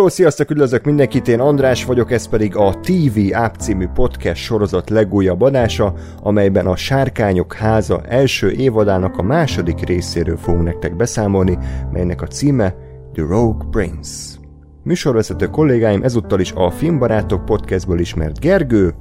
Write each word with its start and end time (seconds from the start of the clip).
Hello, 0.00 0.12
sziasztok, 0.12 0.50
üdvözlök 0.50 0.84
mindenkit, 0.84 1.28
én 1.28 1.40
András 1.40 1.84
vagyok, 1.84 2.10
ez 2.10 2.28
pedig 2.28 2.56
a 2.56 2.80
TV 2.80 3.18
App 3.32 3.54
című 3.54 3.86
podcast 3.86 4.42
sorozat 4.42 4.90
legújabb 4.90 5.40
adása, 5.40 5.94
amelyben 6.22 6.66
a 6.66 6.76
Sárkányok 6.76 7.54
háza 7.54 8.02
első 8.02 8.50
évadának 8.50 9.16
a 9.16 9.22
második 9.22 9.80
részéről 9.80 10.36
fogunk 10.36 10.64
nektek 10.64 10.96
beszámolni, 10.96 11.58
melynek 11.92 12.22
a 12.22 12.26
címe 12.26 12.74
The 13.12 13.22
Rogue 13.22 13.68
Prince. 13.70 14.38
Műsorvezető 14.82 15.46
kollégáim 15.46 16.02
ezúttal 16.02 16.40
is 16.40 16.52
a 16.52 16.70
Filmbarátok 16.70 17.44
podcastből 17.44 18.00
ismert 18.00 18.40
Gergő. 18.40 18.94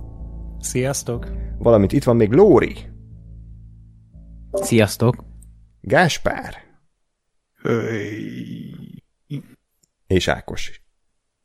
Sziasztok! 0.59 1.27
Valamint 1.57 1.91
itt 1.91 2.03
van 2.03 2.15
még 2.15 2.31
Lóri. 2.31 2.75
Sziasztok! 4.51 5.15
Gáspár. 5.81 6.53
És 10.07 10.27
Ákos 10.27 10.69
is. 10.69 10.87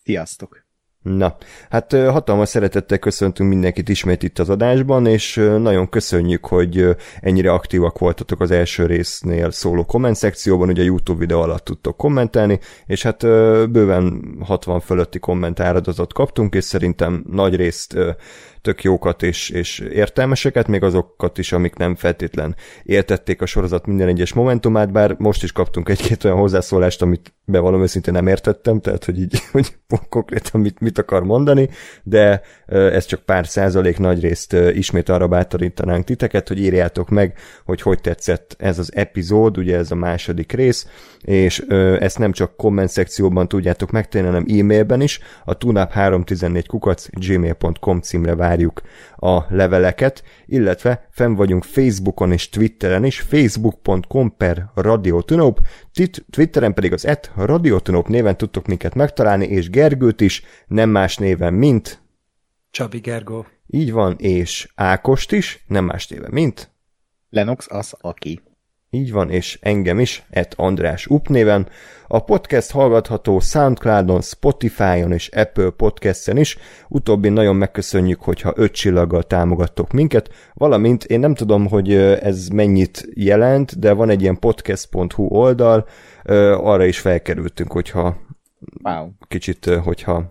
Sziasztok! 0.04 0.64
Na, 1.02 1.36
hát 1.70 1.92
hatalmas 1.92 2.48
szeretettel 2.48 2.98
köszöntünk 2.98 3.48
mindenkit 3.48 3.88
ismét 3.88 4.22
itt 4.22 4.38
az 4.38 4.48
adásban, 4.50 5.06
és 5.06 5.34
nagyon 5.58 5.88
köszönjük, 5.88 6.46
hogy 6.46 6.96
ennyire 7.20 7.52
aktívak 7.52 7.98
voltatok 7.98 8.40
az 8.40 8.50
első 8.50 8.86
résznél 8.86 9.50
szóló 9.50 9.84
komment 9.84 10.16
szekcióban, 10.16 10.68
ugye 10.68 10.82
a 10.82 10.84
YouTube 10.84 11.18
videó 11.18 11.40
alatt 11.40 11.64
tudtok 11.64 11.96
kommentelni, 11.96 12.58
és 12.86 13.02
hát 13.02 13.22
bőven 13.70 14.36
60 14.40 14.80
fölötti 14.80 15.18
kommentáradatot 15.18 16.12
kaptunk, 16.12 16.54
és 16.54 16.64
szerintem 16.64 17.24
nagy 17.30 17.56
részt 17.56 17.96
tök 18.64 18.82
jókat 18.82 19.22
és, 19.22 19.50
és 19.50 19.78
értelmeseket, 19.78 20.68
még 20.68 20.82
azokat 20.82 21.38
is, 21.38 21.52
amik 21.52 21.74
nem 21.74 21.94
feltétlen 21.94 22.56
értették 22.82 23.42
a 23.42 23.46
sorozat 23.46 23.86
minden 23.86 24.08
egyes 24.08 24.32
momentumát, 24.32 24.92
bár 24.92 25.14
most 25.18 25.42
is 25.42 25.52
kaptunk 25.52 25.88
egy-két 25.88 26.24
olyan 26.24 26.36
hozzászólást, 26.36 27.02
amit 27.02 27.34
bevallom 27.44 27.82
őszintén 27.82 28.14
nem 28.14 28.26
értettem, 28.26 28.80
tehát 28.80 29.04
hogy 29.04 29.18
így 29.18 29.42
hogy 29.52 29.74
konkrétan 30.08 30.60
mit, 30.60 30.80
mit 30.80 30.98
akar 30.98 31.24
mondani, 31.24 31.68
de 32.02 32.42
ez 32.66 33.04
csak 33.04 33.20
pár 33.20 33.46
százalék 33.46 33.98
nagy 33.98 34.20
részt 34.20 34.52
ismét 34.52 35.08
arra 35.08 35.28
bátorítanánk 35.28 36.04
titeket, 36.04 36.48
hogy 36.48 36.58
írjátok 36.60 37.08
meg, 37.08 37.38
hogy 37.64 37.82
hogy 37.82 38.00
tetszett 38.00 38.56
ez 38.58 38.78
az 38.78 38.94
epizód, 38.94 39.58
ugye 39.58 39.76
ez 39.76 39.90
a 39.90 39.94
második 39.94 40.52
rész, 40.52 40.86
és 41.20 41.58
ezt 41.98 42.18
nem 42.18 42.32
csak 42.32 42.56
komment 42.56 42.88
szekcióban 42.88 43.48
tudjátok 43.48 43.90
megtenni, 43.90 44.26
hanem 44.26 44.46
e-mailben 44.48 45.00
is, 45.00 45.20
a 45.44 45.58
tunap314 45.58 46.64
kukac 46.66 47.06
gmail.com 47.10 48.00
címre 48.00 48.34
várjuk 48.54 48.82
a 49.16 49.54
leveleket, 49.54 50.24
illetve 50.46 51.08
fenn 51.10 51.34
vagyunk 51.34 51.64
Facebookon 51.64 52.32
és 52.32 52.48
Twitteren 52.48 53.04
is, 53.04 53.20
facebook.com 53.20 54.36
per 54.36 54.70
radiotunop, 54.74 55.60
Twitteren 56.30 56.74
pedig 56.74 56.92
az 56.92 57.06
et 57.06 57.30
radiotunop 57.36 58.08
néven 58.08 58.36
tudtok 58.36 58.66
minket 58.66 58.94
megtalálni, 58.94 59.46
és 59.46 59.70
Gergőt 59.70 60.20
is, 60.20 60.42
nem 60.66 60.90
más 60.90 61.16
néven, 61.16 61.54
mint 61.54 62.02
Csabi 62.70 62.98
Gergó. 62.98 63.46
Így 63.66 63.92
van, 63.92 64.16
és 64.18 64.72
Ákost 64.74 65.32
is, 65.32 65.64
nem 65.66 65.84
más 65.84 66.08
néven, 66.08 66.30
mint 66.32 66.70
Lenox 67.30 67.66
az, 67.70 67.94
aki. 68.00 68.42
Így 68.94 69.12
van, 69.12 69.30
és 69.30 69.58
engem 69.62 69.98
is, 69.98 70.22
et 70.30 70.54
András 70.56 71.06
Up 71.06 71.28
néven. 71.28 71.68
A 72.08 72.24
podcast 72.24 72.70
hallgatható 72.70 73.40
Soundcloudon, 73.40 74.20
Spotify-on 74.20 75.12
és 75.12 75.28
Apple 75.28 75.70
Podcast-en 75.70 76.36
is. 76.36 76.58
Utóbbi 76.88 77.28
nagyon 77.28 77.56
megköszönjük, 77.56 78.20
hogyha 78.20 78.52
öt 78.56 78.72
csillaggal 78.72 79.22
támogattok 79.22 79.92
minket, 79.92 80.30
valamint 80.52 81.04
én 81.04 81.20
nem 81.20 81.34
tudom, 81.34 81.68
hogy 81.68 81.94
ez 81.94 82.48
mennyit 82.48 83.08
jelent, 83.14 83.78
de 83.78 83.92
van 83.92 84.10
egy 84.10 84.22
ilyen 84.22 84.38
podcast.hu 84.38 85.24
oldal, 85.24 85.86
arra 86.56 86.84
is 86.84 86.98
felkerültünk, 86.98 87.72
hogyha 87.72 88.16
wow. 88.82 89.08
kicsit, 89.28 89.64
hogyha 89.64 90.30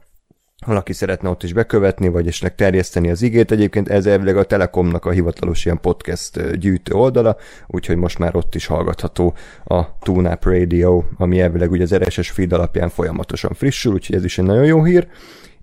valaki 0.65 0.93
szeretne 0.93 1.29
ott 1.29 1.43
is 1.43 1.53
bekövetni, 1.53 2.07
vagy 2.07 2.27
esetleg 2.27 2.55
terjeszteni 2.55 3.09
az 3.09 3.21
igét. 3.21 3.51
Egyébként 3.51 3.89
ez 3.89 4.05
elvileg 4.05 4.37
a 4.37 4.43
Telekomnak 4.43 5.05
a 5.05 5.11
hivatalos 5.11 5.65
ilyen 5.65 5.79
podcast 5.81 6.57
gyűjtő 6.57 6.93
oldala, 6.93 7.37
úgyhogy 7.67 7.95
most 7.95 8.19
már 8.19 8.35
ott 8.35 8.55
is 8.55 8.65
hallgatható 8.65 9.33
a 9.65 9.97
TuneUp 9.99 10.43
Radio, 10.43 11.03
ami 11.17 11.41
elvileg 11.41 11.71
ugye 11.71 11.83
az 11.83 11.95
RSS 11.95 12.29
feed 12.29 12.53
alapján 12.53 12.89
folyamatosan 12.89 13.53
frissül, 13.53 13.93
úgyhogy 13.93 14.15
ez 14.15 14.23
is 14.23 14.37
egy 14.37 14.45
nagyon 14.45 14.65
jó 14.65 14.83
hír 14.83 15.07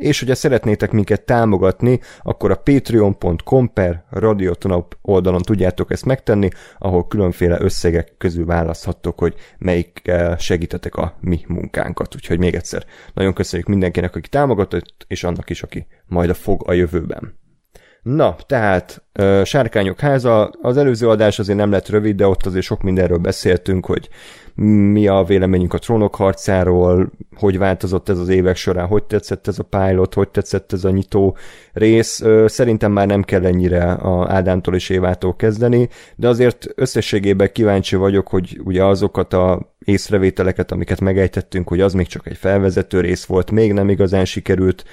és 0.00 0.18
hogyha 0.18 0.34
szeretnétek 0.34 0.90
minket 0.90 1.24
támogatni, 1.24 2.00
akkor 2.22 2.50
a 2.50 2.56
patreon.com 2.56 3.72
per 3.72 4.04
radiotonop 4.10 4.96
oldalon 5.02 5.42
tudjátok 5.42 5.90
ezt 5.90 6.04
megtenni, 6.04 6.48
ahol 6.78 7.06
különféle 7.06 7.60
összegek 7.60 8.14
közül 8.18 8.46
választhattok, 8.46 9.18
hogy 9.18 9.34
melyik 9.58 10.10
segítetek 10.38 10.94
a 10.94 11.16
mi 11.20 11.40
munkánkat. 11.48 12.14
Úgyhogy 12.14 12.38
még 12.38 12.54
egyszer 12.54 12.84
nagyon 13.14 13.32
köszönjük 13.32 13.68
mindenkinek, 13.68 14.16
aki 14.16 14.28
támogatott, 14.28 15.04
és 15.08 15.24
annak 15.24 15.50
is, 15.50 15.62
aki 15.62 15.86
majd 16.06 16.30
a 16.30 16.34
fog 16.34 16.62
a 16.68 16.72
jövőben. 16.72 17.39
Na, 18.02 18.36
tehát 18.46 19.02
Sárkányok 19.44 20.00
háza, 20.00 20.50
az 20.62 20.76
előző 20.76 21.08
adás 21.08 21.38
azért 21.38 21.58
nem 21.58 21.70
lett 21.70 21.88
rövid, 21.88 22.16
de 22.16 22.26
ott 22.26 22.46
azért 22.46 22.64
sok 22.64 22.82
mindenről 22.82 23.18
beszéltünk, 23.18 23.86
hogy 23.86 24.08
mi 24.92 25.06
a 25.06 25.24
véleményünk 25.24 25.74
a 25.74 25.78
trónok 25.78 26.14
harcáról, 26.14 27.10
hogy 27.36 27.58
változott 27.58 28.08
ez 28.08 28.18
az 28.18 28.28
évek 28.28 28.56
során, 28.56 28.86
hogy 28.86 29.04
tetszett 29.04 29.46
ez 29.46 29.58
a 29.58 29.62
pilot, 29.62 30.14
hogy 30.14 30.28
tetszett 30.28 30.72
ez 30.72 30.84
a 30.84 30.90
nyitó 30.90 31.36
rész. 31.72 32.22
Szerintem 32.46 32.92
már 32.92 33.06
nem 33.06 33.22
kell 33.22 33.44
ennyire 33.44 33.92
a 33.92 34.32
Ádámtól 34.32 34.74
és 34.74 34.88
Évától 34.88 35.36
kezdeni, 35.36 35.88
de 36.16 36.28
azért 36.28 36.66
összességében 36.74 37.52
kíváncsi 37.52 37.96
vagyok, 37.96 38.28
hogy 38.28 38.60
ugye 38.64 38.84
azokat 38.84 39.32
a 39.32 39.74
észrevételeket, 39.84 40.72
amiket 40.72 41.00
megejtettünk, 41.00 41.68
hogy 41.68 41.80
az 41.80 41.92
még 41.92 42.06
csak 42.06 42.26
egy 42.26 42.36
felvezető 42.36 43.00
rész 43.00 43.24
volt, 43.24 43.50
még 43.50 43.72
nem 43.72 43.88
igazán 43.88 44.24
sikerült 44.24 44.84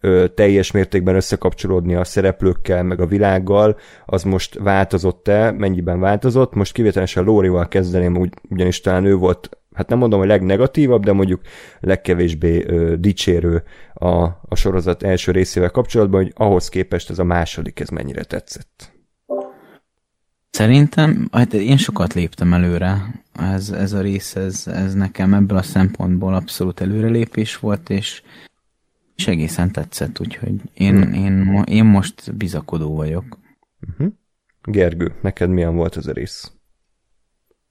ö, 0.00 0.26
teljes 0.34 0.70
mértékben 0.70 1.14
összekapcsolódni 1.14 1.94
a 1.94 2.04
szereplőkkel, 2.04 2.82
meg 2.82 3.00
a 3.00 3.06
világgal, 3.06 3.76
az 4.06 4.22
most 4.22 4.58
változott-e, 4.58 5.50
mennyiben 5.50 6.00
változott. 6.00 6.54
Most 6.54 6.72
kivételesen 6.72 7.24
Lórival 7.24 7.68
kezdeném, 7.68 8.16
úgy, 8.16 8.34
ugyanis 8.50 8.80
talán 8.80 9.04
ő 9.04 9.14
volt, 9.14 9.48
hát 9.74 9.88
nem 9.88 9.98
mondom, 9.98 10.18
hogy 10.18 10.28
legnegatívabb, 10.28 11.04
de 11.04 11.12
mondjuk 11.12 11.40
legkevésbé 11.80 12.64
ö, 12.66 12.96
dicsérő 12.96 13.62
a, 13.94 14.22
a 14.48 14.54
sorozat 14.54 15.02
első 15.02 15.32
részével 15.32 15.70
kapcsolatban, 15.70 16.22
hogy 16.22 16.32
ahhoz 16.36 16.68
képest 16.68 17.10
ez 17.10 17.18
a 17.18 17.24
második, 17.24 17.80
ez 17.80 17.88
mennyire 17.88 18.24
tetszett. 18.24 18.94
Szerintem, 20.50 21.28
hát 21.32 21.52
én 21.52 21.76
sokat 21.76 22.14
léptem 22.14 22.52
előre. 22.52 23.22
Ez, 23.32 23.70
ez 23.70 23.92
a 23.92 24.00
rész, 24.00 24.36
ez, 24.36 24.66
ez 24.66 24.94
nekem 24.94 25.34
ebből 25.34 25.58
a 25.58 25.62
szempontból 25.62 26.34
abszolút 26.34 26.80
előrelépés 26.80 27.58
volt, 27.58 27.90
és 27.90 28.22
és 29.16 29.26
egészen 29.26 29.72
tetszett, 29.72 30.20
úgyhogy 30.20 30.54
én, 30.74 31.02
hmm. 31.02 31.12
én, 31.12 31.62
én 31.66 31.84
most 31.84 32.36
bizakodó 32.36 32.94
vagyok. 32.94 33.38
Uh-huh. 33.90 34.12
Gergő, 34.62 35.14
neked 35.22 35.48
milyen 35.50 35.76
volt 35.76 35.96
ez 35.96 36.06
a 36.06 36.12
rész? 36.12 36.52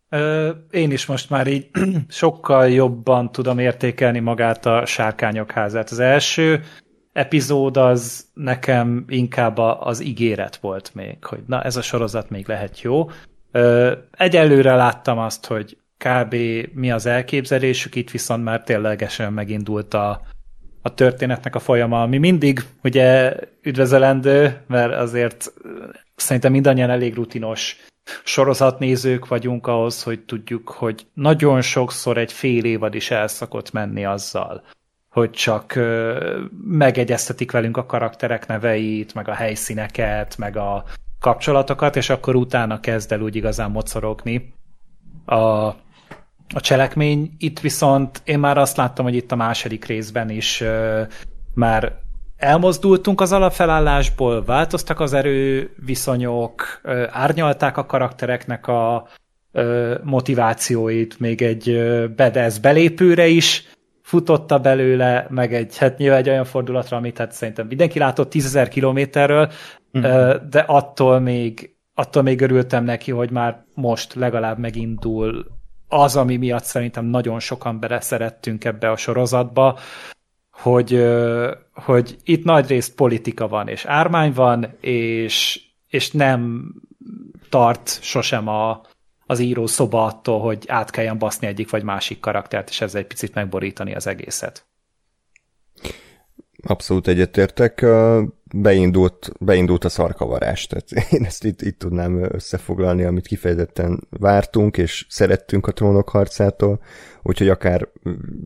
Ö, 0.10 0.52
én 0.72 0.92
is 0.92 1.06
most 1.06 1.30
már 1.30 1.48
így 1.48 1.70
sokkal 2.08 2.70
jobban 2.70 3.32
tudom 3.32 3.60
értékelni 3.60 4.20
magát 4.20 4.66
a 4.66 4.86
Sárkányok 4.86 5.52
házát. 5.52 5.90
Az 5.90 6.00
első 6.00 6.64
epizód 7.14 7.78
az 7.78 8.26
nekem 8.34 9.06
inkább 9.08 9.58
az 9.58 10.04
ígéret 10.04 10.56
volt 10.56 10.92
még, 10.94 11.24
hogy 11.24 11.44
na 11.48 11.62
ez 11.62 11.76
a 11.76 11.82
sorozat 11.82 12.30
még 12.30 12.48
lehet 12.48 12.82
jó. 12.82 13.10
Ö, 13.52 13.92
egyelőre 14.12 14.76
láttam 14.76 15.18
azt, 15.18 15.46
hogy 15.46 15.78
kb. 15.98 16.36
mi 16.74 16.92
az 16.92 17.06
elképzelésük, 17.06 17.96
itt 17.96 18.12
viszont 18.12 18.44
már 18.44 18.64
ténylegesen 18.64 19.34
megindult 19.34 19.94
a, 19.94 20.22
a 20.86 20.94
történetnek 20.94 21.56
a 21.56 21.60
folyama, 21.60 22.02
ami 22.02 22.18
mindig 22.18 22.64
ugye 22.84 23.36
üdvözölendő, 23.62 24.62
mert 24.68 24.94
azért 24.94 25.54
szerintem 26.16 26.52
mindannyian 26.52 26.90
elég 26.90 27.16
rutinos 27.16 27.78
sorozatnézők 28.24 29.28
vagyunk 29.28 29.68
ahhoz, 29.68 30.04
hogy 30.04 30.20
tudjuk, 30.20 30.70
hogy 30.70 31.08
nagyon 31.14 31.62
sokszor 31.62 32.18
egy 32.18 32.32
fél 32.32 32.64
évad 32.64 32.96
is 32.96 33.12
elszakott 33.12 33.72
menni 33.72 34.06
azzal, 34.06 34.64
hogy 35.10 35.32
csak 35.32 35.80
megegyeztetik 36.68 37.52
velünk 37.52 37.78
a 37.78 37.86
karakterek 37.86 38.48
neveit, 38.48 39.14
meg 39.14 39.28
a 39.28 39.34
helyszíneket, 39.34 40.38
meg 40.38 40.58
a 40.58 40.84
kapcsolatokat, 41.20 41.96
és 41.96 42.10
akkor 42.10 42.36
utána 42.36 42.80
kezd 42.80 43.12
el 43.12 43.22
úgy 43.22 43.36
igazán 43.36 43.72
mocorogni 43.72 44.54
a 45.26 45.72
a 46.54 46.60
cselekmény. 46.60 47.32
Itt 47.38 47.60
viszont 47.60 48.22
én 48.24 48.40
már 48.40 48.58
azt 48.58 48.78
láttam, 48.78 49.06
hogy 49.06 49.16
itt 49.16 49.32
a 49.32 49.36
második 49.36 49.86
részben 49.86 50.30
is 50.30 50.64
már 51.54 52.04
elmozdultunk 52.38 53.22
az 53.22 53.32
alapfelállásból, 53.32 54.44
változtak 54.44 55.00
az 55.00 55.14
erőviszonyok, 55.14 56.82
uh, 56.84 57.04
árnyalták 57.10 57.78
a 57.78 57.86
karaktereknek 57.86 58.68
a 58.68 59.08
uh, 59.54 59.94
motivációit, 60.04 61.20
még 61.20 61.42
egy 61.42 61.80
bedesz 62.16 62.58
belépőre 62.58 63.28
is 63.28 63.70
futotta 64.02 64.60
belőle, 64.60 65.28
meg 65.30 65.54
egy, 65.54 65.78
hát 65.78 65.98
nyilván 65.98 66.20
egy 66.20 66.30
olyan 66.30 66.46
fordulatra, 66.46 66.98
amit 66.98 67.18
hát 67.18 67.32
szerintem 67.32 67.68
mindenki 67.68 68.00
látott 68.00 68.34
10.000 68.34 68.68
kilométerről, 68.70 69.52
mm. 69.98 70.02
de 70.50 70.60
attól 70.60 71.20
még, 71.20 71.76
attól 71.94 72.24
még 72.24 72.42
örültem 72.42 72.84
neki, 72.84 73.12
hogy 73.12 73.32
már 73.32 73.64
most 73.74 74.14
legalább 74.14 74.58
megindul 74.58 75.46
az, 75.88 76.16
ami 76.16 76.36
miatt 76.38 76.64
szerintem 76.64 77.06
nagyon 77.06 77.40
sokan 77.40 77.80
beleszerettünk 77.80 78.66
ebbe 78.66 78.90
a 78.90 78.98
sorozatba, 78.98 79.80
hogy, 80.52 81.06
hogy 81.74 82.18
itt 82.24 82.44
nagy 82.44 82.68
részt 82.68 82.96
politika 82.96 83.48
van, 83.48 83.68
és 83.68 83.86
ármány 83.86 84.34
van, 84.34 84.78
és, 84.80 85.62
és 85.88 86.12
nem 86.12 86.72
tart 87.50 88.00
sosem 88.02 88.48
a, 88.48 88.82
az 89.26 89.40
író 89.40 89.68
szoba 89.68 90.06
attól, 90.06 90.40
hogy 90.40 90.64
át 90.68 90.90
kelljen 90.90 91.18
baszni 91.18 91.48
egyik 91.48 91.70
vagy 91.70 91.84
másik 91.84 92.20
karaktert, 92.20 92.70
és 92.70 92.82
ezzel 92.82 93.02
egy 93.02 93.08
picit 93.08 93.34
megborítani 93.34 93.96
az 93.96 94.08
egészet. 94.08 94.66
Abszolút 96.64 97.08
egyetértek. 97.08 97.86
Beindult, 98.58 99.32
beindult 99.40 99.84
a 99.84 99.90
szarkavarás, 99.90 100.68
tehát 100.68 101.12
én 101.14 101.26
ezt 101.26 101.44
itt, 101.44 101.62
itt 101.62 101.80
tudnám 101.80 102.28
összefoglalni, 102.32 103.04
amit 103.04 103.28
kifejezetten 103.28 104.08
vártunk, 104.10 104.78
és 104.78 105.06
szerettünk 105.10 105.68
a 105.68 105.72
trónok 105.72 106.10
harcától. 106.10 106.80
Úgyhogy 107.28 107.50
akár 107.50 107.88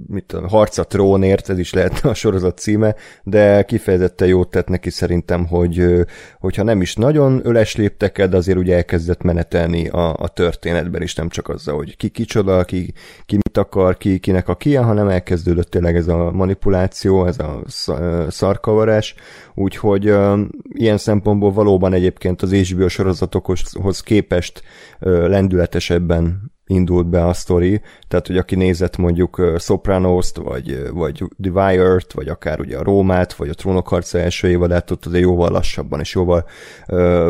mit 0.08 0.26
tudom, 0.26 0.48
harca 0.48 0.84
trónért, 0.84 1.50
ez 1.50 1.60
is 1.60 1.74
lehetne 1.74 2.10
a 2.10 2.14
sorozat 2.14 2.58
címe, 2.58 2.96
de 3.24 3.64
kifejezetten 3.64 4.28
jót 4.28 4.50
tett 4.50 4.68
neki 4.68 4.90
szerintem, 4.90 5.46
hogy 5.46 5.86
hogyha 6.40 6.64
nem 6.64 6.82
is 6.82 6.96
nagyon 6.96 7.42
öles 7.44 7.76
léptek 7.76 8.28
de 8.28 8.38
azért 8.38 8.58
ugye 8.58 8.76
elkezdett 8.76 9.22
menetelni 9.22 9.88
a, 9.88 10.14
a 10.14 10.28
történetben 10.28 11.02
is, 11.02 11.16
nem 11.16 11.30
csak 11.30 11.50
azzal, 11.50 11.76
hogy 11.76 11.98
ki 11.98 12.10
kicsoda, 12.10 12.64
ki, 12.64 12.94
ki 13.26 13.36
mit 13.36 13.58
akar, 13.58 13.98
ki 13.98 14.18
kinek 14.20 14.48
a 14.48 14.56
kia, 14.56 14.84
hanem 14.84 15.08
elkezdődött 15.08 15.70
tényleg 15.70 15.96
ez 15.96 16.08
a 16.08 16.32
manipuláció, 16.32 17.26
ez 17.26 17.40
a 17.40 17.62
szarkavarás, 18.30 19.16
úgyhogy 19.56 19.99
ilyen 20.74 20.98
szempontból 20.98 21.52
valóban 21.52 21.94
egyébként 21.94 22.42
az 22.42 22.54
HBO 22.54 22.88
sorozatokhoz 22.88 24.02
képest 24.02 24.62
lendületesebben 25.00 26.52
indult 26.70 27.08
be 27.08 27.26
a 27.26 27.34
sztori, 27.34 27.82
tehát 28.08 28.28
hogy 28.28 28.38
aki 28.38 28.56
nézett 28.56 28.98
mondjuk 28.98 29.54
Sopranos-t, 29.58 30.38
vagy, 30.38 30.90
vagy 30.92 31.24
The 31.42 31.52
Wire-t, 31.52 32.14
vagy 32.14 32.28
akár 32.28 32.60
ugye 32.60 32.78
a 32.78 32.84
Rómát, 32.84 33.34
vagy 33.34 33.50
a 33.50 33.54
Trónok 33.54 33.88
harca 33.88 34.20
első 34.20 34.48
évadát, 34.48 34.92
ott 34.92 35.06
azért 35.06 35.24
jóval 35.24 35.52
lassabban 35.52 36.00
és 36.00 36.16
jóval 36.16 36.46
ö, 36.88 37.30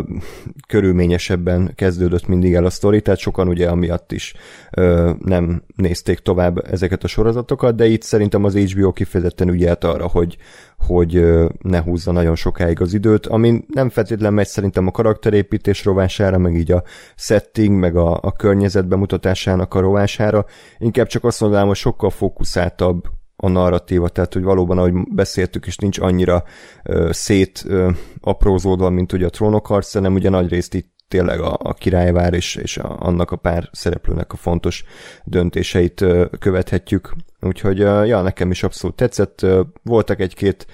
körülményesebben 0.68 1.72
kezdődött 1.76 2.28
mindig 2.28 2.54
el 2.54 2.66
a 2.66 2.70
sztori, 2.70 3.02
tehát 3.02 3.20
sokan 3.20 3.48
ugye 3.48 3.70
amiatt 3.70 4.12
is 4.12 4.34
ö, 4.72 5.12
nem 5.20 5.64
nézték 5.76 6.20
tovább 6.20 6.72
ezeket 6.72 7.04
a 7.04 7.08
sorozatokat, 7.08 7.76
de 7.76 7.86
itt 7.86 8.02
szerintem 8.02 8.44
az 8.44 8.56
HBO 8.56 8.92
kifejezetten 8.92 9.50
ügyelt 9.50 9.84
arra, 9.84 10.08
hogy, 10.08 10.38
hogy 10.80 11.26
ne 11.62 11.82
húzza 11.82 12.12
nagyon 12.12 12.36
sokáig 12.36 12.82
az 12.82 12.94
időt, 12.94 13.26
ami 13.26 13.64
nem 13.68 13.90
feltétlenül 13.90 14.36
megy 14.36 14.48
szerintem 14.48 14.88
a 14.88 14.92
karakterépítés 14.92 15.86
rovására, 15.86 16.38
meg 16.38 16.56
így 16.56 16.72
a 16.72 16.84
setting, 17.16 17.80
meg 17.80 17.96
a, 17.96 18.20
a 18.22 18.32
környezet 18.32 18.88
bemutatásának 18.88 19.74
a 19.74 19.80
rovására, 19.80 20.46
inkább 20.78 21.08
csak 21.08 21.24
azt 21.24 21.42
mondanám, 21.42 21.68
hogy 21.68 21.76
sokkal 21.76 22.10
fókuszáltabb 22.10 23.04
a 23.36 23.50
narratíva, 23.50 24.10
tehát 24.10 24.34
hogy 24.34 24.44
valóban, 24.44 24.78
ahogy 24.78 24.94
beszéltük 25.12 25.68
is, 25.68 25.78
nincs 25.78 26.00
annyira 26.00 26.44
ö, 26.84 27.10
szét 27.12 27.64
ö, 27.68 27.90
aprózódva, 28.22 28.90
mint 28.90 29.14
ugye 29.14 29.26
a 29.26 29.30
trónok 29.30 29.68
harc, 29.68 29.94
hanem 29.94 30.14
ugye 30.14 30.30
nagy 30.30 30.50
részt 30.50 30.74
itt 30.74 30.99
tényleg 31.10 31.40
a, 31.40 31.58
a 31.60 31.74
királyvár 31.74 32.34
és, 32.34 32.56
és 32.56 32.78
a, 32.78 32.98
annak 33.00 33.32
a 33.32 33.36
pár 33.36 33.70
szereplőnek 33.72 34.34
a 34.34 34.38
fontos 34.38 34.84
döntéseit 35.24 36.06
követhetjük. 36.40 37.16
Úgyhogy 37.42 37.78
ja, 37.78 38.22
nekem 38.22 38.52
is 38.52 38.64
abszolút 38.64 38.96
tetszett. 38.96 39.46
Voltak 39.84 40.20
egy-két 40.20 40.68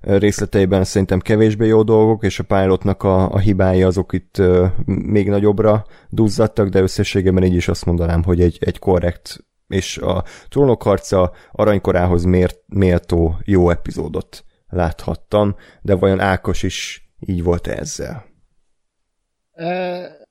részleteiben 0.00 0.84
szerintem 0.84 1.20
kevésbé 1.20 1.66
jó 1.66 1.82
dolgok, 1.82 2.24
és 2.24 2.38
a 2.38 2.44
pilotnak 2.44 3.02
a, 3.02 3.30
a 3.32 3.38
hibái 3.38 3.82
azok 3.82 4.12
itt 4.12 4.42
még 4.84 5.28
nagyobbra 5.28 5.84
duzzadtak, 6.08 6.68
de 6.68 6.80
összességében 6.80 7.44
így 7.44 7.54
is 7.54 7.68
azt 7.68 7.84
mondanám, 7.84 8.22
hogy 8.22 8.40
egy, 8.40 8.58
egy 8.60 8.78
korrekt 8.78 9.44
és 9.68 9.98
a 9.98 10.24
trónok 10.48 10.82
harca 10.82 11.32
aranykorához 11.52 12.24
mért, 12.24 12.58
méltó 12.66 13.36
jó 13.44 13.70
epizódot 13.70 14.44
láthattam, 14.68 15.56
de 15.82 15.94
vajon 15.94 16.20
Ákos 16.20 16.62
is 16.62 17.10
így 17.18 17.42
volt 17.42 17.66
ezzel? 17.66 18.29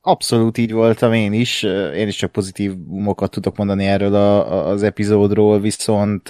Abszolút 0.02 0.58
így 0.58 0.72
voltam 0.72 1.14
én 1.14 1.34
is. 1.34 1.64
Én 1.96 2.08
is 2.08 2.16
csak 2.16 2.32
pozitív 2.32 2.74
mokat 2.88 3.32
tudok 3.32 3.58
mondani 3.58 3.86
erről 3.86 4.16
a, 4.16 4.68
az 4.68 4.84
epizódról, 4.84 5.60
viszont 5.60 6.30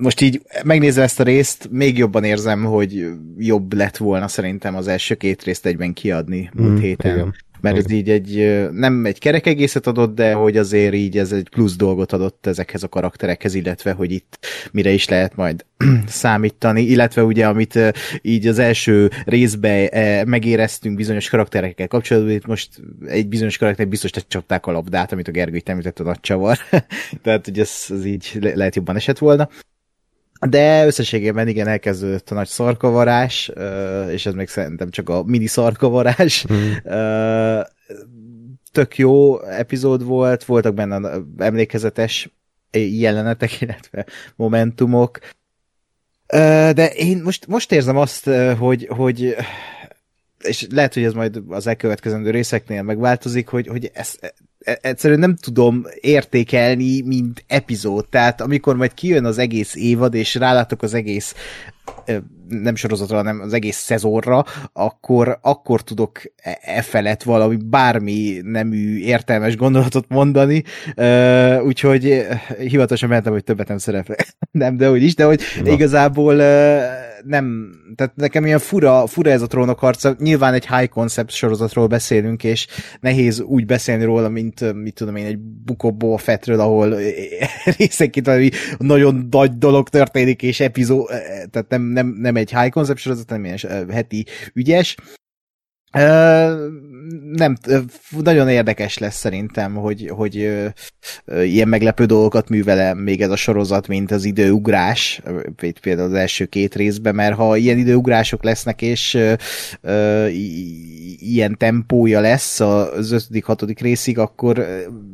most 0.00 0.20
így 0.20 0.42
megnézve 0.64 1.02
ezt 1.02 1.20
a 1.20 1.22
részt, 1.22 1.68
még 1.70 1.98
jobban 1.98 2.24
érzem, 2.24 2.64
hogy 2.64 3.06
jobb 3.36 3.72
lett 3.72 3.96
volna 3.96 4.28
szerintem 4.28 4.76
az 4.76 4.88
első 4.88 5.14
két 5.14 5.42
részt 5.42 5.66
egyben 5.66 5.92
kiadni 5.92 6.50
múlt 6.54 6.70
mm, 6.70 6.76
héten. 6.76 7.16
Igen 7.16 7.34
mert 7.72 7.84
ez 7.84 7.90
így 7.90 8.10
egy, 8.10 8.60
nem 8.72 9.04
egy 9.04 9.18
kerek 9.18 9.46
egészet 9.46 9.86
adott, 9.86 10.14
de 10.14 10.32
hogy 10.32 10.56
azért 10.56 10.94
így 10.94 11.18
ez 11.18 11.32
egy 11.32 11.48
plusz 11.48 11.76
dolgot 11.76 12.12
adott 12.12 12.46
ezekhez 12.46 12.82
a 12.82 12.88
karakterekhez, 12.88 13.54
illetve 13.54 13.92
hogy 13.92 14.12
itt 14.12 14.38
mire 14.72 14.90
is 14.90 15.08
lehet 15.08 15.36
majd 15.36 15.64
számítani, 16.06 16.82
illetve 16.82 17.24
ugye 17.24 17.46
amit 17.46 17.78
így 18.22 18.46
az 18.46 18.58
első 18.58 19.10
részbe 19.24 19.90
megéreztünk 20.26 20.96
bizonyos 20.96 21.28
karakterekkel 21.28 21.88
kapcsolatban, 21.88 22.32
itt 22.32 22.46
most 22.46 22.70
egy 23.06 23.28
bizonyos 23.28 23.58
karakter 23.58 23.88
biztos 23.88 24.10
csapták 24.28 24.66
a 24.66 24.72
labdát, 24.72 25.12
amit 25.12 25.28
a 25.28 25.32
Gergő 25.32 25.56
itt 25.56 25.68
említett 25.68 26.00
a 26.00 26.04
nagy 26.04 26.20
csavar, 26.20 26.58
tehát 27.22 27.44
hogy 27.44 27.58
ez, 27.58 27.86
ez 27.88 28.04
így 28.04 28.38
lehet 28.54 28.76
jobban 28.76 28.96
esett 28.96 29.18
volna. 29.18 29.48
De 30.40 30.86
összességében 30.86 31.48
igen, 31.48 31.66
elkezdődött 31.66 32.30
a 32.30 32.34
nagy 32.34 32.48
szarkavarás, 32.48 33.50
és 34.10 34.26
ez 34.26 34.34
még 34.34 34.48
szerintem 34.48 34.90
csak 34.90 35.08
a 35.08 35.22
mini 35.22 35.46
szarkavarás. 35.46 36.46
Mm. 36.52 36.72
Tök 38.72 38.98
jó 38.98 39.42
epizód 39.42 40.04
volt, 40.04 40.44
voltak 40.44 40.74
benne 40.74 41.20
emlékezetes 41.38 42.30
jelenetek, 42.70 43.60
illetve 43.60 44.06
momentumok. 44.36 45.18
De 46.72 46.90
én 46.94 47.22
most, 47.22 47.46
most 47.46 47.72
érzem 47.72 47.96
azt, 47.96 48.30
hogy, 48.58 48.86
hogy 48.90 49.36
és 50.42 50.66
lehet, 50.70 50.94
hogy 50.94 51.04
ez 51.04 51.12
majd 51.12 51.42
az 51.48 51.66
elkövetkezendő 51.66 52.30
részeknél 52.30 52.82
megváltozik, 52.82 53.48
hogy, 53.48 53.66
hogy 53.66 53.90
ez, 53.94 54.18
egyszerűen 54.80 55.18
nem 55.18 55.36
tudom 55.36 55.86
értékelni, 56.00 57.00
mint 57.00 57.44
epizód. 57.46 58.08
Tehát 58.08 58.40
amikor 58.40 58.76
majd 58.76 58.94
kijön 58.94 59.24
az 59.24 59.38
egész 59.38 59.74
évad, 59.74 60.14
és 60.14 60.34
rálátok 60.34 60.82
az 60.82 60.94
egész 60.94 61.34
nem 62.48 62.74
sorozatra, 62.74 63.16
hanem 63.16 63.40
az 63.40 63.52
egész 63.52 63.76
szezonra, 63.76 64.44
akkor, 64.72 65.38
akkor 65.42 65.82
tudok 65.82 66.22
e, 66.36 66.58
e 66.62 66.82
felett 66.82 67.22
valami 67.22 67.56
bármi 67.64 68.40
nemű 68.42 68.98
értelmes 68.98 69.56
gondolatot 69.56 70.04
mondani, 70.08 70.62
úgyhogy 71.64 72.26
hivatalosan 72.58 73.08
mentem, 73.08 73.32
hogy 73.32 73.44
többet 73.44 73.68
nem 73.68 73.78
szereplek. 73.78 74.36
nem, 74.50 74.76
de 74.76 74.90
úgy 74.90 75.02
is, 75.02 75.14
de 75.14 75.24
hogy 75.24 75.40
igazából 75.64 76.36
nem, 77.24 77.74
tehát 77.94 78.16
nekem 78.16 78.46
ilyen 78.46 78.58
fura, 78.58 79.06
fura 79.06 79.30
ez 79.30 79.42
a 79.42 79.46
trónok 79.46 79.78
harca, 79.78 80.16
nyilván 80.18 80.54
egy 80.54 80.66
high 80.66 80.88
concept 80.88 81.30
sorozatról 81.30 81.86
beszélünk, 81.86 82.44
és 82.44 82.66
nehéz 83.00 83.40
úgy 83.40 83.66
beszélni 83.66 84.04
róla, 84.04 84.28
mint 84.28 84.74
mit 84.74 84.94
tudom 84.94 85.16
én, 85.16 85.26
egy 85.26 85.38
Bukobó 85.38 86.16
Fettről, 86.16 86.60
ahol 86.60 86.96
részenként 87.78 88.26
valami 88.26 88.50
nagyon 88.78 89.28
nagy 89.30 89.58
dolog 89.58 89.88
történik, 89.88 90.42
és 90.42 90.60
epizód, 90.60 91.06
tehát 91.50 91.66
nem, 91.68 91.82
nem, 91.82 92.06
nem 92.06 92.36
egy 92.36 92.50
high 92.50 92.70
concept 92.70 92.98
sorozat, 92.98 93.28
hanem 93.28 93.44
ilyen 93.44 93.90
heti 93.90 94.26
ügyes. 94.54 94.96
Nem, 95.90 97.56
nagyon 98.18 98.48
érdekes 98.48 98.98
lesz 98.98 99.16
szerintem, 99.16 99.74
hogy, 99.74 100.10
hogy 100.14 100.34
ilyen 101.42 101.68
meglepő 101.68 102.04
dolgokat 102.04 102.48
művele 102.48 102.94
még 102.94 103.22
ez 103.22 103.30
a 103.30 103.36
sorozat, 103.36 103.88
mint 103.88 104.10
az 104.10 104.24
időugrás, 104.24 105.22
például 105.80 106.08
az 106.08 106.14
első 106.14 106.44
két 106.44 106.74
részben, 106.74 107.14
mert 107.14 107.34
ha 107.34 107.56
ilyen 107.56 107.78
időugrások 107.78 108.42
lesznek, 108.42 108.82
és 108.82 109.18
ilyen 111.18 111.56
tempója 111.56 112.20
lesz 112.20 112.60
az 112.60 113.10
ötödik, 113.10 113.44
hatodik 113.44 113.80
részig, 113.80 114.18
akkor 114.18 114.66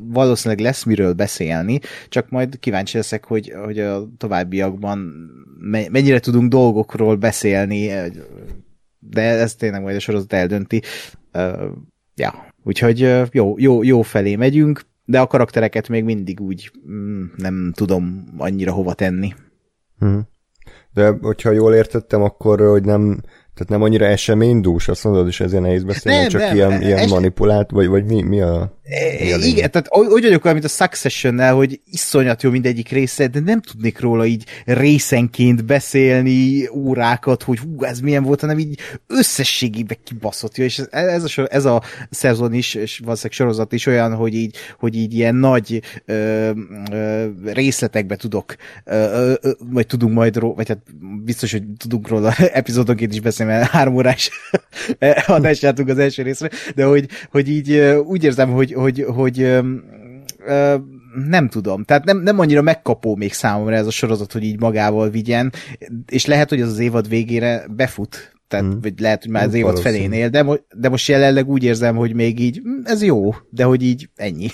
valószínűleg 0.09 0.65
lesz 0.65 0.85
miről 0.85 1.13
beszélni, 1.13 1.81
csak 2.09 2.29
majd 2.29 2.59
kíváncsi 2.59 2.97
leszek, 2.97 3.25
hogy, 3.25 3.53
hogy 3.65 3.79
a 3.79 4.09
továbbiakban 4.19 5.13
mennyire 5.91 6.19
tudunk 6.19 6.51
dolgokról 6.51 7.17
beszélni, 7.17 7.91
de 9.13 9.23
ez 9.23 9.55
tényleg 9.55 9.83
majd 9.83 9.97
a 9.97 10.01
sorozat 10.01 10.33
eldönti. 10.33 10.83
Uh, 11.33 11.71
ja, 12.15 12.47
úgyhogy 12.65 13.05
uh, 13.05 13.27
jó, 13.31 13.55
jó, 13.59 13.83
jó 13.83 14.03
felé 14.03 14.37
megyünk, 14.37 14.81
de 15.05 15.21
a 15.21 15.27
karaktereket 15.27 15.89
még 15.89 16.05
mindig 16.05 16.41
úgy 16.41 16.71
mm, 16.91 17.25
nem 17.37 17.73
tudom 17.75 18.25
annyira 18.37 18.73
hova 18.73 18.95
tenni. 18.95 19.35
Hmm. 19.99 20.29
De 20.93 21.17
hogyha 21.21 21.51
jól 21.51 21.75
értettem, 21.75 22.23
akkor 22.23 22.61
hogy 22.61 22.85
nem, 22.85 23.21
tehát 23.55 23.69
nem 23.69 23.83
annyira 23.83 24.05
eseménydús, 24.05 24.89
azt 24.89 25.05
mondod, 25.05 25.27
és 25.27 25.41
ezért 25.41 25.63
nehéz 25.63 25.85
beszélni, 25.85 26.19
nem, 26.19 26.29
csak 26.29 26.41
nem, 26.41 26.55
ilyen, 26.55 26.83
ilyen 26.83 26.99
es... 26.99 27.11
manipulált, 27.11 27.71
vagy, 27.71 27.87
vagy 27.87 28.05
mi, 28.05 28.23
mi 28.23 28.41
a 28.41 28.81
igen, 29.43 29.71
tehát 29.71 29.89
úgy 29.91 30.23
vagyok 30.23 30.45
olyan, 30.45 30.57
mint 30.57 30.73
a 30.73 30.85
succession 30.85 31.53
hogy 31.53 31.81
iszonyat 31.91 32.43
jó 32.43 32.51
mindegyik 32.51 32.89
része, 32.89 33.27
de 33.27 33.41
nem 33.41 33.61
tudnék 33.61 34.01
róla 34.01 34.27
így 34.27 34.45
részenként 34.65 35.65
beszélni 35.65 36.69
órákat, 36.69 37.43
hogy 37.43 37.59
hú, 37.59 37.85
ez 37.85 38.01
milyen 38.01 38.23
volt, 38.23 38.41
hanem 38.41 38.59
így 38.59 38.79
összességében 39.07 39.99
kibaszott 40.05 40.57
jó, 40.57 40.65
és 40.65 40.79
ez, 40.79 40.89
ez, 40.91 41.25
a, 41.25 41.29
sor, 41.29 41.49
ez 41.51 41.65
a 41.65 41.83
szezon 42.11 42.53
is, 42.53 42.75
és 42.75 42.99
valószínűleg 42.99 43.37
sorozat 43.37 43.73
is 43.73 43.87
olyan, 43.87 44.15
hogy 44.15 44.35
így, 44.35 44.57
hogy 44.79 44.97
így 44.97 45.15
ilyen 45.15 45.35
nagy 45.35 45.83
ö, 46.05 46.51
ö, 46.91 47.27
részletekbe 47.45 48.17
tudok, 48.17 48.55
ö, 48.85 49.33
ö, 49.41 49.51
vagy 49.59 49.87
tudunk 49.87 50.15
majd 50.15 50.37
róla, 50.37 50.55
vagy 50.55 50.69
hát 50.69 50.83
biztos, 51.25 51.53
hogy 51.53 51.63
tudunk 51.77 52.09
róla 52.09 52.33
epizódonként 52.53 53.13
is 53.13 53.21
beszélni, 53.21 53.53
mert 53.53 53.71
három 53.71 53.95
órás 53.95 54.31
adást 55.27 55.65
az 55.65 55.99
első 55.99 56.23
részre, 56.23 56.51
de 56.75 56.85
hogy, 56.85 57.09
hogy 57.31 57.49
így 57.49 57.73
úgy 58.05 58.25
érzem, 58.25 58.51
hogy, 58.51 58.72
hogy, 58.73 59.05
hogy 59.15 59.41
ö, 59.41 59.61
ö, 60.47 60.77
nem 61.29 61.49
tudom, 61.49 61.85
tehát 61.85 62.05
nem, 62.05 62.19
nem 62.19 62.39
annyira 62.39 62.63
megkapó 62.63 63.17
még 63.17 63.33
számomra 63.33 63.75
ez 63.75 63.87
a 63.87 63.91
sorozat, 63.91 64.33
hogy 64.33 64.45
így 64.45 64.61
magával 64.61 65.11
vigyen, 65.11 65.53
és 66.07 66.27
lehet, 66.27 66.49
hogy 66.49 66.61
az 66.61 66.69
az 66.69 66.79
évad 66.79 67.09
végére 67.09 67.65
befut, 67.77 68.33
tehát, 68.53 68.67
mm. 68.67 68.81
vagy 68.81 69.01
lehet, 69.01 69.23
hogy 69.23 69.31
már 69.31 69.47
az 69.47 69.55
évad 69.55 69.79
felénél, 69.79 70.29
de, 70.29 70.43
mo- 70.43 70.65
de 70.75 70.89
most 70.89 71.09
jelenleg 71.09 71.49
úgy 71.49 71.65
érzem, 71.65 71.97
hogy 71.97 72.15
még 72.15 72.41
így, 72.41 72.61
hm, 72.63 72.71
ez 72.85 73.03
jó, 73.03 73.35
de 73.51 73.65
hogy 73.65 73.83
így 73.83 74.09
ennyi. 74.17 74.49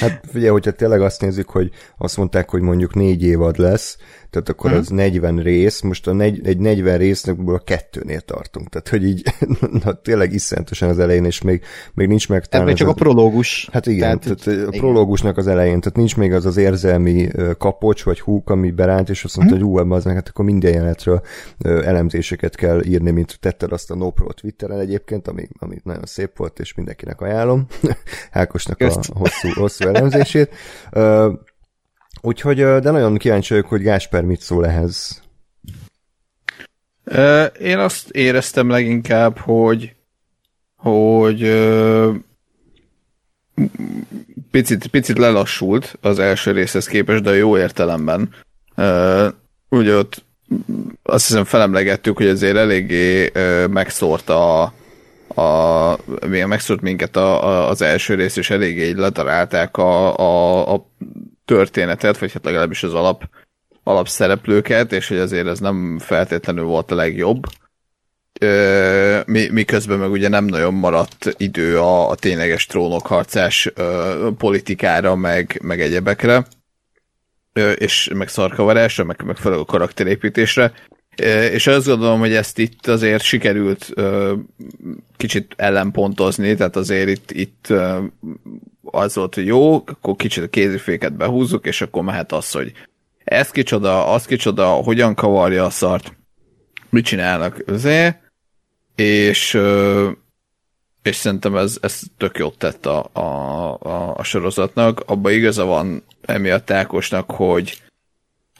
hát 0.00 0.20
figyelj, 0.32 0.50
hogyha 0.50 0.70
tényleg 0.70 1.00
azt 1.00 1.20
nézzük, 1.20 1.50
hogy 1.50 1.70
azt 1.98 2.16
mondták, 2.16 2.50
hogy 2.50 2.60
mondjuk 2.60 2.94
négy 2.94 3.22
évad 3.22 3.58
lesz, 3.58 3.96
tehát 4.30 4.48
akkor 4.48 4.70
hmm. 4.70 4.78
az 4.78 4.88
40 4.88 5.36
rész, 5.42 5.80
most 5.80 6.06
a 6.06 6.12
negy, 6.12 6.46
egy 6.46 6.58
40 6.58 6.98
résznek 6.98 7.38
a 7.46 7.58
kettőnél 7.58 8.20
tartunk, 8.20 8.68
tehát 8.68 8.88
hogy 8.88 9.04
így 9.04 9.22
na, 9.84 9.92
tényleg 9.92 10.32
iszonyatosan 10.32 10.88
az 10.88 10.98
elején, 10.98 11.24
és 11.24 11.42
még, 11.42 11.62
még 11.94 12.08
nincs 12.08 12.28
meg 12.28 12.46
talán... 12.46 12.68
Ez 12.68 12.74
csak 12.74 12.88
a 12.88 12.92
prológus. 12.92 13.68
Hát 13.72 13.86
igen, 13.86 14.20
tehát, 14.20 14.44
tehát 14.44 14.60
a 14.60 14.66
igen. 14.66 14.80
prológusnak 14.80 15.36
az 15.36 15.46
elején, 15.46 15.80
tehát 15.80 15.96
nincs 15.96 16.16
még 16.16 16.32
az 16.32 16.46
az 16.46 16.56
érzelmi 16.56 17.28
kapocs, 17.58 18.04
vagy 18.04 18.20
húk, 18.20 18.50
ami 18.50 18.70
beránt, 18.70 19.08
és 19.08 19.24
azt 19.24 19.36
mondta, 19.36 19.56
hmm. 19.56 19.64
hogy 19.64 19.86
ú, 19.86 19.92
az 19.92 20.04
meg, 20.04 20.14
hát 20.14 20.28
akkor 20.28 20.44
minden 20.44 20.72
jelenetről 20.72 21.22
elemzéseket 21.62 22.54
kell 22.54 22.82
írni, 22.84 23.10
mint 23.10 23.38
tetted 23.40 23.72
azt 23.72 23.90
a 23.90 23.94
NoPro 23.94 24.32
Twitteren 24.32 24.80
egyébként, 24.80 25.28
ami, 25.28 25.48
ami 25.58 25.76
nagyon 25.82 26.04
szép 26.04 26.36
volt, 26.36 26.58
és 26.58 26.74
mindenkinek 26.74 27.20
ajánlom. 27.20 27.66
Ákosnak 28.30 28.80
a 28.80 28.84
hosszú, 29.14 29.48
hosszú 29.54 29.88
elemzését. 29.88 30.50
Úgyhogy, 32.20 32.56
de 32.56 32.90
nagyon 32.90 33.16
kíváncsi 33.16 33.54
vagyok, 33.54 33.68
hogy 33.68 33.82
Gásper 33.82 34.22
mit 34.22 34.40
szól 34.40 34.66
ehhez. 34.66 35.22
Én 37.60 37.78
azt 37.78 38.10
éreztem 38.10 38.68
leginkább, 38.68 39.38
hogy 39.38 39.94
hogy 40.76 41.40
picit, 44.50 44.86
picit 44.86 45.18
lelassult 45.18 45.98
az 46.00 46.18
első 46.18 46.52
részhez 46.52 46.86
képest, 46.86 47.22
de 47.22 47.34
jó 47.34 47.58
értelemben. 47.58 48.34
Ugye 49.68 49.96
ott 49.96 50.24
azt 51.02 51.26
hiszem 51.26 51.44
felemlegettük, 51.44 52.16
hogy 52.16 52.26
azért 52.26 52.56
eléggé 52.56 53.32
megszórta 53.70 54.62
a, 54.62 54.72
a, 55.40 55.98
megszórt 56.46 56.80
minket 56.80 57.16
a, 57.16 57.46
a, 57.46 57.68
az 57.68 57.82
első 57.82 58.14
rész, 58.14 58.36
és 58.36 58.50
eléggé 58.50 58.88
így 58.88 58.96
ledarálták 58.96 59.76
a, 59.76 60.18
a, 60.18 60.74
a 60.74 60.90
történetet, 61.46 62.18
vagy 62.18 62.32
hát 62.32 62.44
legalábbis 62.44 62.82
az 62.82 62.94
alap, 62.94 63.28
alapszereplőket, 63.82 64.92
és 64.92 65.08
hogy 65.08 65.18
azért 65.18 65.46
ez 65.46 65.58
nem 65.58 65.98
feltétlenül 65.98 66.64
volt 66.64 66.90
a 66.90 66.94
legjobb. 66.94 67.46
Ö, 68.40 69.20
mi, 69.26 69.48
miközben 69.48 69.98
meg 69.98 70.10
ugye 70.10 70.28
nem 70.28 70.44
nagyon 70.44 70.74
maradt 70.74 71.34
idő 71.36 71.78
a, 71.78 72.10
a 72.10 72.14
tényleges 72.14 72.66
trónokharcás 72.66 73.70
ö, 73.74 74.28
politikára, 74.38 75.14
meg, 75.14 75.60
meg 75.62 75.80
egyebekre, 75.80 76.46
ö, 77.52 77.70
és 77.70 78.10
meg 78.14 78.28
szarkavarásra, 78.28 79.04
meg, 79.04 79.22
meg 79.24 79.52
a 79.52 79.64
karakterépítésre. 79.64 80.72
És 81.52 81.66
azt 81.66 81.86
gondolom, 81.86 82.18
hogy 82.18 82.34
ezt 82.34 82.58
itt 82.58 82.86
azért 82.86 83.22
sikerült 83.22 83.94
kicsit 85.16 85.54
ellenpontozni, 85.56 86.54
tehát 86.54 86.76
azért 86.76 87.08
itt, 87.08 87.30
itt 87.30 87.72
az 88.90 89.14
volt, 89.14 89.34
hogy 89.34 89.46
jó, 89.46 89.74
akkor 89.74 90.16
kicsit 90.16 90.44
a 90.44 90.48
kéziféket 90.48 91.16
behúzzuk, 91.16 91.66
és 91.66 91.80
akkor 91.80 92.02
mehet 92.02 92.32
az, 92.32 92.50
hogy 92.50 92.72
ez 93.24 93.50
kicsoda, 93.50 94.12
az 94.12 94.26
kicsoda, 94.26 94.66
hogyan 94.66 95.14
kavarja 95.14 95.64
a 95.64 95.70
szart, 95.70 96.16
mit 96.90 97.04
csinálnak 97.04 97.62
azért, 97.66 98.18
és, 98.94 99.58
és 101.02 101.16
szerintem 101.16 101.56
ez, 101.56 101.78
ez 101.80 102.00
tök 102.16 102.38
jót 102.38 102.58
tett 102.58 102.86
a, 102.86 103.10
a, 103.12 103.20
a, 103.80 104.16
a 104.16 104.22
sorozatnak. 104.22 105.02
Abban 105.06 105.32
igaza 105.32 105.64
van 105.64 106.04
emiatt 106.20 106.70
Ákosnak, 106.70 107.30
hogy 107.30 107.82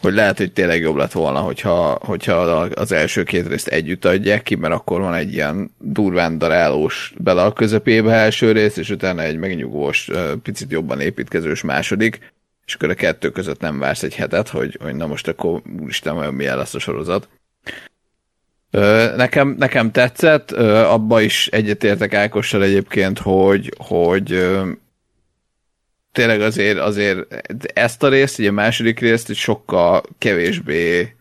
hogy 0.00 0.14
lehet, 0.14 0.38
hogy 0.38 0.52
tényleg 0.52 0.80
jobb 0.80 0.96
lett 0.96 1.12
volna, 1.12 1.38
hogyha, 1.38 1.98
hogyha 2.02 2.34
az 2.74 2.92
első 2.92 3.22
két 3.22 3.48
részt 3.48 3.68
együtt 3.68 4.04
adják 4.04 4.42
ki, 4.42 4.54
mert 4.54 4.74
akkor 4.74 5.00
van 5.00 5.14
egy 5.14 5.32
ilyen 5.32 5.74
durván 5.78 6.38
darálós 6.38 7.12
bele 7.18 7.42
a 7.42 7.52
közepébe 7.52 8.12
első 8.12 8.52
rész, 8.52 8.76
és 8.76 8.90
utána 8.90 9.22
egy 9.22 9.36
megnyugvós, 9.36 10.10
picit 10.42 10.70
jobban 10.70 11.00
építkezős 11.00 11.62
második, 11.62 12.34
és 12.66 12.74
akkor 12.74 12.90
a 12.90 12.94
kettő 12.94 13.30
között 13.30 13.60
nem 13.60 13.78
vársz 13.78 14.02
egy 14.02 14.14
hetet, 14.14 14.48
hogy, 14.48 14.78
hogy 14.82 14.94
na 14.94 15.06
most 15.06 15.28
akkor 15.28 15.62
úristen, 15.80 16.16
olyan 16.16 16.34
milyen 16.34 16.56
lesz 16.56 16.74
a 16.74 16.78
sorozat. 16.78 17.28
Nekem, 19.16 19.54
nekem 19.58 19.90
tetszett, 19.90 20.50
abba 20.50 21.20
is 21.20 21.46
egyetértek 21.46 22.14
Ákossal 22.14 22.62
egyébként, 22.62 23.18
hogy, 23.18 23.72
hogy 23.78 24.48
tényleg 26.16 26.40
azért, 26.40 26.78
azért 26.78 27.34
ezt 27.74 28.02
a 28.02 28.08
részt, 28.08 28.38
ugye 28.38 28.48
a 28.48 28.52
második 28.52 29.00
részt 29.00 29.30
egy 29.30 29.36
sokkal 29.36 30.02
kevésbé 30.18 31.14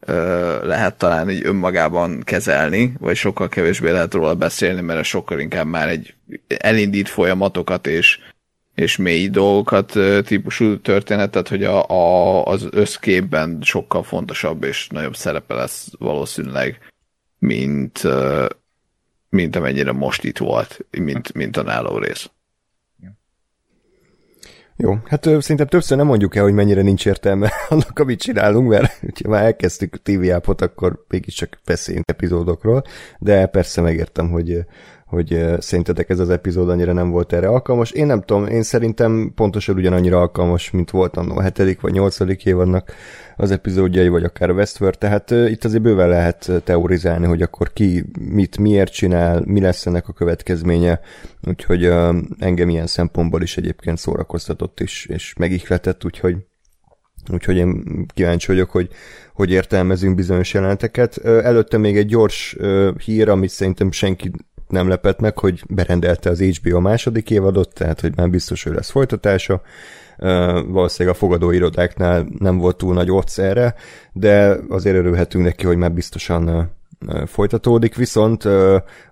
ö, 0.00 0.66
lehet 0.66 0.98
talán 0.98 1.30
így 1.30 1.46
önmagában 1.46 2.22
kezelni, 2.22 2.92
vagy 2.98 3.16
sokkal 3.16 3.48
kevésbé 3.48 3.90
lehet 3.90 4.14
róla 4.14 4.34
beszélni, 4.34 4.80
mert 4.80 5.04
sokkal 5.04 5.40
inkább 5.40 5.66
már 5.66 5.88
egy 5.88 6.14
elindít 6.46 7.08
folyamatokat 7.08 7.86
és, 7.86 8.18
és 8.74 8.96
mély 8.96 9.28
dolgokat 9.28 9.98
típusú 10.24 10.80
történetet, 10.80 11.48
hogy 11.48 11.64
a, 11.64 11.88
a, 11.88 12.44
az 12.44 12.68
összképben 12.70 13.58
sokkal 13.62 14.02
fontosabb 14.02 14.64
és 14.64 14.88
nagyobb 14.88 15.16
szerepe 15.16 15.54
lesz 15.54 15.88
valószínűleg, 15.98 16.78
mint, 17.38 18.02
mint 19.28 19.56
amennyire 19.56 19.92
most 19.92 20.24
itt 20.24 20.38
volt, 20.38 20.78
mint, 20.90 21.34
mint 21.34 21.56
a 21.56 21.62
náló 21.62 21.98
rész. 21.98 22.30
Jó, 24.80 24.98
hát 25.04 25.24
szerintem 25.24 25.66
többször 25.66 25.96
nem 25.96 26.06
mondjuk 26.06 26.36
el, 26.36 26.42
hogy 26.42 26.52
mennyire 26.52 26.82
nincs 26.82 27.06
értelme 27.06 27.50
annak, 27.68 27.98
amit 27.98 28.20
csinálunk, 28.20 28.68
mert 28.68 29.00
ha 29.24 29.28
már 29.28 29.44
elkezdtük 29.44 29.94
a 29.94 29.98
TV 30.02 30.30
appot, 30.34 30.60
akkor 30.60 31.04
mégiscsak 31.08 31.58
beszéljünk 31.64 32.10
epizódokról, 32.10 32.82
de 33.18 33.46
persze 33.46 33.80
megértem, 33.80 34.30
hogy 34.30 34.64
hogy 35.08 35.44
szerintetek 35.58 36.08
ez 36.08 36.18
az 36.18 36.30
epizód 36.30 36.68
annyira 36.68 36.92
nem 36.92 37.10
volt 37.10 37.32
erre 37.32 37.48
alkalmas. 37.48 37.90
Én 37.90 38.06
nem 38.06 38.22
tudom, 38.22 38.46
én 38.46 38.62
szerintem 38.62 39.32
pontosan 39.34 39.76
ugyanannyira 39.76 40.20
alkalmas, 40.20 40.70
mint 40.70 40.90
volt 40.90 41.16
a 41.16 41.42
hetedik 41.42 41.80
vagy 41.80 41.92
nyolcadik 41.92 42.44
évadnak 42.44 42.92
az 43.36 43.50
epizódjai, 43.50 44.08
vagy 44.08 44.24
akár 44.24 44.50
a 44.50 44.52
Westworld, 44.52 44.98
tehát 44.98 45.30
itt 45.30 45.64
azért 45.64 45.82
bőven 45.82 46.08
lehet 46.08 46.52
teorizálni, 46.64 47.26
hogy 47.26 47.42
akkor 47.42 47.72
ki 47.72 48.04
mit, 48.20 48.58
miért 48.58 48.92
csinál, 48.92 49.42
mi 49.44 49.60
lesz 49.60 49.86
ennek 49.86 50.08
a 50.08 50.12
következménye, 50.12 51.00
úgyhogy 51.46 51.84
engem 52.38 52.68
ilyen 52.68 52.86
szempontból 52.86 53.42
is 53.42 53.56
egyébként 53.56 53.98
szórakoztatott 53.98 54.80
is, 54.80 55.06
és 55.06 55.34
megihletett, 55.38 56.04
úgyhogy 56.04 56.36
Úgyhogy 57.32 57.56
én 57.56 57.84
kíváncsi 58.14 58.46
vagyok, 58.46 58.70
hogy 58.70 58.88
hogy 59.34 59.50
értelmezünk 59.50 60.14
bizonyos 60.14 60.54
jeleneteket. 60.54 61.16
Előtte 61.24 61.78
még 61.78 61.96
egy 61.96 62.06
gyors 62.06 62.56
hír, 63.04 63.28
amit 63.28 63.50
szerintem 63.50 63.90
senki 63.90 64.30
nem 64.68 64.88
lepett 64.88 65.20
meg, 65.20 65.38
hogy 65.38 65.62
berendelte 65.68 66.30
az 66.30 66.40
HBO 66.40 66.80
második 66.80 67.30
évadot, 67.30 67.74
tehát 67.74 68.00
hogy 68.00 68.16
már 68.16 68.30
biztos, 68.30 68.62
hogy 68.62 68.74
lesz 68.74 68.90
folytatása. 68.90 69.62
Valószínűleg 70.66 71.16
a 71.16 71.18
fogadóirodáknál 71.18 72.26
nem 72.38 72.58
volt 72.58 72.76
túl 72.76 72.94
nagy 72.94 73.10
ott 73.10 73.32
erre, 73.36 73.74
de 74.12 74.56
azért 74.68 74.96
örülhetünk 74.96 75.44
neki, 75.44 75.66
hogy 75.66 75.76
már 75.76 75.92
biztosan 75.92 76.70
folytatódik, 77.26 77.94
viszont 77.94 78.44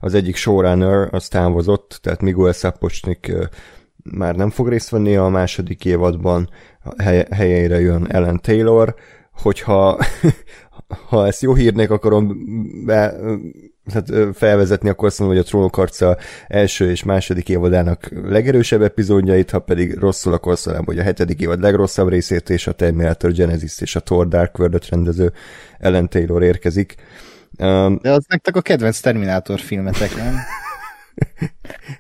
az 0.01 0.15
egyik 0.15 0.37
showrunner 0.37 1.09
az 1.15 1.29
távozott, 1.29 1.99
tehát 2.03 2.21
Miguel 2.21 2.53
Sapochnik 2.53 3.33
már 4.03 4.37
nem 4.37 4.51
fog 4.51 4.69
részt 4.69 4.89
venni 4.89 5.17
a 5.17 5.29
második 5.29 5.85
évadban, 5.85 6.51
helyére 7.31 7.81
jön 7.81 8.07
Ellen 8.09 8.41
Taylor, 8.41 8.95
hogyha 9.33 9.99
ha 11.09 11.27
ezt 11.27 11.43
jó 11.43 11.55
hírnek 11.55 11.91
akarom 11.91 12.37
be, 12.85 13.15
hát 13.93 14.13
felvezetni, 14.35 14.89
akkor 14.89 15.09
azt 15.09 15.19
mondom, 15.19 15.37
hogy 15.37 15.47
a 15.47 15.49
Trónok 15.49 15.75
harca 15.75 16.19
első 16.49 16.91
és 16.91 17.03
második 17.03 17.49
évadának 17.49 18.09
legerősebb 18.25 18.83
epizódjait, 18.83 19.51
ha 19.51 19.59
pedig 19.59 19.95
rosszul, 19.95 20.33
akkor 20.33 20.53
azt 20.53 20.67
mondom, 20.67 20.85
hogy 20.85 20.99
a 20.99 21.03
hetedik 21.03 21.41
évad 21.41 21.61
legrosszabb 21.61 22.09
részét 22.09 22.51
és 22.51 22.67
a 22.67 22.73
Terminator 22.73 23.33
Genesis 23.33 23.81
és 23.81 23.97
a 23.97 24.01
Thor 24.01 24.29
Dark 24.29 24.59
World-et 24.59 24.89
rendező 24.89 25.33
Ellen 25.79 26.09
Taylor 26.09 26.43
érkezik. 26.43 26.95
Um, 27.59 27.99
De 28.03 28.11
az 28.11 28.25
nektek 28.29 28.57
a 28.57 28.61
kedvenc 28.61 29.01
Terminator 29.01 29.61
filmetek, 29.61 30.17
nem? 30.17 30.35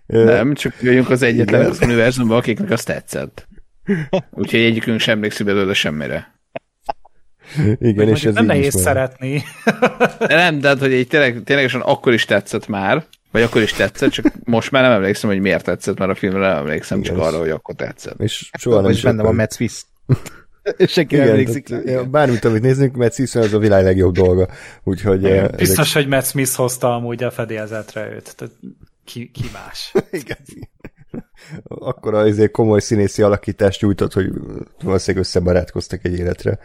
Nem, 0.07 0.55
csak 0.55 0.81
vagyunk 0.81 1.11
az 1.11 1.23
egyetlen 1.23 1.64
az 1.71 1.81
univerzumban, 1.83 2.37
akiknek 2.37 2.71
azt 2.71 2.87
tetszett. 2.87 3.49
Úgyhogy 4.31 4.61
egyikünk 4.61 5.00
sem 5.00 5.14
emlékszik 5.14 5.47
belőle 5.47 5.75
semmire. 5.75 6.36
Igen, 7.81 8.09
és 8.09 8.25
ez 8.25 8.35
nem 8.35 8.43
így 8.43 8.49
nehéz 8.49 8.75
is 8.75 8.81
szeretni. 8.81 9.43
De 10.19 10.35
nem, 10.37 10.61
de 10.61 10.76
hogy 10.79 10.93
egy 10.93 11.07
tényleg, 11.07 11.43
ténylegesen 11.45 11.81
akkor 11.81 12.12
is 12.12 12.25
tetszett 12.25 12.69
már, 12.69 13.05
vagy 13.31 13.43
akkor 13.43 13.62
is 13.62 13.73
tetszett, 13.73 14.11
csak 14.11 14.33
most 14.45 14.71
már 14.71 14.83
nem 14.83 14.93
emlékszem, 14.93 15.31
hogy 15.31 15.41
miért 15.41 15.65
tetszett, 15.65 15.99
mert 15.99 16.11
a 16.11 16.15
filmre 16.15 16.38
nem 16.49 16.57
emlékszem, 16.57 17.03
csak 17.03 17.17
Igen. 17.17 17.26
arra, 17.29 17.38
hogy 17.38 17.50
akkor 17.50 17.75
tetszett. 17.75 18.21
És 18.21 18.50
soha 18.59 18.81
nem 18.81 18.91
is 18.91 19.03
benne 19.03 19.23
van. 19.23 19.35
Matt 19.35 19.53
Smith. 19.55 19.75
És 20.76 20.93
senki 20.93 21.15
nem 21.15 21.25
Igen, 21.25 21.37
emlékszik. 21.37 21.67
tehát, 21.67 22.11
bármit, 22.11 22.45
amit 22.45 22.62
nézzünk, 22.62 22.97
mert 22.97 23.15
Simpson 23.15 23.43
az 23.43 23.53
a 23.53 23.59
világ 23.59 23.85
legjobb 23.85 24.15
dolga. 24.15 24.49
Úgyhogy 24.85 25.25
eh, 25.25 25.37
ezek- 25.37 25.57
Biztos, 25.57 25.93
hogy 25.93 26.07
Matt 26.07 26.25
Smith 26.26 26.53
hozta 26.55 26.95
amúgy 26.95 27.23
a 27.23 27.31
fedélzetre 27.31 28.11
őt. 28.15 28.37
Tehát 28.37 28.55
ki, 29.05 29.31
ki 29.35 29.45
más? 29.53 29.93
Igen. 30.23 30.37
Akkor 31.90 32.14
azért 32.14 32.50
komoly 32.50 32.80
színészi 32.80 33.23
alakítást 33.23 33.82
nyújtott, 33.82 34.12
hogy 34.12 34.32
valószínűleg 34.82 35.26
összebarátkoztak 35.26 36.04
egy 36.04 36.18
életre. 36.18 36.58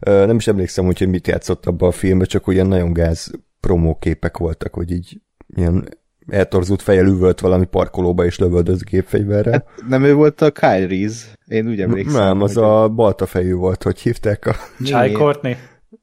Nem 0.00 0.36
is 0.36 0.46
emlékszem, 0.46 0.84
hogy, 0.84 1.08
mit 1.08 1.26
játszott 1.26 1.66
abban 1.66 1.88
a 1.88 1.92
filmben, 1.92 2.26
csak 2.26 2.46
olyan 2.46 2.66
nagyon 2.66 2.92
gáz 2.92 3.30
promóképek 3.60 4.36
voltak, 4.36 4.74
hogy 4.74 4.90
így 4.90 5.20
ilyen 5.56 5.88
eltorzult 6.28 6.82
fejjel 6.82 7.06
üvölt 7.06 7.40
valami 7.40 7.64
parkolóba 7.64 8.24
és 8.24 8.38
lövöldöz 8.38 8.82
gépfegyverrel. 8.82 9.52
Hát 9.52 9.88
nem 9.88 10.04
ő 10.04 10.14
volt 10.14 10.40
a 10.40 10.50
Kyle 10.50 10.86
Reese? 10.86 11.26
Én 11.46 11.68
úgy 11.68 11.80
emlékszem. 11.80 12.24
nem, 12.24 12.42
az 12.42 12.54
hogy- 12.54 12.64
a 12.64 12.88
balta 12.88 13.26
fejű 13.26 13.54
volt, 13.54 13.82
hogy 13.82 14.00
hívták 14.00 14.46
a... 14.46 14.54
Chai 14.84 15.12
Courtney? 15.12 15.56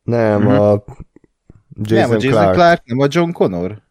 Nem, 0.03 0.47
a 0.47 0.83
Jason, 1.81 2.09
nem, 2.09 2.09
a 2.09 2.13
Jason 2.13 2.31
Clark. 2.31 2.53
Clark. 2.53 2.81
nem 2.85 2.99
a 2.99 3.07
John 3.09 3.31
Connor. 3.31 3.81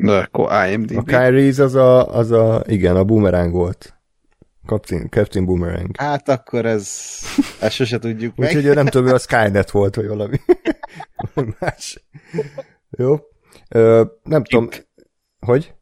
De 0.00 0.12
akkor 0.12 0.66
IMDb. 0.68 0.98
A 0.98 1.02
Kyle 1.02 1.30
Reese 1.30 1.62
az 1.62 1.74
a, 1.74 2.14
az 2.14 2.30
a, 2.30 2.62
igen, 2.66 2.96
a 2.96 3.04
boomerang 3.04 3.52
volt. 3.52 3.92
Captain, 4.66 5.08
Captain 5.10 5.44
Boomerang. 5.44 5.96
Hát 5.96 6.28
akkor 6.28 6.66
ez, 6.66 6.88
ezt 7.60 7.74
sose 7.74 7.98
tudjuk 7.98 8.36
meg. 8.36 8.48
Úgyhogy 8.56 8.74
nem 8.74 8.86
tudom, 8.86 9.06
ő 9.06 9.14
a 9.14 9.18
Skynet 9.18 9.70
volt, 9.70 9.94
vagy 9.94 10.06
valami. 10.06 10.40
Más. 11.60 12.04
Jó. 12.90 13.16
Ö, 13.68 14.04
nem 14.22 14.44
tudom, 14.44 14.68
hogy? 15.40 15.74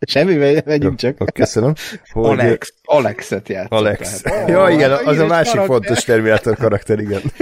Semmi, 0.00 0.34
megy- 0.34 0.64
megyünk 0.64 0.98
csak. 0.98 1.18
Jó, 1.18 1.26
Köszönöm. 1.34 1.74
Hogy 2.12 2.24
Alex, 2.24 2.74
Alexet 2.84 3.48
játszott. 3.48 3.78
Alex. 3.78 4.20
tehát. 4.20 4.48
Ja, 4.48 4.68
igen, 4.68 4.90
az 4.92 5.00
az 5.06 5.18
a 5.18 5.26
másik 5.26 5.52
karakter. 5.52 5.76
fontos 5.76 6.04
Terminator 6.04 6.56
karakter, 6.56 6.98
igen. 6.98 7.22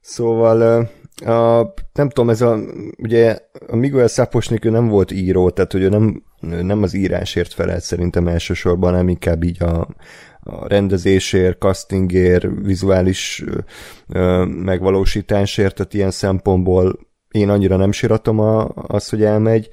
Szóval 0.00 0.90
a, 1.24 1.72
nem 1.92 2.08
tudom, 2.08 2.30
ez 2.30 2.40
a, 2.40 2.58
ugye 2.98 3.38
a 3.68 3.76
Miguel 3.76 4.06
Saposnik 4.06 4.64
ő 4.64 4.70
nem 4.70 4.88
volt 4.88 5.10
író, 5.10 5.50
tehát 5.50 5.72
hogy 5.72 5.82
ő 5.82 5.88
nem, 5.88 6.22
nem 6.40 6.82
az 6.82 6.94
írásért 6.94 7.52
felelt 7.52 7.82
szerintem 7.82 8.28
elsősorban, 8.28 8.90
hanem 8.90 9.08
inkább 9.08 9.42
így 9.42 9.62
a, 9.62 9.88
a 10.40 10.68
rendezésért, 10.68 11.58
castingért, 11.58 12.46
vizuális 12.62 13.44
ö, 14.08 14.44
megvalósításért, 14.44 15.74
tehát 15.74 15.94
ilyen 15.94 16.10
szempontból 16.10 16.98
én 17.36 17.48
annyira 17.48 17.76
nem 17.76 17.92
síratom 17.92 18.38
a, 18.38 18.68
azt, 18.74 19.10
hogy 19.10 19.22
elmegy. 19.22 19.68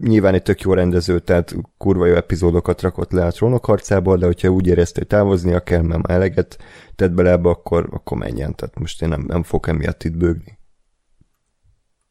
Nyilván 0.00 0.34
egy 0.34 0.42
tök 0.42 0.60
jó 0.60 0.72
rendező, 0.72 1.18
tehát 1.18 1.54
kurva 1.78 2.06
jó 2.06 2.14
epizódokat 2.14 2.80
rakott 2.80 3.12
le 3.12 3.24
a 3.24 3.30
trónok 3.30 3.64
harcából, 3.64 4.16
de 4.16 4.26
hogyha 4.26 4.48
úgy 4.48 4.66
érezte, 4.66 4.98
hogy 4.98 5.08
távoznia 5.08 5.60
kell, 5.60 5.82
mert 5.82 6.06
már 6.06 6.16
eleget 6.16 6.58
tett 6.96 7.12
bele 7.12 7.30
ebbe, 7.30 7.48
akkor, 7.48 7.88
akkor 7.90 8.18
menjen. 8.18 8.54
Tehát 8.54 8.78
most 8.78 9.02
én 9.02 9.08
nem, 9.08 9.24
nem 9.26 9.42
fogok 9.42 9.68
emiatt 9.68 10.04
itt 10.04 10.16
bőgni. 10.16 10.55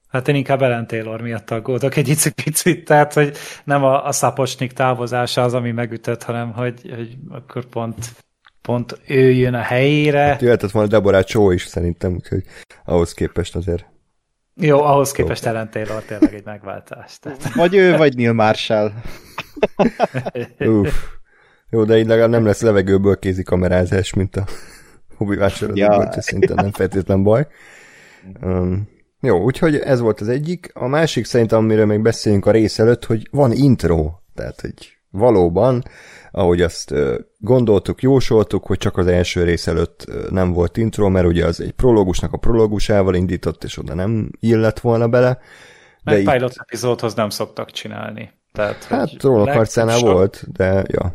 Hát 0.07 0.27
én 0.27 0.35
inkább 0.35 0.61
Ellen 0.61 0.87
Taylor 0.87 1.21
miatt 1.21 1.51
aggódok 1.51 1.95
egy 1.95 2.17
picit, 2.43 2.85
tehát 2.85 3.13
hogy 3.13 3.37
nem 3.63 3.83
a, 3.83 4.05
a 4.05 4.11
Szapocsnik 4.11 4.71
távozása 4.71 5.43
az, 5.43 5.53
ami 5.53 5.71
megütött, 5.71 6.23
hanem 6.23 6.51
hogy, 6.53 6.91
hogy 6.95 7.17
akkor 7.29 7.65
pont, 7.65 7.95
pont 8.61 8.99
ő 9.07 9.31
jön 9.31 9.53
a 9.53 9.61
helyére. 9.61 10.37
Jöhetett 10.39 10.71
volna 10.71 10.89
Deborah 10.89 11.23
Chow 11.23 11.51
is 11.51 11.65
szerintem, 11.65 12.13
úgyhogy 12.13 12.43
ahhoz 12.85 13.13
képest 13.13 13.55
azért. 13.55 13.85
Jó, 14.55 14.81
ahhoz 14.83 15.11
képest 15.11 15.45
Ellen 15.45 15.71
Taylor 15.71 16.03
tényleg 16.03 16.33
egy 16.33 16.45
megváltás. 16.45 17.19
Tehát. 17.19 17.53
Vagy 17.53 17.75
ő, 17.75 17.97
vagy 17.97 18.15
Neil 18.15 18.33
Marshall. 18.33 18.91
Uff. 20.59 20.93
Jó, 21.69 21.83
de 21.83 21.97
így 21.97 22.07
legalább 22.07 22.29
nem 22.29 22.45
lesz 22.45 22.61
levegőből 22.61 23.19
kézi 23.19 23.43
kamerázás, 23.43 24.13
mint 24.13 24.35
a 24.35 24.45
hobby 25.17 25.35
vásárlókban, 25.35 26.01
Ja. 26.01 26.21
szerintem 26.21 26.55
nem 26.55 26.71
feltétlen 26.71 27.23
baj. 27.23 27.47
Um, 28.41 28.87
jó, 29.25 29.43
úgyhogy 29.43 29.75
ez 29.75 29.99
volt 29.99 30.21
az 30.21 30.27
egyik. 30.27 30.71
A 30.73 30.87
másik 30.87 31.25
szerintem, 31.25 31.59
amiről 31.59 31.85
még 31.85 32.01
beszéljünk 32.01 32.45
a 32.45 32.51
rész 32.51 32.79
előtt, 32.79 33.05
hogy 33.05 33.27
van 33.31 33.51
intro. 33.51 34.11
Tehát, 34.35 34.61
hogy 34.61 34.97
valóban, 35.09 35.83
ahogy 36.31 36.61
azt 36.61 36.93
gondoltuk, 37.37 38.01
jósoltuk, 38.01 38.65
hogy 38.65 38.77
csak 38.77 38.97
az 38.97 39.07
első 39.07 39.43
rész 39.43 39.67
előtt 39.67 40.05
nem 40.29 40.53
volt 40.53 40.77
intro, 40.77 41.09
mert 41.09 41.27
ugye 41.27 41.45
az 41.45 41.61
egy 41.61 41.71
prológusnak 41.71 42.33
a 42.33 42.37
prológusával 42.37 43.15
indított, 43.15 43.63
és 43.63 43.77
oda 43.77 43.93
nem 43.93 44.29
illett 44.39 44.79
volna 44.79 45.07
bele. 45.07 45.39
Meg 46.03 46.19
itt- 46.19 46.31
pilot 46.31 46.53
epizódhoz 46.57 47.13
nem 47.13 47.29
szoktak 47.29 47.71
csinálni. 47.71 48.31
Tehát, 48.51 48.83
Hát 48.83 49.19
sor- 49.97 50.11
volt, 50.13 50.51
de 50.51 50.83
ja. 50.87 51.13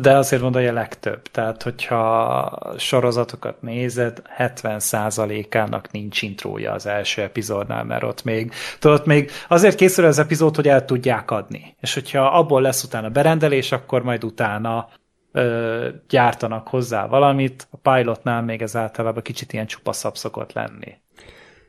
De 0.00 0.16
azért 0.16 0.42
mondom, 0.42 0.60
hogy 0.60 0.70
a 0.70 0.74
legtöbb. 0.74 1.22
Tehát, 1.22 1.62
hogyha 1.62 2.58
sorozatokat 2.78 3.62
nézed, 3.62 4.22
70%-ának 4.38 5.90
nincs 5.90 6.22
intrója 6.22 6.72
az 6.72 6.86
első 6.86 7.22
epizódnál, 7.22 7.84
mert 7.84 8.02
ott 8.02 8.24
még, 8.24 8.52
tudod, 8.78 9.06
még 9.06 9.30
azért 9.48 9.76
készül 9.76 10.04
az 10.04 10.18
epizód, 10.18 10.56
hogy 10.56 10.68
el 10.68 10.84
tudják 10.84 11.30
adni. 11.30 11.76
És 11.80 11.94
hogyha 11.94 12.26
abból 12.26 12.62
lesz 12.62 12.82
utána 12.82 13.08
berendelés, 13.08 13.72
akkor 13.72 14.02
majd 14.02 14.24
utána 14.24 14.88
ö, 15.32 15.88
gyártanak 16.08 16.68
hozzá 16.68 17.06
valamit. 17.06 17.68
A 17.70 17.90
pilotnál 17.90 18.42
még 18.42 18.62
ez 18.62 18.76
általában 18.76 19.22
kicsit 19.22 19.52
ilyen 19.52 19.66
csupaszabb 19.66 20.16
szokott 20.16 20.52
lenni. 20.52 20.94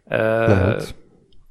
Ö, 0.10 0.18
Lehet. 0.48 0.96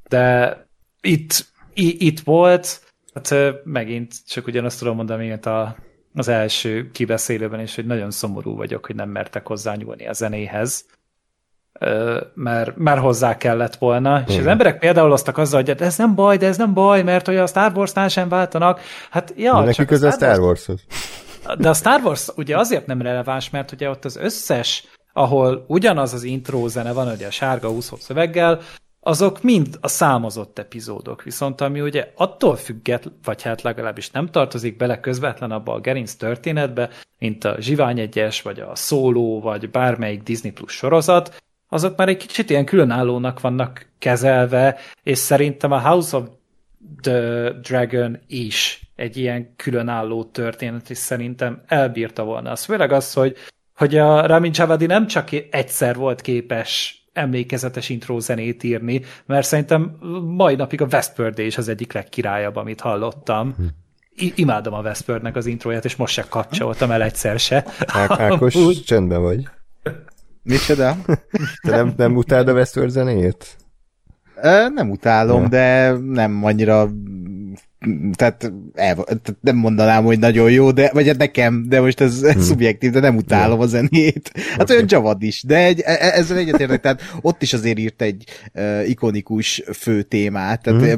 de 0.08 0.56
itt, 1.00 1.46
itt 1.74 2.20
volt, 2.20 2.80
hát 3.14 3.34
megint 3.64 4.14
csak 4.26 4.46
ugyanazt 4.46 4.78
tudom 4.78 4.96
mondani, 4.96 5.28
mint 5.28 5.46
a, 5.46 5.76
az 6.16 6.28
első 6.28 6.90
kibeszélőben 6.90 7.60
is, 7.60 7.74
hogy 7.74 7.86
nagyon 7.86 8.10
szomorú 8.10 8.56
vagyok, 8.56 8.86
hogy 8.86 8.94
nem 8.94 9.08
mertek 9.08 9.46
hozzányúlni 9.46 10.08
a 10.08 10.12
zenéhez, 10.12 10.84
mert, 12.34 12.76
mert 12.76 13.00
hozzá 13.00 13.36
kellett 13.36 13.76
volna, 13.76 14.24
és 14.26 14.38
az 14.38 14.46
emberek 14.46 14.78
például 14.78 15.12
osztak 15.12 15.38
azzal, 15.38 15.62
hogy 15.62 15.74
de 15.74 15.84
ez 15.84 15.96
nem 15.96 16.14
baj, 16.14 16.36
de 16.36 16.46
ez 16.46 16.56
nem 16.56 16.74
baj, 16.74 17.02
mert 17.02 17.26
hogy 17.26 17.36
a 17.36 17.46
Star 17.46 17.72
Wars-nál 17.74 18.08
sem 18.08 18.28
váltanak. 18.28 18.80
Hát 19.10 19.32
ja, 19.36 19.58
Ja, 19.58 19.60
neki 19.60 19.76
csak 19.76 19.86
köze 19.86 20.08
a 20.08 20.10
Star 20.10 20.38
Warshoz. 20.38 20.84
de 21.58 21.68
a 21.68 21.74
Star 21.74 22.00
Wars 22.04 22.28
ugye 22.36 22.58
azért 22.58 22.86
nem 22.86 23.02
releváns, 23.02 23.50
mert 23.50 23.72
ugye 23.72 23.90
ott 23.90 24.04
az 24.04 24.16
összes, 24.16 24.84
ahol 25.12 25.64
ugyanaz 25.68 26.12
az 26.12 26.22
intro 26.22 26.68
zene 26.68 26.92
van, 26.92 27.08
ugye 27.08 27.26
a 27.26 27.30
sárga 27.30 27.70
úszó 27.70 27.96
szöveggel, 27.96 28.60
azok 29.06 29.42
mind 29.42 29.78
a 29.80 29.88
számozott 29.88 30.58
epizódok, 30.58 31.22
viszont 31.22 31.60
ami 31.60 31.80
ugye 31.80 32.12
attól 32.14 32.56
függet, 32.56 33.12
vagy 33.24 33.42
hát 33.42 33.62
legalábbis 33.62 34.10
nem 34.10 34.26
tartozik 34.26 34.76
bele 34.76 35.00
közvetlen 35.00 35.50
abba 35.50 35.72
a 35.72 35.80
gerinc 35.80 36.14
történetbe, 36.14 36.88
mint 37.18 37.44
a 37.44 37.56
Zsivány 37.60 37.98
egyes, 37.98 38.42
vagy 38.42 38.60
a 38.60 38.74
Szóló, 38.74 39.40
vagy 39.40 39.70
bármelyik 39.70 40.22
Disney 40.22 40.52
Plus 40.52 40.72
sorozat, 40.72 41.42
azok 41.68 41.96
már 41.96 42.08
egy 42.08 42.16
kicsit 42.16 42.50
ilyen 42.50 42.64
különállónak 42.64 43.40
vannak 43.40 43.86
kezelve, 43.98 44.78
és 45.02 45.18
szerintem 45.18 45.72
a 45.72 45.88
House 45.88 46.16
of 46.16 46.28
the 47.00 47.50
Dragon 47.50 48.18
is 48.26 48.80
egy 48.96 49.16
ilyen 49.16 49.54
különálló 49.56 50.24
történet, 50.24 50.90
és 50.90 50.98
szerintem 50.98 51.62
elbírta 51.66 52.24
volna. 52.24 52.50
Az 52.50 52.64
főleg 52.64 52.92
az, 52.92 53.12
hogy, 53.12 53.36
hogy 53.76 53.96
a 53.96 54.26
Ramin 54.26 54.52
Javadi 54.54 54.86
nem 54.86 55.06
csak 55.06 55.28
egyszer 55.50 55.96
volt 55.96 56.20
képes 56.20 57.00
emlékezetes 57.16 57.88
intro 57.88 58.20
zenét 58.20 58.62
írni, 58.62 59.00
mert 59.26 59.46
szerintem 59.46 59.96
mai 60.36 60.54
napig 60.54 60.80
a 60.82 60.86
Westworld 60.92 61.38
is 61.38 61.56
az 61.58 61.68
egyik 61.68 61.92
legkirályabb, 61.92 62.56
amit 62.56 62.80
hallottam. 62.80 63.54
I- 64.14 64.32
imádom 64.36 64.74
a 64.74 64.80
Westworldnek 64.80 65.36
az 65.36 65.46
intróját, 65.46 65.84
és 65.84 65.96
most 65.96 66.12
se 66.14 66.24
kapcsoltam 66.28 66.90
el 66.90 67.02
egyszer 67.02 67.38
se. 67.38 67.64
Ák- 67.86 68.20
Ákos, 68.32 68.54
Amúgy. 68.54 68.82
csendben 68.84 69.22
vagy. 69.22 69.48
Micsoda? 70.42 70.96
Te 71.62 71.70
nem, 71.70 71.92
nem 71.96 72.16
utáld 72.16 72.48
a 72.48 72.52
Westworld 72.52 72.90
zenéjét? 72.90 73.56
Ö, 74.42 74.68
Nem 74.68 74.90
utálom, 74.90 75.42
Ja. 75.42 75.48
de 75.48 75.90
nem 75.90 76.44
annyira 76.44 76.88
tehát, 78.14 78.52
el, 78.74 78.94
tehát 78.94 79.36
nem 79.40 79.56
mondanám, 79.56 80.04
hogy 80.04 80.18
nagyon 80.18 80.50
jó, 80.50 80.70
de, 80.70 80.90
vagy 80.92 81.06
hát 81.06 81.16
nekem, 81.16 81.64
de 81.68 81.80
most 81.80 82.00
ez, 82.00 82.22
ez 82.22 82.44
szubjektív, 82.46 82.90
de 82.90 83.00
nem 83.00 83.16
utálom 83.16 83.60
a 83.60 83.66
zenét. 83.66 84.30
Hát 84.50 84.60
Oké. 84.62 84.72
olyan 84.74 84.86
Javad 84.88 85.22
is, 85.22 85.42
de 85.42 85.56
egy, 85.56 85.80
e- 85.80 85.98
e- 86.00 86.12
ezzel 86.18 86.36
egyetértek, 86.38 86.80
tehát 86.80 87.02
ott 87.20 87.42
is 87.42 87.52
azért 87.52 87.78
írt 87.78 88.02
egy 88.02 88.24
uh, 88.54 88.88
ikonikus 88.88 89.62
fő 89.72 90.02
témát, 90.02 90.62
tehát 90.62 90.80
Mhm. 90.80 90.90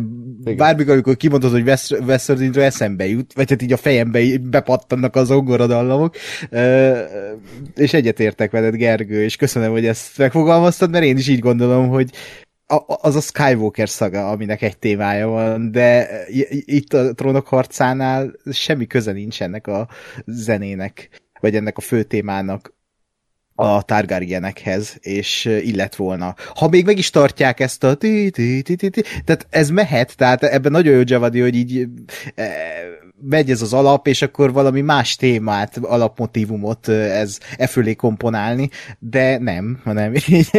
mm. 0.51 0.57
bármikor, 0.57 0.93
amikor 0.93 1.17
kimondod, 1.17 1.51
hogy 1.51 1.63
West- 1.67 2.01
Westworld 2.07 2.43
intro 2.45 2.63
eszembe 2.63 3.09
jut, 3.09 3.33
vagy 3.33 3.51
hát 3.51 3.63
így 3.63 3.73
a 3.73 3.77
fejembe 3.77 4.21
bepattannak 4.51 5.17
az 5.17 5.27
zongoradallamok, 5.27 6.15
uh, 6.51 6.97
és 7.75 7.93
egyetértek 7.93 8.51
veled, 8.51 8.75
Gergő, 8.75 9.23
és 9.23 9.37
köszönöm, 9.37 9.71
hogy 9.71 9.87
ezt 9.87 10.19
megfogalmaztad, 10.19 10.91
mert 10.91 11.05
én 11.05 11.17
is 11.17 11.29
így 11.29 11.39
gondolom, 11.41 11.89
hogy 11.89 12.11
az 12.87 13.17
a 13.17 13.21
Skywalker 13.21 13.89
szaga, 13.89 14.31
aminek 14.31 14.63
egy 14.63 14.79
témája 14.79 15.27
van, 15.27 15.71
de 15.71 16.09
itt 16.65 16.93
a 16.93 17.15
trónok 17.15 17.47
harcánál 17.47 18.33
semmi 18.53 18.87
köze 18.87 19.13
nincs 19.13 19.43
ennek 19.43 19.67
a 19.67 19.89
zenének, 20.27 21.09
vagy 21.41 21.57
ennek 21.57 21.77
a 21.77 21.81
fő 21.81 22.03
témának 22.03 22.77
a 23.55 23.83
Targaryenekhez, 23.83 24.97
és 25.01 25.45
illet 25.45 25.97
volna. 25.97 26.35
Ha 26.55 26.69
még 26.69 26.85
meg 26.85 26.99
is 26.99 27.11
tartják 27.11 27.61
ezt 27.61 27.85
a 27.85 27.95
ti 27.95 28.31
ti 28.31 28.63
ti 28.63 28.77
ti, 28.77 29.03
tehát 29.25 29.47
ez 29.51 29.71
mehet, 29.71 30.17
tehát 30.17 30.43
ebben 30.43 30.73
nagyon 30.73 30.95
jó 30.95 31.03
Javadi, 31.05 31.41
hogy 31.41 31.55
így 31.55 31.89
megy 33.21 33.51
ez 33.51 33.63
az 33.63 33.73
alap, 33.73 34.07
és 34.07 34.23
akkor 34.23 34.53
valami 34.53 34.81
más 34.81 35.17
témát, 35.17 35.77
alapmotívumot 35.77 36.89
ez 36.89 37.39
e 37.57 37.67
fölé 37.67 37.95
komponálni, 37.95 38.71
de 38.99 39.39
nem, 39.39 39.81
hanem 39.85 40.15
így, 40.27 40.51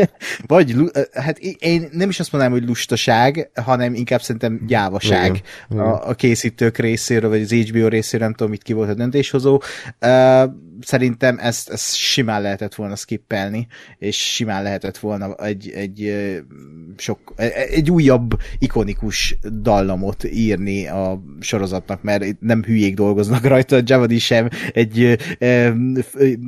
vagy, 0.48 0.76
hát 1.14 1.38
én 1.60 1.90
nem 1.92 2.10
is 2.10 2.20
azt 2.20 2.32
mondanám, 2.32 2.58
hogy 2.58 2.68
lustaság, 2.68 3.50
hanem 3.64 3.94
inkább 3.94 4.22
szerintem 4.22 4.62
gyávaság 4.68 5.26
igen, 5.26 5.42
igen. 5.70 5.84
A, 5.84 6.10
a 6.10 6.14
készítők 6.14 6.78
részéről, 6.78 7.30
vagy 7.30 7.42
az 7.42 7.52
HBO 7.52 7.88
részéről, 7.88 8.26
nem 8.26 8.36
tudom, 8.36 8.52
mit 8.52 8.64
ki 8.64 8.74
volt 8.74 8.90
a 8.90 8.94
döntéshozó. 8.94 9.62
Uh, 10.02 10.44
szerintem 10.82 11.38
ezt, 11.40 11.70
ezt 11.70 11.96
simán 11.96 12.42
lehetett 12.42 12.76
volna 12.76 12.96
skippelni, 12.96 13.68
és 13.98 14.34
simán 14.34 14.64
lehetett 14.64 14.98
volna 14.98 15.36
egy, 15.36 15.72
egy, 15.76 16.16
sok, 16.98 17.34
egy 17.70 17.92
újabb 17.92 18.40
ikonikus 18.60 19.38
dallamot 19.62 20.24
írni 20.24 20.88
a 20.88 21.24
sorozatnak, 21.40 22.02
mert 22.02 22.40
nem 22.40 22.64
hülyék 22.64 22.96
dolgoznak 22.96 23.44
rajta, 23.44 23.80
Javadi 23.84 24.20
sem 24.20 24.50
egy 24.74 25.18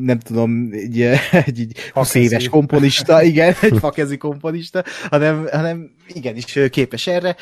nem 0.01 0.19
tudom, 0.19 0.69
egy, 0.71 1.01
egy, 1.45 1.59
egy 1.59 1.75
20 1.93 2.13
éves 2.13 2.49
komponista, 2.49 3.23
igen, 3.31 3.55
egy 3.61 3.77
fakezi 3.77 4.17
komponista, 4.17 4.83
hanem, 5.09 5.47
hanem 5.51 5.91
igenis 6.07 6.59
képes 6.69 7.07
erre. 7.07 7.35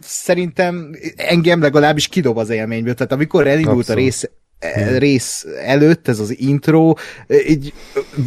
Szerintem 0.00 0.90
engem 1.16 1.60
legalábbis 1.60 2.08
kidob 2.08 2.36
az 2.36 2.50
élményből, 2.50 2.94
tehát 2.94 3.12
amikor 3.12 3.46
elindult 3.46 3.78
Abszolút. 3.78 4.00
a 4.00 4.04
rész 4.04 4.30
E, 4.58 4.98
rész 4.98 5.46
előtt, 5.64 6.08
ez 6.08 6.18
az 6.18 6.38
intro, 6.38 6.94
így 7.48 7.72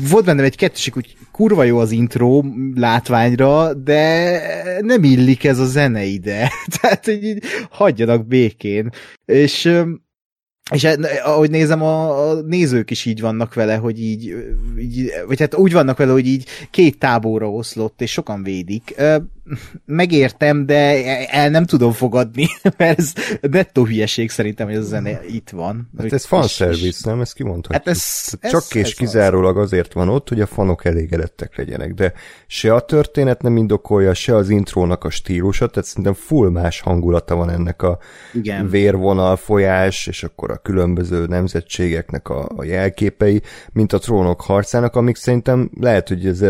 volt 0.09 0.25
bennem 0.25 0.45
egy 0.45 0.55
kettőség, 0.55 0.93
hogy 0.93 1.15
kurva 1.31 1.63
jó 1.63 1.77
az 1.77 1.91
intro 1.91 2.43
látványra, 2.75 3.73
de 3.73 4.41
nem 4.81 5.03
illik 5.03 5.43
ez 5.43 5.59
a 5.59 5.65
zene 5.65 6.03
ide. 6.03 6.51
Tehát, 6.81 7.05
hogy 7.05 7.23
így 7.23 7.43
hagyjanak 7.69 8.27
békén. 8.27 8.89
És 9.25 9.71
és 10.71 10.87
ahogy 11.23 11.49
nézem, 11.49 11.81
a, 11.81 12.29
a 12.29 12.41
nézők 12.41 12.91
is 12.91 13.05
így 13.05 13.21
vannak 13.21 13.53
vele, 13.53 13.75
hogy 13.75 14.01
így, 14.01 14.35
így, 14.79 15.11
vagy 15.27 15.39
hát 15.39 15.55
úgy 15.55 15.71
vannak 15.71 15.97
vele, 15.97 16.11
hogy 16.11 16.27
így 16.27 16.45
két 16.71 16.99
táborra 16.99 17.51
oszlott, 17.51 18.01
és 18.01 18.11
sokan 18.11 18.43
védik 18.43 18.95
megértem, 19.85 20.65
de 20.65 21.25
el 21.27 21.49
nem 21.49 21.65
tudom 21.65 21.91
fogadni, 21.91 22.47
mert 22.77 22.99
ez 22.99 23.13
nettó 23.41 23.85
hülyeség 23.85 24.29
szerintem, 24.29 24.67
hogy 24.67 24.75
ez 24.75 24.83
a 24.83 24.87
zene 24.87 25.19
itt 25.27 25.49
van. 25.49 25.89
Hát 25.97 26.13
ez 26.13 26.25
fanservice, 26.25 27.09
nem? 27.09 27.21
Ezt 27.21 27.33
kimondhatjuk. 27.33 27.73
Hát 27.73 27.87
ez, 27.87 28.03
ez, 28.39 28.51
Csak 28.51 28.75
és 28.75 28.81
ez 28.81 28.93
kizárólag 28.93 29.57
az. 29.57 29.63
azért 29.63 29.93
van 29.93 30.09
ott, 30.09 30.29
hogy 30.29 30.41
a 30.41 30.45
fanok 30.45 30.85
elégedettek 30.85 31.57
legyenek, 31.57 31.93
de 31.93 32.13
se 32.47 32.73
a 32.73 32.79
történet 32.79 33.41
nem 33.41 33.57
indokolja, 33.57 34.13
se 34.13 34.35
az 34.35 34.49
intrónak 34.49 35.03
a 35.03 35.09
stílusa, 35.09 35.67
tehát 35.67 35.87
szerintem 35.89 36.13
full 36.13 36.49
más 36.49 36.79
hangulata 36.79 37.35
van 37.35 37.49
ennek 37.49 37.81
a 37.81 37.99
Igen. 38.33 38.69
vérvonal 38.69 39.35
folyás, 39.35 40.07
és 40.07 40.23
akkor 40.23 40.51
a 40.51 40.57
különböző 40.57 41.25
nemzetségeknek 41.25 42.29
a, 42.29 42.49
a 42.55 42.63
jelképei, 42.63 43.41
mint 43.71 43.93
a 43.93 43.97
trónok 43.97 44.41
harcának, 44.41 44.95
amik 44.95 45.15
szerintem 45.15 45.71
lehet, 45.79 46.07
hogy 46.07 46.25
ez 46.25 46.41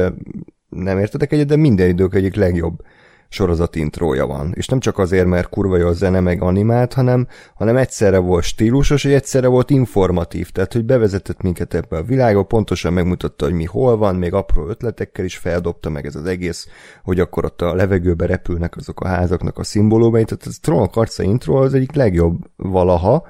nem 0.69 0.99
értetek 0.99 1.31
egyet, 1.31 1.47
de 1.47 1.55
minden 1.55 1.87
idők 1.87 2.15
egyik 2.15 2.35
legjobb 2.35 2.81
sorozat 3.29 3.75
intrója 3.75 4.27
van. 4.27 4.53
És 4.55 4.67
nem 4.67 4.79
csak 4.79 4.97
azért, 4.97 5.25
mert 5.25 5.49
kurva 5.49 5.77
jó 5.77 5.87
a 5.87 5.93
zene 5.93 6.19
meg 6.19 6.41
animált, 6.41 6.93
hanem, 6.93 7.27
hanem 7.55 7.77
egyszerre 7.77 8.17
volt 8.17 8.43
stílusos, 8.43 9.03
és 9.03 9.11
egyszerre 9.13 9.47
volt 9.47 9.69
informatív. 9.69 10.49
Tehát, 10.49 10.73
hogy 10.73 10.85
bevezetett 10.85 11.41
minket 11.41 11.73
ebbe 11.73 11.97
a 11.97 12.03
világba, 12.03 12.43
pontosan 12.43 12.93
megmutatta, 12.93 13.45
hogy 13.45 13.53
mi 13.53 13.65
hol 13.65 13.97
van, 13.97 14.15
még 14.15 14.33
apró 14.33 14.67
ötletekkel 14.67 15.25
is 15.25 15.37
feldobta 15.37 15.89
meg 15.89 16.05
ez 16.05 16.15
az 16.15 16.25
egész, 16.25 16.67
hogy 17.03 17.19
akkor 17.19 17.45
ott 17.45 17.61
a 17.61 17.75
levegőbe 17.75 18.25
repülnek 18.25 18.75
azok 18.75 18.99
a 18.99 19.07
házaknak 19.07 19.57
a 19.57 19.63
szimbólumai. 19.63 20.23
Tehát 20.23 20.47
ez 20.47 20.59
Trónok 20.59 20.93
harca 20.93 21.23
intro 21.23 21.55
az 21.55 21.73
egyik 21.73 21.91
legjobb 21.91 22.37
valaha, 22.55 23.27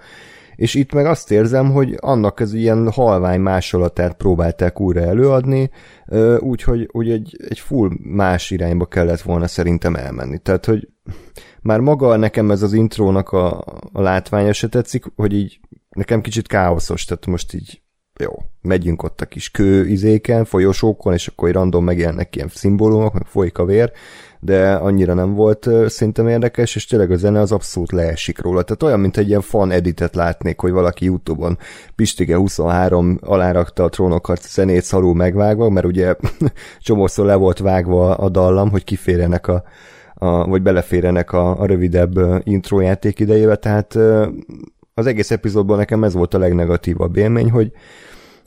és 0.60 0.76
itt 0.76 0.94
meg 0.94 1.06
azt 1.06 1.32
érzem, 1.32 1.72
hogy 1.72 1.98
annak 2.00 2.40
ez 2.40 2.54
ilyen 2.54 2.92
halvány 2.92 3.40
másolatát 3.40 4.14
próbálták 4.14 4.80
újra 4.80 5.02
előadni, 5.02 5.70
úgyhogy 6.40 6.90
úgy 6.92 7.10
egy, 7.10 7.38
egy 7.50 7.60
full 7.60 7.90
más 8.00 8.52
irányba 8.52 8.86
kellett 8.86 9.22
volna 9.22 9.48
szerintem 9.48 9.96
elmenni. 9.96 10.38
Tehát, 10.38 10.66
hogy 10.66 10.88
már 11.62 11.80
maga 11.80 12.16
nekem 12.16 12.52
ez 12.52 12.62
az 12.62 12.74
intrónak 12.74 13.32
a, 13.32 13.60
a 13.92 14.02
látványa 14.02 14.54
se 14.54 14.68
tetszik, 14.68 15.06
hogy 15.16 15.34
így 15.34 15.60
nekem 15.90 16.22
kicsit 16.22 16.48
káoszos, 16.48 17.06
tehát 17.06 17.26
most 17.26 17.54
így 17.54 17.82
jó, 18.20 18.32
megyünk 18.62 19.04
ott 19.04 19.22
a 19.22 19.26
kis 19.26 19.52
kő 19.52 19.88
izéken, 19.88 20.46
folyosókon, 20.46 21.14
és 21.14 21.28
akkor 21.28 21.48
egy 21.48 21.54
random 21.54 21.84
megjelennek 21.84 22.36
ilyen 22.36 22.48
szimbólumok, 22.48 23.14
meg 23.14 23.26
folyik 23.26 23.58
a 23.58 23.66
vér, 23.66 23.92
de 24.40 24.74
annyira 24.74 25.14
nem 25.14 25.34
volt 25.34 25.70
szerintem 25.88 26.28
érdekes, 26.28 26.76
és 26.76 26.86
tényleg 26.86 27.12
a 27.12 27.16
zene 27.16 27.40
az 27.40 27.52
abszolút 27.52 27.92
leesik 27.92 28.42
róla. 28.42 28.62
Tehát 28.62 28.84
olyan, 28.84 29.00
mint 29.00 29.18
egy 29.18 29.28
ilyen 29.28 29.42
fan 29.42 29.72
editet 29.72 30.16
látnék, 30.16 30.60
hogy 30.60 30.72
valaki 30.72 31.06
Youtube-on 31.06 31.58
Pistige 31.96 32.36
23 32.36 33.18
alárakta 33.22 33.84
a 33.84 33.90
trónokharc 33.90 34.54
zenét 34.54 34.84
szarul 34.84 35.16
megvágva, 35.16 35.70
mert 35.70 35.86
ugye 35.86 36.16
csomószor 36.80 37.26
le 37.26 37.36
volt 37.36 37.60
vágva 37.60 38.16
a 38.16 38.30
dallam, 38.30 38.70
hogy 38.70 38.84
kiférjenek 38.84 39.48
a, 39.48 39.64
a 40.14 40.48
vagy 40.48 40.62
beleférjenek 40.62 41.34
a, 41.34 41.60
a 41.60 41.66
rövidebb 41.66 42.20
intro 42.44 42.80
játék 42.80 43.20
idejébe, 43.20 43.56
tehát 43.56 43.98
az 44.94 45.06
egész 45.06 45.32
epizódban 45.32 45.78
nekem 45.78 46.04
ez 46.04 46.14
volt 46.14 46.34
a 46.34 46.38
legnegatívabb 46.38 47.18
élmény, 47.18 47.52
hogy 47.52 47.72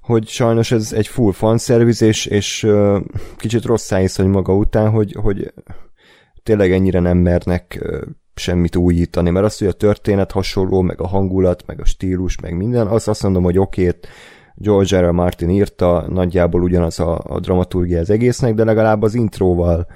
hogy 0.02 0.28
sajnos 0.28 0.72
ez 0.72 0.92
egy 0.92 1.06
full 1.06 1.32
fanservice, 1.32 2.06
és, 2.06 2.26
és 2.26 2.62
uh, 2.62 3.00
kicsit 3.36 3.64
rossz 3.64 3.90
hogy 3.90 4.26
maga 4.26 4.54
után, 4.54 4.90
hogy, 4.90 5.16
hogy 5.22 5.52
tényleg 6.42 6.72
ennyire 6.72 7.00
nem 7.00 7.18
mernek 7.18 7.78
uh, 7.82 8.00
semmit 8.34 8.76
újítani, 8.76 9.30
mert 9.30 9.46
az, 9.46 9.58
hogy 9.58 9.68
a 9.68 9.72
történet 9.72 10.32
hasonló, 10.32 10.80
meg 10.80 11.00
a 11.00 11.06
hangulat, 11.06 11.66
meg 11.66 11.80
a 11.80 11.84
stílus, 11.84 12.40
meg 12.40 12.56
minden, 12.56 12.86
azt 12.86 13.08
azt 13.08 13.22
mondom, 13.22 13.42
hogy 13.42 13.58
oké, 13.58 13.90
George 14.54 15.00
R. 15.00 15.04
R. 15.04 15.10
Martin 15.10 15.48
írta, 15.48 16.04
nagyjából 16.08 16.62
ugyanaz 16.62 17.00
a, 17.00 17.20
a 17.24 17.40
dramaturgia 17.40 17.98
az 17.98 18.10
egésznek, 18.10 18.54
de 18.54 18.64
legalább 18.64 19.02
az 19.02 19.14
intróval 19.14 19.86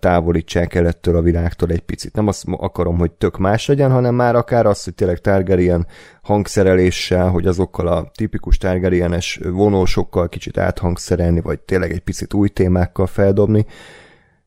távolítsák 0.00 0.74
el 0.74 0.86
ettől 0.86 1.16
a 1.16 1.22
világtól 1.22 1.70
egy 1.70 1.80
picit. 1.80 2.14
Nem 2.14 2.26
azt 2.26 2.44
akarom, 2.50 2.98
hogy 2.98 3.10
tök 3.10 3.38
más 3.38 3.66
legyen, 3.66 3.90
hanem 3.90 4.14
már 4.14 4.34
akár 4.36 4.66
az, 4.66 4.84
hogy 4.84 4.94
tényleg 4.94 5.18
Targaryen 5.18 5.86
hangszereléssel, 6.22 7.28
hogy 7.28 7.46
azokkal 7.46 7.86
a 7.86 8.10
tipikus 8.14 8.58
Targaryenes 8.58 9.40
vonósokkal 9.42 10.28
kicsit 10.28 10.58
áthangszerelni, 10.58 11.40
vagy 11.40 11.60
tényleg 11.60 11.92
egy 11.92 12.00
picit 12.00 12.34
új 12.34 12.48
témákkal 12.48 13.06
feldobni, 13.06 13.66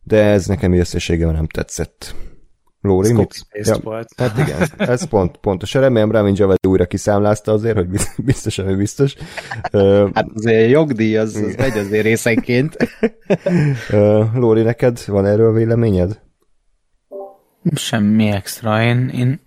de 0.03 0.23
ez 0.23 0.45
nekem 0.45 0.73
összességében 0.73 1.33
nem 1.33 1.47
tetszett. 1.47 2.15
Lóri, 2.81 3.13
mit? 3.13 3.45
Ja, 3.51 3.77
volt. 3.83 4.07
Hát 4.17 4.37
igen, 4.37 4.69
ez 4.77 5.07
pont, 5.07 5.37
pontos. 5.37 5.73
Remélem 5.73 6.11
Ramin 6.11 6.33
Javed 6.37 6.57
újra 6.67 6.85
kiszámlázta 6.85 7.51
azért, 7.51 7.75
hogy 7.75 7.87
biztos, 8.17 8.57
ami 8.57 8.75
biztos. 8.75 9.15
Hát 10.13 10.27
azért 10.33 10.69
jogdíj, 10.69 11.17
az, 11.17 11.35
az 11.35 11.55
megy 11.55 11.77
azért 11.77 12.03
részenként. 12.03 12.77
Lóri, 14.33 14.61
neked 14.61 15.05
van 15.05 15.25
erről 15.25 15.53
véleményed? 15.53 16.21
Semmi 17.75 18.27
extra. 18.27 18.83
Én, 18.83 19.09
én 19.09 19.39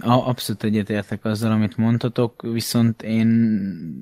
abszolút 0.02 0.64
egyetértek 0.64 1.24
azzal, 1.24 1.50
amit 1.52 1.76
mondtatok, 1.76 2.42
viszont 2.42 3.02
én 3.02 3.26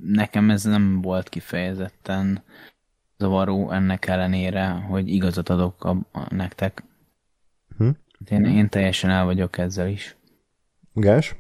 nekem 0.03 0.51
ez 0.51 0.63
nem 0.63 1.01
volt 1.01 1.29
kifejezetten 1.29 2.43
zavaró 3.19 3.71
ennek 3.71 4.07
ellenére, 4.07 4.69
hogy 4.69 5.09
igazat 5.09 5.49
adok 5.49 5.85
a, 5.85 5.91
a 6.13 6.35
nektek. 6.35 6.85
Hm? 8.29 8.35
Én, 8.35 8.45
én 8.45 8.69
teljesen 8.69 9.11
el 9.11 9.25
vagyok 9.25 9.59
ezzel 9.59 9.89
is. 9.89 10.17
Gás? 10.93 11.35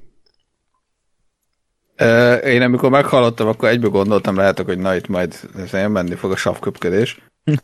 Én 2.44 2.62
amikor 2.62 2.90
meghallottam, 2.90 3.48
akkor 3.48 3.68
egyből 3.68 3.90
gondoltam, 3.90 4.36
lehetek, 4.36 4.66
hogy 4.66 4.78
na 4.78 4.94
itt 4.94 5.08
majd 5.08 5.34
menni 5.72 6.14
fog 6.14 6.32
a 6.32 6.36
savköpködés. 6.36 7.18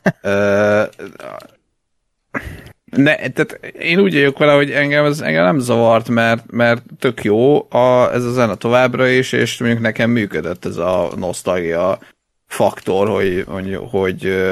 ne, 2.85 3.15
tehát 3.15 3.53
én 3.79 3.99
úgy 3.99 4.15
vagyok 4.15 4.39
vele, 4.39 4.53
hogy 4.53 4.71
engem 4.71 5.05
ez 5.05 5.21
engem 5.21 5.45
nem 5.45 5.59
zavart, 5.59 6.09
mert, 6.09 6.51
mert 6.51 6.83
tök 6.99 7.25
jó 7.25 7.71
a, 7.71 8.13
ez 8.13 8.25
a 8.25 8.31
zene 8.31 8.55
továbbra 8.55 9.09
is, 9.09 9.33
és 9.33 9.61
mondjuk 9.61 9.81
nekem 9.81 10.11
működött 10.11 10.65
ez 10.65 10.77
a 10.77 11.11
nosztalgia 11.17 11.99
faktor, 12.53 13.09
hogy, 13.09 13.45
hogy, 13.49 13.79
hogy 13.91 14.43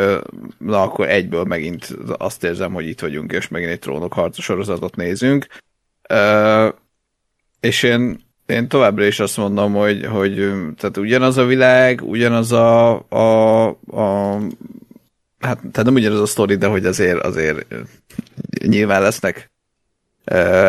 na 0.58 0.82
akkor 0.82 1.08
egyből 1.08 1.44
megint 1.44 1.96
azt 2.18 2.44
érzem, 2.44 2.72
hogy 2.72 2.88
itt 2.88 3.00
vagyunk, 3.00 3.32
és 3.32 3.48
megint 3.48 3.70
egy 3.70 3.78
trónok 3.78 4.28
sorozatot 4.32 4.96
nézünk. 4.96 5.46
És 7.60 7.82
én, 7.82 8.20
én 8.46 8.68
továbbra 8.68 9.04
is 9.04 9.20
azt 9.20 9.36
mondom, 9.36 9.72
hogy, 9.72 10.06
hogy 10.06 10.34
tehát 10.76 10.96
ugyanaz 10.96 11.36
a 11.36 11.44
világ, 11.44 12.02
ugyanaz 12.02 12.52
a, 12.52 13.04
a, 13.08 13.66
a 13.68 14.38
hát 15.38 15.58
tehát 15.58 15.84
nem 15.84 15.94
ugyanaz 15.94 16.20
a 16.20 16.26
sztori, 16.26 16.56
de 16.56 16.66
hogy 16.66 16.86
azért, 16.86 17.24
azért 17.24 17.74
nyilván 18.66 19.02
lesznek 19.02 19.50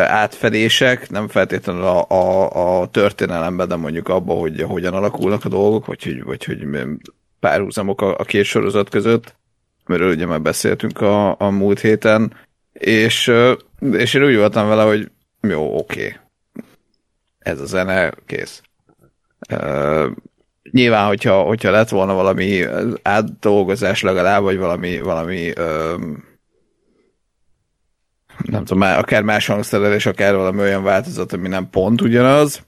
átfedések, 0.06 1.10
nem 1.10 1.28
feltétlenül 1.28 1.82
a, 1.82 2.04
a, 2.08 2.80
a 2.80 2.86
történelemben, 2.86 3.68
de 3.68 3.76
mondjuk 3.76 4.08
abban, 4.08 4.38
hogy 4.38 4.62
hogyan 4.62 4.94
alakulnak 4.94 5.44
a 5.44 5.48
dolgok, 5.48 5.86
vagy 5.86 6.02
hogy, 6.02 6.22
vagy 6.22 6.44
hogy 6.44 6.64
párhuzamok 7.42 8.00
a, 8.00 8.18
a 8.18 8.24
két 8.24 8.44
sorozat 8.44 8.88
között, 8.88 9.34
amiről 9.84 10.10
ugye 10.10 10.26
már 10.26 10.42
beszéltünk 10.42 11.00
a, 11.00 11.40
a 11.40 11.50
múlt 11.50 11.80
héten, 11.80 12.32
és, 12.72 13.32
és 13.92 14.14
én 14.14 14.24
úgy 14.24 14.36
voltam 14.36 14.68
vele, 14.68 14.82
hogy 14.82 15.10
jó, 15.40 15.76
oké, 15.78 16.06
okay. 16.06 16.16
ez 17.38 17.60
a 17.60 17.66
zene, 17.66 18.12
kész. 18.26 18.62
Uh, 19.50 20.06
nyilván, 20.70 21.06
hogyha, 21.06 21.42
hogyha 21.42 21.70
lett 21.70 21.88
volna 21.88 22.14
valami 22.14 22.64
átdolgozás 23.02 24.02
legalább, 24.02 24.42
vagy 24.42 24.58
valami, 24.58 25.00
valami 25.00 25.52
um, 25.58 26.24
nem 28.44 28.64
tudom, 28.64 28.82
akár 28.82 29.22
más 29.22 29.46
hangszerelés, 29.46 30.06
akár 30.06 30.34
valami 30.34 30.60
olyan 30.60 30.82
változat, 30.82 31.32
ami 31.32 31.48
nem 31.48 31.70
pont 31.70 32.00
ugyanaz, 32.00 32.62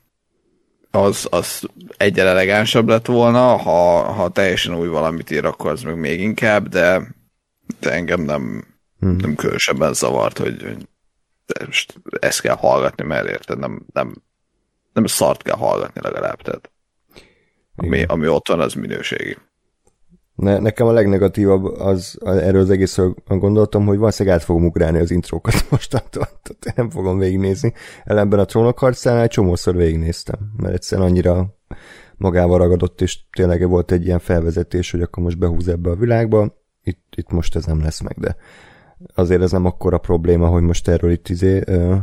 az, 0.95 1.27
az 1.31 1.69
egyen 1.97 2.27
elegánsabb 2.27 2.89
lett 2.89 3.07
volna, 3.07 3.57
ha, 3.57 4.03
ha 4.03 4.29
teljesen 4.29 4.75
új 4.75 4.89
valamit 4.89 5.31
ír, 5.31 5.45
akkor 5.45 5.71
az 5.71 5.83
meg 5.83 5.99
még 5.99 6.21
inkább, 6.21 6.69
de, 6.69 7.15
de 7.81 7.93
engem 7.93 8.21
nem, 8.21 8.65
hmm. 8.99 9.17
nem 9.17 9.35
különösebben 9.35 9.95
zavart, 9.95 10.39
hogy, 10.39 10.63
hogy 10.63 10.87
most 11.67 11.95
ezt 12.21 12.41
kell 12.41 12.57
hallgatni, 12.57 13.05
mert 13.05 13.29
érted, 13.29 13.59
nem, 13.59 13.87
nem, 13.93 14.15
nem 14.93 15.07
szart 15.07 15.43
kell 15.43 15.57
hallgatni 15.57 16.01
legalább, 16.01 16.43
tehát 16.43 16.71
ami, 17.77 18.03
ami 18.03 18.29
ott 18.29 18.49
van, 18.49 18.61
az 18.61 18.75
minőségi. 18.75 19.37
Ne, 20.35 20.59
nekem 20.59 20.87
a 20.87 20.93
legnegatívabb 20.93 21.65
az, 21.65 22.19
erről 22.21 22.61
az 22.61 22.71
egészről 22.71 23.15
gondoltam, 23.27 23.87
hogy 23.87 23.99
valószínűleg 23.99 24.39
át 24.39 24.45
fogom 24.45 24.65
ugrálni 24.65 24.99
az 24.99 25.11
intrókat 25.11 25.67
mostantól, 25.71 26.29
tehát 26.43 26.77
nem 26.77 26.91
fogom 26.91 27.19
végignézni. 27.19 27.73
Ellenben 28.05 28.39
a 28.39 28.45
trónok 28.45 28.79
harcánál 28.79 29.29
csomószor 29.29 29.77
végignéztem, 29.77 30.39
mert 30.57 30.75
egyszerűen 30.75 31.09
annyira 31.09 31.55
magával 32.17 32.59
ragadott, 32.59 33.01
és 33.01 33.19
tényleg 33.31 33.69
volt 33.69 33.93
egy 33.93 34.05
ilyen 34.07 34.19
felvezetés, 34.19 34.91
hogy 34.91 35.03
akkor 35.03 35.23
most 35.23 35.39
behúz 35.39 35.69
ebbe 35.69 35.91
a 35.91 35.97
világba, 35.97 36.63
itt, 36.83 37.13
itt 37.17 37.31
most 37.31 37.57
ez 37.57 37.65
nem 37.65 37.83
lesz 37.83 38.01
meg, 38.01 38.17
de 38.19 38.37
azért 39.15 39.43
ez 39.43 39.53
nem 39.53 39.65
akkora 39.65 39.99
probléma, 39.99 40.49
hogy 40.49 40.63
most 40.63 40.89
erről 40.89 41.11
itt 41.11 41.29
izé, 41.29 41.63
ö, 41.67 41.97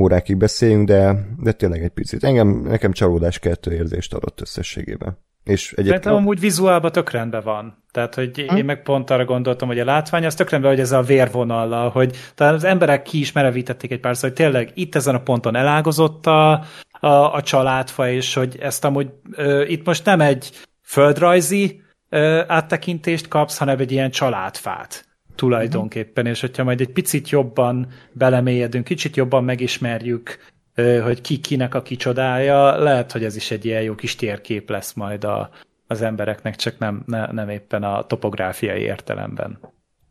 órákig 0.00 0.36
beszéljünk, 0.36 0.86
de, 0.86 1.26
de 1.38 1.52
tényleg 1.52 1.82
egy 1.82 1.90
picit. 1.90 2.24
Engem, 2.24 2.48
nekem 2.48 2.92
csalódás 2.92 3.38
kettő 3.38 3.72
érzést 3.72 4.14
adott 4.14 4.40
összességében. 4.40 5.18
És 5.44 5.72
egyébként... 5.72 5.86
Szerintem 5.86 6.14
amúgy 6.14 6.40
vizuálban 6.40 6.92
tök 6.92 7.10
rendben 7.10 7.42
van. 7.42 7.84
Tehát, 7.90 8.14
hogy 8.14 8.46
hm? 8.48 8.56
én 8.56 8.64
meg 8.64 8.82
pont 8.82 9.10
arra 9.10 9.24
gondoltam, 9.24 9.68
hogy 9.68 9.78
a 9.78 9.84
látvány 9.84 10.26
az 10.26 10.34
tök 10.34 10.50
rendben, 10.50 10.70
hogy 10.70 10.80
ez 10.80 10.92
a 10.92 11.02
vérvonallal, 11.02 11.90
hogy 11.90 12.16
talán 12.34 12.54
az 12.54 12.64
emberek 12.64 13.02
ki 13.02 13.18
is 13.18 13.32
merevítették 13.32 13.90
egy 13.90 14.00
párszor, 14.00 14.28
hogy 14.28 14.38
tényleg 14.38 14.70
itt 14.74 14.94
ezen 14.94 15.14
a 15.14 15.22
ponton 15.22 15.56
elágozott 15.56 16.26
a, 16.26 16.52
a, 16.90 17.34
a 17.34 17.42
családfa, 17.42 18.10
és 18.10 18.34
hogy 18.34 18.56
ezt 18.60 18.84
amúgy 18.84 19.08
ö, 19.32 19.62
itt 19.62 19.86
most 19.86 20.04
nem 20.04 20.20
egy 20.20 20.50
földrajzi 20.82 21.82
ö, 22.08 22.42
áttekintést 22.46 23.28
kapsz, 23.28 23.58
hanem 23.58 23.78
egy 23.78 23.92
ilyen 23.92 24.10
családfát 24.10 25.08
tulajdonképpen, 25.34 26.26
és 26.26 26.40
hogyha 26.40 26.64
majd 26.64 26.80
egy 26.80 26.92
picit 26.92 27.28
jobban 27.28 27.86
belemélyedünk, 28.12 28.84
kicsit 28.84 29.16
jobban 29.16 29.44
megismerjük 29.44 30.38
hogy 30.74 31.20
ki 31.20 31.38
kinek 31.38 31.74
a 31.74 31.82
kicsodája, 31.82 32.76
lehet, 32.76 33.12
hogy 33.12 33.24
ez 33.24 33.36
is 33.36 33.50
egy 33.50 33.64
ilyen 33.64 33.82
jó 33.82 33.94
kis 33.94 34.16
térkép 34.16 34.70
lesz 34.70 34.92
majd 34.92 35.24
a, 35.24 35.50
az 35.86 36.02
embereknek, 36.02 36.56
csak 36.56 36.78
nem, 36.78 37.02
ne, 37.06 37.26
nem 37.26 37.48
éppen 37.48 37.82
a 37.82 38.02
topográfiai 38.06 38.80
értelemben. 38.80 39.58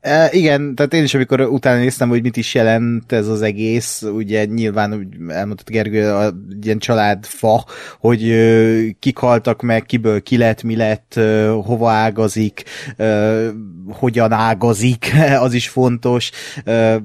E, 0.01 0.29
igen, 0.31 0.75
tehát 0.75 0.93
én 0.93 1.03
is, 1.03 1.13
amikor 1.13 1.41
utána 1.41 1.79
néztem, 1.79 2.09
hogy 2.09 2.21
mit 2.21 2.37
is 2.37 2.53
jelent 2.53 3.11
ez 3.11 3.27
az 3.27 3.41
egész, 3.41 4.01
ugye 4.01 4.45
nyilván, 4.45 4.93
úgy 4.93 5.07
elmondott 5.27 5.69
Gergő, 5.69 6.11
a 6.11 6.33
ilyen 6.61 6.79
családfa, 6.79 7.65
hogy 7.99 8.29
ö, 8.29 8.85
kik 8.99 9.17
haltak 9.17 9.61
meg, 9.61 9.85
kiből 9.85 10.21
ki 10.21 10.37
lett, 10.37 10.63
mi 10.63 10.75
lett, 10.75 11.13
ö, 11.15 11.59
hova 11.65 11.89
ágazik, 11.89 12.63
ö, 12.97 13.47
hogyan 13.89 14.31
ágazik, 14.31 15.11
az 15.45 15.53
is 15.53 15.69
fontos. 15.69 16.31
Ö, 16.63 16.95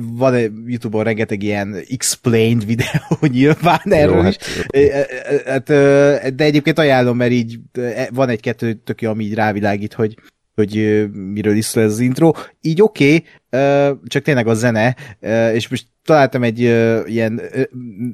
van 0.00 0.64
Youtube-on 0.66 1.04
rengeteg 1.04 1.42
ilyen 1.42 1.76
explained 1.88 2.64
videó 2.66 3.18
nyilván 3.36 3.80
erről 3.84 4.22
Jó, 4.22 4.28
is. 4.28 4.36
Hát, 5.44 5.68
hát, 5.68 6.34
de 6.34 6.44
egyébként 6.44 6.78
ajánlom, 6.78 7.16
mert 7.16 7.32
így 7.32 7.58
van 8.10 8.28
egy-kettő 8.28 8.72
tök 8.72 9.02
jó, 9.02 9.10
ami 9.10 9.24
így 9.24 9.34
rávilágít, 9.34 9.92
hogy 9.92 10.14
hogy 10.54 11.04
miről 11.12 11.56
is 11.56 11.64
szól 11.64 11.82
ez 11.82 11.92
az 11.92 11.98
intro. 11.98 12.32
Így 12.60 12.82
oké, 12.82 13.14
okay, 13.14 13.98
csak 14.04 14.22
tényleg 14.22 14.46
a 14.46 14.54
zene, 14.54 14.96
és 15.52 15.68
most 15.68 15.86
találtam 16.04 16.42
egy 16.42 16.58
ilyen 17.04 17.40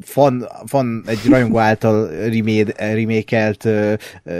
fan, 0.00 0.48
fan 0.66 1.04
egy 1.06 1.20
rajongó 1.28 1.58
által 1.58 2.08
remékelt 2.76 3.68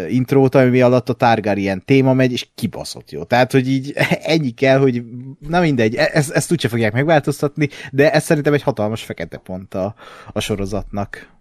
intrót, 0.08 0.54
ami 0.54 0.80
alatt 0.80 1.08
a 1.08 1.12
Targaryen 1.12 1.84
téma 1.84 2.12
megy, 2.12 2.32
és 2.32 2.48
kibaszott 2.54 3.10
jó. 3.10 3.24
Tehát, 3.24 3.52
hogy 3.52 3.68
így 3.68 3.92
ennyi 4.34 4.50
kell, 4.50 4.78
hogy 4.78 5.02
na 5.40 5.60
mindegy, 5.60 5.94
e-, 5.94 6.10
ezt, 6.12 6.30
ezt 6.30 6.52
úgyse 6.52 6.68
fogják 6.68 6.92
megváltoztatni, 6.92 7.68
de 7.92 8.12
ez 8.12 8.24
szerintem 8.24 8.52
egy 8.52 8.62
hatalmas 8.62 9.02
fekete 9.02 9.36
pont 9.36 9.74
a, 9.74 9.94
a 10.32 10.40
sorozatnak. 10.40 11.36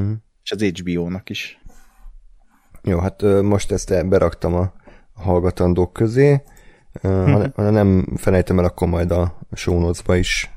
Mm. 0.00 0.12
És 0.42 0.50
az 0.50 0.62
HBO-nak 0.62 1.30
is. 1.30 1.60
Jó, 2.82 2.98
hát 2.98 3.22
most 3.42 3.72
ezt 3.72 4.08
beraktam 4.08 4.54
a 4.54 4.72
hallgatandók 5.18 5.92
közé. 5.92 6.42
Ha, 7.02 7.50
ha 7.54 7.70
nem 7.70 8.06
felejtem 8.16 8.58
el, 8.58 8.64
akkor 8.64 8.88
majd 8.88 9.10
a 9.10 9.38
show 9.52 9.90
is 10.14 10.50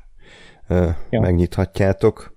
ja. 1.10 1.20
megnyithatjátok. 1.20 2.32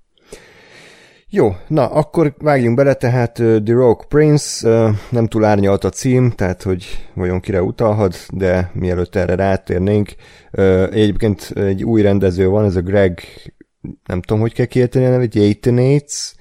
Jó, 1.29 1.55
na, 1.67 1.85
akkor 1.88 2.35
vágjunk 2.38 2.75
bele, 2.75 2.93
tehát 2.93 3.33
The 3.33 3.73
Rogue 3.73 4.05
Prince, 4.07 4.69
nem 5.09 5.27
túl 5.27 5.45
árnyalt 5.45 5.83
a 5.83 5.89
cím, 5.89 6.31
tehát 6.31 6.63
hogy 6.63 7.07
vajon 7.13 7.39
kire 7.39 7.61
utalhat, 7.61 8.27
de 8.33 8.71
mielőtt 8.73 9.15
erre 9.15 9.35
rátérnénk, 9.35 10.15
egyébként 10.91 11.51
egy 11.55 11.83
új 11.83 12.01
rendező 12.01 12.47
van, 12.47 12.65
ez 12.65 12.75
a 12.75 12.81
Greg, 12.81 13.19
nem 14.05 14.21
tudom, 14.21 14.41
hogy 14.41 14.53
kell 14.53 14.65
kiejteni 14.65 15.05
a 15.05 15.09
nevét, 15.09 15.35
Yatenates, 15.35 16.35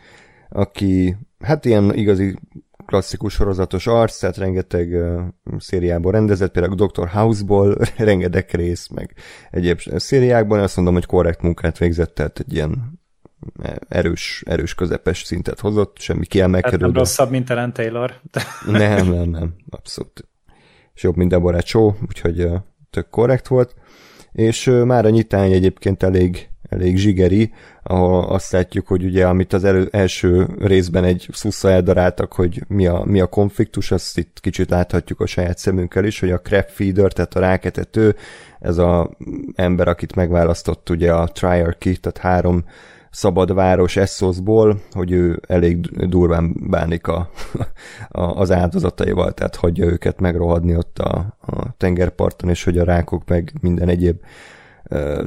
aki 0.49 1.17
hát 1.41 1.65
ilyen 1.65 1.95
igazi 1.95 2.39
klasszikus 2.87 3.33
sorozatos 3.33 3.87
arc, 3.87 4.19
tehát 4.19 4.37
rengeteg 4.37 4.93
uh, 4.93 5.21
szériából 5.59 6.13
rendezett, 6.13 6.53
például 6.53 6.75
Dr. 6.75 7.09
House-ból 7.09 7.77
rengeteg 7.97 8.49
rész, 8.53 8.89
meg 8.89 9.15
egyéb 9.51 9.81
szériákban, 9.97 10.61
azt 10.61 10.77
mondom, 10.77 10.95
hogy 10.95 11.07
korrekt 11.07 11.43
munkát 11.43 11.79
végzett, 11.79 12.15
tehát 12.15 12.39
egy 12.39 12.53
ilyen 12.53 13.03
erős, 13.89 14.43
erős 14.47 14.75
közepes 14.75 15.23
szintet 15.23 15.61
hozott, 15.61 15.99
semmi 15.99 16.27
kiemelkedő. 16.27 16.77
Hát 16.77 16.81
nem 16.81 16.93
rosszabb, 16.93 17.31
mint 17.31 17.51
Ellen 17.51 17.73
Taylor. 17.73 18.21
nem, 18.67 19.09
nem, 19.09 19.29
nem, 19.29 19.55
abszolút. 19.71 20.29
És 20.95 21.03
jobb, 21.03 21.17
mint 21.17 21.31
Deborah 21.31 21.63
Cho, 21.63 21.95
úgyhogy 22.09 22.43
uh, 22.43 22.57
tök 22.91 23.09
korrekt 23.11 23.49
volt. 23.49 23.75
És 24.33 24.67
uh, 24.67 24.85
már 24.85 25.05
a 25.05 25.11
nyitány 25.11 25.53
egyébként 25.53 26.03
elég 26.03 26.49
elég 26.75 26.97
zsigeri, 26.97 27.53
ahol 27.83 28.25
azt 28.25 28.53
látjuk, 28.53 28.87
hogy 28.87 29.05
ugye 29.05 29.27
amit 29.27 29.53
az 29.53 29.65
elő, 29.65 29.89
első 29.91 30.47
részben 30.59 31.05
egy 31.05 31.29
szusza 31.33 31.71
eldaráltak, 31.71 32.33
hogy 32.33 32.63
mi 32.69 32.87
a, 32.87 33.03
mi 33.05 33.21
a 33.21 33.27
konfliktus, 33.27 33.91
azt 33.91 34.19
itt 34.19 34.39
kicsit 34.41 34.71
láthatjuk 34.71 35.21
a 35.21 35.27
saját 35.27 35.59
szemünkkel 35.59 36.05
is, 36.05 36.21
hogy 36.21 36.31
a 36.31 36.41
crab 36.41 36.69
feeder, 36.69 37.13
tehát 37.13 37.35
a 37.35 37.41
ráketető, 37.41 38.17
ez 38.61 38.79
a 38.79 39.11
ember, 39.55 39.89
akit 39.89 40.15
megválasztott 40.15 40.91
ugye 40.91 41.13
a 41.13 41.29
Triarchy, 41.29 41.97
tehát 41.97 42.19
három 42.19 42.65
szabad 43.15 43.55
város 43.55 43.97
Essoszból, 43.97 44.81
hogy 44.93 45.11
ő 45.11 45.41
elég 45.47 46.09
durván 46.09 46.57
bánik 46.71 47.07
a, 47.07 47.31
a, 48.09 48.23
az 48.23 48.51
áldozataival, 48.51 49.33
tehát 49.33 49.57
hagyja 49.57 49.85
őket 49.85 50.21
megrohadni 50.21 50.77
ott 50.77 50.99
a, 50.99 51.37
a 51.41 51.77
tengerparton, 51.77 52.51
és 52.51 52.65
hogy 52.65 52.79
a 52.79 52.85
rákok 52.85 53.29
meg 53.29 53.53
minden 53.61 53.89
egyéb 53.89 54.17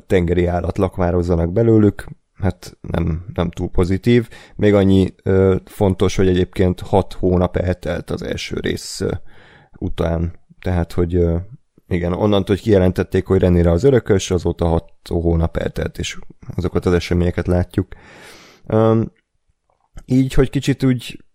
tengeri 0.07 0.45
állat 0.45 0.77
lakmározzanak 0.77 1.51
belőlük, 1.51 2.05
hát 2.33 2.77
nem, 2.81 3.25
nem 3.33 3.49
túl 3.49 3.69
pozitív. 3.69 4.29
Még 4.55 4.73
annyi 4.73 5.13
ö, 5.23 5.55
fontos, 5.65 6.15
hogy 6.15 6.27
egyébként 6.27 6.79
hat 6.79 7.13
hónap 7.13 7.57
eltelt 7.57 8.09
az 8.09 8.21
első 8.21 8.59
rész 8.59 9.01
ö, 9.01 9.11
után, 9.79 10.39
tehát 10.61 10.91
hogy 10.93 11.15
ö, 11.15 11.37
igen, 11.87 12.13
onnantól, 12.13 12.55
hogy 12.55 12.63
kijelentették, 12.63 13.25
hogy 13.25 13.39
Renére 13.39 13.71
az 13.71 13.83
örökös, 13.83 14.31
azóta 14.31 14.65
hat 14.65 14.91
hónap 15.09 15.57
eltelt, 15.57 15.97
és 15.97 16.19
azokat 16.55 16.85
az 16.85 16.93
eseményeket 16.93 17.47
látjuk. 17.47 17.87
Ö, 18.65 19.01
így, 20.05 20.33
hogy 20.33 20.49
kicsit 20.49 20.83
úgy 20.83 21.25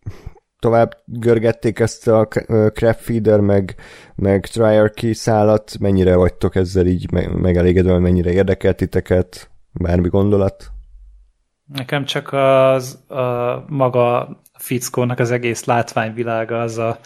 tovább 0.63 0.97
görgették 1.05 1.79
ezt 1.79 2.09
a 2.09 2.29
crab 2.73 2.95
feeder, 2.95 3.41
meg, 3.41 3.75
meg 4.15 4.47
triarchy 4.47 5.13
szálat, 5.13 5.79
mennyire 5.81 6.17
vagytok 6.17 6.55
ezzel 6.55 6.87
így 6.87 7.11
megelégedve, 7.33 7.99
mennyire 7.99 8.31
érdekelt 8.31 8.77
titeket, 8.77 9.51
bármi 9.73 10.09
gondolat? 10.09 10.71
Nekem 11.67 12.05
csak 12.05 12.33
az 12.33 13.05
a 13.09 13.65
maga 13.69 14.41
fickónak 14.59 15.19
az 15.19 15.31
egész 15.31 15.65
látványvilága, 15.65 16.61
az 16.61 16.79
a 16.79 16.99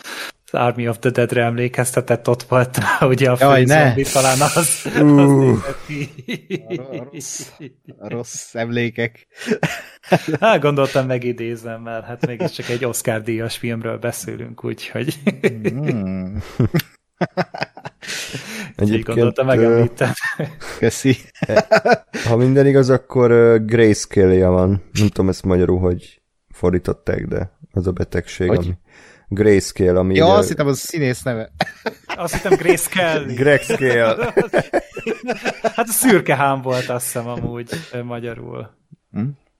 Army 0.51 0.89
of 0.89 0.99
the 0.99 1.11
Dead-re 1.11 1.45
emlékeztetett, 1.45 2.29
ott 2.29 2.43
volt 2.43 2.79
ugye 3.01 3.31
a 3.31 3.37
Jaj, 3.41 3.65
ne! 3.65 3.95
talán 3.95 4.41
az, 4.41 4.57
az 4.57 5.01
Uh. 5.01 5.59
A 6.67 7.05
rossz, 7.13 7.51
a 7.99 8.09
rossz 8.09 8.55
emlékek. 8.55 9.27
Hát 10.41 10.61
gondoltam 10.61 11.07
megidézem, 11.07 11.83
mert 11.83 12.05
hát 12.05 12.27
mégiscsak 12.27 12.69
egy 12.69 12.85
Oscar 12.85 13.23
díjas 13.23 13.57
filmről 13.57 13.99
beszélünk, 13.99 14.65
úgyhogy 14.65 15.19
Mm, 15.73 16.37
így 18.85 19.03
gondoltam 19.03 19.47
megemlítem. 19.47 20.13
köszi. 20.79 21.17
ha 22.25 22.37
minden 22.37 22.67
igaz, 22.67 22.91
akkor 22.91 23.31
uh, 23.31 23.65
grayscale-ja 23.65 24.51
van. 24.51 24.69
Nem 24.93 25.09
tudom 25.09 25.29
ezt 25.29 25.45
magyarul, 25.45 25.79
hogy 25.79 26.21
fordították, 26.49 27.27
de 27.27 27.59
az 27.73 27.87
a 27.87 27.93
betegség, 27.93 28.49
Hogy? 28.49 28.59
ami 28.59 28.75
grayscale, 29.29 29.99
ami 29.99 30.15
Ja, 30.15 30.25
ugye- 30.25 30.35
azt 30.35 30.49
hittem, 30.49 30.67
az 30.67 30.73
a 30.83 30.87
színész 30.87 31.23
neve. 31.23 31.51
Azt 32.17 32.35
hittem 32.35 32.55
Grace 32.59 32.91
Kelly. 32.91 33.35
Gregscale. 33.35 34.33
Hát 35.63 35.89
a 35.89 35.93
szürkehám 35.93 36.63
volt 36.63 36.89
azt 36.89 37.05
hiszem 37.05 37.27
amúgy 37.29 37.71
magyarul. 38.05 38.71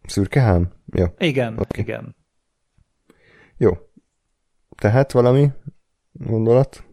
Szürkehám? 0.07 0.73
Jó. 0.95 1.05
Igen, 1.19 1.53
okay. 1.53 1.83
igen. 1.83 2.17
Jó. 3.57 3.71
Tehát 4.77 5.13
valami 5.13 5.49
gondolat? 6.13 6.85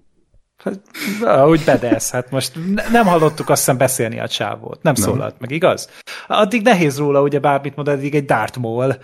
Hát, 0.63 0.79
Ahogy 1.21 1.61
bedesz, 1.65 2.11
hát 2.11 2.31
most 2.31 2.51
ne- 2.73 2.89
nem 2.89 3.05
hallottuk 3.05 3.49
azt 3.49 3.59
hiszem 3.59 3.77
beszélni 3.77 4.19
a 4.19 4.27
csávót. 4.27 4.83
Nem, 4.83 4.93
nem 4.93 5.03
szólalt 5.03 5.35
meg, 5.39 5.51
igaz? 5.51 5.89
Addig 6.27 6.61
nehéz 6.61 6.97
róla, 6.97 7.21
ugye 7.21 7.39
bármit 7.39 7.75
mond, 7.75 7.87
addig 7.87 8.15
egy 8.15 8.25
Darth 8.25 8.59
Maul 8.59 8.95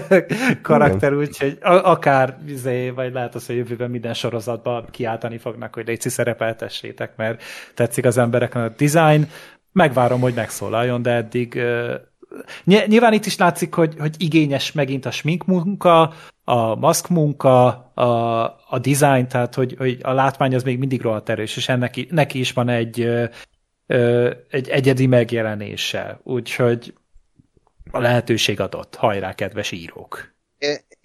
karakter, 0.62 1.14
úgyhogy 1.14 1.58
akár, 1.60 2.38
izé, 2.46 2.90
vagy 2.90 3.12
lehet 3.12 3.34
az, 3.34 3.46
hogy 3.46 3.56
jövőben 3.56 3.90
minden 3.90 4.14
sorozatban 4.14 4.86
kiáltani 4.90 5.38
fognak, 5.38 5.74
hogy 5.74 5.86
légy 5.86 6.00
szerepeltessétek, 6.00 7.16
mert 7.16 7.42
tetszik 7.74 8.04
az 8.04 8.18
embereknek 8.18 8.64
a 8.64 8.74
design. 8.84 9.28
Megvárom, 9.72 10.20
hogy 10.20 10.34
megszólaljon, 10.34 11.02
de 11.02 11.10
eddig 11.10 11.62
Nyilván 12.64 13.12
itt 13.12 13.26
is 13.26 13.36
látszik, 13.36 13.74
hogy, 13.74 13.94
hogy 13.98 14.14
igényes 14.18 14.72
megint 14.72 15.06
a 15.06 15.10
smink 15.10 15.44
munka, 15.44 16.12
a 16.44 16.74
maszk 16.74 17.08
munka, 17.08 17.66
a, 17.94 18.42
a 18.68 18.78
design, 18.80 19.28
tehát 19.28 19.54
hogy, 19.54 19.74
hogy 19.78 19.98
a 20.02 20.12
látvány 20.12 20.54
az 20.54 20.62
még 20.62 20.78
mindig 20.78 21.00
rohadt 21.00 21.28
erős, 21.28 21.56
és 21.56 21.68
ennek, 21.68 22.10
neki 22.10 22.38
is 22.38 22.52
van 22.52 22.68
egy, 22.68 23.00
egy 24.50 24.68
egyedi 24.68 25.06
megjelenése, 25.06 26.20
úgyhogy 26.22 26.94
a 27.90 27.98
lehetőség 27.98 28.60
adott. 28.60 28.94
Hajrá, 28.94 29.32
kedves 29.32 29.72
írók! 29.72 30.33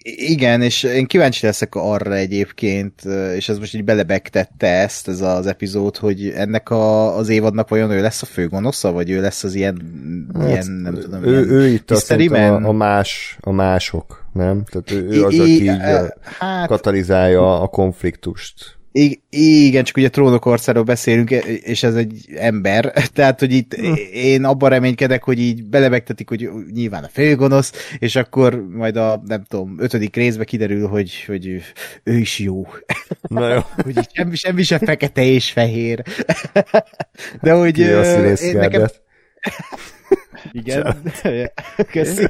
Igen, 0.03 0.61
és 0.61 0.83
én 0.83 1.05
kíváncsi 1.05 1.45
leszek 1.45 1.75
arra 1.75 2.15
egyébként, 2.15 3.05
és 3.35 3.49
ez 3.49 3.57
most 3.57 3.75
így 3.75 3.83
belebegtette 3.83 4.67
ezt, 4.67 5.07
ez 5.07 5.21
az 5.21 5.47
epizód, 5.47 5.97
hogy 5.97 6.29
ennek 6.29 6.69
a, 6.69 7.15
az 7.17 7.29
évadnak 7.29 7.69
vajon 7.69 7.91
ő 7.91 8.01
lesz 8.01 8.21
a 8.21 8.25
főgonosza, 8.25 8.91
vagy 8.91 9.09
ő 9.09 9.21
lesz 9.21 9.43
az 9.43 9.55
ilyen, 9.55 9.81
ilyen 10.47 10.67
nem 10.67 10.93
tudom, 10.93 11.19
Hát, 11.19 11.29
ő, 11.29 11.31
ilyen 11.31 11.49
ő 11.49 11.67
itt 11.67 11.91
azt 11.91 12.11
a, 12.11 12.67
a, 12.67 12.71
más, 12.71 13.37
a 13.39 13.51
mások, 13.51 14.25
nem? 14.33 14.63
Tehát 14.63 14.91
ő, 14.91 15.07
ő 15.09 15.23
az, 15.23 15.39
aki 15.39 15.63
így 15.63 15.71
hát, 16.21 16.67
katalizálja 16.67 17.61
a 17.61 17.67
konfliktust. 17.67 18.78
Igen, 18.91 19.83
csak 19.83 19.97
ugye 19.97 20.07
a 20.07 20.09
trónok 20.09 20.45
orszáról 20.45 20.83
beszélünk, 20.83 21.31
és 21.61 21.83
ez 21.83 21.95
egy 21.95 22.25
ember, 22.35 22.93
tehát, 23.13 23.39
hogy 23.39 23.53
itt 23.53 23.73
én 24.13 24.43
abban 24.43 24.69
reménykedek, 24.69 25.23
hogy 25.23 25.39
így 25.39 25.63
belebegtetik, 25.63 26.29
hogy 26.29 26.49
nyilván 26.73 27.03
a 27.03 27.07
főgonosz, 27.07 27.73
és 27.99 28.15
akkor 28.15 28.67
majd 28.69 28.95
a, 28.95 29.21
nem 29.25 29.43
tudom, 29.43 29.75
ötödik 29.79 30.15
részbe 30.15 30.43
kiderül, 30.43 30.87
hogy, 30.87 31.23
hogy 31.27 31.47
ő, 32.03 32.17
is 32.17 32.39
jó. 32.39 32.67
Na 33.21 33.53
jó. 33.53 33.59
hogy 33.75 33.97
így 33.97 34.09
semmi, 34.13 34.35
semmi 34.35 34.63
sem 34.63 34.79
fekete 34.79 35.23
és 35.23 35.51
fehér. 35.51 36.03
De 37.41 37.51
hogy 37.51 37.73
Ki 37.73 37.81
ö, 37.81 38.33
én 38.33 38.57
nekem, 38.57 38.87
igen, 40.51 40.97
köszi. 41.91 42.27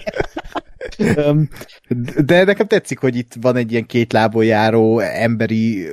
De 2.25 2.43
nekem 2.43 2.67
tetszik, 2.67 2.99
hogy 2.99 3.15
itt 3.15 3.33
van 3.41 3.55
egy 3.55 3.71
ilyen 3.71 3.85
két 3.85 4.13
lábon 4.13 4.43
járó 4.43 4.99
emberi 4.99 5.87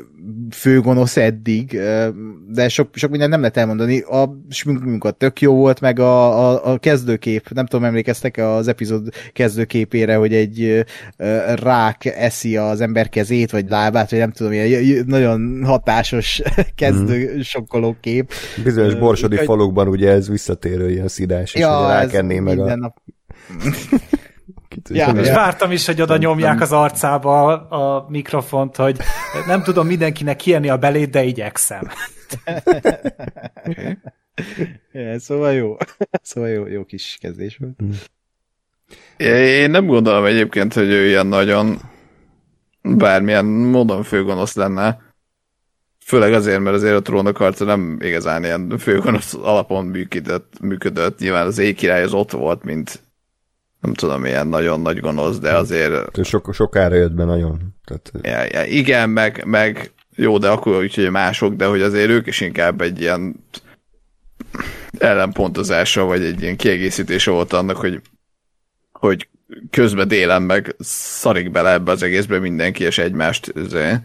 főgonosz 0.51 1.17
eddig, 1.17 1.81
de 2.49 2.69
sok, 2.69 2.89
sok 2.93 3.11
minden 3.11 3.29
nem 3.29 3.41
lehet 3.41 3.57
elmondani. 3.57 4.01
A 4.01 4.39
sminkmunkat 4.49 5.17
tök 5.17 5.41
jó 5.41 5.55
volt, 5.55 5.81
meg 5.81 5.99
a, 5.99 6.49
a, 6.51 6.73
a 6.73 6.79
kezdőkép, 6.79 7.49
nem 7.49 7.67
tudom, 7.67 7.85
emlékeztek 7.85 8.37
az 8.37 8.69
epizód 8.69 9.09
kezdőképére, 9.33 10.17
hogy 10.17 10.35
egy 10.35 10.85
rák 11.55 12.05
eszi 12.05 12.57
az 12.57 12.81
ember 12.81 13.09
kezét, 13.09 13.51
vagy 13.51 13.69
lábát, 13.69 14.11
vagy 14.11 14.19
nem 14.19 14.33
tudom, 14.33 14.53
ilyen 14.53 15.05
nagyon 15.07 15.63
hatásos 15.65 16.43
kezdő 16.75 17.43
sokkoló 17.43 17.97
kép. 18.01 18.33
Bizonyos 18.65 18.95
borsodi 18.95 19.37
falukban 19.37 19.89
ugye 19.89 20.11
ez 20.11 20.29
visszatérő 20.29 20.91
ilyen 20.91 21.09
szidás, 21.09 21.55
és 21.55 21.61
ja, 21.61 21.89
rákenné 21.89 22.39
meg 22.39 22.59
a... 22.59 22.77
nap. 22.77 22.97
Ja, 24.89 25.09
És 25.09 25.31
vártam 25.31 25.71
is, 25.71 25.87
hogy 25.87 26.03
oda 26.03 26.17
nyomják 26.17 26.61
az 26.61 26.73
arcába 26.73 27.53
a, 27.69 28.07
mikrofont, 28.09 28.77
hogy 28.77 28.97
nem 29.47 29.63
tudom 29.63 29.87
mindenkinek 29.87 30.37
kienni 30.37 30.69
a 30.69 30.77
belét, 30.77 31.11
de 31.11 31.23
igyekszem. 31.23 31.89
Ja, 34.93 35.19
szóval 35.19 35.53
jó. 35.53 35.77
Szóval 36.23 36.51
jó, 36.51 36.67
jó 36.67 36.85
kis 36.85 37.19
kezdés 37.21 37.57
volt. 37.57 38.01
Én 39.17 39.71
nem 39.71 39.87
gondolom 39.87 40.25
egyébként, 40.25 40.75
hogy 40.75 40.89
ő 40.89 41.07
ilyen 41.07 41.27
nagyon 41.27 41.81
bármilyen 42.83 43.45
módon 43.45 44.03
főgonosz 44.03 44.55
lenne. 44.55 45.01
Főleg 46.05 46.33
azért, 46.33 46.61
mert 46.61 46.77
azért 46.77 46.95
a 46.95 47.03
trónok 47.03 47.37
harca 47.37 47.65
nem 47.65 47.99
igazán 48.01 48.45
ilyen 48.45 48.79
főgonosz 48.79 49.35
alapon 49.35 49.85
működött. 49.85 50.61
működött. 50.61 51.19
Nyilván 51.19 51.47
az 51.47 51.59
éjkirály 51.59 52.03
az 52.03 52.13
ott 52.13 52.31
volt, 52.31 52.65
mint 52.65 53.03
nem 53.81 53.95
tudom, 53.95 54.25
ilyen 54.25 54.47
nagyon 54.47 54.81
nagy 54.81 55.01
gonosz, 55.01 55.39
de 55.39 55.57
azért 55.57 56.19
Ő 56.19 56.23
sok, 56.23 56.55
sokára 56.55 56.95
jött 56.95 57.13
be 57.13 57.25
nagyon. 57.25 57.75
Tehát, 57.85 58.13
ja, 58.23 58.61
ja, 58.61 58.67
igen, 58.67 59.11
meg, 59.11 59.45
meg 59.45 59.93
jó, 60.15 60.39
de 60.39 60.49
akkor 60.49 60.77
úgyhogy 60.77 61.11
mások, 61.11 61.55
de 61.55 61.67
hogy 61.67 61.83
azért 61.83 62.09
ők 62.09 62.27
is 62.27 62.41
inkább 62.41 62.81
egy 62.81 63.01
ilyen 63.01 63.45
ellenpontozása, 64.99 66.05
vagy 66.05 66.25
egy 66.25 66.43
ilyen 66.43 66.57
kiegészítése 66.57 67.31
volt 67.31 67.53
annak, 67.53 67.77
hogy, 67.77 68.01
hogy 68.93 69.29
közben 69.71 70.09
délen 70.09 70.43
meg 70.43 70.75
szarik 70.79 71.51
bele 71.51 71.73
ebbe 71.73 71.91
az 71.91 72.03
egészbe 72.03 72.39
mindenki, 72.39 72.85
és 72.85 72.99
egymást 72.99 73.53
azért, 73.55 74.03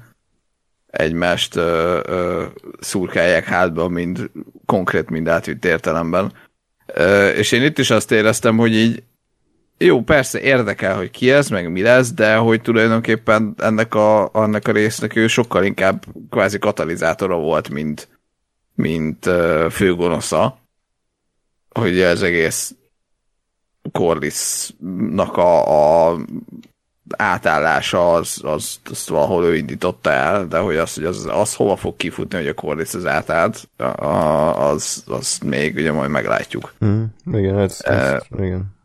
egymást 0.87 1.55
ö, 1.55 1.99
ö, 2.05 2.45
szurkálják 2.79 3.43
hátba, 3.43 3.87
mind 3.87 4.31
konkrét, 4.65 5.09
mind 5.09 5.27
átvitt 5.27 5.65
értelemben. 5.65 6.33
Ö, 6.85 7.29
és 7.29 7.51
én 7.51 7.63
itt 7.63 7.77
is 7.77 7.89
azt 7.89 8.11
éreztem, 8.11 8.57
hogy 8.57 8.73
így 8.73 9.03
jó, 9.85 10.01
persze 10.01 10.39
érdekel, 10.39 10.95
hogy 10.97 11.11
ki 11.11 11.31
ez, 11.31 11.49
meg 11.49 11.71
mi 11.71 11.81
lesz, 11.81 12.13
de 12.13 12.35
hogy 12.35 12.61
tulajdonképpen 12.61 13.53
ennek 13.57 13.95
a, 13.95 14.29
annak 14.33 14.67
a 14.67 14.71
résznek 14.71 15.15
ő 15.15 15.27
sokkal 15.27 15.63
inkább 15.63 16.05
kvázi 16.29 16.59
katalizátora 16.59 17.35
volt, 17.35 17.69
mint, 17.69 18.07
mint 18.75 19.25
uh, 19.25 19.69
főgonosza, 19.69 20.57
hogy 21.69 21.99
ez 21.99 22.21
egész 22.21 22.75
Corlissnak 23.91 25.37
a, 25.37 26.09
a 26.11 26.17
átállása 27.17 28.13
az, 28.13 28.41
az, 28.43 28.79
az 28.89 29.07
valahol 29.07 29.43
ő 29.45 29.55
indította 29.55 30.11
el, 30.11 30.47
de 30.47 30.57
hogy 30.57 30.75
az, 30.77 30.93
hogy 30.93 31.03
az, 31.03 31.27
az 31.31 31.55
hova 31.55 31.75
fog 31.75 31.95
kifutni, 31.95 32.37
hogy 32.37 32.47
a 32.47 32.53
Corliss 32.53 32.93
az 32.93 33.05
átállt, 33.05 33.69
a- 33.77 34.69
az, 34.69 35.03
az 35.07 35.37
még 35.45 35.75
ugye 35.75 35.91
majd 35.91 36.09
meglátjuk. 36.09 36.73
mm, 36.85 37.03
igen, 37.33 37.59
ez, 37.59 37.81
ez, 37.83 38.21
igen. 38.39 38.79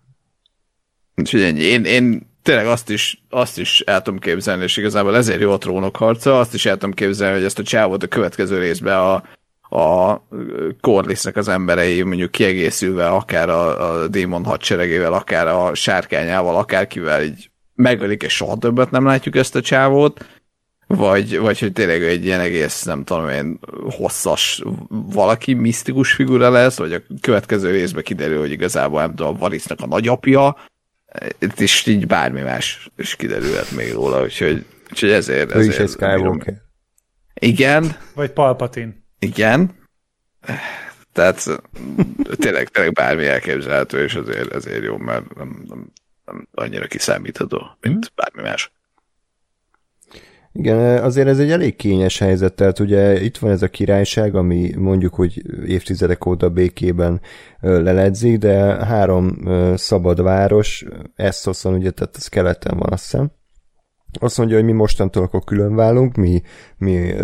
Úgyhogy 1.17 1.43
ennyi. 1.43 1.61
Én, 1.61 1.85
én 1.85 2.31
tényleg 2.43 2.67
azt 2.67 2.91
is, 2.91 3.25
azt 3.31 3.59
is 3.59 3.81
el 3.81 4.03
tudom 4.03 4.19
képzelni, 4.19 4.63
és 4.63 4.77
igazából 4.77 5.17
ezért 5.17 5.41
jó 5.41 5.53
a 5.53 5.59
trónok 5.59 5.97
harca, 5.97 6.39
azt 6.39 6.55
is 6.55 6.67
el 6.67 6.73
tudom 6.73 6.93
képzelni, 6.93 7.35
hogy 7.35 7.45
ezt 7.45 7.59
a 7.59 7.63
csávot 7.63 8.03
a 8.03 8.07
következő 8.07 8.59
részben 8.59 8.99
a, 8.99 9.23
a 9.77 10.23
Corlissnek 10.81 11.37
az 11.37 11.49
emberei 11.49 12.03
mondjuk 12.03 12.31
kiegészülve 12.31 13.09
akár 13.09 13.49
a, 13.49 13.91
a 13.91 14.09
démon 14.09 14.45
hadseregével, 14.45 15.13
akár 15.13 15.49
a 15.49 15.75
sárkányával, 15.75 16.57
akárkivel 16.57 17.23
így 17.23 17.51
megölik, 17.75 18.23
és 18.23 18.35
soha 18.35 18.57
többet 18.57 18.91
nem 18.91 19.05
látjuk 19.05 19.37
ezt 19.37 19.57
a 19.57 19.61
csávót, 19.61 20.27
vagy, 20.87 21.39
vagy 21.39 21.59
hogy 21.59 21.73
tényleg 21.73 22.03
egy 22.03 22.25
ilyen 22.25 22.41
egész, 22.41 22.83
nem 22.83 23.05
tudom 23.05 23.29
én, 23.29 23.59
hosszas 23.91 24.63
valaki, 24.89 25.53
misztikus 25.55 26.13
figura 26.13 26.51
lesz, 26.51 26.77
vagy 26.77 26.93
a 26.93 27.03
következő 27.21 27.71
részben 27.71 28.03
kiderül, 28.03 28.39
hogy 28.39 28.51
igazából 28.51 29.01
nem 29.01 29.15
tudom, 29.15 29.35
a 29.35 29.39
Varisznak 29.39 29.81
a 29.81 29.87
nagyapja, 29.87 30.57
itt 31.39 31.61
is 31.61 31.87
így 31.87 32.07
bármi 32.07 32.41
más 32.41 32.91
is 32.97 33.17
kiderülhet 33.17 33.71
még 33.71 33.93
róla, 33.93 34.23
úgyhogy, 34.23 34.65
úgyhogy 34.91 35.11
ezért, 35.11 35.55
Ő 35.55 35.61
is 35.61 35.67
ezért 35.67 35.81
egy 35.81 35.89
Skywalker. 35.89 36.55
Igen, 37.35 37.97
Vagy 38.15 38.31
Palpatin. 38.31 39.05
igen. 39.19 39.75
Tehát 41.13 41.45
tényleg, 42.37 42.69
tényleg 42.69 42.93
bármi 42.93 43.27
elképzelhető, 43.27 44.03
és 44.05 44.15
azért, 44.15 44.53
ezért 44.53 44.85
jó, 44.85 44.97
mert 44.97 45.35
nem, 45.35 45.65
nem, 45.69 45.93
nem 46.25 46.49
annyira 46.51 46.87
kiszámítható, 46.87 47.77
mint 47.81 48.13
bármi 48.15 48.43
más. 48.49 48.71
Igen, 50.59 51.03
azért 51.03 51.29
ez 51.29 51.39
egy 51.39 51.51
elég 51.51 51.77
kényes 51.77 52.19
helyzet, 52.19 52.55
tehát 52.55 52.79
ugye 52.79 53.23
itt 53.23 53.37
van 53.37 53.51
ez 53.51 53.63
a 53.63 53.69
királyság, 53.69 54.35
ami 54.35 54.73
mondjuk, 54.77 55.15
hogy 55.15 55.43
évtizedek 55.67 56.27
óta 56.27 56.51
békében 56.51 57.21
leledzik, 57.61 58.39
de 58.39 58.55
három 58.85 59.39
szabad 59.75 60.23
város, 60.23 60.85
Essoson 61.15 61.75
ugye, 61.75 61.91
tehát 61.91 62.17
ez 62.17 62.27
keleten 62.27 62.79
van 62.79 62.93
azt 62.93 63.03
hiszem, 63.03 63.31
azt 64.21 64.39
mondja, 64.39 64.57
hogy 64.57 64.65
mi 64.65 64.73
mostantól 64.73 65.23
akkor 65.23 65.45
külön 65.45 65.75
válunk, 65.75 66.15
mi, 66.15 66.43
mi 66.79 67.15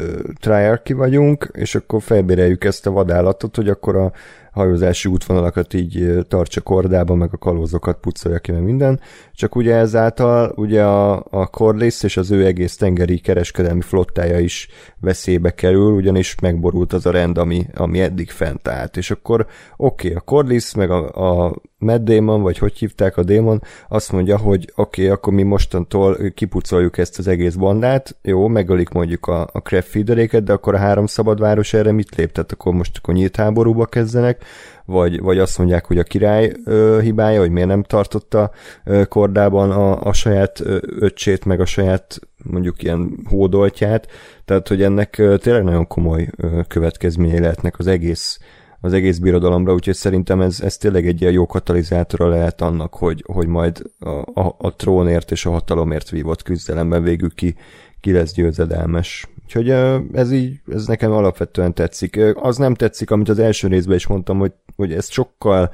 triarchy 0.40 0.92
vagyunk, 0.92 1.50
és 1.52 1.74
akkor 1.74 2.02
felbéreljük 2.02 2.64
ezt 2.64 2.86
a 2.86 2.90
vadállatot, 2.90 3.56
hogy 3.56 3.68
akkor 3.68 3.96
a 3.96 4.12
hajózási 4.52 5.08
útvonalakat 5.08 5.74
így 5.74 6.26
tartsa 6.28 6.60
kordába, 6.60 7.14
meg 7.14 7.28
a 7.32 7.36
kalózokat 7.36 8.00
pucolja 8.00 8.38
ki, 8.38 8.52
meg 8.52 8.62
minden. 8.62 9.00
Csak 9.42 9.56
ugye 9.56 9.74
ezáltal 9.74 10.52
ugye 10.56 10.84
a, 10.84 11.24
a 11.30 11.46
Corliss 11.46 12.02
és 12.02 12.16
az 12.16 12.30
ő 12.30 12.44
egész 12.44 12.76
tengeri 12.76 13.18
kereskedelmi 13.18 13.80
flottája 13.80 14.38
is 14.38 14.68
veszélybe 15.00 15.50
kerül, 15.50 15.92
ugyanis 15.92 16.34
megborult 16.40 16.92
az 16.92 17.06
a 17.06 17.10
rend, 17.10 17.38
ami, 17.38 17.66
ami 17.74 18.00
eddig 18.00 18.30
fent 18.30 18.68
állt. 18.68 18.96
És 18.96 19.10
akkor 19.10 19.46
oké, 19.76 20.06
okay, 20.06 20.18
a 20.18 20.20
Corliss 20.20 20.74
meg 20.74 20.90
a, 20.90 21.46
a 21.46 21.54
Mad 21.78 22.02
Damon, 22.02 22.42
vagy 22.42 22.58
hogy 22.58 22.78
hívták 22.78 23.16
a 23.16 23.22
Damon, 23.22 23.62
azt 23.88 24.12
mondja, 24.12 24.38
hogy 24.38 24.72
oké, 24.74 25.02
okay, 25.02 25.14
akkor 25.14 25.32
mi 25.32 25.42
mostantól 25.42 26.16
kipucoljuk 26.34 26.98
ezt 26.98 27.18
az 27.18 27.28
egész 27.28 27.54
bandát, 27.54 28.16
jó, 28.22 28.48
megölik 28.48 28.88
mondjuk 28.88 29.26
a, 29.26 29.40
a 29.52 29.80
Feederéket, 29.80 30.42
de 30.42 30.52
akkor 30.52 30.74
a 30.74 30.78
három 30.78 31.06
szabadváros 31.06 31.74
erre 31.74 31.92
mit 31.92 32.14
lép? 32.14 32.32
Tehát 32.32 32.52
akkor 32.52 32.72
most 32.72 32.96
akkor 32.96 33.14
nyílt 33.14 33.36
háborúba 33.36 33.86
kezdenek, 33.86 34.44
vagy, 34.92 35.20
vagy 35.20 35.38
azt 35.38 35.58
mondják, 35.58 35.86
hogy 35.86 35.98
a 35.98 36.02
király 36.02 36.52
ö, 36.64 36.98
hibája, 37.02 37.40
hogy 37.40 37.50
miért 37.50 37.68
nem 37.68 37.82
tartotta 37.82 38.50
ö, 38.84 39.04
kordában 39.04 39.70
a, 39.70 40.02
a 40.02 40.12
saját 40.12 40.60
ö, 40.60 40.78
öccsét, 40.80 41.44
meg 41.44 41.60
a 41.60 41.66
saját 41.66 42.18
mondjuk 42.44 42.82
ilyen 42.82 43.18
hódoltját, 43.28 44.06
tehát 44.44 44.68
hogy 44.68 44.82
ennek 44.82 45.18
ö, 45.18 45.36
tényleg 45.36 45.64
nagyon 45.64 45.86
komoly 45.86 46.28
ö, 46.36 46.60
következményei 46.68 47.40
lehetnek 47.40 47.78
az 47.78 47.86
egész 47.86 48.38
az 48.84 48.92
egész 48.92 49.18
birodalomra, 49.18 49.72
úgyhogy 49.72 49.94
szerintem 49.94 50.40
ez, 50.40 50.60
ez 50.60 50.76
tényleg 50.76 51.06
egy 51.06 51.20
ilyen 51.20 51.32
jó 51.32 51.46
katalizátora 51.46 52.28
lehet 52.28 52.60
annak, 52.60 52.94
hogy, 52.94 53.24
hogy 53.26 53.46
majd 53.46 53.82
a, 53.98 54.40
a, 54.40 54.54
a 54.58 54.76
trónért 54.76 55.30
és 55.30 55.46
a 55.46 55.50
hatalomért 55.50 56.10
vívott 56.10 56.42
küzdelemben 56.42 57.02
végül 57.02 57.34
ki, 57.34 57.54
ki 58.00 58.12
lesz 58.12 58.32
győzedelmes. 58.32 59.26
Úgyhogy 59.54 59.70
ez 60.12 60.32
így, 60.32 60.60
ez 60.72 60.86
nekem 60.86 61.12
alapvetően 61.12 61.74
tetszik. 61.74 62.20
Az 62.34 62.56
nem 62.56 62.74
tetszik, 62.74 63.10
amit 63.10 63.28
az 63.28 63.38
első 63.38 63.68
részben 63.68 63.96
is 63.96 64.06
mondtam, 64.06 64.38
hogy, 64.38 64.52
hogy 64.76 64.92
ez 64.92 65.10
sokkal 65.10 65.70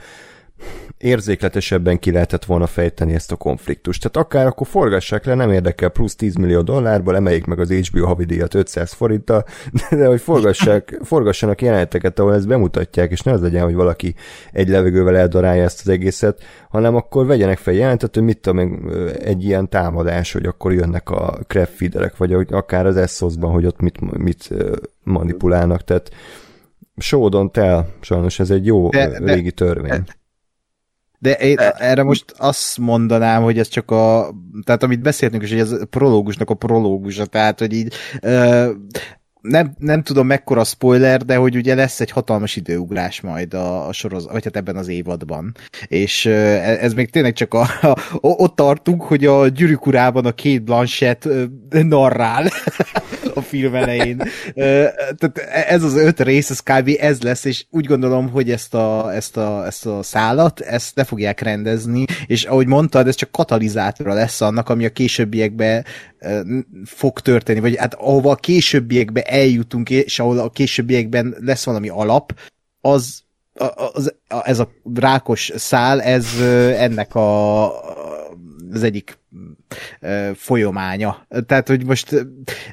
érzékletesebben 0.98 1.98
ki 1.98 2.10
lehetett 2.10 2.44
volna 2.44 2.66
fejteni 2.66 3.14
ezt 3.14 3.32
a 3.32 3.36
konfliktust. 3.36 4.02
Tehát 4.02 4.26
akár 4.26 4.46
akkor 4.46 4.66
forgassák 4.66 5.24
le, 5.24 5.34
nem 5.34 5.50
érdekel, 5.50 5.88
plusz 5.88 6.16
10 6.16 6.34
millió 6.34 6.60
dollárból, 6.60 7.16
emeljék 7.16 7.44
meg 7.44 7.58
az 7.58 7.72
HBO 7.72 8.06
havidíjat 8.06 8.54
500 8.54 8.92
forinttal, 8.92 9.44
de 9.90 10.06
hogy 10.06 10.20
forgassák, 10.20 10.98
forgassanak 11.02 11.62
jeleneteket, 11.62 12.18
ahol 12.18 12.34
ezt 12.34 12.46
bemutatják, 12.46 13.10
és 13.10 13.20
ne 13.20 13.32
az 13.32 13.40
legyen, 13.40 13.64
hogy 13.64 13.74
valaki 13.74 14.14
egy 14.52 14.68
levegővel 14.68 15.16
eldarálja 15.16 15.62
ezt 15.62 15.80
az 15.80 15.88
egészet, 15.88 16.42
hanem 16.68 16.94
akkor 16.94 17.26
vegyenek 17.26 17.58
fel 17.58 17.74
jelentet, 17.74 18.14
hogy 18.14 18.24
mit 18.24 18.40
tudom, 18.40 18.88
egy 19.22 19.44
ilyen 19.44 19.68
támadás, 19.68 20.32
hogy 20.32 20.46
akkor 20.46 20.72
jönnek 20.72 21.10
a 21.10 21.38
craft 21.46 21.72
feederek, 21.72 22.16
vagy 22.16 22.32
akár 22.32 22.86
az 22.86 22.96
Essos-ban, 22.96 23.50
hogy 23.50 23.66
ott 23.66 23.80
mit, 23.80 24.18
mit 24.18 24.54
manipulálnak, 25.02 25.84
tehát 25.84 26.10
show 26.96 27.28
don't 27.30 27.50
tell, 27.50 27.84
sajnos 28.00 28.38
ez 28.38 28.50
egy 28.50 28.66
jó 28.66 28.88
de, 28.88 29.18
régi 29.18 29.52
törvény. 29.52 29.90
De, 29.90 30.17
de 31.18 31.32
én 31.32 31.58
erre 31.58 32.02
most 32.02 32.34
azt 32.36 32.78
mondanám, 32.78 33.42
hogy 33.42 33.58
ez 33.58 33.68
csak 33.68 33.90
a, 33.90 34.34
tehát 34.64 34.82
amit 34.82 35.00
beszéltünk 35.00 35.42
is, 35.42 35.50
hogy 35.50 35.60
ez 35.60 35.72
a 35.72 35.86
prológusnak 35.86 36.50
a 36.50 36.54
prológusa, 36.54 37.26
tehát 37.26 37.58
hogy 37.58 37.72
így 37.72 37.94
ö, 38.20 38.70
nem, 39.40 39.74
nem 39.78 40.02
tudom 40.02 40.26
mekkora 40.26 40.64
spoiler, 40.64 41.24
de 41.24 41.36
hogy 41.36 41.56
ugye 41.56 41.74
lesz 41.74 42.00
egy 42.00 42.10
hatalmas 42.10 42.56
időugrás 42.56 43.20
majd 43.20 43.54
a, 43.54 43.86
a 43.88 43.92
soroz, 43.92 44.26
vagy 44.30 44.44
hát 44.44 44.56
ebben 44.56 44.76
az 44.76 44.88
évadban. 44.88 45.56
És 45.86 46.26
e, 46.26 46.30
ez 46.80 46.94
még 46.94 47.10
tényleg 47.10 47.32
csak 47.32 47.54
a, 47.54 47.60
a, 47.80 47.96
ott 48.20 48.56
tartunk, 48.56 49.02
hogy 49.02 49.24
a 49.24 49.48
gyűrűk 49.48 49.86
urában 49.86 50.26
a 50.26 50.32
két 50.32 50.62
Blanchett 50.62 51.28
narrál 51.70 52.50
a 53.38 53.42
film 53.42 53.74
elején. 53.74 54.22
Tehát 54.54 55.38
ez 55.66 55.82
az 55.82 55.94
öt 55.94 56.20
rész, 56.20 56.50
ez 56.50 56.60
kb. 56.60 56.90
ez 57.00 57.22
lesz, 57.22 57.44
és 57.44 57.64
úgy 57.70 57.86
gondolom, 57.86 58.30
hogy 58.30 58.50
ezt 58.50 58.74
a, 58.74 59.14
ezt 59.14 59.36
a, 59.36 59.66
ezt 59.66 59.86
a 59.86 60.02
szálat, 60.02 60.60
ezt 60.60 60.96
le 60.96 61.04
fogják 61.04 61.40
rendezni, 61.40 62.04
és 62.26 62.44
ahogy 62.44 62.66
mondtad, 62.66 63.06
ez 63.06 63.14
csak 63.14 63.30
katalizátora 63.30 64.14
lesz 64.14 64.40
annak, 64.40 64.68
ami 64.68 64.84
a 64.84 64.92
későbbiekben 64.92 65.84
fog 66.84 67.20
történni, 67.20 67.60
vagy 67.60 67.76
hát 67.76 67.94
ahova 67.94 68.30
a 68.30 68.36
későbbiekben 68.36 69.24
eljutunk, 69.26 69.90
és 69.90 70.18
ahol 70.18 70.38
a 70.38 70.50
későbbiekben 70.50 71.36
lesz 71.40 71.64
valami 71.64 71.88
alap, 71.88 72.32
az, 72.80 73.22
az, 73.92 74.14
ez 74.28 74.58
a 74.58 74.70
rákos 74.94 75.52
szál, 75.56 76.00
ez 76.00 76.26
ennek 76.76 77.14
a, 77.14 77.64
az 78.72 78.82
egyik 78.82 79.18
folyománya. 80.34 81.26
Tehát, 81.46 81.68
hogy 81.68 81.84
most 81.84 82.26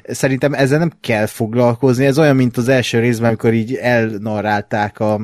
szerintem 0.04 0.54
ezzel 0.54 0.78
nem 0.78 0.92
kell 1.00 1.26
foglalkozni. 1.26 2.04
Ez 2.04 2.18
olyan, 2.18 2.36
mint 2.36 2.56
az 2.56 2.68
első 2.68 2.98
részben, 2.98 3.28
amikor 3.28 3.52
így 3.52 3.74
elnarrálták 3.74 5.00
a, 5.00 5.14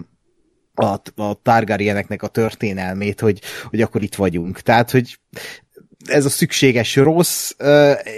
a, 0.75 1.01
a 1.15 1.35
Targaryeneknek 1.43 2.23
a 2.23 2.29
történelmét, 2.29 3.21
hogy, 3.21 3.41
hogy 3.65 3.81
akkor 3.81 4.03
itt 4.03 4.15
vagyunk. 4.15 4.61
Tehát, 4.61 4.91
hogy 4.91 5.19
ez 6.05 6.25
a 6.25 6.29
szükséges 6.29 6.97
rossz, 6.97 7.51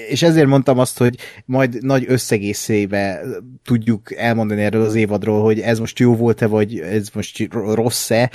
és 0.09 0.23
ezért 0.23 0.47
mondtam 0.47 0.79
azt, 0.79 0.99
hogy 0.99 1.15
majd 1.45 1.83
nagy 1.83 2.05
összegészébe 2.09 3.21
tudjuk 3.65 4.15
elmondani 4.17 4.63
erről 4.63 4.85
az 4.85 4.95
évadról, 4.95 5.43
hogy 5.43 5.61
ez 5.61 5.79
most 5.79 5.99
jó 5.99 6.17
volt-e, 6.17 6.47
vagy 6.47 6.79
ez 6.79 7.09
most 7.15 7.49
rossz-e. 7.53 8.31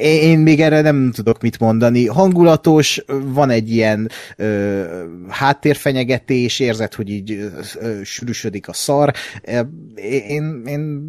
Én 0.00 0.38
még 0.38 0.60
erre 0.60 0.80
nem 0.80 1.12
tudok 1.14 1.42
mit 1.42 1.58
mondani. 1.58 2.06
Hangulatos, 2.06 3.04
van 3.24 3.50
egy 3.50 3.70
ilyen 3.70 4.10
ö, 4.36 4.82
háttérfenyegetés, 5.28 6.60
érzed, 6.60 6.94
hogy 6.94 7.10
így 7.10 7.30
ö, 7.30 8.00
sűrűsödik 8.04 8.68
a 8.68 8.72
szar. 8.72 9.12
Én, 10.28 10.62
én 10.66 11.02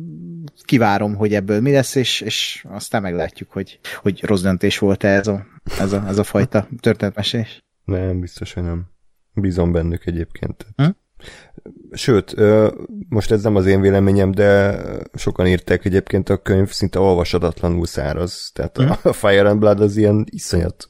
kivárom, 0.63 1.15
hogy 1.15 1.33
ebből 1.33 1.61
mi 1.61 1.71
lesz, 1.71 1.95
és, 1.95 2.21
és 2.21 2.65
aztán 2.69 3.01
meglátjuk, 3.01 3.51
hogy, 3.51 3.79
hogy 4.01 4.23
rossz 4.23 4.41
döntés 4.41 4.77
volt-e 4.77 5.07
ez 5.07 5.27
a 5.27 5.54
ez 5.79 5.93
a, 5.93 6.03
ez 6.07 6.17
a 6.17 6.23
fajta 6.23 6.67
történetmesés? 6.79 7.63
Nem, 7.83 8.19
biztos, 8.19 8.53
hogy 8.53 8.63
nem. 8.63 8.85
Bízom 9.33 9.71
bennük 9.71 10.05
egyébként. 10.05 10.67
Hm? 10.75 10.85
Sőt, 11.91 12.35
most 13.09 13.31
ez 13.31 13.43
nem 13.43 13.55
az 13.55 13.65
én 13.65 13.81
véleményem, 13.81 14.31
de 14.31 14.79
sokan 15.13 15.47
írták 15.47 15.85
egyébként 15.85 16.29
a 16.29 16.37
könyv 16.37 16.69
szinte 16.69 16.99
olvasadatlanul 16.99 17.85
száraz. 17.85 18.51
Tehát 18.53 18.77
hm? 18.77 19.07
a 19.07 19.13
Fire 19.13 19.49
and 19.49 19.59
Blood 19.59 19.79
az 19.79 19.97
ilyen 19.97 20.25
iszonyat 20.29 20.89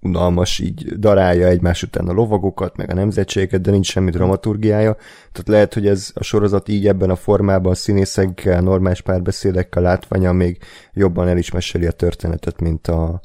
unalmas, 0.00 0.58
így 0.58 0.98
darálja 0.98 1.46
egymás 1.46 1.82
után 1.82 2.08
a 2.08 2.12
lovagokat, 2.12 2.76
meg 2.76 2.90
a 2.90 2.94
nemzetségeket, 2.94 3.60
de 3.60 3.70
nincs 3.70 3.90
semmi 3.90 4.10
dramaturgiája. 4.10 4.94
Tehát 5.32 5.48
lehet, 5.48 5.74
hogy 5.74 5.86
ez 5.86 6.10
a 6.14 6.22
sorozat 6.22 6.68
így 6.68 6.86
ebben 6.86 7.10
a 7.10 7.16
formában, 7.16 7.74
színészekkel, 7.74 8.60
normális 8.60 9.00
párbeszédekkel 9.00 9.82
látványa 9.82 10.32
még 10.32 10.58
jobban 10.92 11.28
el 11.28 11.38
is 11.38 11.50
meséli 11.50 11.86
a 11.86 11.90
történetet, 11.90 12.60
mint 12.60 12.86
a, 12.86 13.20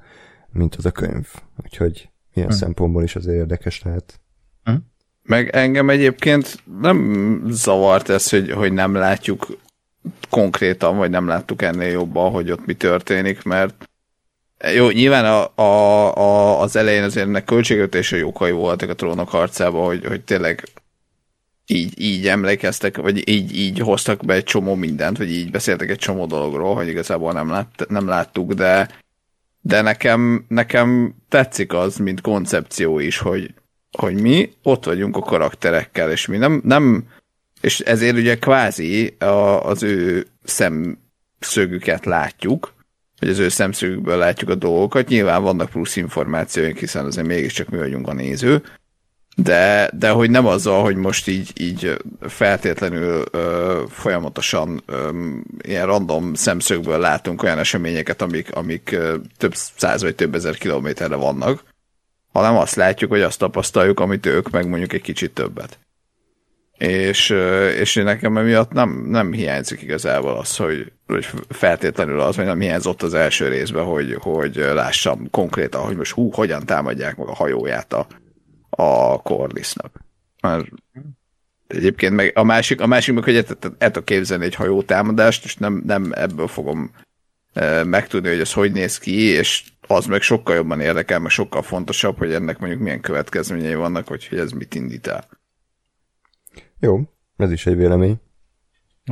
mint 0.54 0.76
az 0.76 0.86
a 0.86 0.91
könyv. 0.91 1.28
Úgyhogy 1.64 2.10
ilyen 2.34 2.47
hmm. 2.47 2.58
szempontból 2.58 3.04
is 3.04 3.16
azért 3.16 3.38
érdekes 3.38 3.82
lehet. 3.82 4.20
Hmm. 4.64 4.91
Meg 5.24 5.49
engem 5.49 5.89
egyébként 5.89 6.64
nem 6.82 7.41
zavart 7.49 8.10
ez, 8.10 8.30
hogy, 8.30 8.51
hogy 8.51 8.74
nem 8.74 8.93
látjuk 8.93 9.58
konkrétan, 10.30 10.97
vagy 10.97 11.10
nem 11.10 11.28
láttuk 11.28 11.62
ennél 11.62 11.89
jobban, 11.89 12.32
hogy 12.32 12.51
ott 12.51 12.66
mi 12.66 12.74
történik, 12.74 13.43
mert 13.43 13.89
jó, 14.76 14.89
nyilván 14.89 15.26
a, 15.26 15.62
a, 15.62 16.18
a, 16.18 16.62
az 16.62 16.76
elején 16.76 17.04
azért 17.04 17.28
ennek 17.28 17.43
költségvetése 17.43 18.26
okai 18.26 18.51
voltak 18.51 18.89
a 18.89 18.95
trónok 18.95 19.30
harcában, 19.30 19.86
hogy, 19.86 20.06
hogy 20.06 20.24
tényleg 20.24 20.64
így, 21.66 22.01
így 22.01 22.28
emlékeztek, 22.28 22.97
vagy 22.97 23.30
így, 23.30 23.56
így 23.56 23.80
hoztak 23.80 24.26
be 24.26 24.34
egy 24.34 24.43
csomó 24.43 24.76
mindent, 24.76 25.18
vagy 25.18 25.32
így 25.32 25.51
beszéltek 25.51 25.89
egy 25.89 25.97
csomó 25.97 26.26
dologról, 26.26 26.76
hogy 26.76 26.88
igazából 26.88 27.34
nem, 27.34 27.49
lát, 27.49 27.86
nem 27.88 28.08
láttuk, 28.08 28.54
de 28.54 29.01
de 29.66 29.82
nekem, 29.82 30.45
nekem 30.47 31.16
tetszik 31.30 31.74
az, 31.74 31.97
mint 31.97 32.22
koncepció 32.22 32.99
is, 32.99 33.18
hogy, 33.18 33.53
hogy 33.97 34.22
mi 34.22 34.51
ott 34.64 34.86
vagyunk 34.86 35.16
a 35.16 35.20
karakterekkel, 35.20 36.11
és 36.11 36.28
mi 36.28 36.38
nem, 36.38 36.61
nem 36.64 37.07
és 37.61 37.80
ezért 37.80 38.18
ugye 38.18 38.38
kvázi 38.38 39.16
a, 39.20 39.66
az 39.66 39.84
ő 39.84 40.28
szemszögüket 40.43 42.05
látjuk, 42.05 42.74
vagy 43.20 43.30
az 43.30 43.39
ő 43.39 43.49
szemszögükből 43.49 44.18
látjuk 44.18 44.49
a 44.49 44.55
dolgokat. 44.55 45.07
Nyilván 45.07 45.43
vannak 45.43 45.70
plusz 45.70 45.95
információink, 45.95 46.78
hiszen 46.78 47.05
azért 47.05 47.28
mégiscsak 47.28 47.70
mi 47.70 47.78
vagyunk 47.78 48.07
a 48.07 48.14
néző, 48.14 48.61
de, 49.36 49.89
de 49.93 50.09
hogy 50.09 50.29
nem 50.29 50.45
azzal, 50.45 50.81
hogy 50.81 50.95
most 50.95 51.27
így, 51.27 51.51
így 51.61 51.97
feltétlenül 52.21 53.23
ö, 53.31 53.84
folyamatosan 53.89 54.84
ö, 54.86 55.09
ilyen 55.61 55.86
random 55.86 56.34
szemszögből 56.34 56.99
látunk 56.99 57.43
olyan 57.43 57.57
eseményeket, 57.57 58.21
amik, 58.21 58.55
amik 58.55 58.91
ö, 58.91 59.15
több 59.38 59.53
száz 59.55 60.01
vagy 60.01 60.15
több 60.15 60.36
ezer 60.36 60.57
kilométerre 60.57 61.15
vannak, 61.15 61.63
hanem 62.31 62.57
azt 62.57 62.75
látjuk, 62.75 63.11
hogy 63.11 63.21
azt 63.21 63.39
tapasztaljuk, 63.39 63.99
amit 63.99 64.25
ők, 64.25 64.49
meg 64.49 64.67
mondjuk 64.67 64.93
egy 64.93 65.01
kicsit 65.01 65.34
többet. 65.34 65.79
és, 66.77 67.29
és 67.79 67.93
nekem 67.93 68.38
emiatt 68.38 68.71
nem, 68.71 69.05
nem 69.09 69.31
hiányzik 69.31 69.81
igazából 69.81 70.38
az, 70.38 70.55
hogy, 70.55 70.91
hogy 71.07 71.27
feltétlenül 71.49 72.19
az, 72.19 72.36
hogy 72.36 72.45
nem 72.45 72.59
hiányzott 72.59 73.01
az 73.01 73.13
első 73.13 73.47
részben, 73.47 73.84
hogy, 73.84 74.17
hogy 74.19 74.55
lássam 74.55 75.29
konkrétan, 75.29 75.81
hogy 75.81 75.95
most 75.95 76.11
hú, 76.11 76.31
hogyan 76.31 76.65
támadják 76.65 77.17
meg 77.17 77.27
a 77.27 77.36
hajóját 77.36 77.93
a, 77.93 78.07
a 78.76 79.21
Corlissnak. 79.21 79.99
Mert 80.41 80.67
egyébként 81.67 82.15
meg 82.15 82.32
a 82.36 82.43
másik, 82.43 82.82
a 82.82 82.88
másik 82.88 83.13
meg, 83.13 83.24
hogy 83.24 83.36
el, 83.36 83.43
el 83.78 83.91
tudok 83.91 84.05
képzelni 84.05 84.45
egy 84.45 84.55
hajótámadást, 84.55 85.43
és 85.43 85.55
nem, 85.55 85.84
nem 85.86 86.11
ebből 86.15 86.47
fogom 86.47 86.91
e, 87.53 87.84
megtudni, 87.84 88.30
hogy 88.30 88.39
ez 88.39 88.53
hogy 88.53 88.71
néz 88.71 88.97
ki, 88.97 89.15
és 89.15 89.63
az 89.88 90.05
meg 90.05 90.21
sokkal 90.21 90.55
jobban 90.55 90.80
érdekel, 90.80 91.19
meg 91.19 91.32
sokkal 91.32 91.61
fontosabb, 91.61 92.17
hogy 92.17 92.34
ennek 92.34 92.59
mondjuk 92.59 92.82
milyen 92.82 93.01
következményei 93.01 93.76
vannak, 93.76 94.07
hogy, 94.07 94.28
hogy 94.28 94.39
ez 94.39 94.51
mit 94.51 94.76
indít 94.76 95.07
el. 95.07 95.28
Jó, 96.80 97.01
ez 97.38 97.51
is 97.51 97.65
egy 97.65 97.76
vélemény. 97.76 98.21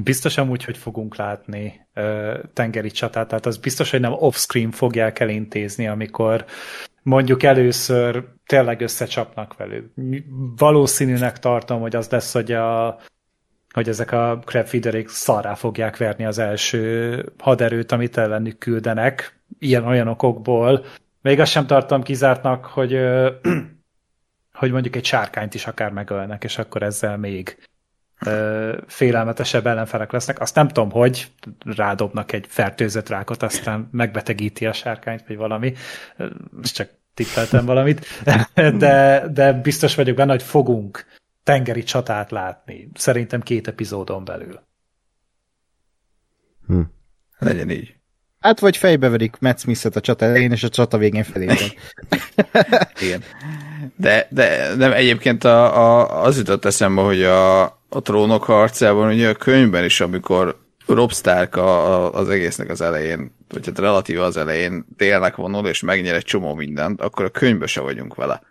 Biztos 0.03 0.38
amúgy, 0.38 0.64
hogy 0.64 0.78
fogunk 0.78 1.16
látni 1.16 1.88
ö, 1.93 2.39
tengeri 2.53 2.91
csatát, 2.91 3.28
tehát 3.28 3.45
az 3.45 3.57
biztos, 3.57 3.91
hogy 3.91 3.99
nem 3.99 4.14
off-screen 4.14 4.72
fogják 4.72 5.20
elintézni, 5.20 5.88
amikor 5.88 6.45
mondjuk 7.02 7.43
először 7.43 8.28
tényleg 8.45 8.82
összecsapnak 8.82 9.58
velük. 9.58 9.93
Valószínűnek 10.58 11.39
tartom, 11.39 11.82
hogy 11.82 11.95
az 11.95 12.10
lesz, 12.10 12.34
hogy, 12.34 12.52
a, 12.52 12.99
hogy 13.74 13.89
ezek 13.89 14.12
a 14.12 14.39
crabfeederék 14.45 15.10
szarrá 15.10 15.54
fogják 15.54 15.97
verni 15.97 16.26
az 16.26 16.38
első 16.38 17.26
haderőt, 17.38 17.91
amit 17.91 18.18
ellenük 18.18 18.58
küldenek, 18.58 19.39
ilyen-olyan 19.60 20.08
okokból. 20.08 20.86
Még 21.22 21.39
azt 21.39 21.52
sem 21.52 21.68
tartom 21.68 22.04
kizártnak, 22.04 22.66
hogy, 22.66 22.91
hogy 24.60 24.72
mondjuk 24.72 24.95
egy 24.95 25.06
sárkányt 25.06 25.54
is 25.54 25.68
akár 25.68 25.91
megölnek, 25.91 26.43
és 26.43 26.58
akkor 26.58 26.84
ezzel 26.84 27.18
még 27.18 27.58
félelmetesebb 28.88 29.67
ellenfelek 29.67 30.11
lesznek. 30.11 30.39
Azt 30.39 30.55
nem 30.55 30.67
tudom, 30.67 30.91
hogy 30.91 31.32
rádobnak 31.59 32.32
egy 32.32 32.45
fertőzött 32.47 33.09
rákot, 33.09 33.43
aztán 33.43 33.89
megbetegíti 33.91 34.65
a 34.65 34.74
sárkányt, 34.74 35.28
vagy 35.28 35.38
valami. 35.38 35.74
Most 36.51 36.76
csak 36.76 36.89
tippeltem 37.13 37.65
valamit. 37.65 38.05
De, 38.78 39.28
de 39.28 39.53
biztos 39.53 39.95
vagyok 39.95 40.15
benne, 40.15 40.32
hogy 40.32 40.43
fogunk 40.43 41.05
tengeri 41.43 41.84
csatát 41.84 42.32
látni. 42.32 42.89
Szerintem 42.93 43.41
két 43.41 43.67
epizódon 43.67 44.26
belül. 44.26 44.59
Hm. 46.67 46.82
Legyen 47.38 47.69
így. 47.69 48.01
Hát 48.42 48.60
vagy 48.60 48.78
fejbeverik 48.78 49.36
Matt 49.39 49.60
Smith-et 49.60 49.96
a 49.96 50.00
csata 50.00 50.26
elején, 50.26 50.52
és 50.52 50.64
a 50.64 50.70
csata 50.70 50.98
végén 50.98 51.24
felében. 51.24 51.58
Igen. 53.06 53.24
De, 53.96 54.28
de 54.30 54.76
nem, 54.76 54.92
egyébként 54.92 55.44
a, 55.44 55.78
a, 55.78 56.24
az 56.24 56.38
jutott 56.38 56.66
eszembe, 56.66 57.02
hogy 57.02 57.24
a, 57.24 57.64
a 57.64 58.02
trónok 58.04 58.44
harcában, 58.44 59.14
ugye 59.14 59.30
a 59.30 59.34
könyvben 59.34 59.84
is, 59.84 60.02
amikor 60.02 60.60
Rob 60.88 61.14
Stark 61.14 61.56
a, 61.56 61.94
a, 61.94 62.14
az 62.14 62.30
egésznek 62.30 62.70
az 62.70 62.82
elején, 62.82 63.36
vagy 63.50 63.66
hát 63.66 63.80
relatív 63.80 64.22
az 64.22 64.38
elején 64.38 64.86
télnek 64.98 65.36
vonul, 65.36 65.68
és 65.68 65.82
megnyer 65.82 66.16
egy 66.16 66.24
csomó 66.24 66.54
mindent, 66.54 67.02
akkor 67.02 67.26
a 67.26 67.30
könyvbe 67.30 67.66
se 67.66 67.82
vagyunk 67.82 68.16
vele. 68.16 68.42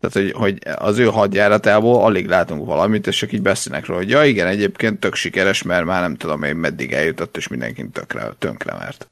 Tehát, 0.00 0.16
hogy, 0.16 0.32
hogy 0.32 0.58
az 0.76 0.98
ő 0.98 1.04
hadjáratából 1.04 2.04
alig 2.04 2.28
látunk 2.28 2.66
valamit, 2.66 3.06
és 3.06 3.16
csak 3.16 3.32
így 3.32 3.42
beszélnek 3.42 3.86
róla, 3.86 4.00
hogy 4.00 4.10
ja 4.10 4.24
igen, 4.24 4.46
egyébként 4.46 5.00
tök 5.00 5.14
sikeres, 5.14 5.62
mert 5.62 5.84
már 5.84 6.00
nem 6.00 6.16
tudom 6.16 6.42
én 6.42 6.56
meddig 6.56 6.92
eljutott, 6.92 7.36
és 7.36 7.48
mindenkin 7.48 7.90
tökre, 7.90 8.32
tönkre 8.38 8.74
mert. 8.78 9.10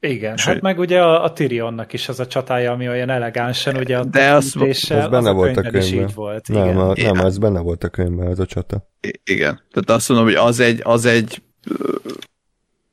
Igen, 0.00 0.34
és 0.34 0.44
hát 0.44 0.52
hogy... 0.52 0.62
meg 0.62 0.78
ugye 0.78 1.02
a, 1.02 1.24
a 1.24 1.32
Tyrionnak 1.32 1.92
is 1.92 2.08
az 2.08 2.20
a 2.20 2.26
csatája, 2.26 2.72
ami 2.72 2.88
olyan 2.88 3.10
elegánsan, 3.10 3.76
ugye 3.76 3.98
a 3.98 4.04
De 4.04 4.32
az, 4.32 4.56
az 4.56 4.88
benne 4.88 5.28
az 5.28 5.34
volt 5.34 5.56
a 5.56 5.60
könyvben. 5.60 5.82
Is 5.82 5.92
így 5.92 6.14
volt. 6.14 6.48
Nem, 6.48 6.64
igen. 6.64 6.76
A, 6.76 6.92
nem, 6.96 7.26
ez 7.26 7.38
benne 7.38 7.60
volt 7.60 7.84
a 7.84 7.88
könyvben, 7.88 8.26
az 8.26 8.38
a 8.38 8.46
csata. 8.46 8.88
I- 9.00 9.20
igen, 9.24 9.60
tehát 9.70 9.90
azt 9.90 10.08
mondom, 10.08 10.26
hogy 10.26 10.36
az 10.36 10.60
egy, 10.60 10.80
az 10.82 11.04
egy 11.04 11.42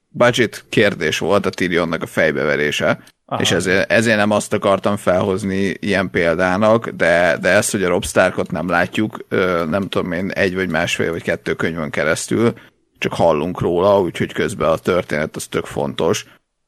budget 0.10 0.66
kérdés 0.70 1.20
volt 1.20 1.46
a 1.46 1.50
Tyrionnak 1.50 2.02
a 2.02 2.06
fejbeverése, 2.06 3.04
Aha. 3.26 3.42
és 3.42 3.52
ezért, 3.52 3.92
ezért 3.92 4.18
nem 4.18 4.32
azt 4.32 4.54
akartam 4.54 4.96
felhozni 4.96 5.74
ilyen 5.80 6.10
példának, 6.10 6.90
de, 6.90 7.38
de 7.42 7.50
ezt, 7.50 7.72
hogy 7.72 7.84
a 7.84 7.88
Rob 7.88 8.06
Starkot 8.06 8.52
nem 8.52 8.70
látjuk, 8.70 9.26
nem 9.70 9.88
tudom 9.88 10.12
én, 10.12 10.30
egy 10.30 10.56
vagy 10.56 10.70
másfél 10.70 11.12
vagy 11.12 11.24
kettő 11.24 11.54
könyvön 11.54 11.90
keresztül, 11.90 12.54
csak 12.98 13.14
hallunk 13.14 13.62
róla, 13.62 14.00
úgyhogy 14.00 14.34
közben 14.34 14.70
a 14.70 14.78
történet 14.78 15.36
az 15.36 15.48
tök 15.48 15.66
fontos 15.66 16.26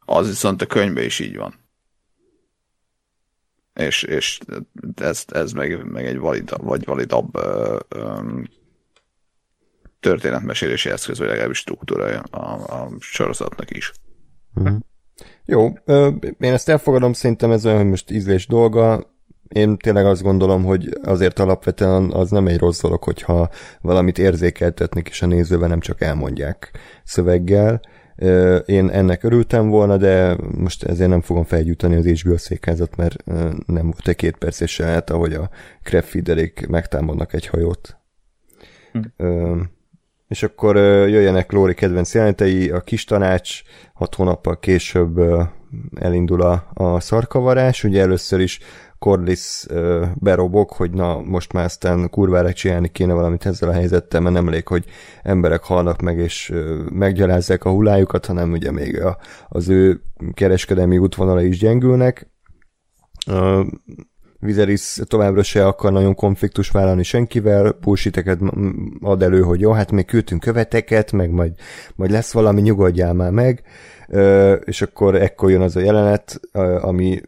az 0.10 0.28
viszont 0.28 0.62
a 0.62 0.66
könyvben 0.66 1.04
is 1.04 1.20
így 1.20 1.38
van. 1.38 1.54
És, 3.74 4.04
és 4.04 4.40
ez, 4.96 5.24
ez 5.28 5.52
meg, 5.52 5.92
meg 5.92 6.06
egy 6.06 6.18
valid, 6.18 6.50
vagy 6.58 6.86
validabb 6.86 7.36
ö, 7.36 7.80
ö, 7.88 8.20
történetmesélési 10.00 10.90
eszköz, 10.90 11.18
vagy 11.18 11.28
legalábbis 11.28 11.58
struktúra 11.58 12.20
a, 12.20 12.40
a 12.82 12.90
sorozatnak 13.00 13.76
is. 13.76 13.92
Mm. 14.60 14.76
Jó, 15.46 15.68
én 16.40 16.54
ezt 16.54 16.70
elfogadom, 16.70 17.14
szerintem 17.14 17.52
ez 17.52 17.66
olyan, 17.66 17.78
hogy 17.78 17.90
most 17.90 18.12
ízlés 18.12 18.48
dolga, 18.48 19.16
én 19.48 19.78
tényleg 19.78 20.06
azt 20.06 20.22
gondolom, 20.22 20.64
hogy 20.64 20.98
azért 21.04 21.40
alapvetően 21.40 22.12
az 22.12 22.30
nem 22.32 22.48
egy 22.48 22.58
rossz 22.58 22.82
dolog, 22.82 23.04
hogyha 23.04 23.50
valamit 23.82 24.18
érzékeltetnek, 24.18 25.10
és 25.10 25.22
a 25.22 25.26
nézőben 25.26 25.70
nem 25.70 25.80
csak 25.80 26.02
elmondják 26.02 26.72
szöveggel. 27.04 27.82
Én 28.66 28.90
ennek 28.90 29.24
örültem 29.24 29.68
volna, 29.70 29.98
de 29.98 30.38
most 30.58 30.84
ezért 30.84 31.10
nem 31.10 31.22
fogom 31.22 31.44
felgyújtani 31.44 31.96
az 31.96 32.06
HBO 32.06 32.38
székházat, 32.38 32.96
mert 32.96 33.24
nem 33.66 33.84
volt 33.84 34.08
egy 34.08 34.16
két 34.16 34.38
perces 34.38 34.72
se 34.72 35.04
ahogy 35.08 35.34
a 35.34 35.50
Crabfeederék 35.84 36.68
megtámadnak 36.68 37.34
egy 37.34 37.48
hajót. 37.48 37.98
Hm. 38.92 39.60
És 40.28 40.44
akkor 40.44 40.76
jöjjenek 41.10 41.52
Lóri 41.52 41.74
kedvenc 41.74 42.14
jelentei, 42.14 42.70
a 42.70 42.82
kis 42.82 43.04
tanács, 43.04 43.62
hat 43.94 44.16
hónappal 44.16 44.60
később 44.60 45.20
elindul 45.96 46.42
a, 46.42 46.70
a 46.74 47.00
szarkavarás, 47.00 47.84
ugye 47.84 48.02
először 48.02 48.40
is 48.40 48.60
Corliss 49.00 49.66
berobog, 50.14 50.70
hogy 50.70 50.92
na 50.92 51.22
most 51.22 51.54
már 51.54 51.66
aztán 51.66 52.10
kurvára 52.10 52.54
csinálni 52.54 52.88
kéne 52.88 53.14
valamit 53.14 53.46
ezzel 53.46 53.70
a 53.70 53.74
helyzettel, 53.74 54.22
mert 54.22 54.36
nem 54.36 54.48
elég, 54.48 54.68
hogy 54.68 54.86
emberek 55.24 55.64
halnak 55.64 56.02
meg 56.02 56.18
és 56.18 56.54
meggyalázzák 56.92 57.64
a 57.64 57.70
hullájukat, 57.70 58.26
hanem 58.26 58.52
ugye 58.52 58.72
még 58.72 59.02
a, 59.02 59.18
az 59.48 59.70
ő 59.70 60.02
kereskedelmi 60.34 60.98
útvonala 60.98 61.42
is 61.42 61.60
gyengülnek. 61.60 62.32
Vizeris 64.40 65.00
továbbra 65.04 65.44
se 65.44 65.66
akar 65.68 65.92
nagyon 65.92 66.16
konfliktus 66.16 66.70
vállalni 66.70 67.04
senkivel, 67.04 67.78
bullshiteket 67.82 68.40
ad 69.02 69.22
elő, 69.22 69.42
hogy 69.42 69.60
jó, 69.60 69.72
hát 69.72 69.92
még 69.92 70.06
küldtünk 70.06 70.42
követeket, 70.42 71.12
meg 71.12 71.30
majd, 71.30 71.54
majd 71.96 72.12
lesz 72.12 72.34
valami, 72.34 72.62
nyugodjál 72.62 73.14
már 73.14 73.32
meg, 73.32 73.64
és 74.66 74.82
akkor 74.82 75.16
ekkor 75.16 75.50
jön 75.50 75.62
az 75.62 75.76
a 75.76 75.80
jelenet, 75.80 76.40
ami 76.82 77.22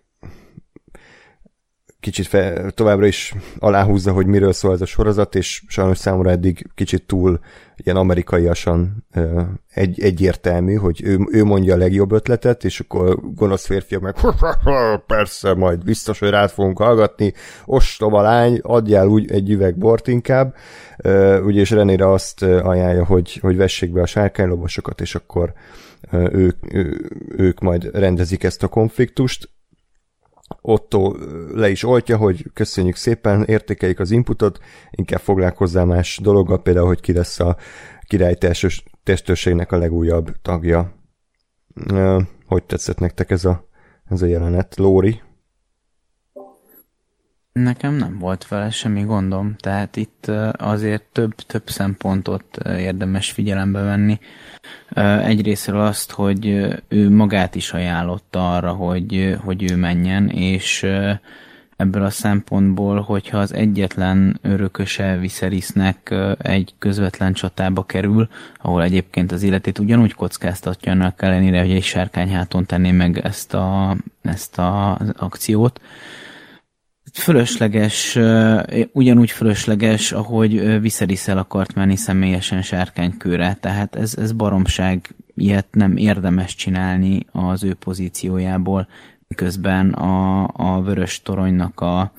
kicsit 2.00 2.28
fe, 2.28 2.72
továbbra 2.72 3.06
is 3.06 3.34
aláhúzza, 3.60 4.12
hogy 4.12 4.26
miről 4.26 4.54
szól 4.54 4.74
ez 4.74 4.82
a 4.82 4.86
sorozat, 4.86 5.36
és 5.36 5.64
sajnos 5.68 5.98
számomra 5.98 6.30
eddig 6.30 6.68
kicsit 6.76 7.04
túl 7.04 7.40
ilyen 7.76 7.98
amerikaiasan 7.98 9.06
egy, 9.74 10.02
egyértelmű, 10.02 10.74
hogy 10.74 11.02
ő, 11.04 11.20
ő 11.32 11.44
mondja 11.44 11.74
a 11.74 11.78
legjobb 11.78 12.12
ötletet, 12.12 12.64
és 12.64 12.80
akkor 12.80 13.20
gonosz 13.34 13.66
férfiak 13.66 14.02
meg 14.02 14.16
persze, 15.08 15.54
majd 15.54 15.84
biztos, 15.84 16.20
hogy 16.20 16.30
rád 16.30 16.50
fogunk 16.50 16.78
hallgatni, 16.78 17.34
ostoba 17.66 18.22
lány, 18.22 18.60
adjál 18.62 19.08
úgy 19.08 19.32
egy 19.32 19.50
üveg 19.50 19.78
bort 19.78 20.08
inkább, 20.08 20.56
ugye, 21.44 21.60
és 21.60 21.70
Renére 21.70 22.12
azt 22.12 22.44
ajánlja, 22.44 23.06
hogy, 23.06 23.38
hogy 23.42 23.58
vessék 23.58 23.92
be 23.92 24.02
a 24.02 24.06
sárkánylobosokat, 24.06 25.02
és 25.02 25.16
akkor 25.16 25.54
ők, 26.32 26.58
ők 27.38 27.60
majd 27.60 27.90
rendezik 27.94 28.44
ezt 28.44 28.64
a 28.64 28.68
konfliktust, 28.68 29.50
Otto 30.62 31.16
le 31.54 31.70
is 31.70 31.84
oltja, 31.84 32.18
hogy 32.18 32.46
köszönjük 32.54 32.96
szépen, 32.96 33.44
értékeljük 33.44 34.00
az 34.00 34.12
inputot, 34.12 34.60
inkább 34.92 35.20
foglalkozzál 35.20 35.86
más 35.86 36.20
dologgal, 36.22 36.62
például, 36.62 36.88
hogy 36.88 37.02
ki 37.02 37.14
lesz 37.14 37.40
a 37.40 37.58
király 38.08 38.36
testőrségnek 39.04 39.72
a 39.72 39.78
legújabb 39.78 40.32
tagja. 40.42 40.94
Hogy 42.46 42.64
tetszett 42.64 43.00
nektek 43.00 43.32
ez 43.32 43.46
a, 43.46 43.70
ez 44.06 44.22
a 44.22 44.26
jelenet? 44.26 44.76
Lóri? 44.76 45.22
Nekem 47.52 47.94
nem 47.94 48.18
volt 48.20 48.48
vele 48.48 48.70
semmi 48.70 49.02
gondom, 49.04 49.56
tehát 49.58 49.96
itt 49.96 50.32
azért 50.52 51.04
több, 51.04 51.36
több 51.36 51.70
szempontot 51.70 52.58
érdemes 52.68 53.32
figyelembe 53.32 53.82
venni. 53.82 54.20
Egyrésztről 55.24 55.82
azt, 55.82 56.12
hogy 56.12 56.48
ő 56.88 57.10
magát 57.10 57.56
is 57.56 57.74
ajánlotta 57.74 58.56
arra, 58.56 58.72
hogy, 58.72 59.38
hogy 59.44 59.72
ő 59.72 59.76
menjen, 59.76 60.30
és 60.30 60.88
ebből 61.80 62.04
a 62.04 62.10
szempontból, 62.10 63.02
hogyha 63.02 63.38
az 63.38 63.54
egyetlen 63.54 64.40
örököse 64.42 65.18
Viserysnek 65.18 66.16
egy 66.38 66.74
közvetlen 66.80 67.34
csatába 67.34 67.86
kerül, 67.86 68.28
ahol 68.58 68.84
egyébként 68.84 69.32
az 69.32 69.44
életét 69.44 69.80
ugyanúgy 69.80 70.14
kockáztatja 70.14 70.92
annak 70.92 71.22
ellenére, 71.22 71.60
hogy 71.60 71.72
egy 71.72 71.84
sárkányháton 71.84 72.66
tenné 72.66 72.92
meg 72.92 73.18
ezt 73.18 73.54
a, 73.54 73.98
ezt 74.22 74.58
a 74.58 75.00
akciót, 75.18 75.82
Fölösleges, 77.14 78.20
ugyanúgy 78.92 79.32
fölösleges, 79.32 80.12
ahogy 80.12 80.58
ö, 80.58 80.80
Viserys 80.80 81.28
el 81.28 81.38
akart 81.38 81.74
menni 81.74 81.96
személyesen 81.96 82.62
sárkánykőre, 82.62 83.58
tehát 83.60 83.96
ez, 83.96 84.16
ez 84.18 84.32
baromság, 84.32 85.16
ilyet 85.36 85.68
nem 85.72 85.98
érdemes 85.98 86.56
csinálni 86.56 87.26
az 87.32 87.64
ő 87.64 87.74
pozíciójából, 87.74 88.88
miközben 89.28 89.90
a, 89.90 90.48
a 90.54 90.82
vörös 90.82 91.22
toronynak 91.22 91.80
a, 91.80 92.12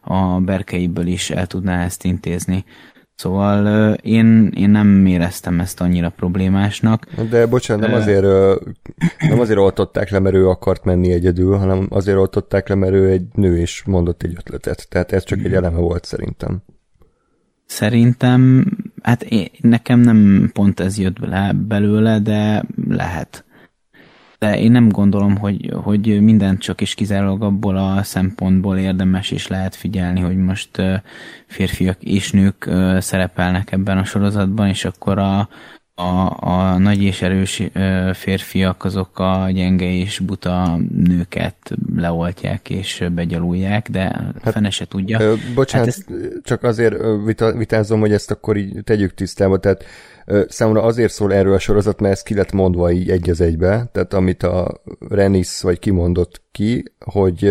a 0.00 0.40
berkeiből 0.40 1.06
is 1.06 1.30
el 1.30 1.46
tudná 1.46 1.84
ezt 1.84 2.04
intézni. 2.04 2.64
Szóval 3.18 3.92
én, 3.94 4.52
én 4.56 4.70
nem 4.70 5.06
éreztem 5.06 5.60
ezt 5.60 5.80
annyira 5.80 6.10
problémásnak. 6.10 7.06
De 7.30 7.46
bocsánat, 7.46 7.86
nem 7.86 7.94
azért, 7.94 8.24
nem 9.28 9.40
azért 9.40 9.58
oltották 9.58 10.10
le, 10.10 10.18
mert 10.18 10.34
ő 10.34 10.48
akart 10.48 10.84
menni 10.84 11.12
egyedül, 11.12 11.56
hanem 11.56 11.86
azért 11.90 12.16
oltották 12.16 12.68
le, 12.68 12.74
mert 12.74 12.92
ő 12.92 13.10
egy 13.10 13.24
nő 13.32 13.58
és 13.58 13.82
mondott 13.86 14.22
egy 14.22 14.34
ötletet. 14.36 14.86
Tehát 14.88 15.12
ez 15.12 15.24
csak 15.24 15.38
egy 15.38 15.54
eleme 15.54 15.78
volt 15.78 16.04
szerintem. 16.04 16.62
Szerintem, 17.66 18.66
hát 19.02 19.22
én, 19.22 19.48
nekem 19.60 20.00
nem 20.00 20.50
pont 20.52 20.80
ez 20.80 20.98
jött 20.98 21.18
le 21.18 21.52
belőle, 21.68 22.18
de 22.18 22.64
lehet. 22.88 23.44
De 24.38 24.58
én 24.58 24.70
nem 24.70 24.88
gondolom, 24.88 25.36
hogy, 25.36 25.72
hogy 25.82 26.20
mindent 26.22 26.60
csak 26.60 26.80
is 26.80 26.94
kizárólag 26.94 27.42
abból 27.42 27.76
a 27.76 28.02
szempontból 28.02 28.76
érdemes 28.76 29.30
és 29.30 29.46
lehet 29.46 29.74
figyelni, 29.74 30.20
hogy 30.20 30.36
most 30.36 30.70
férfiak 31.46 32.02
és 32.02 32.32
nők 32.32 32.70
szerepelnek 32.98 33.72
ebben 33.72 33.98
a 33.98 34.04
sorozatban, 34.04 34.68
és 34.68 34.84
akkor 34.84 35.18
a, 35.18 35.48
a, 35.94 36.36
a 36.40 36.78
nagy 36.78 37.02
és 37.02 37.22
erős 37.22 37.62
férfiak 38.12 38.84
azok 38.84 39.18
a 39.18 39.50
gyenge 39.52 39.92
és 39.92 40.18
buta 40.18 40.78
nőket 41.04 41.56
leoltják 41.96 42.70
és 42.70 43.04
begyalulják, 43.14 43.90
de 43.90 44.00
hát, 44.42 44.52
fene 44.52 44.70
se 44.70 44.84
tudja. 44.84 45.20
Ö, 45.20 45.34
bocsánat, 45.54 45.86
hát 45.86 45.96
ezt... 45.96 46.12
csak 46.42 46.62
azért 46.62 46.96
vita, 47.24 47.52
vitázom, 47.52 48.00
hogy 48.00 48.12
ezt 48.12 48.30
akkor 48.30 48.56
így 48.56 48.84
tegyük 48.84 49.14
tisztába, 49.14 49.58
tehát 49.58 49.84
számomra 50.48 50.82
azért 50.82 51.12
szól 51.12 51.34
erről 51.34 51.54
a 51.54 51.58
sorozat, 51.58 52.00
mert 52.00 52.14
ez 52.14 52.22
ki 52.22 52.34
lett 52.34 52.52
mondva 52.52 52.90
így 52.90 53.10
egy 53.10 53.30
az 53.30 53.40
egybe, 53.40 53.88
tehát 53.92 54.14
amit 54.14 54.42
a 54.42 54.80
Renis 55.08 55.60
vagy 55.60 55.78
kimondott 55.78 56.42
ki, 56.52 56.84
hogy 56.98 57.44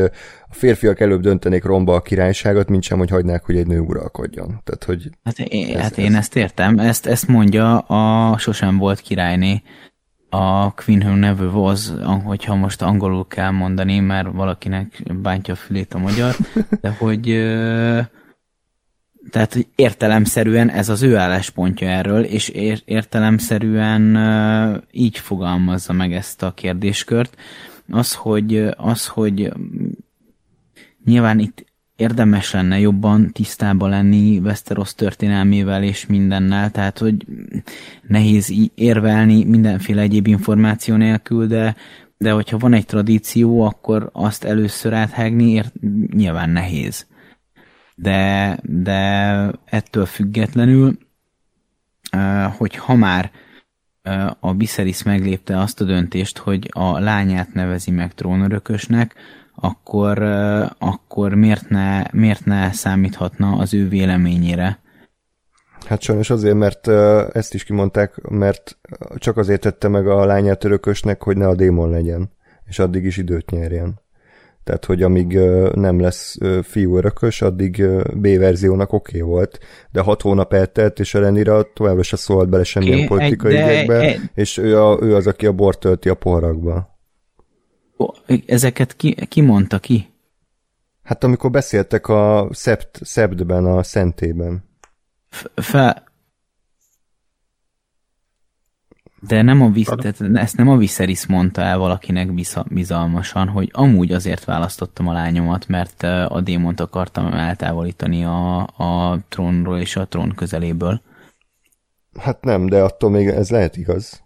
a 0.49 0.53
férfiak 0.53 0.99
előbb 0.99 1.21
döntenék 1.21 1.63
romba 1.63 1.95
a 1.95 2.01
királyságot, 2.01 2.69
mint 2.69 2.83
sem, 2.83 2.97
hogy 2.97 3.09
hagynák, 3.09 3.45
hogy 3.45 3.57
egy 3.57 3.67
nő 3.67 3.79
uralkodjon. 3.79 4.61
Tehát, 4.63 4.83
hogy 4.83 5.09
Hát 5.23 5.39
én, 5.39 5.75
ez, 5.75 5.81
hát 5.81 5.97
én 5.97 6.15
ezt 6.15 6.35
értem, 6.35 6.79
ezt, 6.79 7.05
ezt 7.05 7.27
mondja 7.27 7.77
a 7.77 8.37
sosem 8.37 8.77
volt 8.77 8.99
királyné, 8.99 9.61
a 10.29 10.73
Queen 10.73 11.01
Who 11.01 11.15
Never 11.15 11.47
Was, 11.47 11.89
hogyha 12.23 12.55
most 12.55 12.81
angolul 12.81 13.27
kell 13.27 13.51
mondani, 13.51 13.99
mert 13.99 14.27
valakinek 14.31 15.03
bántja 15.21 15.53
a 15.53 15.57
fülét 15.57 15.93
a 15.93 15.97
magyar, 15.97 16.35
de 16.81 16.95
hogy 16.99 17.27
tehát 19.29 19.53
hogy 19.53 19.67
értelemszerűen 19.75 20.69
ez 20.69 20.89
az 20.89 21.01
ő 21.01 21.17
álláspontja 21.17 21.87
erről, 21.87 22.23
és 22.23 22.49
ér- 22.49 22.83
értelemszerűen 22.85 24.17
így 24.91 25.17
fogalmazza 25.17 25.93
meg 25.93 26.13
ezt 26.13 26.43
a 26.43 26.53
kérdéskört. 26.53 27.35
Az, 27.89 28.13
hogy, 28.13 28.69
az, 28.77 29.07
hogy 29.07 29.51
nyilván 31.05 31.39
itt 31.39 31.65
érdemes 31.95 32.51
lenne 32.51 32.79
jobban 32.79 33.31
tisztába 33.31 33.87
lenni 33.87 34.37
Westeros 34.37 34.93
történelmével 34.95 35.83
és 35.83 36.05
mindennel, 36.05 36.71
tehát 36.71 36.97
hogy 36.97 37.25
nehéz 38.07 38.53
érvelni 38.75 39.43
mindenféle 39.43 40.01
egyéb 40.01 40.27
információ 40.27 40.95
nélkül, 40.95 41.47
de, 41.47 41.75
de 42.17 42.31
hogyha 42.31 42.57
van 42.57 42.73
egy 42.73 42.85
tradíció, 42.85 43.61
akkor 43.61 44.09
azt 44.13 44.43
először 44.43 44.93
áthágni 44.93 45.51
ér- 45.51 45.73
nyilván 46.13 46.49
nehéz. 46.49 47.05
De, 47.99 48.57
de 48.63 49.51
ettől 49.65 50.05
függetlenül, 50.05 50.97
hogy 52.57 52.75
ha 52.75 52.95
már 52.95 53.31
a 54.39 54.53
Viserys 54.53 55.03
meglépte 55.03 55.59
azt 55.59 55.81
a 55.81 55.85
döntést, 55.85 56.37
hogy 56.37 56.69
a 56.73 56.99
lányát 56.99 57.53
nevezi 57.53 57.91
meg 57.91 58.13
trónörökösnek, 58.13 59.15
akkor, 59.55 60.21
akkor 60.77 61.33
miért, 61.33 61.69
ne, 61.69 62.03
miért 62.11 62.45
ne 62.45 62.71
számíthatna 62.71 63.57
az 63.57 63.73
ő 63.73 63.87
véleményére? 63.87 64.79
Hát 65.85 66.01
sajnos 66.01 66.29
azért, 66.29 66.55
mert 66.55 66.87
ezt 67.35 67.53
is 67.53 67.63
kimondták, 67.63 68.21
mert 68.21 68.77
csak 69.15 69.37
azért 69.37 69.61
tette 69.61 69.87
meg 69.87 70.07
a 70.07 70.25
lányát 70.25 70.63
örökösnek, 70.63 71.23
hogy 71.23 71.37
ne 71.37 71.47
a 71.47 71.55
démon 71.55 71.89
legyen, 71.89 72.29
és 72.65 72.79
addig 72.79 73.05
is 73.05 73.17
időt 73.17 73.49
nyerjen. 73.49 73.99
Tehát, 74.67 74.85
hogy 74.85 75.03
amíg 75.03 75.39
nem 75.73 75.99
lesz 75.99 76.37
fiú 76.63 76.97
örökös, 76.97 77.41
addig 77.41 77.85
B-verziónak 78.13 78.93
oké 78.93 79.17
okay 79.21 79.29
volt, 79.29 79.59
de 79.91 80.01
hat 80.01 80.21
hónap 80.21 80.53
eltelt, 80.53 80.99
és 80.99 81.13
a 81.13 81.19
Renira 81.19 81.73
továbbra 81.73 82.03
se 82.03 82.15
szólt 82.15 82.49
bele 82.49 82.63
semmilyen 82.63 82.97
Egy- 82.99 83.07
politikai 83.07 83.51
de- 83.53 83.71
ügyekbe, 83.71 83.99
egy- 83.99 84.19
és 84.33 84.57
ő, 84.57 84.81
a, 84.81 84.97
ő 85.01 85.15
az, 85.15 85.27
aki 85.27 85.45
a 85.45 85.51
bort 85.51 85.79
tölti 85.79 86.09
a 86.09 86.13
poharakba. 86.13 86.97
Ezeket 88.45 88.95
ki, 88.95 89.15
ki 89.29 89.41
mondta 89.41 89.79
ki? 89.79 90.13
Hát 91.03 91.23
amikor 91.23 91.51
beszéltek 91.51 92.07
a 92.07 92.47
szept, 92.51 92.99
szeptben, 93.03 93.65
a 93.65 93.83
szentében. 93.83 94.63
F- 95.29 95.51
Fel... 95.55 96.03
De 99.27 99.41
nem 99.41 99.61
a 99.61 99.69
visz, 99.69 99.93
tehát 99.97 100.21
ezt 100.33 100.57
nem 100.57 100.69
a 100.69 100.77
Viserys 100.77 101.25
mondta 101.25 101.61
el 101.61 101.77
valakinek 101.77 102.33
biza, 102.33 102.65
bizalmasan, 102.69 103.47
hogy 103.47 103.69
amúgy 103.73 104.11
azért 104.11 104.45
választottam 104.45 105.07
a 105.07 105.13
lányomat, 105.13 105.67
mert 105.67 106.03
a 106.27 106.41
démont 106.43 106.79
akartam 106.79 107.33
eltávolítani 107.33 108.23
a, 108.23 108.59
a 108.61 109.19
trónról 109.29 109.77
és 109.77 109.95
a 109.95 110.07
trón 110.07 110.33
közeléből. 110.35 111.01
Hát 112.19 112.43
nem, 112.43 112.67
de 112.67 112.81
attól 112.81 113.09
még 113.09 113.27
ez 113.27 113.49
lehet 113.49 113.77
igaz. 113.77 114.25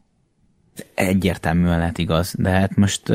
egyértelműen 0.93 1.77
lehet 1.77 1.97
igaz, 1.97 2.33
de 2.37 2.49
hát 2.49 2.75
most 2.75 3.09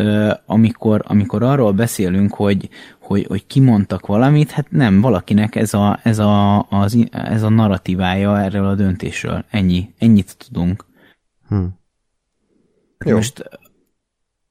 amikor, 0.46 1.02
amikor 1.06 1.42
arról 1.42 1.72
beszélünk, 1.72 2.34
hogy, 2.34 2.68
hogy, 3.00 3.26
hogy 3.28 3.46
kimondtak 3.46 4.06
valamit, 4.06 4.50
hát 4.50 4.66
nem, 4.70 5.00
valakinek 5.00 5.54
ez 5.54 5.74
a, 5.74 6.00
ez 6.02 6.18
a, 6.18 6.66
az, 6.70 6.98
ez 7.10 7.42
a 7.42 7.48
narratívája 7.48 8.40
erről 8.40 8.66
a 8.66 8.74
döntésről. 8.74 9.44
Ennyi, 9.50 9.94
ennyit 9.98 10.36
tudunk. 10.38 10.84
Hm. 11.48 11.64
Jó. 13.04 13.16
most 13.16 13.48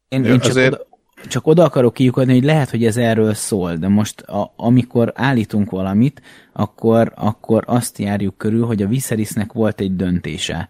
én, 0.07 0.23
Jó, 0.23 0.31
én 0.31 0.39
csak, 0.39 0.49
azért- 0.49 0.73
oda, 0.73 0.87
csak 1.27 1.47
oda 1.47 1.63
akarok 1.63 1.93
kiukadni, 1.93 2.33
hogy 2.33 2.43
lehet, 2.43 2.69
hogy 2.69 2.85
ez 2.85 2.97
erről 2.97 3.33
szól, 3.33 3.75
de 3.75 3.87
most 3.87 4.21
a, 4.21 4.53
amikor 4.55 5.11
állítunk 5.15 5.69
valamit, 5.69 6.21
akkor, 6.53 7.11
akkor 7.15 7.63
azt 7.67 7.97
járjuk 7.97 8.37
körül, 8.37 8.65
hogy 8.65 8.81
a 8.81 8.87
Viserysnek 8.87 9.53
volt 9.53 9.79
egy 9.79 9.95
döntése. 9.95 10.69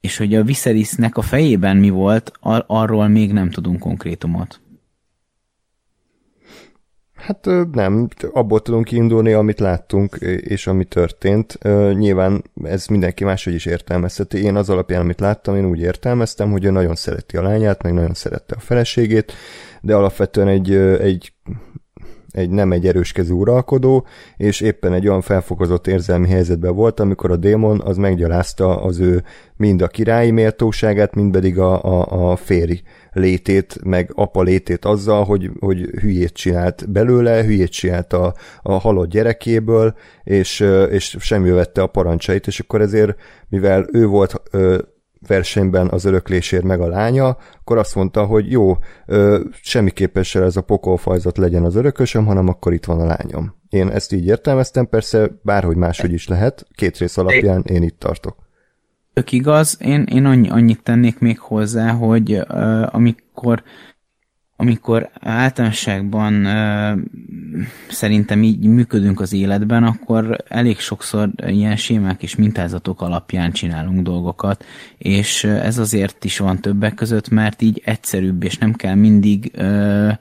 És 0.00 0.16
hogy 0.16 0.34
a 0.34 0.42
Viserysnek 0.42 1.16
a 1.16 1.22
fejében 1.22 1.76
mi 1.76 1.90
volt, 1.90 2.32
ar- 2.40 2.64
arról 2.66 3.08
még 3.08 3.32
nem 3.32 3.50
tudunk 3.50 3.78
konkrétumot. 3.78 4.60
Hát 7.20 7.48
nem, 7.72 8.08
abból 8.32 8.62
tudunk 8.62 8.84
kiindulni, 8.84 9.32
amit 9.32 9.60
láttunk, 9.60 10.16
és 10.40 10.66
ami 10.66 10.84
történt. 10.84 11.58
Nyilván 11.92 12.44
ez 12.64 12.86
mindenki 12.86 13.24
máshogy 13.24 13.54
is 13.54 13.66
értelmezheti. 13.66 14.42
Én 14.42 14.56
az 14.56 14.70
alapján, 14.70 15.00
amit 15.00 15.20
láttam, 15.20 15.56
én 15.56 15.64
úgy 15.64 15.80
értelmeztem, 15.80 16.50
hogy 16.50 16.64
ő 16.64 16.70
nagyon 16.70 16.94
szereti 16.94 17.36
a 17.36 17.42
lányát, 17.42 17.82
meg 17.82 17.92
nagyon 17.92 18.14
szerette 18.14 18.54
a 18.54 18.60
feleségét, 18.60 19.32
de 19.80 19.94
alapvetően 19.94 20.48
egy, 20.48 20.72
egy 21.00 21.32
egy 22.30 22.50
nem 22.50 22.72
egy 22.72 22.86
erőskező 22.86 23.32
uralkodó, 23.32 24.06
és 24.36 24.60
éppen 24.60 24.92
egy 24.92 25.08
olyan 25.08 25.20
felfokozott 25.20 25.86
érzelmi 25.86 26.28
helyzetben 26.28 26.74
volt, 26.74 27.00
amikor 27.00 27.30
a 27.30 27.36
démon 27.36 27.80
az 27.80 27.96
meggyalázta 27.96 28.82
az 28.82 28.98
ő 28.98 29.22
mind 29.56 29.82
a 29.82 29.86
királyi 29.86 30.30
méltóságát, 30.30 31.14
mind 31.14 31.32
pedig 31.32 31.58
a, 31.58 31.82
a, 31.82 32.30
a 32.30 32.36
férj 32.36 32.82
létét, 33.12 33.78
meg 33.84 34.10
apa 34.14 34.42
létét 34.42 34.84
azzal, 34.84 35.24
hogy, 35.24 35.50
hogy 35.60 35.80
hülyét 35.80 36.32
csinált 36.32 36.90
belőle, 36.90 37.44
hülyét 37.44 37.70
csinált 37.70 38.12
a, 38.12 38.34
a 38.62 38.72
halott 38.72 39.10
gyerekéből, 39.10 39.94
és, 40.22 40.60
és 40.90 41.16
semmi 41.20 41.50
vette 41.50 41.82
a 41.82 41.86
parancsait, 41.86 42.46
és 42.46 42.60
akkor 42.60 42.80
ezért, 42.80 43.14
mivel 43.48 43.86
ő 43.92 44.06
volt 44.06 44.42
versenyben 45.26 45.88
az 45.88 46.04
öröklésért 46.04 46.64
meg 46.64 46.80
a 46.80 46.88
lánya, 46.88 47.36
akkor 47.60 47.78
azt 47.78 47.94
mondta, 47.94 48.24
hogy 48.24 48.50
jó, 48.50 48.76
ö, 49.06 49.40
semmiképpen 49.62 50.22
se 50.22 50.42
ez 50.42 50.56
a 50.56 50.60
pokolfajzat 50.60 51.38
legyen 51.38 51.64
az 51.64 51.74
örökösöm, 51.74 52.26
hanem 52.26 52.48
akkor 52.48 52.72
itt 52.72 52.84
van 52.84 53.00
a 53.00 53.06
lányom. 53.06 53.54
Én 53.68 53.88
ezt 53.88 54.12
így 54.12 54.26
értelmeztem, 54.26 54.88
persze 54.88 55.30
bárhogy 55.42 55.76
máshogy 55.76 56.12
is 56.12 56.28
lehet, 56.28 56.66
két 56.74 56.98
rész 56.98 57.16
alapján 57.16 57.62
én 57.66 57.82
itt 57.82 57.98
tartok. 57.98 58.36
Tök 59.12 59.32
igaz, 59.32 59.76
én, 59.80 60.02
én 60.02 60.24
annyi, 60.24 60.48
annyit 60.48 60.82
tennék 60.82 61.18
még 61.18 61.38
hozzá, 61.38 61.90
hogy 61.90 62.32
uh, 62.32 62.94
amikor 62.94 63.62
amikor 64.60 65.10
általánosságban 65.20 66.46
szerintem 67.88 68.42
így 68.42 68.66
működünk 68.66 69.20
az 69.20 69.32
életben, 69.32 69.84
akkor 69.84 70.36
elég 70.48 70.78
sokszor 70.78 71.30
ilyen 71.46 71.76
sémák 71.76 72.22
és 72.22 72.36
mintázatok 72.36 73.00
alapján 73.00 73.52
csinálunk 73.52 74.02
dolgokat, 74.02 74.64
és 74.98 75.44
ez 75.44 75.78
azért 75.78 76.24
is 76.24 76.38
van 76.38 76.60
többek 76.60 76.94
között, 76.94 77.28
mert 77.28 77.62
így 77.62 77.82
egyszerűbb, 77.84 78.42
és 78.42 78.58
nem 78.58 78.72
kell 78.72 78.94
mindig 78.94 79.52
uh, 79.58 80.12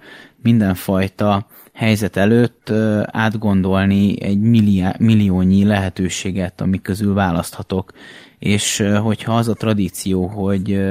mindenfajta 0.42 1.48
helyzet 1.74 2.18
előtt 2.18 2.72
átgondolni 3.06 4.24
egy 4.24 4.40
milliá, 4.40 4.96
milliónyi 5.00 5.66
lehetőséget, 5.66 6.62
amik 6.62 6.82
közül 6.82 7.14
választhatok. 7.14 7.92
És 8.40 8.84
hogyha 9.02 9.36
az 9.36 9.48
a 9.48 9.54
tradíció, 9.54 10.26
hogy, 10.28 10.82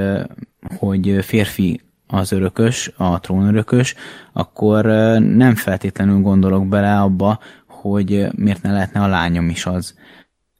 hogy 0.77 1.17
férfi 1.21 1.81
az 2.11 2.31
örökös, 2.31 2.91
a 2.97 3.19
trónörökös, 3.19 3.95
akkor 4.33 4.85
nem 5.19 5.55
feltétlenül 5.55 6.21
gondolok 6.21 6.67
bele 6.67 6.99
abba, 6.99 7.39
hogy 7.67 8.27
miért 8.35 8.61
ne 8.61 8.71
lehetne 8.71 9.01
a 9.01 9.07
lányom 9.07 9.49
is 9.49 9.65
az. 9.65 9.97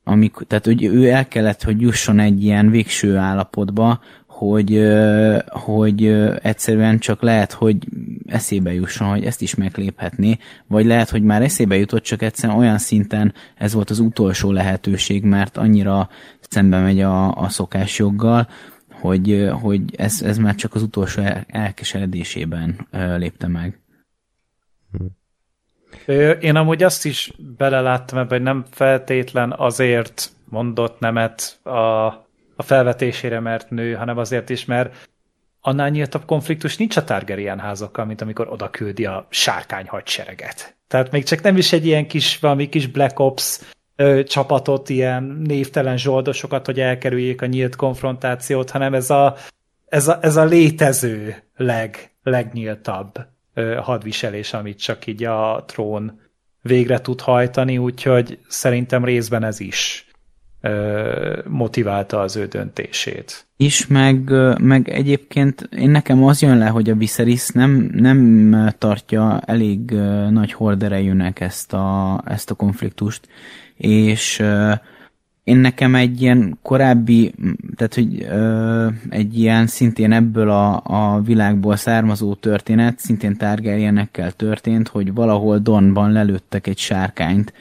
Amikor, 0.04 0.44
tehát 0.48 0.66
hogy 0.66 0.84
ő 0.84 1.10
el 1.10 1.28
kellett, 1.28 1.64
hogy 1.64 1.82
jusson 1.82 2.20
egy 2.20 2.44
ilyen 2.44 2.70
végső 2.70 3.18
állapotba, 3.18 4.00
hogy, 4.28 4.88
hogy 5.48 6.06
egyszerűen 6.42 7.00
csak 7.00 7.22
lehet, 7.22 7.52
hogy 7.52 7.78
eszébe 8.26 8.74
jusson, 8.74 9.10
hogy 9.10 9.24
ezt 9.24 9.42
is 9.42 9.56
megléphetné, 9.56 10.38
vagy 10.68 10.86
lehet, 10.86 11.10
hogy 11.10 11.24
már 11.24 11.42
eszébe 11.42 11.78
jutott, 11.78 12.04
csak 12.04 12.22
egyszerűen 12.22 12.58
olyan 12.58 12.78
szinten 12.78 13.34
ez 13.56 13.74
volt 13.74 13.90
az 13.90 14.00
utolsó 14.00 14.52
lehetőség, 14.52 15.24
mert 15.24 15.58
annyira 15.58 16.10
szembe 16.50 16.80
megy 16.82 17.02
a, 17.02 17.36
a 17.36 17.50
szokásjoggal, 17.50 18.48
hogy, 19.00 19.50
hogy 19.62 19.96
ez, 19.96 20.22
ez 20.22 20.38
már 20.38 20.56
csak 20.56 20.76
az 20.76 20.82
utolsó 20.82 21.22
elkeseredésében 21.48 22.88
lépte 23.18 23.48
meg. 23.48 23.80
Én 26.40 26.56
amúgy 26.56 26.84
azt 26.84 27.06
is 27.06 27.32
beleláttam 27.58 28.18
ebben, 28.18 28.30
hogy 28.30 28.42
nem 28.42 28.66
feltétlen 28.70 29.54
azért 29.58 30.32
mondott 30.50 31.00
nemet 31.00 31.60
a, 31.64 32.06
a 32.56 32.64
felvetésére, 32.64 33.40
mert 33.40 33.70
nő, 33.70 33.94
hanem 33.94 34.18
azért 34.18 34.50
is, 34.50 34.66
mert 34.66 35.08
annál 35.62 35.90
nyíltabb 35.90 36.26
konfliktus 36.26 36.78
nincs 36.78 36.98
a 36.98 37.04
Targaryen 37.04 37.60
házakkal, 37.60 38.06
mint 38.06 38.22
amikor 38.22 38.48
oda 38.52 38.70
küldi 38.70 39.06
a 39.06 39.28
sárkány 39.30 39.88
hadsereget. 39.88 40.78
Tehát 40.88 41.12
még 41.12 41.24
csak 41.24 41.42
nem 41.42 41.58
is 41.58 41.74
egy 41.74 41.86
ilyen 41.86 42.08
kis, 42.08 42.40
valami 42.40 42.70
kis 42.70 42.88
Black 42.88 43.20
Ops 43.20 43.60
ö, 44.00 44.24
csapatot, 44.24 44.90
ilyen 44.90 45.24
névtelen 45.24 45.98
zsoldosokat, 45.98 46.66
hogy 46.66 46.80
elkerüljék 46.80 47.42
a 47.42 47.46
nyílt 47.46 47.76
konfrontációt, 47.76 48.70
hanem 48.70 48.94
ez 48.94 49.10
a, 49.10 49.36
ez 49.86 50.08
a, 50.08 50.18
ez 50.22 50.36
a 50.36 50.46
létező 50.46 51.36
leg, 51.56 52.12
legnyíltabb 52.24 53.12
ö, 53.54 53.76
hadviselés, 53.82 54.54
amit 54.54 54.80
csak 54.80 55.08
így 55.08 55.24
a 55.24 55.64
trón 55.68 56.20
végre 56.62 57.02
tud 57.02 57.22
hajtani, 57.22 57.78
úgyhogy 57.78 58.40
szerintem 58.48 59.06
részben 59.06 59.44
ez 59.44 59.60
is 59.60 60.10
motiválta 61.48 62.20
az 62.20 62.36
ő 62.36 62.46
döntését. 62.46 63.48
Is, 63.58 63.88
meg, 63.88 64.32
meg 64.62 64.90
egyébként 64.90 65.70
én 65.78 65.90
nekem 65.90 66.24
az 66.24 66.42
jön 66.42 66.58
le, 66.58 66.68
hogy 66.68 66.90
a 66.90 66.96
Viserys 66.96 67.50
nem, 67.50 67.90
nem 67.94 68.74
tartja 68.78 69.40
elég 69.40 69.92
nagy 70.30 70.54
horderejűnek 70.54 71.40
ezt 71.40 71.74
a, 71.74 72.22
ezt 72.26 72.52
a 72.52 72.56
konfliktust, 72.56 73.28
és 73.80 74.44
én 75.44 75.58
nekem 75.58 75.96
egy 75.96 76.22
ilyen 76.22 76.58
korábbi, 76.62 77.34
tehát 77.76 77.94
hogy 77.94 78.28
egy 79.10 79.40
ilyen 79.40 79.68
szintén 79.68 80.12
ebből 80.12 80.50
a, 80.50 80.82
a 80.84 81.22
világból 81.22 81.76
származó 81.76 82.34
történet, 82.34 83.00
szintén 83.00 83.38
Targaryenekkel 83.38 84.32
történt, 84.32 84.88
hogy 84.88 85.14
valahol 85.14 85.58
Donban 85.58 86.12
lelőttek 86.12 86.68
egy 86.68 86.78
sárkányt, 86.78 87.54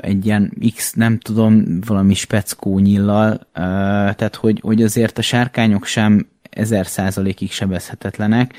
egy 0.00 0.26
ilyen 0.26 0.52
X, 0.74 0.92
nem 0.92 1.18
tudom, 1.18 1.80
valami 1.86 2.14
speckó 2.14 2.78
nyillal, 2.78 3.46
tehát 3.52 4.36
hogy, 4.36 4.60
hogy 4.60 4.82
azért 4.82 5.18
a 5.18 5.22
sárkányok 5.22 5.84
sem 5.84 6.26
ezer 6.50 6.86
százalékig 6.86 7.50
sebezhetetlenek, 7.50 8.54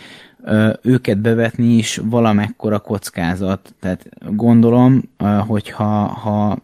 őket 0.81 1.17
bevetni 1.17 1.73
is 1.73 1.97
valamekkora 2.03 2.79
kockázat. 2.79 3.73
Tehát 3.79 4.09
gondolom, 4.35 5.01
hogyha 5.47 6.05
ha, 6.05 6.57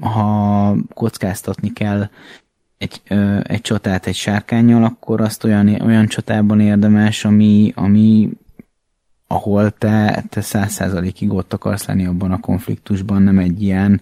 ha 0.00 0.76
kockáztatni 0.94 1.72
kell 1.72 2.08
egy, 2.78 3.02
egy 3.42 3.60
csatát 3.60 4.06
egy 4.06 4.14
sárkányjal, 4.14 4.84
akkor 4.84 5.20
azt 5.20 5.44
olyan, 5.44 5.80
olyan 5.80 6.06
csatában 6.06 6.60
érdemes, 6.60 7.24
ami, 7.24 7.72
ami 7.74 8.30
ahol 9.26 9.70
te, 9.70 10.24
te 10.28 10.40
száz 10.40 10.72
százalékig 10.72 11.32
ott 11.32 11.52
akarsz 11.52 11.86
lenni 11.86 12.06
abban 12.06 12.32
a 12.32 12.40
konfliktusban, 12.40 13.22
nem 13.22 13.38
egy 13.38 13.62
ilyen 13.62 14.00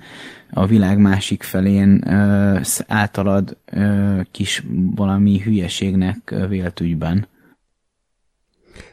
a 0.50 0.66
világ 0.66 0.98
másik 0.98 1.42
felén 1.42 2.02
ö, 2.06 2.61
általad 2.86 3.56
ö, 3.64 4.20
kis 4.30 4.64
valami 4.94 5.40
hülyeségnek 5.40 6.34
vélt 6.48 6.80
ügyben. 6.80 7.26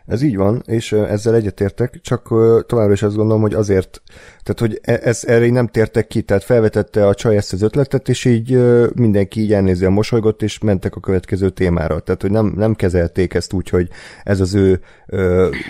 Ez 0.06 0.22
így 0.22 0.36
van, 0.36 0.62
és 0.66 0.92
ezzel 0.92 1.36
egyetértek, 1.36 2.00
csak 2.02 2.28
továbbra 2.68 2.92
is 2.92 3.04
azt 3.04 3.16
gondolom, 3.16 3.42
hogy 3.42 3.54
azért, 3.54 4.02
tehát 4.44 4.60
hogy 4.60 4.80
e, 4.82 5.00
ez, 5.10 5.24
erre 5.28 5.46
így 5.46 5.52
nem 5.52 5.68
tértek 5.68 6.08
ki, 6.08 6.22
tehát 6.22 6.44
felvetette 6.44 7.08
a 7.08 7.14
csaj 7.14 7.36
ezt 7.36 7.54
az 7.54 7.62
ötletet, 7.62 8.10
és 8.10 8.26
így 8.26 8.58
mindenki 8.96 9.42
így 9.42 9.84
a 9.84 9.90
mosolygott, 9.90 10.42
és 10.42 10.60
mentek 10.60 10.96
a 10.96 11.00
következő 11.00 11.50
témára. 11.50 12.00
Tehát, 12.00 12.22
hogy 12.22 12.32
nem, 12.32 12.54
nem 12.56 12.76
kezelték 12.76 13.34
ezt 13.34 13.54
úgy, 13.54 13.70
hogy 13.70 13.90
ez 14.24 14.40
az 14.40 14.54
ő 14.54 14.80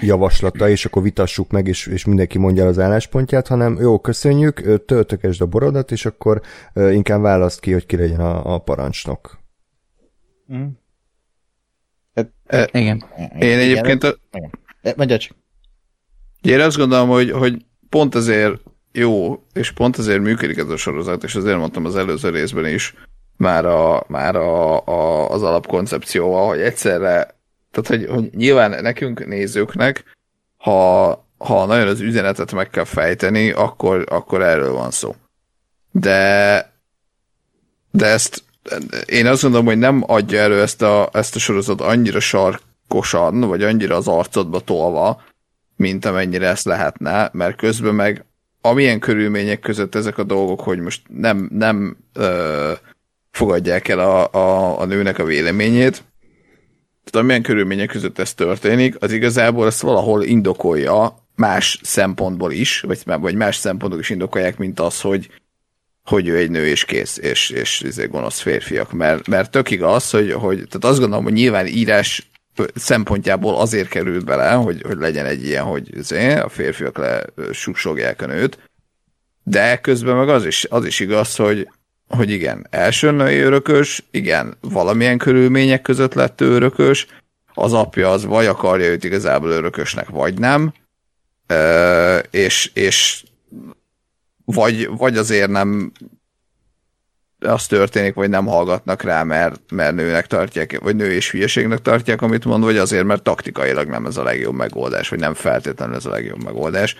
javaslata, 0.01 0.69
és 0.69 0.85
akkor 0.85 1.01
vitassuk 1.01 1.51
meg, 1.51 1.67
és, 1.67 1.87
és 1.87 2.05
mindenki 2.05 2.37
mondja 2.37 2.63
el 2.63 2.69
az 2.69 2.79
álláspontját, 2.79 3.47
hanem 3.47 3.77
jó, 3.79 3.99
köszönjük, 3.99 4.85
töltökesd 4.85 5.41
a 5.41 5.45
borodat, 5.45 5.91
és 5.91 6.05
akkor 6.05 6.41
inkább 6.73 7.21
választ 7.21 7.59
ki, 7.59 7.71
hogy 7.71 7.85
ki 7.85 7.97
legyen 7.97 8.19
a, 8.19 8.53
a 8.53 8.59
parancsnok. 8.59 9.37
Mm. 10.53 10.65
Hát, 12.15 12.31
e, 12.45 12.79
igen. 12.79 13.03
Én 13.39 13.59
egyébként... 13.59 14.03
A... 14.03 14.17
Mondja 14.95 15.17
csak. 15.17 15.37
Én 16.41 16.59
azt 16.59 16.77
gondolom, 16.77 17.09
hogy, 17.09 17.31
hogy 17.31 17.65
pont 17.89 18.15
ezért 18.15 18.61
jó, 18.91 19.43
és 19.53 19.71
pont 19.71 19.97
ezért 19.97 20.21
működik 20.21 20.57
ez 20.57 20.69
a 20.69 20.77
sorozat, 20.77 21.23
és 21.23 21.35
azért 21.35 21.57
mondtam 21.57 21.85
az 21.85 21.95
előző 21.95 22.29
részben 22.29 22.65
is, 22.65 22.93
már, 23.37 23.65
a, 23.65 24.03
már 24.07 24.35
a, 24.35 24.85
a, 24.87 25.29
az 25.29 25.43
alapkoncepcióval, 25.43 26.47
hogy 26.47 26.59
egyszerre, 26.59 27.35
tehát 27.71 27.87
hogy, 27.87 28.05
hogy 28.05 28.29
nyilván 28.35 28.81
nekünk 28.83 29.25
nézőknek, 29.25 30.03
ha, 30.57 31.07
ha 31.37 31.65
nagyon 31.65 31.87
az 31.87 31.99
üzenetet 31.99 32.51
meg 32.51 32.69
kell 32.69 32.83
fejteni, 32.83 33.51
akkor, 33.51 34.05
akkor 34.09 34.41
erről 34.41 34.71
van 34.71 34.91
szó. 34.91 35.15
De, 35.91 36.71
de 37.91 38.05
ezt 38.05 38.43
én 39.05 39.25
azt 39.25 39.41
gondolom, 39.41 39.65
hogy 39.65 39.77
nem 39.77 40.03
adja 40.07 40.39
elő 40.39 40.61
ezt 40.61 40.81
a, 40.81 41.09
ezt 41.13 41.35
a 41.35 41.39
sorozat 41.39 41.81
annyira 41.81 42.19
sarkosan, 42.19 43.39
vagy 43.39 43.63
annyira 43.63 43.95
az 43.95 44.07
arcodba 44.07 44.59
tolva, 44.59 45.23
mint 45.75 46.05
amennyire 46.05 46.47
ezt 46.47 46.65
lehetne, 46.65 47.29
mert 47.33 47.55
közben 47.55 47.95
meg 47.95 48.25
amilyen 48.61 48.99
körülmények 48.99 49.59
között 49.59 49.95
ezek 49.95 50.17
a 50.17 50.23
dolgok, 50.23 50.61
hogy 50.61 50.79
most 50.79 51.01
nem, 51.07 51.49
nem 51.53 51.97
ö, 52.13 52.71
fogadják 53.31 53.87
el 53.87 53.99
a, 53.99 54.33
a, 54.33 54.79
a 54.79 54.85
nőnek 54.85 55.19
a 55.19 55.23
véleményét, 55.23 56.03
tehát 57.03 57.25
amilyen 57.25 57.41
körülmények 57.41 57.87
között 57.87 58.19
ez 58.19 58.33
történik, 58.33 58.95
az 58.99 59.11
igazából 59.11 59.65
ezt 59.65 59.81
valahol 59.81 60.23
indokolja 60.23 61.15
más 61.35 61.79
szempontból 61.83 62.51
is, 62.51 62.81
vagy, 62.81 63.01
vagy 63.05 63.35
más 63.35 63.55
szempontok 63.55 63.99
is 63.99 64.09
indokolják, 64.09 64.57
mint 64.57 64.79
az, 64.79 65.01
hogy 65.01 65.29
hogy 66.05 66.27
ő 66.27 66.37
egy 66.37 66.49
nő 66.49 66.67
és 66.67 66.85
kész, 66.85 67.17
és, 67.17 67.49
és 67.49 67.81
izé 67.81 68.05
gonosz 68.05 68.39
férfiak, 68.39 68.91
mert, 68.91 69.27
mert 69.27 69.51
tök 69.51 69.71
igaz, 69.71 70.09
hogy, 70.09 70.31
hogy 70.31 70.55
tehát 70.55 70.85
azt 70.85 70.99
gondolom, 70.99 71.23
hogy 71.23 71.33
nyilván 71.33 71.67
írás 71.67 72.29
szempontjából 72.75 73.55
azért 73.55 73.87
került 73.87 74.25
bele, 74.25 74.51
hogy, 74.51 74.81
hogy 74.85 74.97
legyen 74.97 75.25
egy 75.25 75.45
ilyen, 75.45 75.63
hogy 75.63 75.97
izé, 75.97 76.33
a 76.33 76.49
férfiak 76.49 76.97
le 76.97 77.25
suksogják 77.51 78.21
a 78.21 78.25
nőt, 78.25 78.57
de 79.43 79.77
közben 79.77 80.15
meg 80.15 80.29
az 80.29 80.45
is, 80.45 80.65
az 80.69 80.85
is 80.85 80.99
igaz, 80.99 81.35
hogy, 81.35 81.69
hogy 82.07 82.29
igen, 82.29 82.67
első 82.69 83.11
női 83.11 83.39
örökös, 83.39 84.03
igen, 84.11 84.57
valamilyen 84.61 85.17
körülmények 85.17 85.81
között 85.81 86.13
lett 86.13 86.41
ő 86.41 86.49
örökös, 86.49 87.07
az 87.53 87.73
apja 87.73 88.09
az 88.09 88.25
vagy 88.25 88.45
akarja 88.45 88.85
őt 88.85 89.03
igazából 89.03 89.49
örökösnek, 89.49 90.09
vagy 90.09 90.39
nem, 90.39 90.73
és, 92.31 92.71
és 92.73 93.23
vagy, 94.45 94.89
vagy 94.97 95.17
azért 95.17 95.49
nem 95.49 95.91
az 97.39 97.67
történik, 97.67 98.13
vagy 98.13 98.29
nem 98.29 98.45
hallgatnak 98.45 99.01
rá, 99.01 99.23
mert, 99.23 99.61
mert 99.71 99.95
nőnek 99.95 100.27
tartják, 100.27 100.79
vagy 100.79 100.95
nő 100.95 101.11
és 101.11 101.31
hülyeségnek 101.31 101.81
tartják, 101.81 102.21
amit 102.21 102.45
mond, 102.45 102.63
vagy 102.63 102.77
azért, 102.77 103.05
mert 103.05 103.23
taktikailag 103.23 103.87
nem 103.87 104.05
ez 104.05 104.17
a 104.17 104.23
legjobb 104.23 104.55
megoldás, 104.55 105.09
vagy 105.09 105.19
nem 105.19 105.33
feltétlenül 105.33 105.95
ez 105.95 106.05
a 106.05 106.09
legjobb 106.09 106.43
megoldás. 106.43 106.95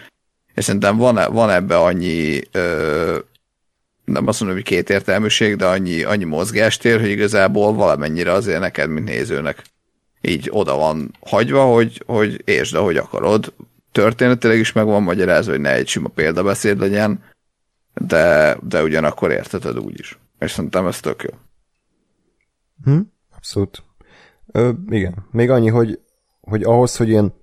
És 0.53 0.63
szerintem 0.63 0.97
van, 0.97 1.33
van 1.33 1.49
ebbe 1.49 1.77
annyi, 1.77 2.41
ö, 2.51 3.17
nem 4.05 4.27
azt 4.27 4.39
mondom, 4.39 4.57
hogy 4.57 4.67
kétértelműség, 4.67 5.55
de 5.55 5.65
annyi, 5.65 6.03
annyi 6.03 6.23
mozgástér, 6.23 6.99
hogy 6.99 7.09
igazából 7.09 7.73
valamennyire 7.73 8.31
azért 8.31 8.59
neked, 8.59 8.89
mint 8.89 9.07
nézőnek 9.07 9.61
így 10.21 10.47
oda 10.51 10.75
van 10.75 11.15
hagyva, 11.19 11.63
hogy, 11.63 12.03
hogy 12.05 12.41
értsd, 12.45 12.75
ahogy 12.75 12.97
akarod. 12.97 13.53
Történetileg 13.91 14.57
is 14.57 14.71
meg 14.71 14.85
van 14.85 15.03
magyarázva, 15.03 15.51
hogy 15.51 15.61
ne 15.61 15.73
egy 15.73 15.87
sima 15.87 16.07
példabeszéd 16.07 16.79
legyen, 16.79 17.23
de, 18.01 18.57
de 18.61 18.83
ugyanakkor 18.83 19.31
érteted 19.31 19.79
úgy 19.79 19.99
is. 19.99 20.19
És 20.39 20.51
szerintem 20.51 20.87
ez 20.87 20.99
tök 20.99 21.23
jó. 21.23 21.37
Hm, 22.83 22.99
abszolút. 23.35 23.83
Ö, 24.51 24.71
igen. 24.89 25.25
Még 25.31 25.49
annyi, 25.49 25.69
hogy, 25.69 25.99
hogy 26.41 26.63
ahhoz, 26.63 26.95
hogy 26.95 27.09
ilyen 27.09 27.33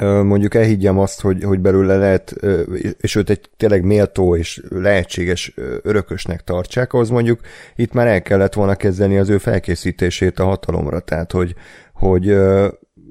mondjuk 0.00 0.54
elhiggyem 0.54 0.98
azt, 0.98 1.20
hogy, 1.20 1.42
hogy 1.42 1.60
belőle 1.60 1.96
lehet, 1.96 2.34
és 3.00 3.14
őt 3.14 3.30
egy 3.30 3.50
tényleg 3.56 3.84
méltó 3.84 4.36
és 4.36 4.62
lehetséges 4.68 5.52
örökösnek 5.82 6.44
tartsák, 6.44 6.92
ahhoz 6.92 7.08
mondjuk 7.08 7.40
itt 7.76 7.92
már 7.92 8.06
el 8.06 8.22
kellett 8.22 8.52
volna 8.52 8.74
kezdeni 8.74 9.18
az 9.18 9.28
ő 9.28 9.38
felkészítését 9.38 10.38
a 10.38 10.44
hatalomra, 10.44 11.00
tehát 11.00 11.32
hogy, 11.32 11.54
hogy 11.92 12.36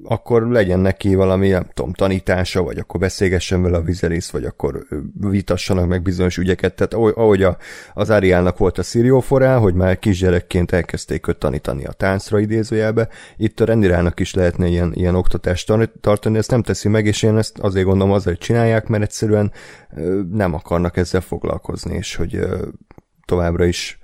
akkor 0.04 0.47
legyen 0.47 0.80
neki 0.80 1.16
valami, 1.16 1.49
nem 1.49 1.66
tudom, 1.74 1.93
tanítása, 1.93 2.64
vagy 2.64 2.78
akkor 2.78 2.99
beszélgessen 2.99 3.62
vele 3.62 3.78
a 3.78 3.82
vizerész, 3.82 4.30
vagy 4.30 4.45
akkor 4.45 4.86
vitassanak 5.14 5.88
meg 5.88 6.01
bizonyos 6.01 6.38
ügyeket. 6.38 6.76
Tehát 6.76 6.93
ahogy 6.93 7.43
a, 7.43 7.58
az 7.93 8.10
Ariának 8.10 8.58
volt 8.58 8.78
a 8.78 8.84
Szirióforá, 8.84 9.58
hogy 9.58 9.74
már 9.74 9.99
kisgyerekként 9.99 10.72
elkezdték 10.72 11.28
őt 11.28 11.38
tanítani 11.38 11.86
a 11.86 11.91
táncra 11.91 12.39
idézőjelbe, 12.39 13.08
itt 13.38 13.60
a 13.60 13.66
rendirának 13.66 14.20
is 14.20 14.34
lehetne 14.34 14.68
ilyen, 14.68 14.91
ilyen 14.93 15.16
oktatást 15.16 15.72
tartani, 16.01 16.38
ezt 16.38 16.51
nem 16.51 16.62
teszi 16.62 16.89
meg, 16.89 17.06
és 17.06 17.24
én 17.24 17.38
ezt 17.38 17.60
azért 17.60 17.86
gondolom 17.86 18.14
azért 18.14 18.39
csinálják, 18.39 18.88
mert 18.88 19.04
egyszerűen 19.04 19.51
nem 20.32 20.54
akarnak 20.54 20.97
ezzel 20.97 21.22
foglalkozni, 21.22 21.95
és 21.95 22.16
hogy 22.16 22.39
továbbra 23.26 23.66
is 23.66 23.99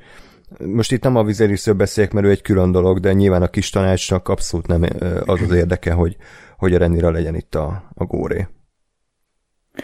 most 0.58 0.92
itt 0.92 1.04
nem 1.04 1.16
a 1.16 1.24
Vizeriszről 1.24 1.76
beszélek, 1.76 2.14
mert 2.14 2.26
ő 2.26 2.30
egy 2.30 2.42
külön 2.42 2.72
dolog, 2.72 3.00
de 3.00 3.14
nyilván 3.14 3.42
a 3.42 3.48
kis 3.48 3.70
tanácsnak 3.70 4.28
abszolút 4.28 4.68
nem 4.68 4.84
az 5.26 5.42
az 5.42 5.52
érdeke, 5.52 5.94
hogy, 5.94 6.18
hogy 6.58 6.74
a 6.74 6.78
Renira 6.78 7.12
legyen 7.12 7.36
itt 7.36 7.56
a, 7.56 7.92
a 7.96 8.04
góré. 8.04 8.48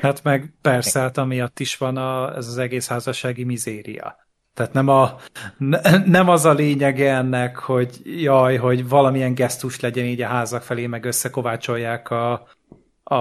Hát 0.01 0.24
meg 0.24 0.53
persze, 0.61 0.99
hát 0.99 1.18
amiatt 1.18 1.59
is 1.59 1.78
van 1.78 1.97
a, 1.97 2.36
ez 2.36 2.47
az 2.47 2.57
egész 2.57 2.88
házassági 2.88 3.43
mizéria. 3.43 4.16
Tehát 4.53 4.74
nem, 4.74 4.88
a, 4.88 5.16
nem 6.05 6.30
az 6.30 6.45
a 6.45 6.53
lényege 6.53 7.16
ennek, 7.16 7.57
hogy 7.57 8.01
jaj, 8.03 8.55
hogy 8.55 8.89
valamilyen 8.89 9.34
gesztus 9.34 9.80
legyen 9.80 10.05
így 10.05 10.22
a 10.22 10.28
házak 10.28 10.61
felé, 10.61 10.88
meg 10.88 11.05
összekovácsolják 11.05 12.09
a, 12.09 12.47
a, 13.03 13.16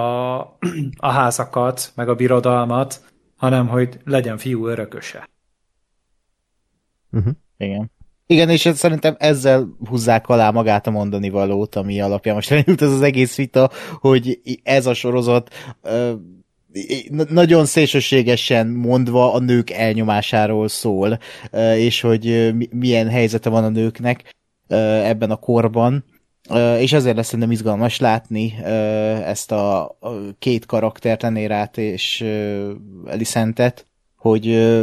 a 0.97 1.09
házakat, 1.11 1.91
meg 1.95 2.09
a 2.09 2.15
birodalmat, 2.15 3.01
hanem 3.35 3.67
hogy 3.67 3.99
legyen 4.05 4.37
fiú 4.37 4.67
örököse. 4.67 5.29
Uh-huh. 7.15 7.33
Igen. 7.57 7.91
Igen, 8.27 8.49
és 8.49 8.69
szerintem 8.73 9.15
ezzel 9.19 9.67
húzzák 9.89 10.27
alá 10.27 10.51
magát 10.51 10.87
a 10.87 10.91
mondani 10.91 11.29
valót, 11.29 11.75
ami 11.75 12.01
alapján 12.01 12.35
most 12.35 12.51
elindult 12.51 12.81
ez 12.81 12.91
az 12.91 13.01
egész 13.01 13.35
vita, 13.35 13.69
hogy 13.99 14.39
ez 14.63 14.85
a 14.85 14.93
sorozat 14.93 15.53
ö, 15.81 16.13
nagyon 17.29 17.65
szélsőségesen 17.65 18.67
mondva 18.67 19.33
a 19.33 19.39
nők 19.39 19.69
elnyomásáról 19.69 20.67
szól, 20.67 21.19
és 21.75 22.01
hogy 22.01 22.53
milyen 22.71 23.09
helyzete 23.09 23.49
van 23.49 23.63
a 23.63 23.69
nőknek 23.69 24.35
ebben 24.67 25.31
a 25.31 25.35
korban, 25.35 26.05
és 26.79 26.93
ezért 26.93 27.15
lesz 27.15 27.25
szerintem 27.25 27.51
izgalmas 27.51 27.99
látni 27.99 28.53
ezt 29.25 29.51
a 29.51 29.97
két 30.39 30.65
karaktert, 30.65 31.23
Enérát 31.23 31.77
és 31.77 32.25
Elisentet, 33.05 33.85
hogy 34.29 34.75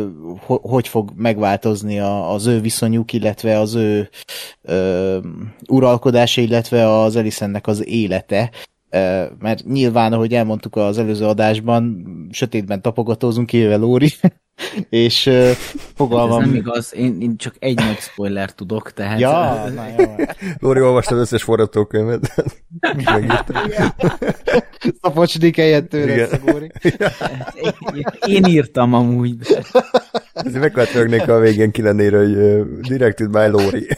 hogy 0.45 0.89
fog 0.89 1.13
megváltozni 1.17 1.99
az 2.01 2.47
ő 2.47 2.61
viszonyuk, 2.61 3.13
illetve 3.13 3.59
az 3.59 3.75
ő 3.75 4.09
ö, 4.63 5.19
uralkodása, 5.69 6.41
illetve 6.41 6.99
az 6.99 7.17
Elisennek 7.17 7.67
az 7.67 7.87
élete. 7.87 8.51
Mert 9.39 9.65
nyilván, 9.65 10.13
ahogy 10.13 10.35
elmondtuk 10.35 10.77
az 10.77 10.99
előző 10.99 11.25
adásban, 11.25 12.07
sötétben 12.31 12.83
tapogatózunk, 12.83 13.47
kivéve 13.47 13.77
Lóri, 13.77 14.11
és 14.91 15.27
uh, 15.27 15.51
fogalmam... 15.95 16.41
Ez 16.41 16.47
nem 16.47 16.55
igaz, 16.55 16.95
én, 16.95 17.21
én 17.21 17.37
csak 17.37 17.55
egy 17.59 17.77
nagy 17.77 17.99
spoiler 17.99 18.53
tudok, 18.53 18.93
tehát... 18.93 19.21
Ja, 19.21 19.65
na 19.75 19.85
jó. 19.99 20.15
Lóri 20.59 20.81
olvasta 20.81 21.15
az 21.15 21.21
összes 21.21 21.43
forgatókönyvet. 21.43 22.35
Szapocsdik 25.03 25.57
helyett 25.63 25.89
tőle, 25.89 26.29
Lóri. 26.47 26.71
Én 28.27 28.45
írtam 28.45 28.95
amúgy. 28.95 29.37
De... 29.37 29.63
Ezért 30.33 30.61
meg 30.61 30.77
lehet 30.77 30.93
rögnék 30.93 31.29
a 31.29 31.39
végén 31.39 31.71
ki 31.71 31.83
lennél, 31.83 32.19
hogy 32.19 32.35
uh, 32.35 32.81
directed 32.81 33.31
by 33.31 33.47
Lóri. 33.47 33.89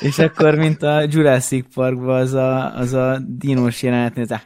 És 0.00 0.18
akkor, 0.18 0.54
mint 0.54 0.82
a 0.82 1.04
Jurassic 1.08 1.74
Parkban 1.74 2.20
az 2.20 2.32
a, 2.32 2.76
az 2.76 2.92
a 2.92 3.18
dinos 3.26 3.82
jelenet, 3.82 4.18
ez 4.18 4.30
a... 4.30 4.40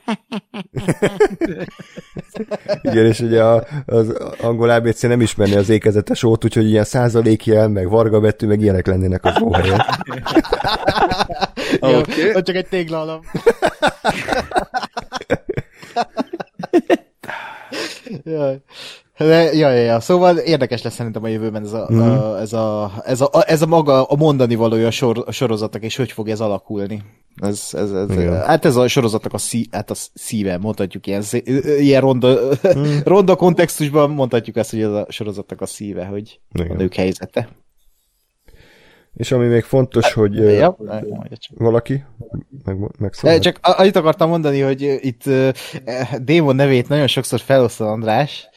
Igen, 2.83 3.07
és 3.07 3.21
ugye 3.21 3.43
a, 3.43 3.67
az 3.87 4.13
angol 4.41 4.71
ABC 4.71 5.03
nem 5.03 5.21
ismerné 5.21 5.57
az 5.57 5.69
ékezetes 5.69 6.23
ót, 6.23 6.45
úgyhogy 6.45 6.69
ilyen 6.69 6.85
százalékjel, 6.85 7.69
meg 7.69 7.89
varga 7.89 8.21
betű, 8.21 8.47
meg 8.47 8.61
ilyenek 8.61 8.87
lennének 8.87 9.25
az 9.25 9.41
óhelyen. 9.43 9.83
okay. 11.81 12.43
csak 12.43 12.55
egy 12.57 12.69
téglalap. 12.69 13.25
Jaj. 18.25 18.61
De, 19.23 19.53
ja, 19.53 19.71
ja, 19.71 19.83
ja, 19.83 20.01
szóval 20.01 20.37
érdekes 20.37 20.83
lesz 20.83 20.95
szerintem 20.95 21.25
a 21.25 21.29
jövőben 21.29 21.63
ez 21.63 21.73
a, 21.73 21.89
mm. 21.93 22.01
a, 22.01 22.41
ez, 22.41 22.53
a, 22.53 22.93
ez, 23.05 23.21
a, 23.21 23.31
ez 23.47 23.63
a 23.63 23.67
maga 23.67 24.05
a 24.05 24.17
mondani 24.17 24.55
valója 24.55 24.87
a, 24.87 24.91
sor, 24.91 25.23
a 25.27 25.33
sorozatnak, 25.33 25.83
és 25.83 25.97
hogy 25.97 26.13
fog 26.13 26.29
ez 26.29 26.41
alakulni. 26.41 27.03
Ez, 27.37 27.69
ez, 27.73 27.93
ez, 27.93 28.17
hát 28.45 28.65
ez 28.65 28.77
a 28.77 28.89
sorozatnak 28.89 29.33
a, 29.33 29.39
szí, 29.39 29.67
hát 29.71 29.91
a 29.91 29.95
szíve, 30.15 30.59
mondhatjuk 30.59 31.07
ilyen, 31.07 31.23
ilyen 31.79 32.01
ronda, 32.01 32.39
mm. 32.79 32.99
ronda 33.05 33.37
kontextusban 33.37 34.11
mondhatjuk 34.11 34.57
ezt, 34.57 34.71
hogy 34.71 34.83
ez 34.83 34.91
a 34.91 35.07
sorozatnak 35.09 35.61
a 35.61 35.67
szíve, 35.67 36.05
hogy 36.05 36.41
Igen. 36.53 36.71
a 36.71 36.75
nők 36.75 36.95
helyzete. 36.95 37.49
És 39.15 39.33
ami 39.33 39.47
még 39.47 39.63
fontos, 39.63 40.05
hát, 40.05 40.13
hogy 40.13 40.35
ja, 40.35 40.77
valaki 41.55 42.05
meg, 42.65 42.77
megszólal. 42.99 43.39
Csak 43.39 43.59
annyit 43.63 43.97
akartam 43.97 44.29
mondani, 44.29 44.61
hogy 44.61 44.99
itt 45.01 45.23
Démon 46.19 46.57
nevét 46.57 46.89
nagyon 46.89 47.07
sokszor 47.07 47.41
felosztod 47.41 47.87
András, 47.87 48.49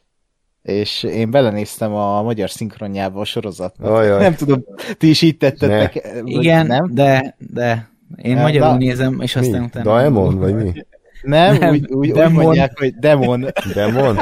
és 0.66 1.04
én 1.04 1.32
belenéztem 1.32 1.94
a 1.94 2.22
magyar 2.22 2.50
szinkronjába 2.50 3.20
a 3.20 3.26
sorozatnak. 3.26 3.92
Ajaj. 3.92 4.22
Nem 4.22 4.36
tudom, 4.36 4.66
ti 4.98 5.10
is 5.10 5.22
így 5.22 5.38
tettetek. 5.38 6.04
Ne. 6.14 6.20
Igen, 6.24 6.66
nem? 6.66 6.90
de, 6.94 7.36
de 7.38 7.90
én 8.22 8.34
nem, 8.34 8.44
magyarul 8.44 8.70
na, 8.70 8.78
nézem, 8.78 9.22
és 9.22 9.36
aztán 9.36 9.60
mi? 9.60 9.66
utána... 9.66 9.92
Daemon, 9.92 10.38
vagy 10.40 10.56
mi? 10.56 10.74
Nem, 11.22 11.58
nem 11.58 11.70
úgy, 11.70 11.92
úgy, 11.92 12.12
demon. 12.12 12.38
úgy 12.38 12.44
mondják, 12.44 12.80
hogy 12.80 12.96
demon. 12.96 13.46
Demon? 13.74 14.18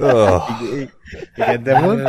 oh. 0.00 0.42
Igen, 1.36 1.62
demon. 1.62 2.02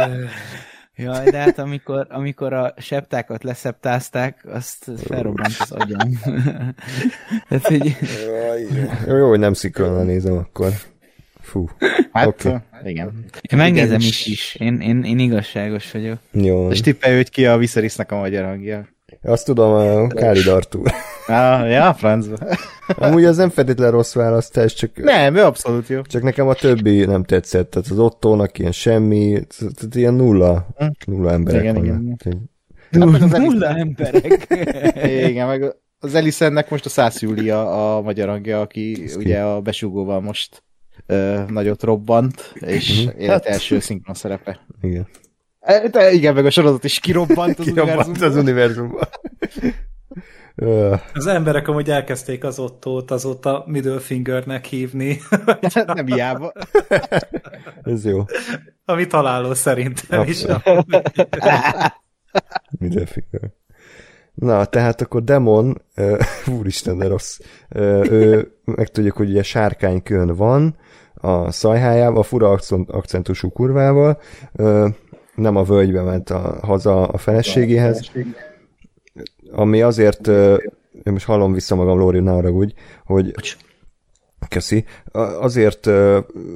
Jaj, 0.96 1.30
de 1.30 1.38
hát 1.38 1.60
amikor, 1.60 2.08
amikor 2.10 2.54
a 2.54 2.74
septákat 2.78 3.44
leszeptázták, 3.44 4.46
azt 4.54 4.92
felrobbant 5.06 5.56
az 5.60 5.72
agyam. 5.72 6.20
hát, 7.50 7.68
hogy... 7.68 7.98
Jó, 9.08 9.16
jó, 9.16 9.30
hogy 9.30 9.40
nem 9.40 9.54
szikronnal 9.54 10.04
nézem 10.04 10.38
akkor. 10.38 10.72
Fú. 11.42 11.70
Hát, 12.12 12.28
okay. 12.28 12.58
Igen. 12.86 13.26
Én 13.42 13.58
megnézem 13.58 14.00
is 14.00 14.26
is. 14.26 14.56
Én, 14.60 14.80
én, 14.80 15.04
én 15.04 15.20
igazságos 15.20 15.92
vagyok. 15.92 16.18
Jó. 16.32 16.70
És 16.70 16.82
tippeljük 16.82 17.28
ki 17.28 17.46
a 17.46 17.58
Viszerisznek 17.58 18.12
a 18.12 18.18
magyar 18.18 18.46
hangja. 18.46 18.88
Azt 19.22 19.46
tudom, 19.46 19.74
a 19.74 20.08
Kári 20.08 20.42
Dartú. 20.42 20.84
Ah, 21.30 21.70
ja, 21.70 21.94
francba. 21.94 22.38
Amúgy 22.96 23.24
az 23.26 23.38
nem 23.38 23.50
feltétlenül 23.50 23.94
rossz 23.94 24.14
választás, 24.14 24.74
csak... 24.74 25.04
Nem, 25.04 25.36
ő 25.36 25.44
abszolút 25.44 25.88
jó. 25.88 26.02
Csak 26.02 26.22
nekem 26.22 26.48
a 26.48 26.54
többi 26.54 27.06
nem 27.06 27.24
tetszett. 27.24 27.70
Tehát 27.70 27.88
az 27.88 28.00
Ottónak 28.00 28.60
ilyen 28.60 28.72
semmi, 28.72 29.42
tehát 29.58 29.96
ilyen 29.96 30.14
nulla, 30.14 30.68
nulla 31.06 31.32
emberek 31.32 31.62
igen, 31.62 31.74
vannak. 31.74 32.22
Igen. 32.26 32.50
Nulla, 32.90 33.38
nulla 33.38 33.68
emberek. 33.68 34.48
igen, 35.30 35.48
meg 35.48 35.76
az 36.00 36.16
Elisennek 36.16 36.70
most 36.70 36.86
a 36.86 36.90
Szász 36.90 37.22
Júlia 37.22 37.96
a 37.96 38.02
magyar 38.02 38.28
hangja, 38.28 38.62
aki 38.62 39.10
ugye 39.18 39.40
a 39.40 39.62
besugóval 39.62 40.22
most 40.22 40.64
ö, 41.06 41.42
nagyot 41.48 41.84
robbant, 41.84 42.54
és 42.54 43.06
uh-huh. 43.06 43.22
élet 43.22 43.46
első 43.46 43.80
szinkron 43.80 44.16
szerepe. 44.16 44.60
Igen. 44.82 45.08
E, 45.60 45.88
de 45.88 46.12
igen, 46.12 46.34
meg 46.34 46.46
a 46.46 46.50
sorozat 46.50 46.84
is 46.84 47.00
kirobbant 47.00 47.60
az 47.60 47.66
kirobbant 47.66 48.08
univerzumban. 48.08 48.30
az 48.30 48.36
univerzumban. 48.36 49.08
Az 51.14 51.28
emberek 51.28 51.68
amúgy 51.68 51.90
elkezdték 51.90 52.44
az 52.44 52.60
ottót 52.60 53.12
azóta 53.12 53.64
middle 53.68 54.00
fingernek 54.00 54.66
hívni. 54.66 55.20
Nem 55.86 56.06
hiába. 56.06 56.52
Ez 57.84 58.06
jó. 58.06 58.26
Ami 58.86 59.08
találó 59.08 59.54
szerintem 59.54 60.28
is. 60.28 60.42
middle 62.80 63.06
finger. 63.06 63.52
Na, 64.34 64.66
tehát 64.66 65.02
akkor 65.02 65.24
Demon, 65.24 65.82
uh, 65.98 66.20
úristen, 66.60 66.98
de 66.98 67.08
rossz, 67.08 67.40
uh, 67.70 68.12
ő, 68.12 68.52
megtudjuk, 68.66 69.16
hogy 69.16 69.30
ugye 69.30 69.44
sárkánykön 69.44 70.36
van, 70.36 70.76
a 71.22 71.52
szajhájával, 71.52 72.20
a 72.20 72.24
fura 72.24 72.60
akcentusú 72.88 73.50
kurvával, 73.50 74.20
nem 75.36 75.56
a 75.56 75.64
völgybe 75.64 76.02
ment 76.02 76.30
a, 76.30 76.58
haza 76.62 77.08
a 77.08 77.18
feleségéhez, 77.18 78.12
ami 79.52 79.82
azért, 79.82 80.28
én 80.28 81.14
most 81.14 81.26
hallom 81.26 81.54
vissza 81.54 81.76
magam, 81.76 81.98
Lóri, 81.98 82.20
ne 82.20 82.50
úgy, 82.50 82.74
hogy 83.06 83.34
Köszi. 84.50 84.86
Azért 85.40 85.90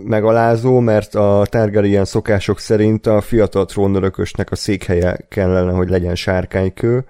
megalázó, 0.03 0.79
mert 0.79 1.15
a 1.15 1.45
Targaryen 1.49 2.05
szokások 2.05 2.59
szerint 2.59 3.07
a 3.07 3.21
fiatal 3.21 3.65
trónörökösnek 3.65 4.51
a 4.51 4.55
székhelye 4.55 5.17
kellene, 5.29 5.71
hogy 5.71 5.89
legyen 5.89 6.15
sárkánykő, 6.15 7.05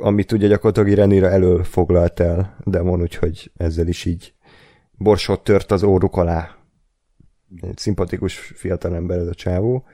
amit 0.00 0.32
ugye 0.32 0.46
gyakorlatilag 0.46 0.88
Irenira 0.88 1.28
elől 1.28 1.64
foglalt 1.64 2.20
el 2.20 2.56
Demon, 2.64 3.00
úgyhogy 3.00 3.50
ezzel 3.56 3.86
is 3.86 4.04
így 4.04 4.32
borsot 5.00 5.44
tört 5.44 5.70
az 5.70 5.82
óruk 5.82 6.16
alá. 6.16 6.50
Egy 7.60 7.76
szimpatikus 7.76 8.52
fiatalember 8.54 9.18
ez 9.18 9.26
a 9.26 9.34
csávó. 9.34 9.84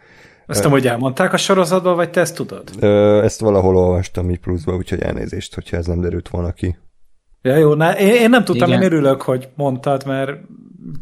Azt 0.47 0.63
nem, 0.63 0.71
hogy 0.71 0.87
elmondták 0.87 1.33
a 1.33 1.37
sorozatban, 1.37 1.97
vagy 1.97 2.11
te 2.11 2.21
ezt 2.21 2.35
tudod? 2.35 2.71
Ö, 2.81 3.23
ezt 3.23 3.41
valahol 3.41 3.77
olvastam 3.77 4.31
így 4.31 4.39
pluszba, 4.39 4.77
úgyhogy 4.77 5.01
elnézést, 5.01 5.55
hogyha 5.55 5.77
ez 5.77 5.87
nem 5.87 6.01
derült 6.01 6.29
volna 6.29 6.53
ki. 6.53 6.77
Ja, 7.43 7.57
jó, 7.57 7.75
na, 7.75 7.99
én, 7.99 8.15
én 8.15 8.31
nem 8.31 8.45
tudtam, 8.45 8.69
Igen. 8.69 8.81
én 8.81 8.87
örülök, 8.87 9.23
hogy 9.23 9.49
mondtad, 9.55 10.07
mert 10.07 10.41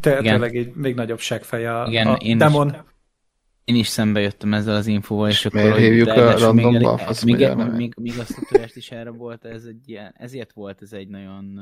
te, 0.01 0.21
tényleg 0.21 0.55
egy 0.55 0.75
még 0.75 0.95
nagyobb 0.95 1.19
seggfej 1.19 1.67
a, 1.67 1.85
Igen, 1.87 2.07
a 2.07 2.13
én 2.13 2.31
is. 2.31 2.37
demon. 2.37 2.75
Én 3.63 3.75
is 3.75 3.87
szembe 3.87 4.19
jöttem 4.19 4.53
ezzel 4.53 4.75
az 4.75 4.87
infóval, 4.87 5.29
és, 5.29 5.45
akkor... 5.45 5.61
miért 5.61 5.77
hívjuk 5.77 6.07
a 6.07 6.37
randomba 6.37 6.99
még, 7.23 7.37
még, 7.37 7.71
még, 7.75 7.93
még 8.01 8.13
azt 8.19 8.37
a 8.51 8.69
is 8.73 8.91
erre 8.91 9.09
volt, 9.09 9.45
ez 9.45 9.63
egy 9.63 9.89
ilyen, 9.89 10.13
ezért 10.17 10.53
volt 10.53 10.81
ez 10.81 10.91
egy 10.91 11.07
nagyon 11.07 11.59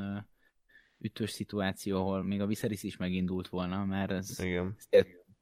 ütős 1.04 1.30
szituáció, 1.30 1.96
ahol 1.96 2.22
még 2.22 2.40
a 2.40 2.46
Viserys 2.46 2.82
is 2.82 2.96
megindult 2.96 3.48
volna, 3.48 3.84
mert 3.84 4.10
ez 4.10 4.40
Igen. 4.40 4.76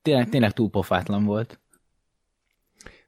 tényleg, 0.03 0.29
tényleg 0.29 0.53
túl 0.53 0.71
pofátlan 0.71 1.25
volt. 1.25 1.61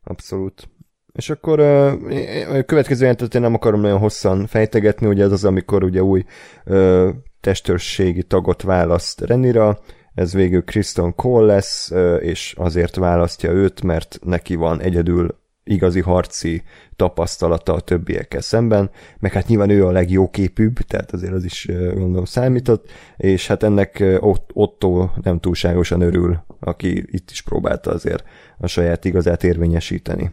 Abszolút. 0.03 0.69
És 1.13 1.31
akkor 1.31 1.61
a 1.61 2.63
következő 2.65 3.03
jelentet 3.03 3.35
én 3.35 3.41
nem 3.41 3.55
akarom 3.55 3.81
nagyon 3.81 3.99
hosszan 3.99 4.47
fejtegetni, 4.47 5.07
ugye 5.07 5.25
ez 5.25 5.33
az, 5.33 5.45
amikor 5.45 5.85
ugye 5.85 6.03
új 6.03 6.25
uh, 6.65 7.09
testőrségi 7.41 8.23
tagot 8.23 8.63
választ 8.63 9.21
Renira, 9.21 9.81
ez 10.15 10.33
végül 10.33 10.65
Kristen 10.65 11.15
Cole 11.15 11.55
lesz, 11.55 11.91
és 12.21 12.55
azért 12.57 12.97
választja 12.97 13.51
őt, 13.51 13.83
mert 13.83 14.19
neki 14.23 14.55
van 14.55 14.81
egyedül 14.81 15.43
igazi 15.65 16.01
harci 16.01 16.63
tapasztalata 16.97 17.75
a 17.75 17.81
többiekkel 17.81 18.41
szemben, 18.41 18.91
meg 19.19 19.33
hát 19.33 19.47
nyilván 19.47 19.71
ő 19.71 19.87
a 19.87 19.91
legjóképűbb, 19.91 20.75
tehát 20.75 21.13
azért 21.13 21.33
az 21.33 21.45
is 21.45 21.67
gondolom 21.95 22.25
számított, 22.25 22.91
és 23.17 23.47
hát 23.47 23.63
ennek 23.63 24.05
Otto 24.53 25.09
nem 25.23 25.41
túlságosan 25.41 26.01
örül, 26.01 26.45
aki 26.61 27.05
itt 27.07 27.31
is 27.31 27.43
próbálta 27.43 27.91
azért 27.91 28.25
a 28.59 28.67
saját 28.67 29.05
igazát 29.05 29.45
érvényesíteni. 29.45 30.31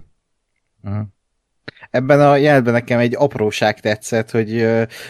Ebben 1.92 2.22
a 2.22 2.36
jelben 2.36 2.74
nekem 2.74 3.00
egy 3.00 3.16
apróság 3.16 3.80
tetszett, 3.80 4.32
hogy 4.32 4.68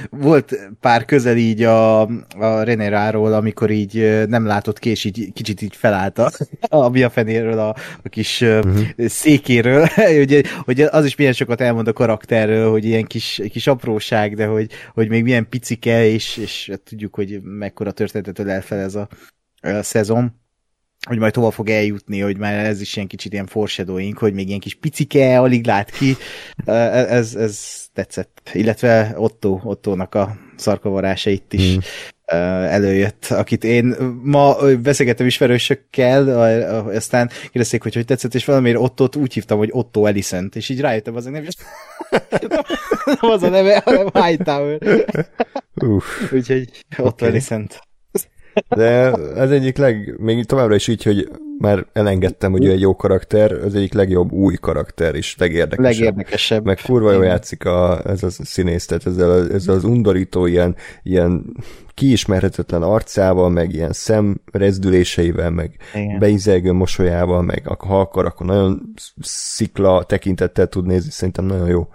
volt 0.09 0.69
pár 0.79 1.05
közel 1.05 1.37
így 1.37 1.63
a, 1.63 2.01
a 2.39 2.63
Renéráról, 2.63 3.33
amikor 3.33 3.69
így 3.69 4.25
nem 4.27 4.45
látott 4.45 4.79
ki, 4.79 4.89
és 4.89 5.05
így 5.05 5.33
kicsit 5.33 5.61
így 5.61 5.75
felállt 5.75 6.17
a, 6.17 6.31
a 6.69 6.89
mi 6.89 7.03
a 7.03 7.11
a, 7.59 7.75
kis 8.09 8.41
uh-huh. 8.41 8.85
székéről, 8.97 9.85
hogy, 10.17 10.45
hogy 10.63 10.81
az 10.81 11.05
is 11.05 11.15
milyen 11.15 11.33
sokat 11.33 11.61
elmond 11.61 11.87
a 11.87 11.93
karakterről, 11.93 12.71
hogy 12.71 12.85
ilyen 12.85 13.05
kis, 13.05 13.41
kis 13.51 13.67
apróság, 13.67 14.35
de 14.35 14.45
hogy, 14.45 14.71
hogy 14.93 15.09
még 15.09 15.23
milyen 15.23 15.49
picike, 15.49 16.05
és, 16.05 16.37
és 16.37 16.67
hát 16.69 16.81
tudjuk, 16.81 17.15
hogy 17.15 17.41
mekkora 17.41 17.91
történetet 17.91 18.39
ölel 18.39 18.61
fel 18.61 18.79
ez 18.79 18.95
a, 18.95 19.07
a 19.61 19.83
szezon 19.83 20.40
hogy 21.07 21.17
majd 21.17 21.35
hova 21.35 21.51
fog 21.51 21.69
eljutni, 21.69 22.19
hogy 22.19 22.37
már 22.37 22.65
ez 22.65 22.81
is 22.81 22.95
ilyen 22.95 23.07
kicsit 23.07 23.33
ilyen 23.33 23.45
foreshadowing, 23.47 24.17
hogy 24.17 24.33
még 24.33 24.47
ilyen 24.47 24.59
kis 24.59 24.75
picike, 24.75 25.39
alig 25.39 25.65
lát 25.65 25.89
ki, 25.89 26.15
ez, 26.65 27.35
ez 27.35 27.59
tetszett. 27.93 28.49
Illetve 28.53 29.13
Otto, 29.15 29.59
Ottónak 29.63 30.15
a 30.15 30.37
szarkavarása 30.55 31.29
itt 31.29 31.53
is 31.53 31.75
Mm. 31.75 31.77
előjött, 32.63 33.25
akit 33.25 33.63
én 33.63 33.95
ma 34.23 34.55
beszélgettem 34.81 35.25
ismerősökkel, 35.25 36.27
a- 36.27 36.75
a- 36.77 36.85
aztán 36.95 37.29
kérdezték, 37.43 37.83
hogy 37.83 37.93
hogy 37.93 38.05
tetszett, 38.05 38.33
és 38.35 38.45
valamiért 38.45 38.77
Ottót 38.77 39.15
úgy 39.15 39.33
hívtam, 39.33 39.57
hogy 39.57 39.69
Otto 39.71 40.05
Ellison-t, 40.05 40.55
és 40.55 40.69
így 40.69 40.79
rájöttem, 40.79 41.15
az 41.15 41.25
nem, 41.25 41.33
nem 43.21 43.29
az 43.31 43.43
a 43.43 43.49
neve, 43.49 43.81
hanem 43.85 44.07
Hightower. 44.13 44.77
Úgyhogy 46.31 46.69
Otto 46.97 47.07
Oké. 47.07 47.25
Ellison-t. 47.25 47.79
De 48.69 49.11
ez 49.35 49.51
egyik 49.51 49.77
leg, 49.77 50.15
még 50.19 50.45
továbbra 50.45 50.75
is 50.75 50.87
így, 50.87 51.03
hogy 51.03 51.29
már 51.57 51.85
elengedtem, 51.93 52.51
hogy 52.51 52.65
ő 52.65 52.71
egy 52.71 52.79
jó 52.79 52.95
karakter, 52.95 53.51
az 53.51 53.75
egyik 53.75 53.93
legjobb 53.93 54.31
új 54.31 54.55
karakter 54.55 55.15
is, 55.15 55.35
legérdekesebb. 55.37 55.83
Legérdekesebb. 55.99 56.65
Meg 56.65 56.79
kurva 56.85 57.11
jól 57.11 57.25
játszik 57.25 57.65
a, 57.65 58.01
ez 58.05 58.23
a 58.23 58.29
színész, 58.29 58.85
tehát 58.85 59.05
ezzel, 59.05 59.31
a- 59.31 59.53
ezzel 59.53 59.75
az 59.75 59.83
undorító 59.83 60.45
ilyen, 60.45 60.75
ilyen 61.03 61.55
kiismerhetetlen 61.93 62.81
arcával, 62.81 63.49
meg 63.49 63.73
ilyen 63.73 63.91
szemrezdüléseivel, 63.91 65.49
meg 65.49 65.75
Igen. 65.93 66.19
beizelgő 66.19 66.71
mosolyával, 66.71 67.41
meg 67.41 67.65
ha 67.65 67.99
akar, 67.99 68.25
akkor 68.25 68.45
nagyon 68.45 68.93
szikla 69.21 70.03
tekintettel 70.03 70.67
tud 70.67 70.85
nézni, 70.85 71.11
szerintem 71.11 71.45
nagyon 71.45 71.67
jó. 71.67 71.87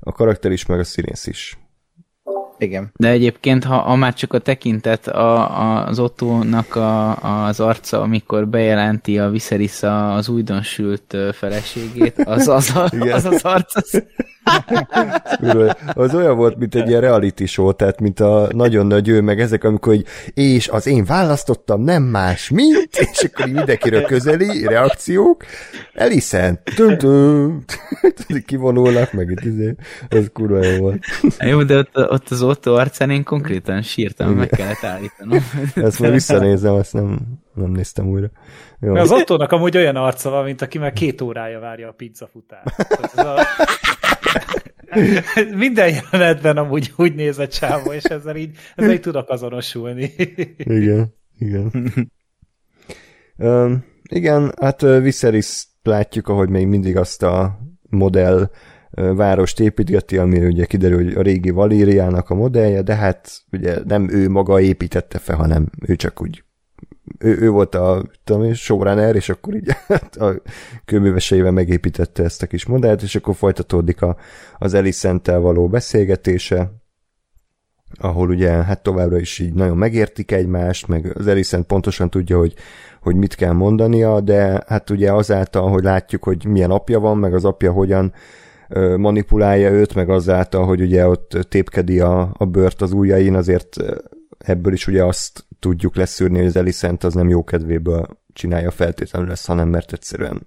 A 0.00 0.12
karakter 0.12 0.52
is, 0.52 0.66
meg 0.66 0.78
a 0.78 0.84
színész 0.84 1.26
is. 1.26 1.58
Igen. 2.58 2.90
De 2.96 3.08
egyébként, 3.08 3.64
ha, 3.64 3.76
ha 3.76 3.96
már 3.96 4.14
csak 4.14 4.32
a 4.32 4.38
tekintet 4.38 5.08
a, 5.08 5.60
a, 5.60 5.86
az 5.86 5.98
Ottónak 5.98 6.76
a, 6.76 7.16
az 7.46 7.60
arca, 7.60 8.00
amikor 8.00 8.48
bejelenti 8.48 9.18
a 9.18 9.30
Viserys 9.30 9.82
a- 9.82 10.14
az 10.14 10.28
újdonsült 10.28 11.16
feleségét, 11.32 12.18
az 12.24 12.48
az, 12.48 12.76
a, 12.76 12.90
az, 13.14 13.24
az 13.24 13.42
arc, 13.42 13.76
az, 13.76 14.02
Az 15.94 16.14
olyan 16.14 16.36
volt, 16.36 16.58
mint 16.58 16.74
egy 16.74 16.88
ilyen 16.88 17.00
reality 17.00 17.44
show, 17.44 17.72
tehát 17.72 18.00
mint 18.00 18.20
a 18.20 18.48
nagyon 18.52 18.86
nagy 18.86 19.08
ő, 19.08 19.20
meg 19.20 19.40
ezek, 19.40 19.64
amikor 19.64 19.94
hogy 19.94 20.04
és 20.34 20.68
az 20.68 20.86
én 20.86 21.04
választottam, 21.04 21.82
nem 21.82 22.02
más, 22.02 22.48
mint, 22.50 22.88
és 23.12 23.22
akkor 23.24 23.48
így 23.48 23.54
mindenkiről 23.54 24.02
közeli 24.02 24.66
reakciók, 24.66 25.44
Eliszen, 25.94 26.60
kivonulnak, 28.46 29.12
meg 29.12 29.30
itt 29.30 29.44
izé, 29.44 29.74
ez 30.08 30.24
kurva 30.32 30.64
jó 30.64 30.80
volt. 30.80 31.04
jó, 31.38 31.62
de 31.62 31.76
ott, 31.76 31.96
ott 31.96 32.30
az 32.30 32.42
Otto 32.48 32.74
arcán 32.74 33.10
én 33.10 33.24
konkrétan 33.24 33.82
sírtam, 33.82 34.32
meg 34.32 34.48
kellett 34.48 34.84
állítanom. 34.84 35.38
Ezt 35.74 36.00
már 36.00 36.12
visszanézem, 36.12 36.74
azt 36.74 36.92
nem, 36.92 37.18
nem 37.54 37.70
néztem 37.70 38.06
újra. 38.06 38.30
Jó. 38.80 38.92
Mert 38.92 39.04
az 39.04 39.12
Ottónak 39.12 39.52
amúgy 39.52 39.76
olyan 39.76 39.96
arca 39.96 40.30
van, 40.30 40.44
mint 40.44 40.62
aki 40.62 40.78
már 40.78 40.92
két 40.92 41.20
órája 41.20 41.60
várja 41.60 41.88
a 41.88 41.92
pizzafutást. 41.92 42.76
Tehát 42.76 43.12
ez 43.16 43.24
a... 43.24 43.40
Minden 45.56 45.88
jelenetben 45.88 46.56
amúgy 46.56 46.92
úgy 46.96 47.14
néz 47.14 47.38
a 47.38 47.48
csávó, 47.48 47.92
és 47.92 48.04
ezzel 48.04 48.36
így, 48.36 48.56
ezzel 48.76 48.92
így 48.92 49.00
tudok 49.00 49.28
azonosulni. 49.28 50.14
Igen, 50.56 51.14
igen. 51.38 51.94
um, 53.36 53.84
igen, 54.10 54.52
hát 54.60 54.82
uh, 54.82 55.02
Viserys 55.02 55.66
látjuk, 55.82 56.28
ahogy 56.28 56.48
még 56.48 56.66
mindig 56.66 56.96
azt 56.96 57.22
a 57.22 57.58
modell 57.88 58.40
uh, 58.40 58.48
várost 58.90 59.60
építgeti, 59.60 60.18
ami 60.18 60.46
ugye 60.46 60.64
kiderül, 60.64 61.04
hogy 61.04 61.14
a 61.14 61.22
régi 61.22 61.50
Valériának 61.50 62.30
a 62.30 62.34
modellje, 62.34 62.82
de 62.82 62.94
hát 62.94 63.30
ugye 63.52 63.78
nem 63.84 64.08
ő 64.10 64.28
maga 64.28 64.60
építette 64.60 65.18
fel, 65.18 65.36
hanem 65.36 65.70
ő 65.86 65.96
csak 65.96 66.22
úgy 66.22 66.42
ő, 67.18 67.38
ő 67.40 67.50
volt 67.50 67.74
a 67.74 68.04
tudom, 68.24 68.44
én, 68.44 68.54
showrunner, 68.54 69.14
és 69.14 69.28
akkor 69.28 69.54
így 69.54 69.68
a 70.26 70.42
kőműveseivel 70.84 71.52
megépítette 71.52 72.22
ezt 72.22 72.42
a 72.42 72.46
kis 72.46 72.66
modellt, 72.66 73.02
és 73.02 73.14
akkor 73.14 73.34
folytatódik 73.34 74.02
a, 74.02 74.16
az 74.58 74.74
Elisenttel 74.74 75.40
való 75.40 75.68
beszélgetése, 75.68 76.72
ahol 78.00 78.28
ugye 78.28 78.50
hát 78.50 78.82
továbbra 78.82 79.18
is 79.18 79.38
így 79.38 79.52
nagyon 79.52 79.76
megértik 79.76 80.32
egymást, 80.32 80.86
meg 80.88 81.12
az 81.14 81.26
Elisent 81.26 81.66
pontosan 81.66 82.10
tudja, 82.10 82.38
hogy, 82.38 82.54
hogy 83.00 83.16
mit 83.16 83.34
kell 83.34 83.52
mondania, 83.52 84.20
de 84.20 84.62
hát 84.66 84.90
ugye 84.90 85.12
azáltal, 85.12 85.70
hogy 85.70 85.82
látjuk, 85.82 86.24
hogy 86.24 86.46
milyen 86.46 86.70
apja 86.70 87.00
van, 87.00 87.18
meg 87.18 87.34
az 87.34 87.44
apja 87.44 87.72
hogyan 87.72 88.12
manipulálja 88.96 89.70
őt, 89.70 89.94
meg 89.94 90.10
azáltal, 90.10 90.64
hogy 90.64 90.80
ugye 90.80 91.06
ott 91.06 91.38
tépkedi 91.48 92.00
a, 92.00 92.34
a 92.38 92.44
bört 92.44 92.82
az 92.82 92.92
ujjain, 92.92 93.34
azért 93.34 93.76
ebből 94.38 94.72
is 94.72 94.86
ugye 94.86 95.04
azt 95.04 95.46
tudjuk 95.58 95.96
leszűrni, 95.96 96.38
hogy 96.38 96.46
az 96.46 96.56
Elisent 96.56 97.04
az 97.04 97.14
nem 97.14 97.28
jó 97.28 97.44
kedvéből 97.44 98.18
csinálja 98.32 98.70
feltétlenül 98.70 99.28
lesz, 99.28 99.46
hanem 99.46 99.68
mert 99.68 99.92
egyszerűen 99.92 100.46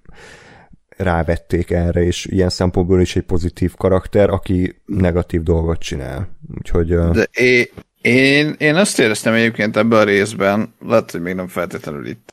rávették 0.97 1.71
erre, 1.71 2.03
és 2.03 2.25
ilyen 2.25 2.49
szempontból 2.49 3.01
is 3.01 3.15
egy 3.15 3.23
pozitív 3.23 3.75
karakter, 3.75 4.29
aki 4.29 4.81
negatív 4.85 5.43
dolgot 5.43 5.79
csinál. 5.79 6.29
Úgyhogy 6.57 6.87
De 6.87 7.27
én, 7.31 7.65
én, 8.01 8.55
én 8.57 8.75
azt 8.75 8.99
éreztem 8.99 9.33
egyébként 9.33 9.77
ebben 9.77 9.99
a 9.99 10.03
részben, 10.03 10.73
lehet, 10.79 11.11
hogy 11.11 11.21
még 11.21 11.35
nem 11.35 11.47
feltétlenül 11.47 12.07
itt, 12.07 12.30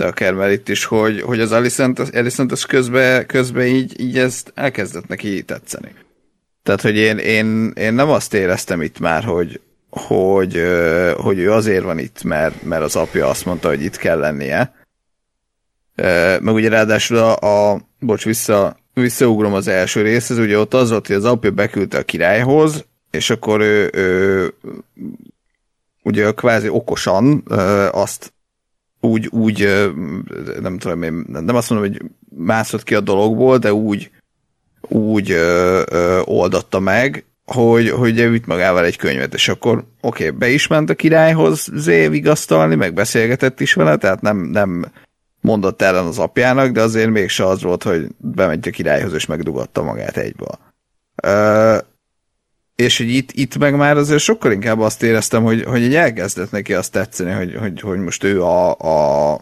de 0.00 0.06
akár 0.06 0.34
már 0.34 0.50
itt 0.50 0.68
is, 0.68 0.84
hogy, 0.84 1.20
hogy 1.20 1.40
az 1.40 1.52
Alicent, 1.52 1.98
az, 1.98 2.10
Alicent 2.14 2.52
az 2.52 2.62
közben, 2.62 3.26
közben 3.26 3.66
így, 3.66 4.00
így 4.00 4.18
ezt 4.18 4.52
elkezdett 4.54 5.06
neki 5.06 5.42
tetszeni. 5.42 5.94
Tehát, 6.62 6.80
hogy 6.80 6.96
én, 6.96 7.18
én, 7.18 7.72
én 7.74 7.94
nem 7.94 8.08
azt 8.08 8.34
éreztem 8.34 8.82
itt 8.82 8.98
már, 8.98 9.24
hogy, 9.24 9.60
hogy, 9.90 10.62
hogy 11.16 11.38
ő 11.38 11.52
azért 11.52 11.84
van 11.84 11.98
itt, 11.98 12.22
mert, 12.22 12.62
mert 12.62 12.82
az 12.82 12.96
apja 12.96 13.28
azt 13.28 13.44
mondta, 13.44 13.68
hogy 13.68 13.82
itt 13.82 13.96
kell 13.96 14.18
lennie. 14.18 14.74
Meg 16.40 16.54
ugye 16.54 16.68
ráadásul 16.68 17.16
a, 17.16 17.72
a 17.72 17.80
bocs, 17.98 18.24
vissza, 18.24 18.76
visszaugrom 18.94 19.54
az 19.54 19.68
első 19.68 20.02
részhez, 20.02 20.38
ugye 20.38 20.58
ott 20.58 20.74
az 20.74 20.90
volt, 20.90 21.06
hogy 21.06 21.16
az 21.16 21.24
apja 21.24 21.50
beküldte 21.50 21.98
a 21.98 22.02
királyhoz, 22.02 22.84
és 23.10 23.30
akkor 23.30 23.60
ő, 23.60 23.90
ő 23.92 24.54
ugye 26.02 26.30
kvázi 26.30 26.68
okosan 26.68 27.44
azt 27.92 28.32
úgy, 29.00 29.28
úgy 29.30 29.88
nem 30.60 30.78
tudom 30.78 31.02
én, 31.02 31.24
nem 31.28 31.56
azt 31.56 31.70
mondom, 31.70 31.90
hogy 31.90 32.02
mászott 32.36 32.82
ki 32.82 32.94
a 32.94 33.00
dologból, 33.00 33.58
de 33.58 33.72
úgy 33.72 34.10
úgy 34.88 35.30
ö, 35.30 36.20
oldotta 36.24 36.80
meg, 36.80 37.24
hogy, 37.44 37.90
hogy 37.90 38.20
üt 38.20 38.46
magával 38.46 38.84
egy 38.84 38.96
könyvet, 38.96 39.34
és 39.34 39.48
akkor 39.48 39.84
oké, 40.00 40.26
okay, 40.26 40.38
be 40.38 40.48
is 40.48 40.66
ment 40.66 40.90
a 40.90 40.94
királyhoz 40.94 41.68
zé 41.74 42.08
vigasztalni, 42.08 42.74
meg 42.74 42.94
beszélgetett 42.94 43.60
is 43.60 43.74
vele, 43.74 43.96
tehát 43.96 44.20
nem, 44.20 44.36
nem 44.36 44.86
mondott 45.40 45.82
ellen 45.82 46.06
az 46.06 46.18
apjának, 46.18 46.70
de 46.70 46.82
azért 46.82 47.10
mégse 47.10 47.46
az 47.46 47.62
volt, 47.62 47.82
hogy 47.82 48.06
bemegy 48.16 48.68
a 48.68 48.70
királyhoz, 48.70 49.12
és 49.12 49.26
megdugatta 49.26 49.82
magát 49.82 50.16
egyből. 50.16 50.58
És 52.80 52.98
hogy 52.98 53.08
itt, 53.08 53.32
itt 53.32 53.58
meg 53.58 53.76
már 53.76 53.96
azért 53.96 54.20
sokkal 54.20 54.52
inkább 54.52 54.80
azt 54.80 55.02
éreztem, 55.02 55.42
hogy, 55.42 55.64
hogy 55.64 55.82
egy 55.82 55.94
elkezdett 55.94 56.50
neki 56.50 56.74
azt 56.74 56.92
tetszeni, 56.92 57.32
hogy, 57.32 57.54
hogy, 57.54 57.80
hogy 57.80 57.98
most 57.98 58.24
ő 58.24 58.42
a, 58.42 58.70
a 58.70 59.40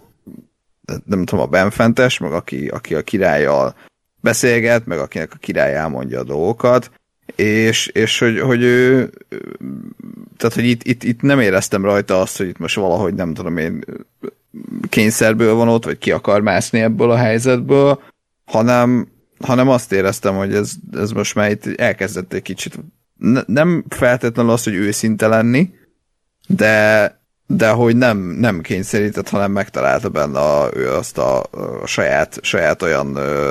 nem 1.04 1.24
tudom, 1.24 1.44
a 1.44 1.46
benfentes, 1.46 2.18
meg 2.18 2.32
aki, 2.32 2.68
aki 2.68 2.94
a 2.94 3.02
királlyal 3.02 3.74
beszélget, 4.20 4.86
meg 4.86 4.98
akinek 4.98 5.32
a 5.32 5.36
király 5.36 5.74
elmondja 5.74 6.20
a 6.20 6.24
dolgokat, 6.24 6.90
és, 7.34 7.86
és 7.86 8.18
hogy, 8.18 8.40
hogy 8.40 8.62
ő, 8.62 9.10
tehát, 10.36 10.54
hogy 10.54 10.64
itt, 10.64 10.84
itt, 10.84 11.04
itt 11.04 11.20
nem 11.20 11.40
éreztem 11.40 11.84
rajta 11.84 12.20
azt, 12.20 12.36
hogy 12.36 12.48
itt 12.48 12.58
most 12.58 12.74
valahogy 12.74 13.14
nem 13.14 13.34
tudom 13.34 13.56
én 13.56 13.84
kényszerből 14.88 15.54
van 15.54 15.68
ott, 15.68 15.84
vagy 15.84 15.98
ki 15.98 16.10
akar 16.10 16.40
mászni 16.40 16.80
ebből 16.80 17.10
a 17.10 17.16
helyzetből, 17.16 18.02
hanem, 18.44 19.08
hanem 19.40 19.68
azt 19.68 19.92
éreztem, 19.92 20.36
hogy 20.36 20.54
ez, 20.54 20.72
ez 20.92 21.10
most 21.10 21.34
már 21.34 21.50
itt 21.50 21.80
elkezdett 21.80 22.32
egy 22.32 22.42
kicsit 22.42 22.78
ne, 23.18 23.40
nem 23.46 23.84
feltétlenül 23.88 24.52
az, 24.52 24.64
hogy 24.64 24.74
őszinte 24.74 25.26
lenni, 25.26 25.74
de, 26.46 27.20
de 27.46 27.70
hogy 27.70 27.96
nem, 27.96 28.18
nem 28.18 28.60
kényszerített, 28.60 29.28
hanem 29.28 29.52
megtalálta 29.52 30.08
benne 30.08 30.38
a, 30.38 30.70
ő 30.74 30.90
azt 30.90 31.18
a, 31.18 31.42
a 31.42 31.86
saját, 31.86 32.38
saját 32.42 32.82
olyan 32.82 33.16
ö, 33.16 33.50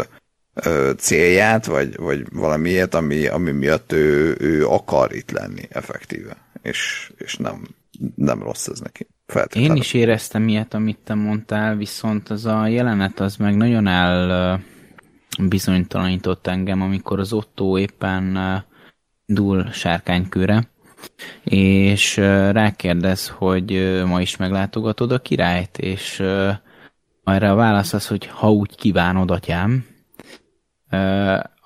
ö, 0.53 0.91
célját, 0.97 1.65
vagy, 1.65 1.95
vagy 1.97 2.25
valamiért, 2.31 2.95
ami, 2.95 3.27
ami 3.27 3.51
miatt 3.51 3.91
ő, 3.91 4.35
ő 4.39 4.67
akar 4.67 5.15
itt 5.15 5.31
lenni 5.31 5.61
effektíve, 5.69 6.37
és, 6.61 7.11
és 7.17 7.35
nem, 7.35 7.67
nem 8.15 8.43
rossz 8.43 8.67
ez 8.67 8.79
neki. 8.79 9.07
Én 9.53 9.75
is 9.75 9.93
éreztem 9.93 10.47
ilyet, 10.47 10.73
amit 10.73 10.99
te 11.03 11.13
mondtál, 11.13 11.75
viszont 11.75 12.29
az 12.29 12.45
a 12.45 12.67
jelenet 12.67 13.19
az 13.19 13.35
meg 13.35 13.55
nagyon 13.55 13.87
el 13.87 14.59
bizonytalanított 15.39 16.47
engem, 16.47 16.81
amikor 16.81 17.19
az 17.19 17.33
Otto 17.33 17.77
éppen 17.77 18.37
dúl 19.27 19.71
sárkánykőre, 19.71 20.69
és 21.43 22.17
rákérdez, 22.51 23.27
hogy 23.27 24.01
ma 24.05 24.21
is 24.21 24.37
meglátogatod 24.37 25.11
a 25.11 25.19
királyt, 25.19 25.77
és 25.77 26.19
erre 27.23 27.51
a 27.51 27.55
válasz 27.55 27.93
az, 27.93 28.07
hogy 28.07 28.25
ha 28.25 28.51
úgy 28.51 28.75
kívánod, 28.75 29.31
atyám, 29.31 29.85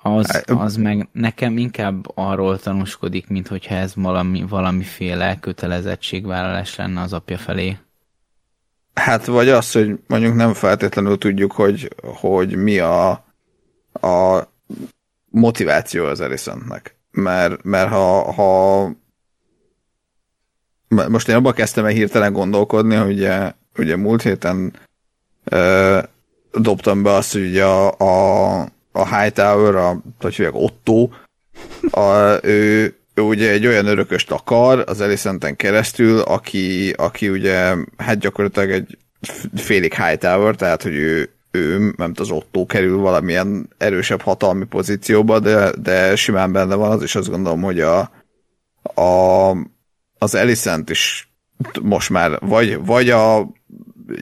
az, 0.02 0.42
az 0.46 0.76
meg 0.76 1.08
nekem 1.12 1.58
inkább 1.58 2.16
arról 2.16 2.58
tanúskodik, 2.58 3.28
mint 3.28 3.48
hogyha 3.48 3.74
ez 3.74 3.94
valami, 3.94 4.44
valamiféle 4.48 5.38
kötelezettségvállalás 5.40 6.76
lenne 6.76 7.00
az 7.00 7.12
apja 7.12 7.38
felé. 7.38 7.76
Hát 8.94 9.24
vagy 9.24 9.48
az, 9.48 9.72
hogy 9.72 9.98
mondjuk 10.06 10.34
nem 10.34 10.52
feltétlenül 10.52 11.18
tudjuk, 11.18 11.52
hogy, 11.52 11.94
hogy 12.02 12.56
mi 12.56 12.78
a, 12.78 13.10
a 13.92 14.48
motiváció 15.30 16.04
az 16.04 16.20
Elisonnek 16.20 16.96
mert, 17.12 17.62
mert 17.62 17.88
ha, 17.88 18.32
ha 18.32 18.90
most 21.08 21.28
én 21.28 21.34
abba 21.34 21.52
kezdtem 21.52 21.84
el 21.84 21.90
hirtelen 21.90 22.32
gondolkodni, 22.32 22.94
hogy 22.94 23.12
ugye, 23.12 23.52
ugye 23.78 23.96
múlt 23.96 24.22
héten 24.22 24.72
ö, 25.44 25.98
dobtam 26.52 27.02
be 27.02 27.10
azt, 27.10 27.32
hogy 27.32 27.46
ugye 27.46 27.64
a, 27.64 27.94
a, 27.98 28.60
a 28.92 29.18
Hightower, 29.18 29.74
a, 29.74 30.02
hogy 30.20 30.34
hívják, 30.34 30.54
Otto, 30.54 31.08
a, 31.90 32.38
ő, 32.42 32.94
ő 33.14 33.22
ugye 33.22 33.50
egy 33.50 33.66
olyan 33.66 33.86
örököst 33.86 34.30
akar 34.30 34.84
az 34.86 35.00
Elisenten 35.00 35.56
keresztül, 35.56 36.20
aki, 36.20 36.90
aki 36.90 37.28
ugye 37.28 37.74
hát 37.96 38.18
gyakorlatilag 38.18 38.70
egy 38.70 38.98
félig 39.54 39.94
Hightower, 39.94 40.54
tehát 40.54 40.82
hogy 40.82 40.94
ő, 40.94 41.30
ő, 41.52 41.94
nem 41.96 42.12
az 42.16 42.30
Otto 42.30 42.66
kerül 42.66 42.98
valamilyen 42.98 43.68
erősebb 43.78 44.20
hatalmi 44.20 44.64
pozícióba, 44.64 45.38
de, 45.38 45.72
de 45.82 46.16
simán 46.16 46.52
benne 46.52 46.74
van 46.74 46.90
az, 46.90 47.02
és 47.02 47.14
azt 47.14 47.30
gondolom, 47.30 47.62
hogy 47.62 47.80
a, 47.80 48.10
a, 49.00 49.50
az 50.18 50.34
Elisent 50.34 50.90
is 50.90 51.32
most 51.82 52.10
már 52.10 52.38
vagy, 52.40 52.84
vagy 52.84 53.10
a 53.10 53.52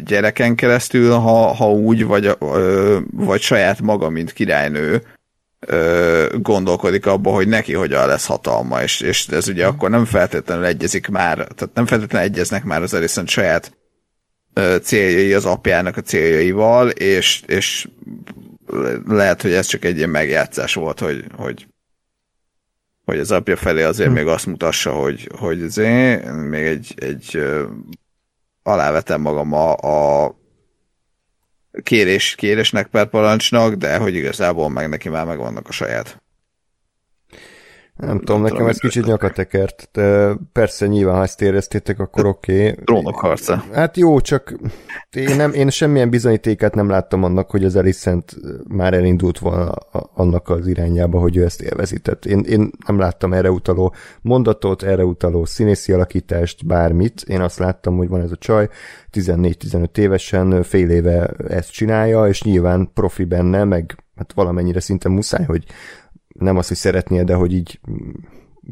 gyereken 0.04 0.54
keresztül, 0.54 1.12
ha, 1.12 1.54
ha 1.54 1.70
úgy, 1.70 2.04
vagy, 2.04 2.36
ö, 2.38 2.98
vagy 3.12 3.40
saját 3.40 3.80
maga, 3.80 4.08
mint 4.08 4.32
királynő 4.32 5.02
ö, 5.60 6.26
gondolkodik 6.38 7.06
abba, 7.06 7.30
hogy 7.30 7.48
neki 7.48 7.72
hogyan 7.72 8.06
lesz 8.06 8.26
hatalma, 8.26 8.82
és, 8.82 9.00
és 9.00 9.26
ez 9.28 9.48
ugye 9.48 9.66
akkor 9.66 9.90
nem 9.90 10.04
feltétlenül 10.04 10.64
egyezik 10.64 11.08
már, 11.08 11.34
tehát 11.36 11.70
nem 11.74 11.86
feltétlenül 11.86 12.28
egyeznek 12.28 12.64
már 12.64 12.82
az 12.82 12.94
Elisent 12.94 13.28
saját 13.28 13.78
céljai 14.82 15.32
az 15.32 15.44
apjának 15.44 15.96
a 15.96 16.00
céljaival, 16.00 16.88
és, 16.88 17.42
és 17.46 17.88
lehet, 19.06 19.42
hogy 19.42 19.52
ez 19.52 19.66
csak 19.66 19.84
egy 19.84 19.96
ilyen 19.96 20.10
megjátszás 20.10 20.74
volt, 20.74 21.00
hogy, 21.00 21.24
hogy, 21.36 21.66
hogy 23.04 23.18
az 23.18 23.30
apja 23.30 23.56
felé 23.56 23.82
azért 23.82 24.08
hm. 24.08 24.14
még 24.14 24.26
azt 24.26 24.46
mutassa, 24.46 24.92
hogy, 24.92 25.28
hogy 25.38 25.62
azért 25.62 26.32
még 26.32 26.64
egy, 26.64 26.94
egy 26.96 27.42
alávetem 28.62 29.20
magam 29.20 29.52
a, 29.52 29.72
a 29.72 30.34
kérés, 31.82 32.34
kérésnek 32.34 32.86
per 32.86 33.08
parancsnak, 33.08 33.74
de 33.74 33.96
hogy 33.96 34.14
igazából 34.14 34.68
meg 34.68 34.88
neki 34.88 35.08
már 35.08 35.26
megvannak 35.26 35.68
a 35.68 35.72
saját 35.72 36.22
nem 38.00 38.18
tudom, 38.18 38.42
nekem 38.42 38.66
ez 38.66 38.78
kicsit 38.78 39.06
nyakatekert. 39.06 39.88
De 39.92 40.34
persze, 40.52 40.86
nyilván, 40.86 41.14
ha 41.14 41.22
ezt 41.22 41.42
éreztétek, 41.42 41.98
akkor 41.98 42.26
oké. 42.26 42.68
Okay. 42.68 42.84
Trónok 42.84 43.14
harca. 43.14 43.64
Hát 43.72 43.96
jó, 43.96 44.20
csak 44.20 44.54
én, 45.10 45.36
nem, 45.36 45.52
én 45.52 45.70
semmilyen 45.70 46.10
bizonyítéket 46.10 46.74
nem 46.74 46.88
láttam 46.88 47.24
annak, 47.24 47.50
hogy 47.50 47.64
az 47.64 47.76
Alicent 47.76 48.36
már 48.68 48.94
elindult 48.94 49.38
volna 49.38 49.72
annak 50.14 50.48
az 50.48 50.66
irányába, 50.66 51.18
hogy 51.18 51.36
ő 51.36 51.44
ezt 51.44 51.62
élvezi. 51.62 51.98
Tehát 51.98 52.26
én, 52.26 52.40
én 52.40 52.70
nem 52.86 52.98
láttam 52.98 53.32
erre 53.32 53.50
utaló 53.50 53.94
mondatot, 54.22 54.82
erre 54.82 55.04
utaló 55.04 55.44
színészi 55.44 55.92
alakítást, 55.92 56.66
bármit. 56.66 57.22
Én 57.26 57.40
azt 57.40 57.58
láttam, 57.58 57.96
hogy 57.96 58.08
van 58.08 58.20
ez 58.20 58.30
a 58.30 58.36
csaj, 58.36 58.68
14-15 59.12 59.96
évesen, 59.96 60.62
fél 60.62 60.90
éve 60.90 61.26
ezt 61.48 61.72
csinálja, 61.72 62.28
és 62.28 62.42
nyilván 62.42 62.90
profi 62.94 63.24
benne, 63.24 63.64
meg 63.64 64.04
hát 64.16 64.32
valamennyire 64.32 64.80
szinte 64.80 65.08
muszáj, 65.08 65.44
hogy 65.44 65.64
nem 66.38 66.56
az, 66.56 66.68
hogy 66.68 66.76
szeretnie, 66.76 67.24
de 67.24 67.34
hogy 67.34 67.52
így 67.52 67.80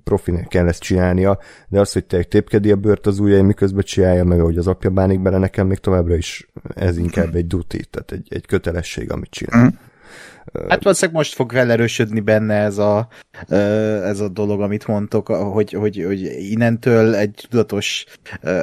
profinek 0.05 0.49
kell 0.49 0.69
ezt 0.69 0.83
csinálnia, 0.83 1.39
de 1.69 1.81
az, 1.81 1.93
hogy 1.93 2.05
te 2.05 2.23
tépkedi 2.23 2.71
a 2.71 2.77
bőrt 2.77 3.07
az 3.07 3.19
ujjai, 3.19 3.43
miközben 3.43 3.83
csinálja 3.83 4.25
meg, 4.25 4.41
ahogy 4.41 4.59
az 4.59 4.67
apja 4.67 4.91
bánik 4.91 5.21
bele, 5.21 5.39
nekem 5.39 5.67
még 5.67 5.79
továbbra 5.79 6.15
is 6.17 6.49
ez 6.75 6.97
inkább 6.97 7.35
egy 7.35 7.47
duty, 7.47 7.85
tehát 7.91 8.13
egy, 8.13 8.27
egy 8.31 8.47
kötelesség, 8.47 9.13
amit 9.13 9.31
csinál. 9.31 9.65
Mm. 9.65 9.69
Hát 10.69 10.83
valószínűleg 10.83 11.17
most 11.17 11.35
fog 11.35 11.53
felerősödni 11.53 12.21
benne 12.21 12.55
ez 12.55 12.79
a, 12.79 13.09
ez 14.05 14.21
a 14.21 14.29
dolog, 14.29 14.61
amit 14.61 14.87
mondtok, 14.87 15.29
hogy, 15.29 15.73
hogy, 15.73 16.05
hogy 16.07 16.21
innentől 16.39 17.15
egy 17.15 17.47
tudatos 17.49 18.05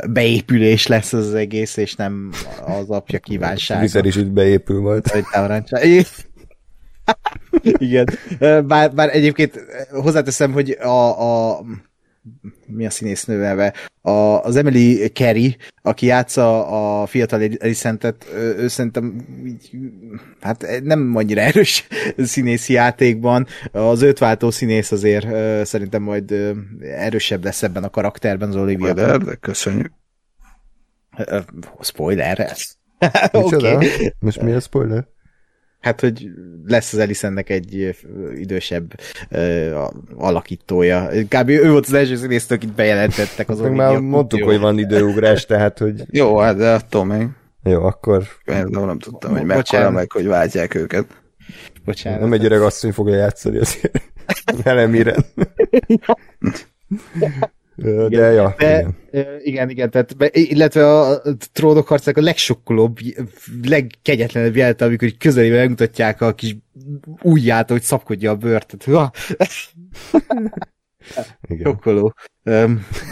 beépülés 0.10 0.88
lesz 0.88 1.14
az 1.14 1.34
egész, 1.34 1.78
és 1.78 1.96
nem 1.96 2.30
az 2.66 2.90
apja 2.90 3.20
kívánsága. 3.28 3.82
Vizer 3.82 4.06
is 4.06 4.16
itt 4.16 4.32
beépül 4.32 4.82
majd. 4.82 5.08
Hogy 5.08 5.24
Igen. 7.78 8.06
Bár, 8.68 8.94
bár 8.94 9.16
egyébként 9.16 9.66
hozzáteszem, 9.92 10.52
hogy 10.52 10.72
a, 10.72 11.54
a 11.54 11.64
mi 12.68 12.86
a 12.86 12.90
színésznő 12.90 13.38
neve? 13.38 13.74
A, 14.02 14.10
az 14.44 14.56
Emily 14.56 15.08
Carey, 15.08 15.58
aki 15.82 16.06
játsza 16.06 16.68
a 17.02 17.06
fiatal 17.06 17.42
Elisentet, 17.60 18.26
ő, 18.34 18.56
ő 18.58 18.68
szerintem 18.68 19.26
hát 20.42 20.82
nem 20.84 21.16
annyira 21.16 21.42
erős 21.42 21.88
színészi 22.18 22.74
játékban. 22.74 23.48
Az 23.72 24.02
őt 24.02 24.18
váltó 24.18 24.52
színész 24.52 24.92
azért 24.92 25.28
szerintem 25.66 26.02
majd 26.02 26.32
erősebb 26.82 27.44
lesz 27.44 27.64
ebben 27.64 27.84
a 27.84 27.90
karakterben 27.90 28.50
az 28.50 28.56
Olivia. 28.56 28.94
De, 28.94 29.18
de 29.18 29.36
köszönjük. 29.36 29.92
Spoiler? 31.82 32.56
okay. 33.32 34.14
Most 34.20 34.42
mi 34.42 34.52
a 34.52 34.60
spoiler? 34.60 35.08
Hát, 35.86 36.00
hogy 36.02 36.30
lesz 36.66 36.94
az 36.94 37.00
Elisennek 37.00 37.50
egy 37.50 37.96
idősebb 38.36 39.00
uh, 39.32 39.84
alakítója. 40.16 41.10
Kb. 41.30 41.50
ő 41.50 41.72
volt 41.72 41.86
az 41.86 41.94
első 41.94 42.16
színész, 42.16 42.52
akit 42.52 42.74
bejelentettek 42.74 43.50
az 43.50 43.60
Már 43.60 43.98
mondtuk, 43.98 44.40
jó. 44.40 44.46
hogy 44.46 44.60
van 44.60 44.80
időugrás, 44.80 45.46
tehát, 45.46 45.78
hogy... 45.78 46.04
Jó, 46.20 46.38
hát 46.38 46.56
de 46.56 46.72
attól 46.72 47.06
még. 47.06 47.28
Jó, 47.64 47.84
akkor... 47.84 48.24
Én 48.46 48.66
nem 48.70 49.00
tudtam, 49.00 49.32
hogy 49.32 49.44
meghal 49.46 49.92
meg, 49.92 50.12
hogy 50.12 50.26
váltják 50.26 50.76
őket. 50.76 51.06
Bocsánat. 51.86 52.20
Nem 52.20 52.34
egy 52.34 52.46
öreg 52.46 52.62
asszony 52.62 52.92
fogja 52.92 53.16
játszani 53.16 53.58
azért. 53.58 54.02
Velem 54.64 54.94
De, 57.76 58.06
igen, 58.06 58.34
ja, 58.34 58.56
de, 58.58 58.94
igen. 59.12 59.40
igen, 59.44 59.70
igen, 59.70 59.90
tehát, 59.90 60.16
illetve 60.32 61.00
a 61.00 61.22
trónok 61.52 61.88
harcának 61.88 62.18
a 62.18 62.22
legsokkolóbb, 62.22 62.98
legkegyetlenebb 63.64 64.56
jelte, 64.56 64.86
amikor 64.86 65.12
közelében 65.18 65.60
megmutatják 65.60 66.22
a 66.22 66.34
kis 66.34 66.56
ujját, 67.22 67.70
hogy 67.70 67.82
szapkodja 67.82 68.32
a 68.32 68.36
bőrt. 68.36 68.84
Ha, 68.84 69.12
Igen. 71.48 71.80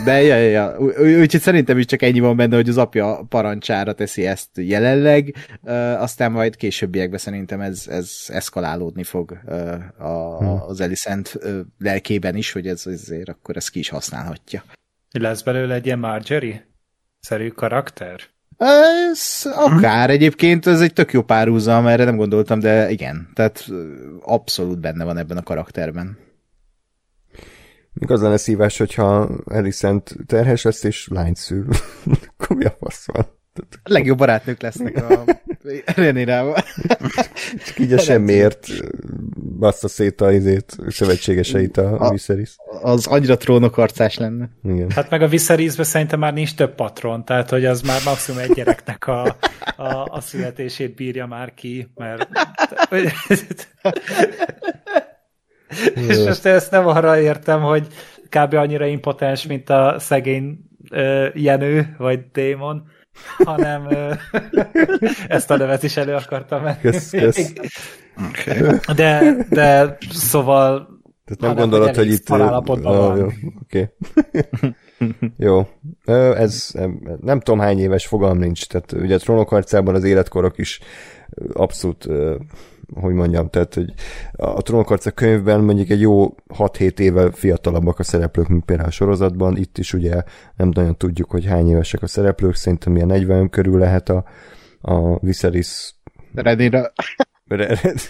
De 0.05 0.21
ja, 0.21 0.35
ja, 0.35 0.49
ja. 0.49 0.77
Úgyhogy 1.19 1.41
szerintem 1.41 1.77
is 1.77 1.85
csak 1.85 2.01
ennyi 2.01 2.19
van 2.19 2.35
benne, 2.35 2.55
hogy 2.55 2.69
az 2.69 2.77
apja 2.77 3.25
parancsára 3.29 3.93
teszi 3.93 4.25
ezt 4.25 4.49
jelenleg, 4.53 5.35
aztán 5.97 6.31
majd 6.31 6.55
későbbiekben 6.55 7.19
szerintem 7.19 7.61
ez, 7.61 7.87
ez 7.87 8.11
eszkalálódni 8.27 9.03
fog 9.03 9.39
a, 9.97 10.37
Hmm. 10.37 10.61
az 10.67 10.81
Elicent 10.81 11.35
ö, 11.39 11.59
lelkében 11.79 12.35
is, 12.35 12.51
hogy 12.51 12.67
ez 12.67 12.85
azért 12.85 13.29
akkor 13.29 13.57
ezt 13.57 13.69
ki 13.69 13.79
is 13.79 13.89
használhatja. 13.89 14.63
Lesz 15.11 15.41
belőle 15.41 15.73
egy 15.73 15.85
ilyen 15.85 15.99
Marjorie-szerű 15.99 17.47
karakter? 17.47 18.19
Ez 18.57 19.41
akár 19.55 20.09
egyébként, 20.09 20.65
ez 20.67 20.81
egy 20.81 20.93
tök 20.93 21.13
jó 21.13 21.21
párhuzam, 21.21 21.87
erre 21.87 22.03
nem 22.03 22.15
gondoltam, 22.15 22.59
de 22.59 22.89
igen, 22.89 23.29
tehát 23.33 23.65
abszolút 24.21 24.79
benne 24.79 25.03
van 25.03 25.17
ebben 25.17 25.37
a 25.37 25.43
karakterben. 25.43 26.17
Még 27.93 28.11
az 28.11 28.21
lenne 28.21 28.37
szívás, 28.37 28.77
hogyha 28.77 29.29
Alicent 29.45 30.15
terhes 30.25 30.63
lesz, 30.63 30.83
és 30.83 31.07
lányt 31.11 31.37
szül. 31.37 31.67
Akkor 32.37 32.57
mi 32.57 32.65
a 32.65 32.75
fasz 32.79 33.05
van? 33.05 33.25
A 33.83 33.83
legjobb 33.83 34.17
barátnők 34.17 34.61
lesznek 34.61 35.09
a 35.09 35.23
Renirával. 35.95 36.63
Csak 37.65 37.79
így 37.79 37.93
a 37.93 37.97
semmiért 37.97 38.67
bassza 39.59 39.87
szét 39.87 40.21
a 40.21 40.31
izét, 40.31 40.77
szövetségeseit 40.87 41.77
a, 41.77 41.99
a 41.99 42.11
Viserys. 42.11 42.55
Az 42.81 43.07
annyira 43.07 43.37
trónok 43.37 43.77
arcás 43.77 44.17
lenne. 44.17 44.49
Igen. 44.63 44.89
Hát 44.89 45.09
meg 45.09 45.21
a 45.21 45.27
Viserysbe 45.27 45.83
szerintem 45.83 46.19
már 46.19 46.33
nincs 46.33 46.55
több 46.55 46.75
patron, 46.75 47.25
tehát 47.25 47.49
hogy 47.49 47.65
az 47.65 47.81
már 47.81 48.01
maximum 48.05 48.41
egy 48.41 48.53
gyereknek 48.53 49.07
a, 49.07 49.37
a, 49.75 50.07
a 50.11 50.21
születését 50.21 50.95
bírja 50.95 51.25
már 51.25 51.53
ki, 51.53 51.91
mert... 51.95 52.29
És 56.09 56.17
most 56.17 56.45
ezt 56.45 56.71
nem 56.71 56.87
arra 56.87 57.19
értem, 57.19 57.61
hogy 57.61 57.87
kb. 58.29 58.53
annyira 58.53 58.85
impotens, 58.85 59.45
mint 59.45 59.69
a 59.69 59.95
szegény 59.99 60.57
ö, 60.91 61.27
Jenő, 61.33 61.95
vagy 61.97 62.19
Démon, 62.31 62.83
hanem 63.37 63.87
ö, 63.91 64.13
ezt 65.27 65.51
a 65.51 65.57
nevet 65.57 65.83
is 65.83 65.97
elő 65.97 66.13
akartam 66.13 66.63
menni. 66.63 66.79
Kösz, 66.81 67.09
kösz. 67.09 67.53
Okay. 68.29 68.77
De, 68.95 69.35
de 69.49 69.97
szóval 70.09 71.01
Tehát 71.25 71.39
nem 71.39 71.49
Hanem, 71.49 71.55
gondolod, 71.55 71.87
hogy 71.87 71.97
hogy 71.97 72.13
itt... 72.13 72.29
Ah, 72.29 72.65
van. 72.65 73.17
Jó, 73.17 73.27
oké. 73.61 73.89
jó. 75.37 75.67
Ez 76.33 76.69
em, 76.73 77.17
nem 77.21 77.39
tudom 77.39 77.59
hány 77.59 77.79
éves 77.79 78.07
fogalm 78.07 78.37
nincs. 78.37 78.67
Tehát 78.67 78.91
ugye 78.91 79.15
a 79.15 79.17
trónokharcában 79.17 79.95
az 79.95 80.03
életkorok 80.03 80.57
is 80.57 80.79
abszolút, 81.53 82.07
hogy 82.95 83.13
mondjam, 83.13 83.49
tehát 83.49 83.73
hogy 83.73 83.93
a 84.31 84.61
trónokharca 84.61 85.11
könyvben 85.11 85.61
mondjuk 85.61 85.89
egy 85.89 86.01
jó 86.01 86.35
6-7 86.57 86.99
évvel 86.99 87.31
fiatalabbak 87.31 87.99
a 87.99 88.03
szereplők, 88.03 88.47
mint 88.47 88.65
például 88.65 88.87
a 88.87 88.91
sorozatban. 88.91 89.57
Itt 89.57 89.77
is 89.77 89.93
ugye 89.93 90.23
nem 90.55 90.69
nagyon 90.73 90.97
tudjuk, 90.97 91.31
hogy 91.31 91.45
hány 91.45 91.69
évesek 91.69 92.01
a 92.01 92.07
szereplők, 92.07 92.55
szerintem 92.55 92.95
ilyen 92.95 93.07
40 93.07 93.49
körül 93.49 93.79
lehet 93.79 94.09
a, 94.09 94.23
a 94.81 95.19
Viserys 95.19 95.95
Renira 96.33 96.93
Re- 97.45 97.67
re- 97.67 98.01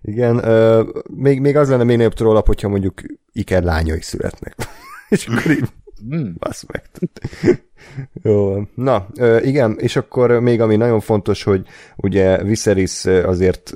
Igen, 0.00 0.44
ö, 0.44 0.82
még, 1.16 1.40
még 1.40 1.56
az 1.56 1.68
lenne 1.68 1.84
még 1.84 1.96
nagyobb 1.96 2.14
trollap, 2.14 2.46
hogyha 2.46 2.68
mondjuk 2.68 3.00
Iker 3.32 3.62
lányai 3.62 4.00
születnek. 4.00 4.54
és 5.08 5.26
akkor 5.26 5.50
így 5.50 5.68
Hmm. 6.08 6.34
basz 6.38 6.64
meg. 6.72 6.82
Jó, 8.22 8.62
na, 8.74 9.06
igen, 9.42 9.76
és 9.78 9.96
akkor 9.96 10.40
még 10.40 10.60
ami 10.60 10.76
nagyon 10.76 11.00
fontos, 11.00 11.42
hogy 11.42 11.66
ugye 11.96 12.42
Viserys 12.42 13.04
azért 13.04 13.72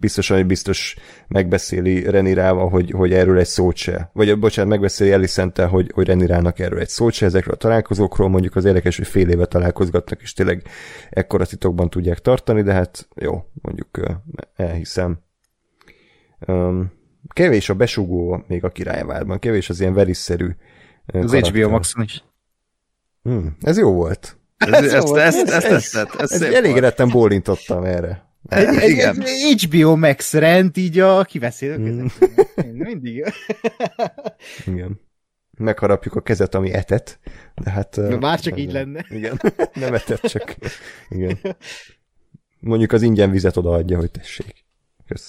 biztosan, 0.00 0.36
hogy 0.36 0.46
biztos 0.46 0.96
megbeszéli 1.28 2.10
Renirával, 2.10 2.68
hogy, 2.68 2.90
hogy 2.90 3.12
erről 3.12 3.38
egy 3.38 3.46
szót 3.46 3.76
se, 3.76 4.10
vagy 4.12 4.38
bocsánat, 4.38 4.70
megbeszéli 4.70 5.12
Elisenttel, 5.12 5.68
hogy, 5.68 5.90
hogy 5.94 6.06
Renirának 6.06 6.58
erről 6.58 6.78
egy 6.78 6.88
szót 6.88 7.12
se, 7.12 7.26
ezekről 7.26 7.54
a 7.54 7.58
találkozókról, 7.58 8.28
mondjuk 8.28 8.56
az 8.56 8.64
érdekes, 8.64 8.96
hogy 8.96 9.06
fél 9.06 9.28
éve 9.28 9.46
találkozgatnak, 9.46 10.22
és 10.22 10.32
tényleg 10.32 10.62
ekkora 11.10 11.46
titokban 11.46 11.90
tudják 11.90 12.18
tartani, 12.18 12.62
de 12.62 12.72
hát 12.72 13.08
jó, 13.14 13.44
mondjuk 13.62 14.00
elhiszem. 14.56 15.18
Kevés 17.32 17.68
a 17.68 17.74
besugó 17.74 18.44
még 18.46 18.64
a 18.64 18.68
királyvárban, 18.68 19.38
kevés 19.38 19.68
az 19.68 19.80
ilyen 19.80 19.94
verisszerű 19.94 20.46
ö, 20.46 20.50
Az 21.06 21.30
karakter. 21.30 21.52
HBO 21.52 21.68
Maxon 21.70 22.02
is. 22.02 22.24
Hmm, 23.22 23.56
ez 23.60 23.78
jó 23.78 23.92
volt. 23.92 24.36
Ez, 24.56 24.72
ezt, 24.72 24.94
ezt, 24.94 25.06
volt. 25.06 25.20
ezt, 25.20 25.48
ezt, 25.48 25.94
ezt, 25.94 26.32
Ez 26.32 26.42
elég 26.42 26.76
retten 26.76 27.08
bólintottam 27.08 27.84
erre. 27.84 28.30
Egy, 28.48 28.66
egy, 28.66 28.90
Igen. 28.90 29.22
egy 29.22 29.62
HBO 29.62 29.96
Max 29.96 30.32
rend 30.32 30.76
így 30.76 30.98
a 30.98 31.24
kiveszél 31.24 31.78
Mm. 31.78 32.06
Mindig. 32.72 33.24
Igen. 34.66 35.00
Megharapjuk 35.58 36.14
a 36.14 36.20
kezet, 36.20 36.54
ami 36.54 36.72
etet, 36.72 37.18
de 37.54 37.70
hát... 37.70 37.96
ö, 37.96 38.16
Már 38.16 38.40
csak 38.40 38.52
ez 38.52 38.58
így 38.58 38.72
lenne. 38.72 39.06
Igen, 39.08 39.40
nem 39.74 39.94
etet, 39.94 40.20
csak... 40.20 40.56
Igen. 41.10 41.38
Mondjuk 42.60 42.92
az 42.92 43.02
ingyen 43.02 43.30
vizet 43.30 43.56
odaadja, 43.56 43.98
hogy 43.98 44.10
tessék. 44.10 44.64
Kösz. 45.06 45.28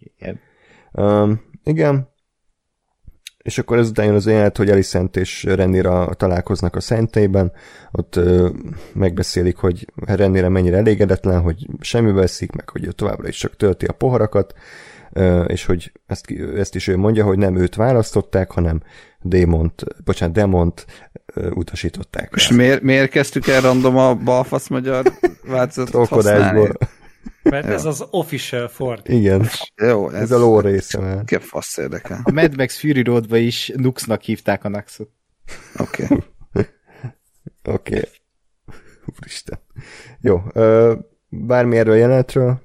Igen. 0.00 0.40
Um, 0.92 1.42
igen. 1.64 2.13
És 3.44 3.58
akkor 3.58 3.78
ezután 3.78 4.06
jön 4.06 4.14
az 4.14 4.26
jelenet, 4.26 4.56
hogy 4.56 4.70
Alicent 4.70 5.16
és 5.16 5.42
Rennira 5.42 6.14
találkoznak 6.14 6.76
a 6.76 6.80
szentében, 6.80 7.52
ott 7.92 8.16
ö, 8.16 8.48
megbeszélik, 8.92 9.56
hogy 9.56 9.86
Rennira 9.94 10.48
mennyire 10.48 10.76
elégedetlen, 10.76 11.40
hogy 11.40 11.66
semmibe 11.80 12.20
veszik, 12.20 12.52
meg 12.52 12.68
hogy 12.68 12.84
ő 12.84 12.90
továbbra 12.90 13.28
is 13.28 13.36
csak 13.36 13.56
tölti 13.56 13.86
a 13.86 13.92
poharakat, 13.92 14.54
ö, 15.12 15.42
és 15.42 15.64
hogy 15.64 15.92
ezt, 16.06 16.30
ezt 16.56 16.74
is 16.74 16.88
ő 16.88 16.96
mondja, 16.96 17.24
hogy 17.24 17.38
nem 17.38 17.56
őt 17.56 17.74
választották, 17.74 18.50
hanem 18.50 18.82
Démont, 19.20 19.84
bocsánat, 20.04 20.34
Demont 20.34 20.86
ö, 21.34 21.50
utasították. 21.50 22.32
És 22.36 22.48
miért, 22.48 22.82
miért 22.82 23.10
kezdtük 23.10 23.46
el 23.46 23.60
random 23.60 23.96
a 23.96 24.14
balfasz 24.14 24.68
magyar 24.68 25.04
változatot 25.46 26.08
használni? 26.08 26.68
Mert 27.50 27.66
ez 27.66 27.84
az 27.84 28.04
official 28.10 28.68
ford. 28.68 29.08
Igen, 29.08 29.46
Jó, 29.76 30.10
ez, 30.10 30.20
ez 30.20 30.30
a 30.30 30.38
lore 30.38 30.70
része 30.70 30.98
már. 31.00 31.24
Ki 31.24 31.34
a 31.34 31.40
fasz 31.40 31.76
érdekel. 31.76 32.20
A 32.24 32.30
Mad 32.30 32.56
Max 32.56 32.78
Fury 32.78 33.02
Roadba 33.02 33.36
is 33.36 33.72
Nuxnak 33.76 34.22
hívták 34.22 34.64
a 34.64 34.68
Naxot. 34.68 35.10
Oké. 35.76 36.04
Okay. 36.04 36.18
Oké. 37.64 37.96
Okay. 37.96 38.10
Úristen. 39.20 39.58
Jó. 40.20 40.42
Ö, 40.52 40.94
bármi 41.28 41.76
erről 41.76 41.94
a 41.94 41.96
jelenetről? 41.96 42.62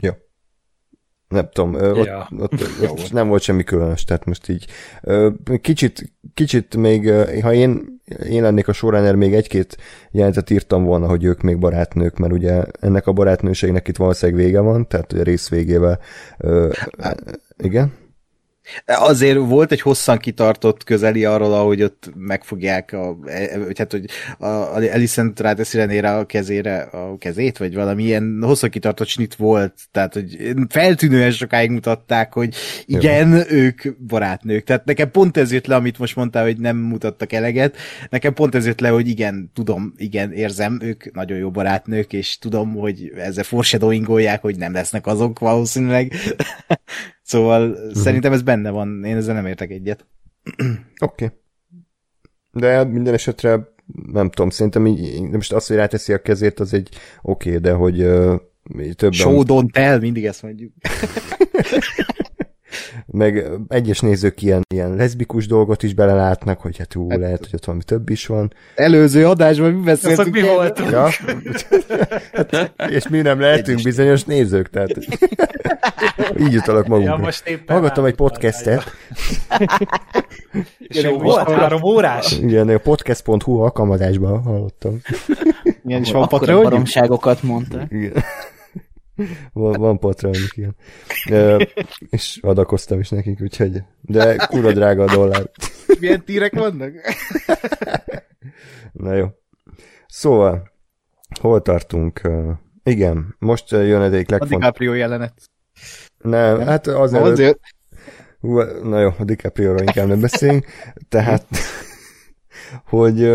Jó. 0.00 0.12
Nem 1.30 1.48
tudom, 1.52 1.74
ott, 1.74 2.06
Ja. 2.06 2.28
ott, 2.38 2.52
ott, 2.52 2.80
ott 2.90 3.12
nem 3.12 3.28
volt 3.28 3.42
semmi 3.42 3.64
különös, 3.64 4.04
tehát 4.04 4.24
most 4.24 4.48
így 4.48 4.66
kicsit, 5.60 6.12
kicsit 6.34 6.76
még, 6.76 7.10
ha 7.42 7.52
én, 7.52 8.00
én 8.28 8.42
lennék 8.42 8.68
a 8.68 8.72
showrunner, 8.72 9.14
még 9.14 9.34
egy-két 9.34 9.76
jelentet 10.10 10.50
írtam 10.50 10.84
volna, 10.84 11.06
hogy 11.06 11.24
ők 11.24 11.40
még 11.42 11.58
barátnők, 11.58 12.16
mert 12.16 12.32
ugye 12.32 12.62
ennek 12.80 13.06
a 13.06 13.12
barátnőségnek 13.12 13.88
itt 13.88 13.96
valószínűleg 13.96 14.44
vége 14.44 14.60
van, 14.60 14.88
tehát 14.88 15.12
ugye 15.12 15.20
a 15.20 15.24
rész 15.24 15.48
végével 15.48 15.98
ö, 16.38 16.72
igen? 17.58 17.92
Azért 18.84 19.38
volt 19.38 19.72
egy 19.72 19.80
hosszan 19.80 20.18
kitartott 20.18 20.84
közeli 20.84 21.24
arról, 21.24 21.54
ahogy 21.54 21.82
ott 21.82 22.10
megfogják, 22.16 22.92
a, 22.92 23.16
e- 23.24 23.58
vagy 23.58 23.78
hát, 23.78 23.92
hogy 23.92 24.04
a, 24.38 24.46
a 24.46 24.74
Alicent 24.74 25.40
ráteszi 25.40 25.76
Renére 25.76 26.16
a 26.16 26.26
kezére 26.26 26.80
a 26.80 27.18
kezét, 27.18 27.58
vagy 27.58 27.74
valami 27.74 28.02
ilyen 28.02 28.38
hosszan 28.42 28.70
kitartott 28.70 29.06
snit 29.06 29.34
volt, 29.34 29.74
tehát, 29.90 30.14
hogy 30.14 30.54
feltűnően 30.68 31.30
sokáig 31.30 31.70
mutatták, 31.70 32.32
hogy 32.32 32.54
igen, 32.84 33.28
Jó. 33.28 33.40
ők 33.48 33.82
barátnők. 34.06 34.64
Tehát 34.64 34.84
nekem 34.84 35.10
pont 35.10 35.36
ez 35.36 35.52
jött 35.52 35.66
le, 35.66 35.74
amit 35.74 35.98
most 35.98 36.16
mondtál, 36.16 36.44
hogy 36.44 36.58
nem 36.58 36.76
mutattak 36.76 37.32
eleget, 37.32 37.76
nekem 38.10 38.34
pont 38.34 38.54
ez 38.54 38.66
jött 38.66 38.80
le, 38.80 38.88
hogy 38.88 39.08
igen, 39.08 39.50
tudom, 39.54 39.92
igen, 39.96 40.32
érzem, 40.32 40.78
ők 40.82 41.12
nagyon 41.14 41.38
jó 41.38 41.50
barátnők, 41.50 42.12
és 42.12 42.38
tudom, 42.38 42.74
hogy 42.74 43.12
ezzel 43.16 43.44
foreshadowingolják, 43.44 44.40
hogy 44.40 44.56
nem 44.56 44.72
lesznek 44.72 45.06
azok 45.06 45.38
valószínűleg. 45.38 46.12
Szóval 47.30 47.70
uh-huh. 47.70 47.92
szerintem 47.92 48.32
ez 48.32 48.42
benne 48.42 48.70
van, 48.70 49.04
én 49.04 49.16
ezzel 49.16 49.34
nem 49.34 49.46
értek 49.46 49.70
egyet. 49.70 50.06
Oké. 51.00 51.24
Okay. 51.24 51.28
De 52.52 52.84
minden 52.84 53.14
esetre 53.14 53.68
nem 54.12 54.30
tudom, 54.30 54.50
szerintem 54.50 54.86
így, 54.86 55.28
de 55.30 55.36
most 55.36 55.52
az, 55.52 55.66
hogy 55.66 55.76
ráteszi 55.76 56.12
a 56.12 56.22
kezét, 56.22 56.60
az 56.60 56.74
egy 56.74 56.88
oké, 57.22 57.48
okay, 57.48 57.60
de 57.60 57.72
hogy 57.72 58.02
uh, 58.02 58.40
többen... 58.94 59.12
Show 59.12 59.42
don't 59.46 59.72
tell, 59.72 59.98
mindig 59.98 60.24
ezt 60.24 60.42
mondjuk. 60.42 60.72
meg 63.06 63.48
egyes 63.68 64.00
nézők 64.00 64.42
ilyen, 64.42 64.62
ilyen 64.74 64.94
leszbikus 64.94 65.46
dolgot 65.46 65.82
is 65.82 65.94
belelátnak, 65.94 66.60
hogy 66.60 66.78
hát 66.78 66.94
ú, 66.94 67.10
hát, 67.10 67.18
lehet, 67.18 67.38
hogy 67.38 67.50
ott 67.54 67.64
valami 67.64 67.84
több 67.84 68.10
is 68.10 68.26
van. 68.26 68.52
Előző 68.74 69.26
adásban 69.26 69.72
mi 69.72 69.82
beszéltünk? 69.84 70.34
mi 70.34 70.42
voltunk? 70.42 70.90
Ja? 70.90 71.08
hát, 72.32 72.72
és 72.88 73.08
mi 73.08 73.20
nem 73.20 73.40
lehetünk 73.40 73.82
bizonyos 73.82 74.24
nézők, 74.24 74.70
tehát 74.70 74.90
így 76.38 76.52
jutalak 76.52 76.86
magunkra. 76.86 77.30
Ja, 77.44 77.58
Hallgattam 77.66 78.04
egy 78.04 78.14
podcastet. 78.14 78.92
És 80.78 81.02
jó 81.02 81.18
volt, 81.18 81.50
három 81.50 81.82
órás. 81.82 82.38
Igen, 82.38 82.68
a 82.68 82.78
podcast.hu 82.78 83.58
alkalmazásban 83.58 84.42
hallottam. 84.42 85.00
Igen, 85.84 86.00
és 86.00 86.12
van 86.12 86.22
Akkor 86.22 86.38
Patreon? 86.38 86.62
baromságokat 86.62 87.42
mondta. 87.42 87.86
Igen. 87.88 88.12
Van, 89.52 89.72
van 89.72 89.98
Patreonunk 89.98 90.56
ilyen. 90.56 90.76
E, 91.24 91.68
és 92.10 92.38
adakoztam 92.42 93.00
is 93.00 93.08
nekik, 93.08 93.40
úgyhogy, 93.40 93.82
de 94.00 94.36
kurva 94.36 94.72
drága 94.72 95.04
a 95.04 95.14
dollár. 95.14 95.50
Milyen 96.00 96.24
tírek 96.24 96.54
vannak? 96.54 96.92
Na 98.92 99.14
jó. 99.14 99.26
Szóval, 100.06 100.72
hol 101.40 101.62
tartunk? 101.62 102.20
Igen, 102.82 103.36
most 103.38 103.70
jön 103.70 104.02
egyik 104.02 104.28
legfontosabb. 104.28 104.52
A 104.52 104.56
DiCaprio 104.56 104.94
jelenet. 104.94 105.34
Nem, 106.18 106.56
nem? 106.56 106.66
hát 106.66 106.86
az 106.86 107.14
előtt... 107.14 107.32
Azért. 107.32 107.58
Na 108.82 109.00
jó, 109.00 109.10
a 109.18 109.24
DiCaprio-ról 109.24 109.80
inkább 109.80 110.06
nem 110.06 110.20
beszéljünk. 110.20 110.66
Tehát, 111.08 111.46
hogy 112.94 113.30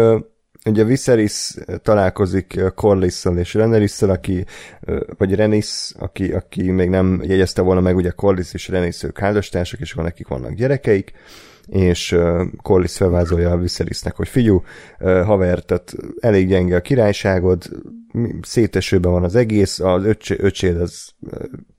ugye 0.65 0.83
Viserys 0.83 1.53
találkozik 1.81 2.59
corlys 2.75 3.25
és 3.35 3.53
renelis 3.53 4.01
aki, 4.01 4.45
vagy 5.17 5.35
Renis, 5.35 5.91
aki, 5.97 6.31
aki 6.31 6.71
még 6.71 6.89
nem 6.89 7.21
jegyezte 7.23 7.61
volna 7.61 7.81
meg, 7.81 7.95
ugye 7.95 8.09
Corlys 8.09 8.53
és 8.53 8.67
Renis 8.67 9.03
ők 9.03 9.19
házastársak, 9.19 9.79
és 9.79 9.93
van 9.93 10.05
nekik 10.05 10.27
vannak 10.27 10.53
gyerekeik, 10.53 11.11
és 11.67 12.11
uh, 12.11 12.41
Corlys 12.61 12.97
felvázolja 12.97 13.51
a 13.51 13.57
Viserysnek, 13.57 14.15
hogy 14.15 14.27
figyú, 14.27 14.63
uh, 14.99 15.21
haver, 15.23 15.59
tehát 15.59 15.93
elég 16.19 16.47
gyenge 16.47 16.75
a 16.75 16.81
királyságod, 16.81 17.63
szétesőben 18.41 19.11
van 19.11 19.23
az 19.23 19.35
egész, 19.35 19.79
az 19.79 20.05
öcsé, 20.05 20.35
öcséd 20.39 20.81
az 20.81 21.09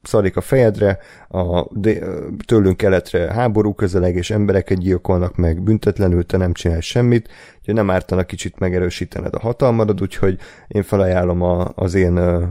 szarik 0.02 0.36
a 0.36 0.40
fejedre, 0.40 0.98
a, 1.28 1.66
de, 1.80 1.98
tőlünk 2.46 2.76
keletre 2.76 3.32
háború 3.32 3.74
közeleg, 3.74 4.16
és 4.16 4.30
embereket 4.30 4.78
gyilkolnak 4.78 5.36
meg 5.36 5.62
büntetlenül, 5.62 6.26
te 6.26 6.36
nem 6.36 6.52
csinálsz 6.52 6.84
semmit, 6.84 7.28
hogy 7.64 7.74
nem 7.74 7.90
ártana 7.90 8.24
kicsit 8.24 8.58
megerősítened 8.58 9.34
a 9.34 9.40
hatalmadod, 9.40 10.02
úgyhogy 10.02 10.38
én 10.68 10.82
felajánlom 10.82 11.42
a, 11.42 11.72
az 11.74 11.94
én 11.94 12.18
uh, 12.18 12.42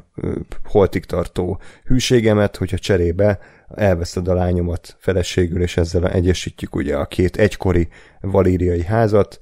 holtig 0.64 1.06
tartó 1.06 1.60
hűségemet, 1.84 2.58
hogyha 2.58 2.78
cserébe 2.78 3.40
elveszed 3.76 4.28
a 4.28 4.34
lányomat 4.34 4.96
feleségül, 5.00 5.62
és 5.62 5.78
ezzel 5.78 6.10
egyesítjük 6.10 6.76
ugye 6.76 6.98
a 6.98 7.06
két 7.06 7.38
egykori 7.38 7.88
valíriai 8.22 8.84
házat. 8.84 9.40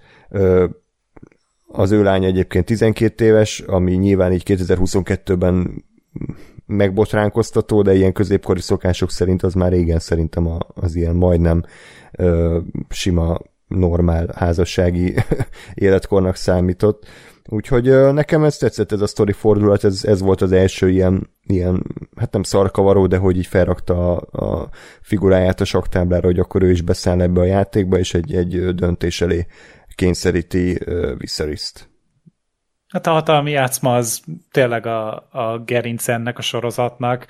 Az 1.67 1.91
ő 1.91 2.03
lánya 2.03 2.27
egyébként 2.27 2.65
12 2.65 3.25
éves, 3.25 3.59
ami 3.59 3.93
nyilván 3.93 4.33
így 4.33 4.43
2022-ben 4.45 5.83
megbotránkoztató, 6.65 7.81
de 7.81 7.93
ilyen 7.93 8.13
középkori 8.13 8.61
szokások 8.61 9.11
szerint 9.11 9.43
az 9.43 9.53
már 9.53 9.71
régen 9.71 9.99
szerintem 9.99 10.57
az 10.73 10.95
ilyen 10.95 11.15
majdnem 11.15 11.63
sima 12.89 13.39
normál 13.67 14.29
házassági 14.35 15.15
életkornak 15.73 16.35
számított. 16.35 17.05
Úgyhogy 17.49 18.13
nekem 18.13 18.43
ez 18.43 18.57
tetszett, 18.57 18.91
ez 18.91 19.01
a 19.01 19.07
sztori 19.07 19.31
fordulat, 19.31 19.83
ez, 19.83 20.03
ez 20.03 20.21
volt 20.21 20.41
az 20.41 20.51
első 20.51 20.89
ilyen, 20.89 21.29
ilyen, 21.43 21.83
hát 22.15 22.31
nem 22.31 22.43
szarkavaró, 22.43 23.07
de 23.07 23.17
hogy 23.17 23.37
így 23.37 23.45
felrakta 23.45 24.17
a, 24.17 24.45
a 24.45 24.69
figuráját 25.01 25.61
a 25.61 25.65
saktáblára, 25.65 26.25
hogy 26.25 26.39
akkor 26.39 26.63
ő 26.63 26.71
is 26.71 26.81
beszáll 26.81 27.21
ebbe 27.21 27.39
a 27.39 27.45
játékba, 27.45 27.97
és 27.97 28.13
egy, 28.13 28.35
egy 28.35 28.75
döntés 28.75 29.21
elé 29.21 29.47
kényszeríti 29.95 30.79
uh, 30.85 31.17
Viserys-t. 31.17 31.89
Hát 32.87 33.07
a 33.07 33.11
hatalmi 33.11 33.51
játszma 33.51 33.95
az 33.95 34.21
tényleg 34.51 34.85
a, 34.85 35.13
a 35.31 35.63
gerinc 35.65 36.07
ennek 36.07 36.37
a 36.37 36.41
sorozatnak. 36.41 37.27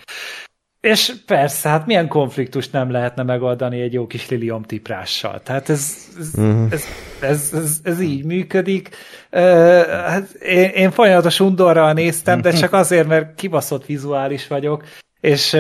És 0.83 1.13
persze, 1.25 1.69
hát 1.69 1.85
milyen 1.85 2.07
konfliktust 2.07 2.71
nem 2.71 2.91
lehetne 2.91 3.23
megoldani 3.23 3.81
egy 3.81 3.93
jó 3.93 4.07
kis 4.07 4.29
lilium 4.29 4.63
tiprással. 4.63 5.41
Tehát 5.41 5.69
ez, 5.69 5.95
ez, 6.19 6.31
uh-huh. 6.35 6.71
ez, 6.71 6.83
ez, 7.21 7.49
ez, 7.53 7.79
ez 7.83 8.01
így 8.01 8.25
működik. 8.25 8.89
Uh, 9.31 9.41
hát 9.87 10.31
én, 10.31 10.69
én 10.69 10.91
folyamatos 10.91 11.39
undorral 11.39 11.93
néztem, 11.93 12.41
de 12.41 12.51
csak 12.51 12.73
azért, 12.73 13.07
mert 13.07 13.35
kibaszott 13.35 13.85
vizuális 13.85 14.47
vagyok, 14.47 14.83
és 15.19 15.51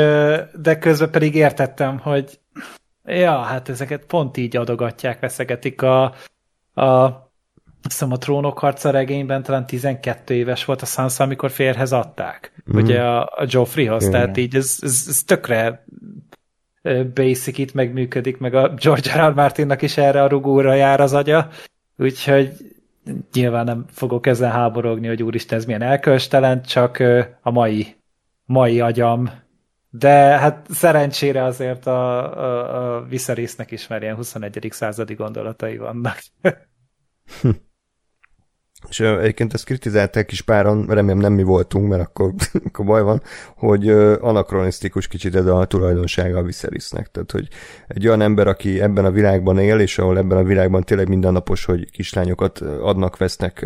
de 0.53 0.77
közben 0.79 1.11
pedig 1.11 1.35
értettem, 1.35 1.97
hogy 1.97 2.39
ja, 3.05 3.41
hát 3.41 3.69
ezeket 3.69 4.05
pont 4.05 4.37
így 4.37 4.57
adogatják, 4.57 5.19
veszegetik 5.19 5.81
a, 5.81 6.03
a 6.73 7.22
azt 7.83 7.91
hiszem 7.91 8.11
a 8.11 8.17
trónok 8.17 8.59
harca 8.59 8.89
regényben 8.89 9.43
talán 9.43 9.65
12 9.65 10.33
éves 10.33 10.65
volt 10.65 10.81
a 10.81 10.85
Sansa, 10.85 11.23
amikor 11.23 11.51
férhez 11.51 11.91
adták. 11.91 12.53
Mm. 12.73 12.77
Ugye 12.77 13.01
a, 13.01 13.21
a 13.21 13.45
Joffreyhoz, 13.47 14.07
mm. 14.07 14.11
tehát 14.11 14.37
így 14.37 14.55
ez, 14.55 14.77
ez, 14.81 15.05
ez 15.07 15.23
tökre 15.23 15.85
basic 17.13 17.57
itt 17.57 17.73
megműködik, 17.73 18.37
meg 18.37 18.53
a 18.53 18.73
George 18.73 19.27
R. 19.27 19.33
Martinnak 19.33 19.81
is 19.81 19.97
erre 19.97 20.23
a 20.23 20.27
rugóra 20.27 20.73
jár 20.73 20.99
az 20.99 21.13
agya, 21.13 21.49
úgyhogy 21.97 22.51
nyilván 23.33 23.65
nem 23.65 23.85
fogok 23.91 24.27
ezzel 24.27 24.51
háborogni, 24.51 25.07
hogy 25.07 25.23
úristen, 25.23 25.57
ez 25.57 25.65
milyen 25.65 25.81
elkölstelen, 25.81 26.61
csak 26.61 27.03
a 27.41 27.51
mai, 27.51 27.95
mai 28.45 28.79
agyam 28.79 29.41
de 29.95 30.37
hát 30.39 30.67
szerencsére 30.69 31.43
azért 31.43 31.87
a, 31.87 32.33
a, 32.37 32.97
a 32.97 33.07
is 33.69 33.87
már 33.87 34.01
ilyen 34.01 34.15
21. 34.15 34.67
századi 34.71 35.13
gondolatai 35.13 35.77
vannak. 35.77 36.21
és 38.89 38.99
egyébként 38.99 39.53
ezt 39.53 39.65
kritizálták 39.65 40.31
is 40.31 40.41
páran, 40.41 40.85
remélem 40.85 41.17
nem 41.17 41.33
mi 41.33 41.43
voltunk, 41.43 41.89
mert 41.89 42.01
akkor, 42.01 42.33
akkor 42.67 42.85
baj 42.85 43.01
van, 43.01 43.21
hogy 43.55 43.89
anakronisztikus 44.19 45.07
kicsit 45.07 45.35
ez 45.35 45.45
a 45.45 45.65
tulajdonsága 45.65 46.37
a 46.37 46.43
Viserysnek. 46.43 47.11
Tehát, 47.11 47.31
hogy 47.31 47.47
egy 47.87 48.07
olyan 48.07 48.21
ember, 48.21 48.47
aki 48.47 48.81
ebben 48.81 49.05
a 49.05 49.11
világban 49.11 49.59
él, 49.59 49.79
és 49.79 49.97
ahol 49.97 50.17
ebben 50.17 50.37
a 50.37 50.43
világban 50.43 50.83
tényleg 50.83 51.07
mindennapos, 51.07 51.65
hogy 51.65 51.91
kislányokat 51.91 52.59
adnak, 52.61 53.17
vesznek 53.17 53.65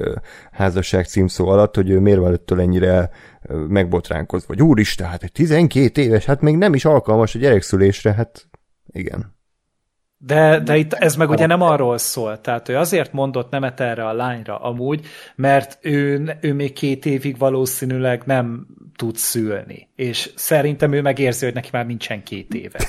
házasság 0.51 1.05
címszó 1.05 1.47
alatt, 1.47 1.75
hogy 1.75 1.89
ő 1.89 1.99
miért 1.99 2.19
van 2.19 2.33
ettől 2.33 2.59
ennyire 2.59 3.09
megbotránkozva. 3.67 4.47
Vagy 4.47 4.61
úristen, 4.61 5.07
hát 5.07 5.23
egy 5.23 5.31
12 5.31 6.01
éves, 6.01 6.25
hát 6.25 6.41
még 6.41 6.57
nem 6.57 6.73
is 6.73 6.85
alkalmas 6.85 7.35
a 7.35 7.39
gyerekszülésre, 7.39 8.13
hát 8.13 8.47
igen. 8.87 9.36
De, 10.19 10.59
de 10.59 10.77
itt 10.77 10.93
ez 10.93 11.15
meg 11.15 11.29
ugye 11.29 11.45
nem 11.45 11.61
arról 11.61 11.97
szól, 11.97 12.41
tehát 12.41 12.69
ő 12.69 12.77
azért 12.77 13.13
mondott 13.13 13.51
nemet 13.51 13.79
erre 13.79 14.07
a 14.07 14.13
lányra 14.13 14.59
amúgy, 14.59 15.05
mert 15.35 15.77
ő, 15.81 16.29
ő 16.41 16.53
még 16.53 16.73
két 16.73 17.05
évig 17.05 17.37
valószínűleg 17.37 18.21
nem 18.25 18.67
tud 18.95 19.15
szülni, 19.15 19.89
és 19.95 20.31
szerintem 20.35 20.93
ő 20.93 21.01
megérzi, 21.01 21.45
hogy 21.45 21.53
neki 21.53 21.69
már 21.71 21.85
nincsen 21.85 22.23
két 22.23 22.53
éve. 22.53 22.79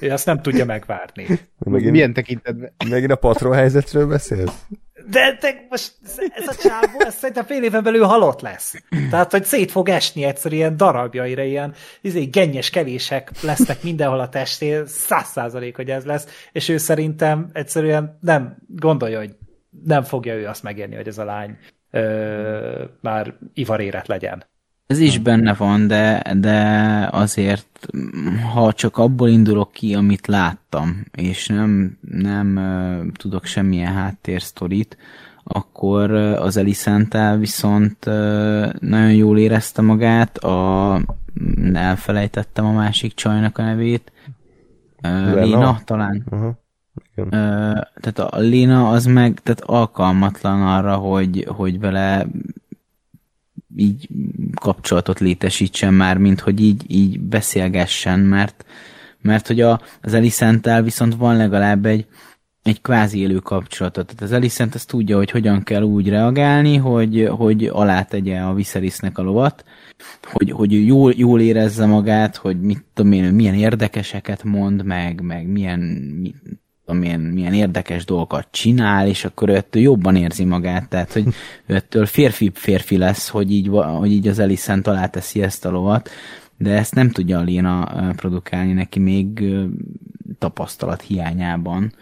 Ő 0.00 0.10
azt 0.10 0.26
nem 0.26 0.42
tudja 0.42 0.64
megvárni. 0.64 1.26
Megint, 1.58 1.90
Milyen 1.90 2.12
tekintetben? 2.12 2.72
Megint 2.88 3.10
a 3.10 3.16
patron 3.16 3.54
helyzetről 3.54 4.06
beszélsz? 4.06 4.66
De, 5.10 5.36
de 5.40 5.66
most 5.68 5.92
ez 6.34 6.48
a 6.48 6.54
csávó, 6.54 7.00
ez 7.00 7.14
szerintem 7.14 7.44
fél 7.44 7.62
éven 7.62 7.82
belül 7.82 8.04
halott 8.04 8.40
lesz. 8.40 8.74
Tehát, 9.10 9.30
hogy 9.30 9.44
szét 9.44 9.70
fog 9.70 9.88
esni 9.88 10.24
egyszerűen 10.24 10.60
ilyen 10.60 10.76
darabjaira, 10.76 11.42
ilyen 11.42 11.74
izé, 12.00 12.24
gennyes 12.24 12.70
kevések 12.70 13.30
lesznek 13.42 13.82
mindenhol 13.82 14.20
a 14.20 14.28
testén, 14.28 14.86
száz 14.86 15.26
százalék, 15.26 15.76
hogy 15.76 15.90
ez 15.90 16.04
lesz, 16.04 16.48
és 16.52 16.68
ő 16.68 16.76
szerintem 16.76 17.50
egyszerűen 17.52 18.18
nem 18.20 18.56
gondolja, 18.68 19.18
hogy 19.18 19.36
nem 19.84 20.02
fogja 20.02 20.34
ő 20.34 20.46
azt 20.46 20.62
megérni, 20.62 20.94
hogy 20.94 21.08
ez 21.08 21.18
a 21.18 21.24
lány 21.24 21.58
ö, 21.90 22.84
már 23.00 23.34
ivaréret 23.54 24.06
legyen. 24.06 24.44
Ez 24.86 24.98
is 24.98 25.18
benne 25.18 25.54
van, 25.54 25.86
de, 25.86 26.22
de 26.36 26.58
azért, 27.12 27.88
ha 28.52 28.72
csak 28.72 28.98
abból 28.98 29.28
indulok 29.28 29.72
ki, 29.72 29.94
amit 29.94 30.26
láttam, 30.26 31.04
és 31.12 31.46
nem, 31.46 31.98
nem 32.10 32.56
uh, 32.56 33.12
tudok 33.12 33.44
semmilyen 33.44 33.92
háttérsztorit, 33.92 34.96
akkor 35.44 36.10
az 36.14 36.56
Eliszentel 36.56 37.36
viszont 37.38 38.06
uh, 38.06 38.72
nagyon 38.80 39.12
jól 39.12 39.38
érezte 39.38 39.82
magát, 39.82 40.38
a, 40.38 41.00
elfelejtettem 41.72 42.66
a 42.66 42.72
másik 42.72 43.14
csajnak 43.14 43.58
a 43.58 43.62
nevét, 43.62 44.12
uh, 45.02 45.34
Léna 45.34 45.80
talán. 45.84 46.24
Uh-huh. 46.30 46.54
Uh, 47.16 47.30
tehát 48.00 48.18
a 48.18 48.38
Léna 48.38 48.88
az 48.88 49.04
meg 49.04 49.40
tehát 49.42 49.60
alkalmatlan 49.60 50.62
arra, 50.62 50.94
hogy, 50.96 51.46
hogy 51.48 51.80
vele 51.80 52.26
így 53.76 54.08
kapcsolatot 54.54 55.20
létesítsen 55.20 55.94
már, 55.94 56.18
mint 56.18 56.40
hogy 56.40 56.60
így, 56.60 56.84
így 56.86 57.20
beszélgessen, 57.20 58.20
mert, 58.20 58.64
mert 59.20 59.46
hogy 59.46 59.60
a, 59.60 59.80
az 60.02 60.14
Eliszentel 60.14 60.82
viszont 60.82 61.14
van 61.14 61.36
legalább 61.36 61.86
egy, 61.86 62.06
egy 62.62 62.80
kvázi 62.80 63.18
élő 63.18 63.38
kapcsolatot. 63.38 64.06
Tehát 64.06 64.22
az 64.22 64.32
Elisent 64.32 64.74
ezt 64.74 64.88
tudja, 64.88 65.16
hogy 65.16 65.30
hogyan 65.30 65.62
kell 65.62 65.82
úgy 65.82 66.08
reagálni, 66.08 66.76
hogy, 66.76 67.28
hogy 67.30 67.64
alátegye 67.64 68.40
a 68.40 68.54
Viserysnek 68.54 69.18
a 69.18 69.22
lovat, 69.22 69.64
hogy, 70.22 70.50
hogy 70.50 70.86
jól, 70.86 71.12
jól 71.16 71.40
érezze 71.40 71.86
magát, 71.86 72.36
hogy 72.36 72.60
mit 72.60 72.84
tudom 72.94 73.12
én, 73.12 73.34
milyen 73.34 73.54
érdekeseket 73.54 74.44
mond 74.44 74.84
meg, 74.84 75.20
meg 75.20 75.46
milyen, 75.46 75.80
milyen, 76.94 77.20
milyen 77.20 77.54
érdekes 77.54 78.04
dolgokat 78.04 78.48
csinál, 78.50 79.08
és 79.08 79.24
akkor 79.24 79.48
ő 79.48 79.54
ettől 79.54 79.82
jobban 79.82 80.16
érzi 80.16 80.44
magát, 80.44 80.88
tehát 80.88 81.12
hogy 81.12 81.26
ő 81.66 81.74
ettől 81.74 82.06
férfi 82.06 82.50
férfi 82.54 82.96
lesz, 82.96 83.28
hogy 83.28 83.52
így, 83.52 83.68
hogy 83.72 84.12
így 84.12 84.28
az 84.28 84.38
Elisent 84.38 84.86
alá 84.86 85.06
teszi 85.06 85.42
ezt 85.42 85.64
a 85.64 85.70
lovat, 85.70 86.10
de 86.58 86.70
ezt 86.70 86.94
nem 86.94 87.10
tudja 87.10 87.38
a 87.38 87.42
Léna 87.42 88.12
produkálni 88.16 88.72
neki 88.72 88.98
még 88.98 89.44
tapasztalat 90.38 91.02
hiányában. 91.02 91.92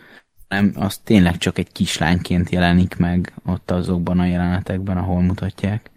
Nem, 0.49 0.73
az 0.77 0.99
tényleg 0.99 1.37
csak 1.37 1.59
egy 1.59 1.73
kislányként 1.73 2.51
jelenik 2.51 2.97
meg 2.97 3.33
ott 3.47 3.71
azokban 3.71 4.19
a 4.19 4.27
jelenetekben, 4.27 4.97
ahol 4.97 5.23
mutatják. 5.23 5.91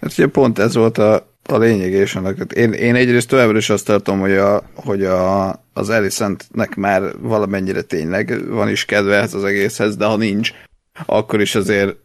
Hát 0.00 0.12
ugye 0.12 0.26
pont 0.26 0.58
ez 0.58 0.74
volt 0.74 0.98
a 0.98 1.35
a 1.50 1.58
lényeg 1.58 1.92
és 1.92 2.14
annak. 2.14 2.52
Én, 2.52 2.72
én 2.72 2.94
egyrészt 2.94 3.28
továbbra 3.28 3.56
is 3.56 3.70
azt 3.70 3.84
tartom, 3.84 4.20
hogy, 4.20 4.32
a, 4.32 4.62
hogy 4.74 5.04
a, 5.04 5.48
az 5.72 5.88
Alicentnek 5.88 6.74
már 6.74 7.02
valamennyire 7.18 7.82
tényleg 7.82 8.48
van 8.48 8.68
is 8.68 8.84
kedve 8.84 9.20
az 9.20 9.44
egészhez, 9.44 9.96
de 9.96 10.04
ha 10.04 10.16
nincs, 10.16 10.52
akkor 11.06 11.40
is 11.40 11.54
azért 11.54 11.96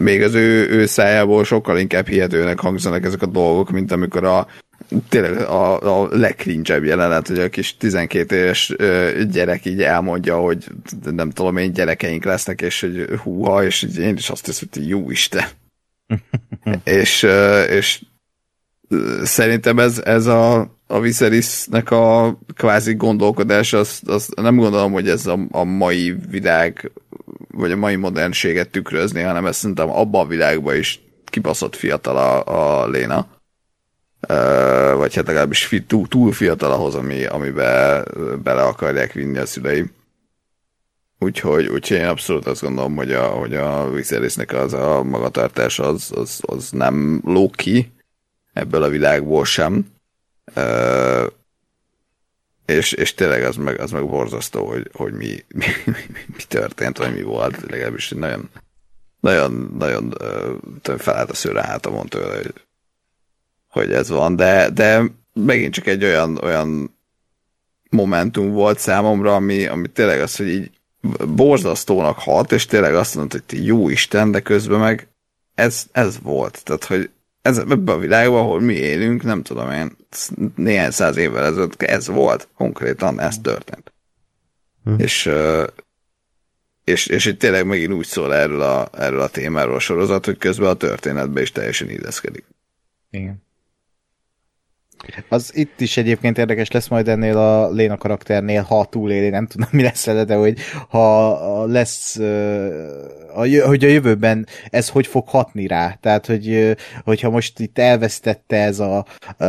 még 0.00 0.22
az 0.22 0.34
ő, 0.34 0.68
ő 0.68 0.86
szájából 0.86 1.44
sokkal 1.44 1.78
inkább 1.78 2.06
hihetőnek 2.08 2.60
hangzanak 2.60 3.04
ezek 3.04 3.22
a 3.22 3.26
dolgok, 3.26 3.70
mint 3.70 3.92
amikor 3.92 4.24
a 4.24 4.46
tényleg 5.08 5.36
a, 5.40 6.02
a 6.02 6.08
legkrincsebb 6.10 6.84
jelenet, 6.84 7.28
hogy 7.28 7.38
a 7.38 7.48
kis 7.48 7.76
12 7.76 8.36
éves 8.36 8.74
gyerek 9.30 9.64
így 9.64 9.82
elmondja, 9.82 10.36
hogy 10.36 10.64
nem 11.10 11.30
tudom 11.30 11.56
én 11.56 11.72
gyerekeink 11.72 12.24
lesznek, 12.24 12.60
és 12.60 12.80
hogy 12.80 13.08
húha, 13.22 13.64
és 13.64 13.86
én 13.98 14.16
is 14.16 14.30
azt 14.30 14.46
hiszem, 14.46 14.68
hogy 14.72 14.88
jó 14.88 15.10
Isten. 15.10 15.44
és, 16.84 17.26
és 17.70 18.00
szerintem 19.22 19.78
ez, 19.78 20.00
ez 20.04 20.26
a, 20.26 20.70
a 20.86 21.00
Viserysnek 21.00 21.90
a 21.90 22.38
kvázi 22.56 22.94
gondolkodás, 22.94 23.72
az, 23.72 24.00
az 24.06 24.28
nem 24.36 24.56
gondolom, 24.56 24.92
hogy 24.92 25.08
ez 25.08 25.26
a, 25.26 25.38
a 25.50 25.64
mai 25.64 26.16
világ, 26.30 26.90
vagy 27.50 27.72
a 27.72 27.76
mai 27.76 27.96
modernséget 27.96 28.70
tükrözni, 28.70 29.20
hanem 29.20 29.46
ez 29.46 29.56
szerintem 29.56 29.90
abban 29.90 30.24
a 30.24 30.28
világban 30.28 30.76
is 30.76 31.00
kibaszott 31.24 31.76
fiatal 31.76 32.16
a, 32.16 32.82
a 32.82 32.88
Léna. 32.88 33.26
Uh, 34.28 34.96
vagy 34.96 35.14
hát 35.14 35.26
legalábbis 35.26 35.64
fi, 35.64 35.82
túl, 35.82 36.08
túl 36.08 36.32
fiatal 36.32 36.72
ahhoz, 36.72 36.94
ami, 36.94 37.24
amibe 37.24 38.02
bele 38.42 38.62
akarják 38.62 39.12
vinni 39.12 39.38
a 39.38 39.46
szüleim. 39.46 39.90
Úgyhogy, 41.18 41.66
úgyhogy 41.66 41.96
én 41.96 42.06
abszolút 42.06 42.46
azt 42.46 42.62
gondolom, 42.62 42.96
hogy 42.96 43.12
a, 43.12 43.22
hogy 43.22 43.54
a 43.54 43.90
Viserysnek 43.90 44.52
az 44.52 44.72
a 44.72 45.02
magatartás 45.02 45.78
az, 45.78 46.12
az, 46.14 46.40
az 46.42 46.70
nem 46.70 47.20
ló 47.24 47.50
ki, 47.50 47.92
ebből 48.56 48.82
a 48.82 48.88
világból 48.88 49.44
sem. 49.44 49.86
Uh, 50.54 51.26
és, 52.66 52.92
és 52.92 53.14
tényleg 53.14 53.42
az 53.42 53.56
meg, 53.56 53.80
az 53.80 53.90
meg 53.90 54.08
borzasztó, 54.08 54.66
hogy, 54.66 54.90
hogy 54.92 55.12
mi, 55.12 55.44
mi, 55.48 55.66
mi, 55.84 55.92
mi 56.26 56.42
történt, 56.48 56.98
vagy 56.98 57.14
mi 57.14 57.22
volt. 57.22 57.60
Legalábbis 57.70 58.08
nagyon, 58.08 58.50
nagyon, 59.20 59.74
nagyon 59.78 60.14
uh, 60.88 60.98
felállt 60.98 61.30
a 61.30 61.34
szőre 61.34 61.62
hátamon 61.62 62.06
tőle, 62.06 62.36
hogy, 62.36 62.52
hogy 63.68 63.92
ez 63.92 64.08
van, 64.08 64.36
de, 64.36 64.70
de 64.70 65.02
megint 65.32 65.74
csak 65.74 65.86
egy 65.86 66.04
olyan, 66.04 66.38
olyan 66.42 66.96
momentum 67.90 68.50
volt 68.50 68.78
számomra, 68.78 69.34
ami, 69.34 69.66
ami 69.66 69.88
tényleg 69.88 70.20
az, 70.20 70.36
hogy 70.36 70.48
így 70.48 70.70
borzasztónak 71.28 72.18
hat, 72.18 72.52
és 72.52 72.66
tényleg 72.66 72.94
azt 72.94 73.14
mondta, 73.14 73.38
hogy 73.48 73.66
jó 73.66 73.88
Isten, 73.88 74.30
de 74.30 74.40
közben 74.40 74.78
meg 74.78 75.08
ez, 75.54 75.86
ez 75.92 76.18
volt. 76.22 76.64
Tehát, 76.64 76.84
hogy 76.84 77.10
ez, 77.46 77.58
ebben 77.58 77.94
a 77.94 77.98
világban, 77.98 78.38
ahol 78.38 78.60
mi 78.60 78.74
élünk, 78.74 79.22
nem 79.22 79.42
tudom 79.42 79.70
én, 79.70 79.96
néhány 80.54 80.90
száz 80.90 81.16
évvel 81.16 81.44
ezelőtt 81.44 81.82
ez 81.82 82.06
volt, 82.06 82.48
konkrétan 82.54 83.20
ez 83.20 83.38
történt. 83.38 83.92
Hm. 84.84 84.94
És, 84.98 85.30
és, 86.84 87.06
és 87.06 87.24
itt 87.24 87.38
tényleg 87.38 87.66
megint 87.66 87.92
úgy 87.92 88.06
szól 88.06 88.34
erről 88.34 88.60
a, 88.60 88.88
erről 88.92 89.20
a 89.20 89.28
témáról 89.28 89.74
a 89.74 89.78
sorozat, 89.78 90.24
hogy 90.24 90.38
közben 90.38 90.68
a 90.68 90.74
történetben 90.74 91.42
is 91.42 91.52
teljesen 91.52 91.90
illeszkedik. 91.90 92.44
Igen. 93.10 93.45
Az 95.28 95.50
itt 95.54 95.80
is 95.80 95.96
egyébként 95.96 96.38
érdekes 96.38 96.70
lesz 96.70 96.88
majd 96.88 97.08
ennél 97.08 97.38
a 97.38 97.70
Léna 97.70 97.96
karakternél, 97.96 98.62
ha 98.62 98.84
túléli, 98.84 99.28
nem 99.28 99.46
tudom 99.46 99.68
mi 99.72 99.82
lesz 99.82 100.06
vele, 100.06 100.24
de 100.24 100.34
hogy 100.34 100.58
ha 100.88 101.66
lesz, 101.66 102.16
hogy 103.34 103.84
a 103.84 103.88
jövőben 103.88 104.46
ez 104.70 104.88
hogy 104.88 105.06
fog 105.06 105.28
hatni 105.28 105.66
rá. 105.66 105.98
Tehát, 106.00 106.26
hogy, 106.26 106.76
hogyha 107.04 107.30
most 107.30 107.60
itt 107.60 107.78
elvesztette 107.78 108.56
ez 108.56 108.80
a, 108.80 108.96
a 108.96 109.44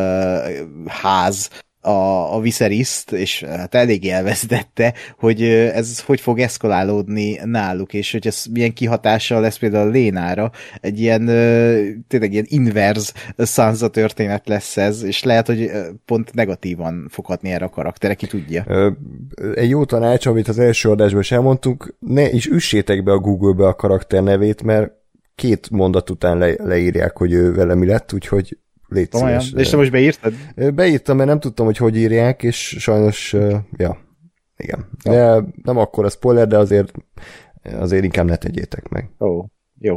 ház 0.87 1.49
a, 1.87 2.35
a 2.35 2.39
Viseryszt, 2.39 3.11
és 3.11 3.43
hát 3.43 3.75
elég 3.75 4.07
elvesztette, 4.07 4.93
hogy 5.19 5.43
ez 5.43 5.99
hogy 5.99 6.21
fog 6.21 6.39
eszkalálódni 6.39 7.39
náluk, 7.43 7.93
és 7.93 8.11
hogy 8.11 8.27
ez 8.27 8.45
milyen 8.51 8.73
kihatással 8.73 9.41
lesz 9.41 9.57
például 9.57 9.87
a 9.87 9.91
Lénára, 9.91 10.51
egy 10.81 10.99
ilyen 10.99 11.25
tényleg 12.07 12.33
ilyen 12.33 12.45
inverz 12.47 13.13
szánza 13.37 13.87
történet 13.87 14.47
lesz 14.47 14.77
ez, 14.77 15.03
és 15.03 15.23
lehet, 15.23 15.47
hogy 15.47 15.71
pont 16.05 16.33
negatívan 16.33 17.07
foghatni 17.09 17.51
erre 17.51 17.65
a 17.65 17.69
karakter, 17.69 18.15
ki 18.15 18.27
tudja. 18.27 18.65
Egy 19.53 19.69
jó 19.69 19.85
tanács, 19.85 20.25
amit 20.25 20.47
az 20.47 20.59
első 20.59 20.89
adásban 20.89 21.21
is 21.21 21.31
elmondtunk, 21.31 21.95
ne 21.99 22.29
is 22.29 22.45
üssétek 22.45 23.03
be 23.03 23.11
a 23.11 23.17
Google-be 23.17 23.67
a 23.67 23.75
karakter 23.75 24.23
nevét, 24.23 24.63
mert 24.63 24.91
két 25.35 25.69
mondat 25.69 26.09
után 26.09 26.37
le, 26.37 26.53
leírják, 26.57 27.17
hogy 27.17 27.33
ő 27.33 27.53
vele 27.53 27.75
mi 27.75 27.85
lett, 27.85 28.13
úgyhogy 28.13 28.57
Légy 28.87 29.11
szíves. 29.11 29.53
És 29.55 29.69
te 29.69 29.77
most 29.77 29.91
beírtad? 29.91 30.33
Beírtam, 30.73 31.17
mert 31.17 31.29
nem 31.29 31.39
tudtam, 31.39 31.65
hogy 31.65 31.77
hogy 31.77 31.95
írják, 31.95 32.43
és 32.43 32.75
sajnos, 32.79 33.35
ja, 33.77 33.97
igen. 34.57 34.89
Ja. 35.03 35.11
De 35.11 35.47
nem 35.63 35.77
akkor 35.77 36.05
a 36.05 36.09
spoiler, 36.09 36.47
de 36.47 36.57
azért, 36.57 36.91
azért 37.63 38.03
inkább 38.03 38.25
ne 38.25 38.35
tegyétek 38.35 38.89
meg. 38.89 39.09
Ó, 39.19 39.45
jó. 39.79 39.95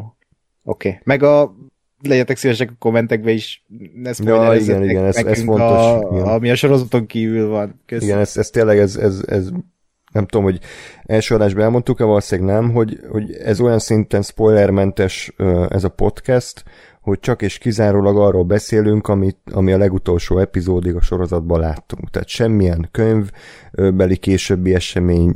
Oké. 0.62 0.88
Okay. 0.88 1.00
Meg 1.04 1.22
a 1.22 1.54
legyetek 2.02 2.36
szívesek 2.36 2.70
a 2.70 2.76
kommentekbe 2.78 3.30
is 3.30 3.66
ne 3.94 4.10
ja, 4.18 4.54
igen, 4.54 4.84
igen, 4.84 5.04
ez, 5.04 5.16
ez 5.16 5.42
fontos. 5.42 5.68
A, 5.68 6.08
igen. 6.12 6.26
Ami 6.26 6.50
a 6.50 6.54
sorozaton 6.54 7.06
kívül 7.06 7.48
van. 7.48 7.80
Köszön. 7.86 8.08
Igen, 8.08 8.18
ez, 8.18 8.36
ez 8.36 8.50
tényleg, 8.50 8.78
ez, 8.78 8.96
ez, 8.96 9.22
ez 9.26 9.48
nem 10.12 10.26
tudom, 10.26 10.44
hogy 10.44 10.60
első 11.02 11.34
adásban 11.34 11.62
elmondtuk-e, 11.62 12.04
valószínűleg 12.04 12.54
nem, 12.54 12.70
hogy, 12.70 13.00
hogy 13.10 13.32
ez 13.32 13.60
olyan 13.60 13.78
szinten 13.78 14.22
spoilermentes 14.22 15.32
ez 15.68 15.84
a 15.84 15.88
podcast, 15.88 16.62
hogy 17.00 17.20
csak 17.20 17.42
és 17.42 17.58
kizárólag 17.58 18.18
arról 18.18 18.44
beszélünk, 18.44 19.08
amit, 19.08 19.38
ami 19.52 19.72
a 19.72 19.78
legutolsó 19.78 20.38
epizódig 20.38 20.94
a 20.94 21.00
sorozatban 21.00 21.60
láttunk. 21.60 22.10
Tehát 22.10 22.28
semmilyen 22.28 22.88
könyvbeli 22.90 24.16
későbbi 24.16 24.74
esemény, 24.74 25.32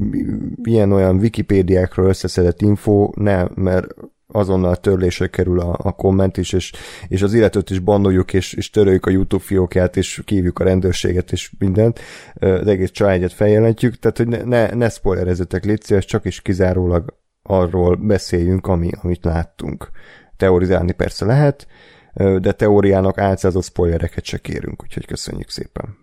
ilyen 0.62 0.92
olyan 0.92 1.16
Wikipédiákról 1.16 2.08
összeszedett 2.08 2.62
info, 2.62 3.10
nem, 3.14 3.50
mert 3.54 3.86
azonnal 4.26 4.76
törlésre 4.76 5.26
kerül 5.26 5.60
a, 5.60 5.76
a 5.82 5.92
komment 5.92 6.36
is, 6.36 6.52
és, 6.52 6.72
és 7.08 7.22
az 7.22 7.34
illetőt 7.34 7.70
is 7.70 7.78
bannoljuk, 7.78 8.32
és, 8.32 8.52
és 8.52 8.70
töröljük 8.70 9.06
a 9.06 9.10
YouTube 9.10 9.44
fiókját, 9.44 9.96
és 9.96 10.22
kívjuk 10.24 10.58
a 10.58 10.64
rendőrséget, 10.64 11.32
és 11.32 11.52
mindent, 11.58 12.00
az 12.34 12.66
egész 12.66 12.90
családját 12.90 13.32
feljelentjük, 13.32 13.98
tehát 13.98 14.16
hogy 14.16 14.28
ne, 14.28 14.42
ne, 14.42 14.74
ne 14.74 14.88
spoilerezetek, 14.88 15.64
légy 15.64 15.98
csak 15.98 16.24
is 16.24 16.40
kizárólag 16.40 17.14
arról 17.42 17.96
beszéljünk, 17.96 18.66
ami, 18.66 18.90
amit 19.02 19.24
láttunk. 19.24 19.90
Teorizálni 20.36 20.92
persze 20.92 21.24
lehet, 21.24 21.66
de 22.14 22.52
teóriának 22.52 23.18
álcázott 23.18 23.64
spoilereket 23.64 24.24
se 24.24 24.38
kérünk, 24.38 24.82
úgyhogy 24.82 25.06
köszönjük 25.06 25.50
szépen. 25.50 25.96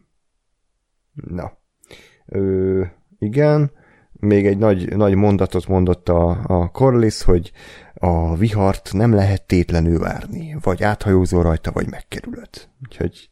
Na. 1.14 1.58
Ö, 2.26 2.84
igen, 3.20 3.72
még 4.12 4.46
egy 4.46 4.58
nagy, 4.58 4.96
nagy 4.96 5.16
mondatot 5.16 5.68
mondott 5.68 6.10
a, 6.10 6.44
a 6.44 6.70
Corliss, 6.72 7.22
hogy 7.22 7.52
a 7.94 8.36
vihart 8.36 8.90
nem 8.94 9.14
lehet 9.14 9.48
tétlenül 9.48 10.00
várni, 10.00 10.58
vagy 10.62 10.84
áthajózol 10.84 11.44
rajta, 11.44 11.72
vagy 11.72 11.90
megkerülöd. 11.90 12.50
Úgyhogy 12.84 13.30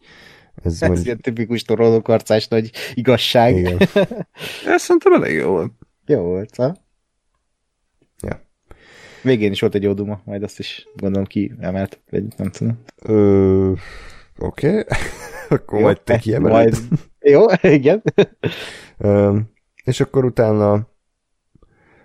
ez, 0.64 0.82
ez 0.82 0.90
mond... 0.90 1.06
ilyen 1.06 1.22
tipikus 1.22 1.64
torolókarcás 1.64 2.48
nagy 2.48 2.72
igazság. 2.94 3.56
Igen. 3.56 3.78
ez 4.74 4.82
szerintem 4.82 5.14
elég 5.14 5.36
jó 5.36 5.50
volt. 5.50 5.72
Jó 6.06 6.22
volt, 6.22 6.56
ha? 6.56 6.76
Végén 9.24 9.52
is 9.52 9.60
volt 9.60 9.76
egy 9.76 9.84
jó 9.84 9.94
duma, 9.94 10.22
majd 10.26 10.44
azt 10.44 10.60
is 10.60 10.88
gondolom 10.96 11.28
ki 11.28 11.52
emelt, 11.60 12.00
vagy 12.10 12.24
nem 12.38 12.50
tudom. 12.50 12.80
Ö, 13.04 13.72
oké, 14.38 14.68
okay. 14.68 14.84
akkor 15.50 15.80
jó, 15.80 15.86
majd 15.86 16.02
te 16.02 16.18
kiemeled. 16.18 16.56
Majd... 16.56 17.00
Jó, 17.20 17.46
igen. 17.62 18.04
Ö, 18.98 19.38
és 19.84 20.00
akkor 20.00 20.26
utána 20.26 20.88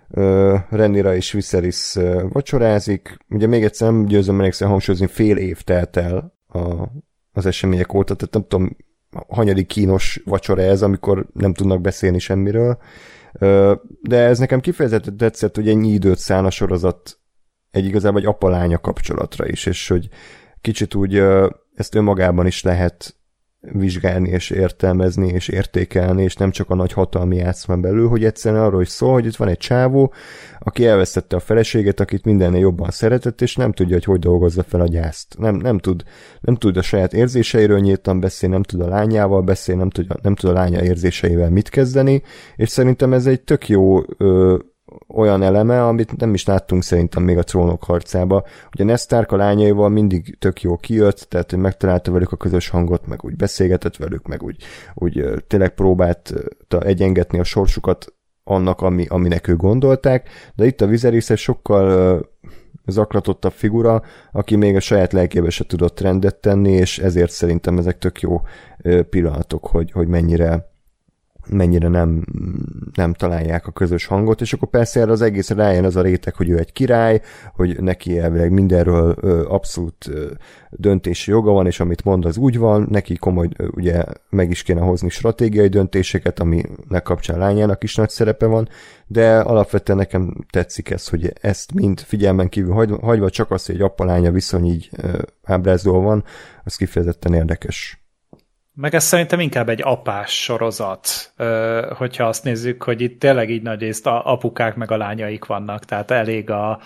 uh, 0.09 0.59
Renira 0.69 1.15
és 1.15 1.31
Viserys 1.31 1.95
uh, 1.95 2.31
vacsorázik. 2.31 3.17
Ugye 3.29 3.47
még 3.47 3.63
egyszer 3.63 3.91
nem 3.91 4.05
győzöm 4.05 4.35
emlékszem 4.35 4.69
hangsúlyozni, 4.69 5.07
fél 5.07 5.37
év 5.37 5.61
telt 5.61 5.97
el 5.97 6.33
a, 6.47 6.87
az 7.31 7.45
események 7.45 7.93
óta, 7.93 8.15
tehát 8.15 8.33
nem 8.33 8.45
tudom, 8.47 8.77
hanyadik 9.27 9.67
kínos 9.67 10.21
vacsora 10.25 10.61
ez, 10.61 10.81
amikor 10.81 11.27
nem 11.33 11.53
tudnak 11.53 11.81
beszélni 11.81 12.19
semmiről. 12.19 12.77
De 14.01 14.17
ez 14.17 14.39
nekem 14.39 14.59
kifejezetten 14.59 15.17
tetszett, 15.17 15.55
hogy 15.55 15.69
ennyi 15.69 15.91
időt 15.91 16.17
szán 16.17 16.45
a 16.45 16.49
sorozat 16.49 17.19
egy 17.71 17.85
igazából 17.85 18.19
egy 18.19 18.25
apalánya 18.25 18.77
kapcsolatra 18.77 19.47
is, 19.47 19.65
és 19.65 19.87
hogy 19.87 20.09
kicsit 20.61 20.95
úgy 20.95 21.15
ezt 21.75 21.95
önmagában 21.95 22.45
is 22.45 22.63
lehet 22.63 23.15
vizsgálni 23.71 24.29
és 24.29 24.49
értelmezni 24.49 25.27
és 25.27 25.47
értékelni, 25.47 26.23
és 26.23 26.35
nem 26.35 26.51
csak 26.51 26.69
a 26.69 26.75
nagy 26.75 26.91
hatalmi 26.91 27.35
játszmán 27.35 27.81
belül, 27.81 28.07
hogy 28.07 28.23
egyszerűen 28.23 28.63
arról 28.63 28.81
is 28.81 28.89
szól, 28.89 29.13
hogy 29.13 29.25
itt 29.25 29.35
van 29.35 29.47
egy 29.47 29.57
csávó, 29.57 30.13
aki 30.59 30.87
elvesztette 30.87 31.35
a 31.35 31.39
feleséget, 31.39 31.99
akit 31.99 32.25
mindennél 32.25 32.59
jobban 32.59 32.89
szeretett, 32.89 33.41
és 33.41 33.55
nem 33.55 33.71
tudja, 33.71 33.93
hogy 33.93 34.03
hogy 34.03 34.19
dolgozza 34.19 34.63
fel 34.63 34.81
a 34.81 34.87
gyászt. 34.87 35.35
Nem, 35.37 35.55
nem, 35.55 35.77
tud, 35.77 36.03
nem 36.41 36.55
tud 36.55 36.77
a 36.77 36.81
saját 36.81 37.13
érzéseiről 37.13 37.79
nyíltan 37.79 38.19
beszélni, 38.19 38.55
nem 38.55 38.63
tud 38.63 38.81
a 38.81 38.87
lányával 38.87 39.41
beszélni, 39.41 39.79
nem 39.79 39.89
tud, 39.89 40.07
nem 40.21 40.35
tud 40.35 40.49
a 40.49 40.53
lánya 40.53 40.83
érzéseivel 40.83 41.49
mit 41.49 41.69
kezdeni, 41.69 42.21
és 42.55 42.69
szerintem 42.69 43.13
ez 43.13 43.25
egy 43.25 43.41
tök 43.41 43.69
jó 43.69 44.01
ö, 44.17 44.57
olyan 45.07 45.43
eleme, 45.43 45.87
amit 45.87 46.17
nem 46.17 46.33
is 46.33 46.45
láttunk 46.45 46.83
szerintem 46.83 47.23
még 47.23 47.37
a 47.37 47.43
trónok 47.43 47.83
harcába. 47.83 48.43
Ugye 48.73 48.83
Nesztárk 48.83 49.31
a 49.31 49.35
lányaival 49.35 49.89
mindig 49.89 50.37
tök 50.39 50.61
jó 50.61 50.75
kijött, 50.75 51.25
tehát 51.29 51.49
hogy 51.49 51.59
megtalálta 51.59 52.11
velük 52.11 52.31
a 52.31 52.37
közös 52.37 52.69
hangot, 52.69 53.07
meg 53.07 53.23
úgy 53.23 53.35
beszélgetett 53.35 53.95
velük, 53.95 54.27
meg 54.27 54.43
úgy, 54.43 54.63
úgy 54.93 55.23
tényleg 55.47 55.73
próbált 55.73 56.33
egyengetni 56.79 57.39
a 57.39 57.43
sorsukat 57.43 58.13
annak, 58.43 58.81
ami, 58.81 59.05
aminek 59.07 59.47
ő 59.47 59.55
gondolták, 59.55 60.29
de 60.55 60.65
itt 60.65 60.81
a 60.81 60.87
Viserys 60.87 61.25
sokkal 61.35 62.19
zaklatottabb 62.85 63.51
figura, 63.51 64.01
aki 64.31 64.55
még 64.55 64.75
a 64.75 64.79
saját 64.79 65.13
lelkébe 65.13 65.49
se 65.49 65.65
tudott 65.65 65.99
rendet 65.99 66.35
tenni, 66.35 66.71
és 66.71 66.99
ezért 66.99 67.31
szerintem 67.31 67.77
ezek 67.77 67.97
tök 67.97 68.21
jó 68.21 68.41
pillanatok, 69.09 69.67
hogy, 69.67 69.91
hogy 69.91 70.07
mennyire 70.07 70.73
mennyire 71.49 71.87
nem, 71.87 72.25
nem 72.93 73.13
találják 73.13 73.67
a 73.67 73.71
közös 73.71 74.05
hangot, 74.05 74.41
és 74.41 74.53
akkor 74.53 74.69
persze 74.69 74.99
erre 74.99 75.11
az 75.11 75.21
egész 75.21 75.49
rájön 75.49 75.83
az 75.83 75.95
a 75.95 76.01
réteg, 76.01 76.35
hogy 76.35 76.49
ő 76.49 76.57
egy 76.57 76.71
király, 76.71 77.21
hogy 77.53 77.81
neki 77.81 78.19
elvileg 78.19 78.51
mindenről 78.51 79.15
ö, 79.21 79.45
abszolút 79.47 80.07
ö, 80.07 80.31
döntési 80.69 81.31
joga 81.31 81.51
van, 81.51 81.65
és 81.65 81.79
amit 81.79 82.03
mond, 82.03 82.25
az 82.25 82.37
úgy 82.37 82.57
van, 82.57 82.87
neki 82.89 83.15
komoly, 83.15 83.49
ö, 83.57 83.67
ugye 83.71 84.03
meg 84.29 84.49
is 84.49 84.63
kéne 84.63 84.81
hozni 84.81 85.09
stratégiai 85.09 85.67
döntéseket, 85.67 86.39
aminek 86.39 87.03
kapcsán 87.03 87.37
lányának 87.37 87.83
is 87.83 87.95
nagy 87.95 88.09
szerepe 88.09 88.45
van, 88.45 88.69
de 89.07 89.39
alapvetően 89.39 89.97
nekem 89.97 90.45
tetszik 90.49 90.89
ez, 90.89 91.07
hogy 91.07 91.33
ezt 91.41 91.73
mind 91.73 91.99
figyelmen 91.99 92.49
kívül 92.49 92.97
hagyva, 93.01 93.29
csak 93.29 93.51
az, 93.51 93.65
hogy 93.65 93.75
egy 93.75 93.81
apa-lánya 93.81 94.31
viszony 94.31 94.65
így 94.65 94.89
ö, 94.97 95.21
ábrázolva 95.43 95.99
van, 95.99 96.23
az 96.63 96.75
kifejezetten 96.75 97.33
érdekes. 97.33 98.04
Meg 98.77 98.95
ez 98.95 99.03
szerintem 99.03 99.39
inkább 99.39 99.69
egy 99.69 99.81
apás 99.83 100.43
sorozat, 100.43 101.33
hogyha 101.97 102.23
azt 102.23 102.43
nézzük, 102.43 102.83
hogy 102.83 103.01
itt 103.01 103.19
tényleg 103.19 103.49
így 103.49 103.61
nagy 103.61 103.79
részt 103.79 104.07
a 104.07 104.31
apukák 104.31 104.75
meg 104.75 104.91
a 104.91 104.97
lányaik 104.97 105.45
vannak, 105.45 105.85
tehát 105.85 106.11
elég 106.11 106.49
a, 106.49 106.79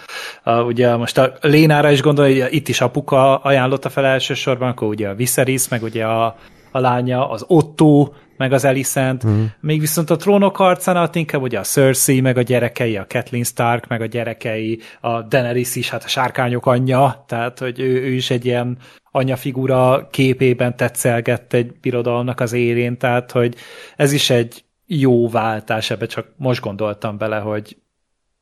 a 0.44 0.62
ugye 0.62 0.96
most 0.96 1.18
a 1.18 1.34
Lénára 1.42 1.92
is 1.92 2.02
gondol, 2.02 2.26
hogy 2.26 2.48
itt 2.50 2.68
is 2.68 2.82
apuka 2.82 3.38
ajánlotta 3.38 3.90
fel 3.90 4.06
elsősorban, 4.06 4.70
akkor 4.70 4.88
ugye 4.88 5.10
a 5.10 5.16
Viserys, 5.16 5.68
meg 5.68 5.84
ugye 5.84 6.06
a, 6.06 6.36
a 6.72 6.80
lánya, 6.80 7.30
az 7.30 7.44
Otto, 7.48 8.10
meg 8.38 8.54
az 8.54 8.66
Alicent, 8.66 9.26
mm. 9.28 9.44
még 9.60 9.80
viszont 9.80 10.10
a 10.10 10.16
trónok 10.16 10.56
harcánat 10.56 11.16
inkább 11.16 11.42
ugye 11.42 11.60
a 11.60 11.64
Cersei, 11.64 12.22
meg 12.22 12.38
a 12.38 12.42
gyerekei, 12.42 12.98
a 12.98 13.06
Kathleen 13.10 13.44
Stark, 13.44 13.88
meg 13.88 14.02
a 14.02 14.06
gyerekei, 14.06 14.80
a 15.02 15.22
Daenerys 15.22 15.76
is, 15.76 15.90
hát 15.90 16.04
a 16.04 16.08
sárkányok 16.08 16.66
anyja, 16.66 17.24
tehát 17.28 17.60
hogy 17.60 17.80
ő, 17.80 18.02
ő 18.02 18.12
is 18.12 18.30
egy 18.30 18.46
ilyen 18.46 18.78
anyafigura 19.12 20.08
képében 20.12 20.76
tetszelgett 20.76 21.54
egy 21.54 21.80
birodalomnak 21.80 22.40
az 22.40 22.54
élén, 22.54 22.98
tehát 22.98 23.32
hogy 23.32 23.56
ez 23.96 24.12
is 24.12 24.30
egy 24.30 24.64
jó 24.86 25.30
váltás, 25.30 25.90
ebbe 25.90 26.06
csak 26.06 26.34
most 26.36 26.62
gondoltam 26.62 27.18
bele, 27.18 27.40
hogy 27.40 27.82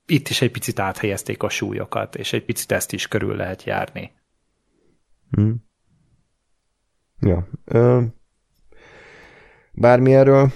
itt 0.05 0.27
is 0.27 0.41
egy 0.41 0.51
picit 0.51 0.79
áthelyezték 0.79 1.43
a 1.43 1.49
súlyokat, 1.49 2.15
és 2.15 2.33
egy 2.33 2.45
picit 2.45 2.71
ezt 2.71 2.93
is 2.93 3.07
körül 3.07 3.35
lehet 3.35 3.63
járni. 3.63 4.11
Hmm. 5.31 5.65
Ja. 7.19 7.47
Ö, 7.65 8.03
bármi 9.71 10.13
erről 10.13 10.51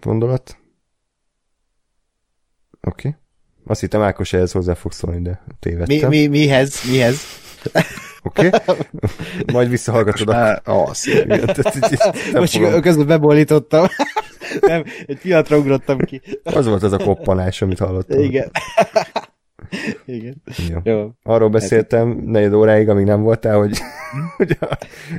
gondolat? 0.00 0.58
Oké. 2.80 3.08
Okay. 3.08 3.20
Azt 3.66 3.80
hittem 3.80 4.02
Ákos 4.02 4.32
ehhez 4.32 4.52
hozzá 4.52 4.74
fog 4.74 4.92
szólni, 4.92 5.22
de 5.22 5.44
tévedtem. 5.58 6.08
Mi, 6.08 6.18
mi, 6.18 6.26
mihez? 6.26 6.90
Mihez? 6.90 7.22
Oké? 8.24 8.46
Okay? 8.46 8.76
Majd 9.52 9.68
visszahallgatod 9.68 10.28
a... 10.28 10.60
Az. 10.64 11.08
Most 12.32 12.80
közben 12.80 13.06
bebolítottam. 13.06 13.86
nem, 14.60 14.84
egy 15.06 15.18
pillanatra 15.18 15.58
ugrottam 15.58 15.98
ki. 15.98 16.20
Az 16.42 16.66
volt 16.66 16.82
az 16.82 16.92
a 16.92 16.98
koppanás, 16.98 17.62
amit 17.62 17.78
hallottam. 17.78 18.22
Igen. 18.22 18.50
Igen. 20.04 20.42
Jó. 20.68 20.78
Jó. 20.82 21.10
Arról 21.22 21.48
beszéltem 21.48 22.08
negyed 22.08 22.52
óráig, 22.52 22.88
amíg 22.88 23.04
nem 23.04 23.22
voltál, 23.22 23.58
hogy, 23.58 23.78
hogy 24.36 24.58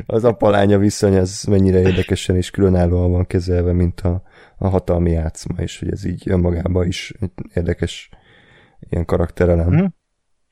az 0.05 0.23
apalánya 0.23 0.77
viszony 0.77 1.17
az 1.17 1.43
mennyire 1.43 1.79
érdekesen 1.79 2.35
és 2.35 2.51
különállóan 2.51 3.11
van 3.11 3.27
kezelve, 3.27 3.73
mint 3.73 4.01
a, 4.01 4.23
a 4.57 4.67
hatalmi 4.67 5.11
játszma, 5.11 5.61
és 5.61 5.79
hogy 5.79 5.91
ez 5.91 6.05
így 6.05 6.29
önmagában 6.29 6.87
is 6.87 7.13
érdekes 7.53 8.09
ilyen 8.79 9.05
karakterelem. 9.05 9.75
Mm. 9.75 9.85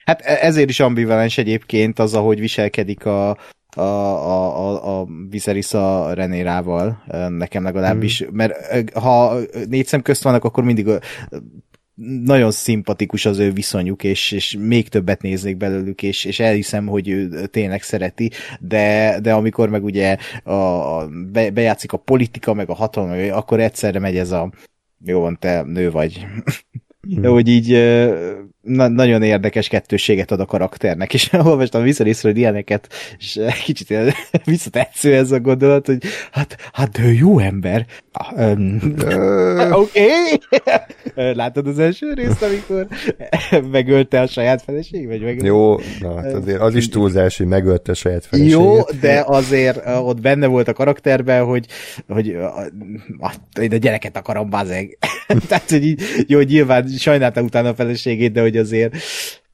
Hát 0.05 0.21
e- 0.21 0.37
ezért 0.41 0.69
is 0.69 0.79
ambivalens 0.79 1.37
egyébként 1.37 1.99
az, 1.99 2.13
ahogy 2.13 2.39
viselkedik 2.39 3.05
a, 3.05 3.37
a, 3.75 3.81
a, 3.81 4.67
a, 4.67 4.99
a 4.99 5.07
Viserys 5.29 5.73
a 5.73 6.13
Renérával, 6.13 7.03
nekem 7.29 7.63
legalábbis, 7.63 8.23
mm. 8.23 8.27
mert 8.31 8.93
ha 8.93 9.37
négy 9.69 9.85
szem 9.85 10.01
közt 10.01 10.23
vannak, 10.23 10.43
akkor 10.43 10.63
mindig 10.63 10.87
nagyon 12.23 12.51
szimpatikus 12.51 13.25
az 13.25 13.39
ő 13.39 13.51
viszonyuk, 13.51 14.03
és, 14.03 14.31
és 14.31 14.57
még 14.59 14.89
többet 14.89 15.21
néznék 15.21 15.57
belőlük, 15.57 16.03
és, 16.03 16.25
és 16.25 16.39
elhiszem, 16.39 16.87
hogy 16.87 17.09
ő 17.09 17.45
tényleg 17.45 17.81
szereti, 17.81 18.31
de, 18.59 19.17
de 19.21 19.33
amikor 19.33 19.69
meg 19.69 19.83
ugye 19.83 20.17
a, 20.43 20.51
a, 20.51 21.07
be, 21.31 21.51
bejátszik 21.51 21.91
a 21.93 21.97
politika, 21.97 22.53
meg 22.53 22.69
a 22.69 22.73
hatalom, 22.73 23.31
akkor 23.31 23.59
egyszerre 23.59 23.99
megy 23.99 24.17
ez 24.17 24.31
a 24.31 24.51
jó 25.05 25.19
van, 25.19 25.37
te 25.39 25.61
nő 25.61 25.91
vagy. 25.91 26.25
Mm. 27.07 27.25
hogy 27.25 27.47
így 27.47 27.77
na, 28.63 28.87
nagyon 28.87 29.23
érdekes 29.23 29.67
kettőséget 29.67 30.31
ad 30.31 30.39
a 30.39 30.45
karakternek, 30.45 31.13
és 31.13 31.29
olvastam 31.43 31.83
visszarészről 31.83 32.35
ilyeneket, 32.35 32.87
és 33.17 33.39
kicsit 33.63 33.93
visszatetsző 34.45 35.15
ez 35.15 35.31
a 35.31 35.39
gondolat, 35.39 35.85
hogy 35.85 36.03
hát, 36.31 36.57
hát 36.73 36.91
de 36.91 37.11
jó 37.11 37.39
ember. 37.39 37.85
Oké. 39.71 40.05
Okay. 41.15 41.33
Látod 41.33 41.67
az 41.67 41.79
első 41.79 42.13
részt, 42.13 42.41
amikor 42.41 42.87
megölte 43.71 44.21
a 44.21 44.27
saját 44.27 44.61
feleség? 44.61 45.07
Vagy 45.07 45.21
megölte? 45.21 45.45
Jó, 45.45 45.75
na, 45.99 46.15
hát 46.15 46.33
azért 46.33 46.59
az 46.59 46.75
is 46.75 46.89
túlzás, 46.89 47.37
hogy 47.37 47.47
megölte 47.47 47.91
a 47.91 47.95
saját 47.95 48.25
feleségét. 48.25 48.53
Jó, 48.53 48.81
de 49.01 49.23
azért 49.25 49.81
ott 49.85 50.21
benne 50.21 50.47
volt 50.47 50.67
a 50.67 50.73
karakterben, 50.73 51.43
hogy, 51.43 51.65
hogy 52.07 52.29
a, 52.29 52.59
a, 53.19 53.33
a 53.55 53.75
gyereket 53.75 54.17
akarom, 54.17 54.49
bazeg. 54.49 54.97
Tehát, 55.47 55.69
hogy 55.69 55.85
így, 55.85 56.01
jó, 56.27 56.39
nyilván 56.39 56.87
sajnálta 56.87 57.41
utána 57.41 57.69
a 57.69 57.75
feleségét, 57.75 58.31
de 58.31 58.41
hogy 58.41 58.57
azért 58.57 58.95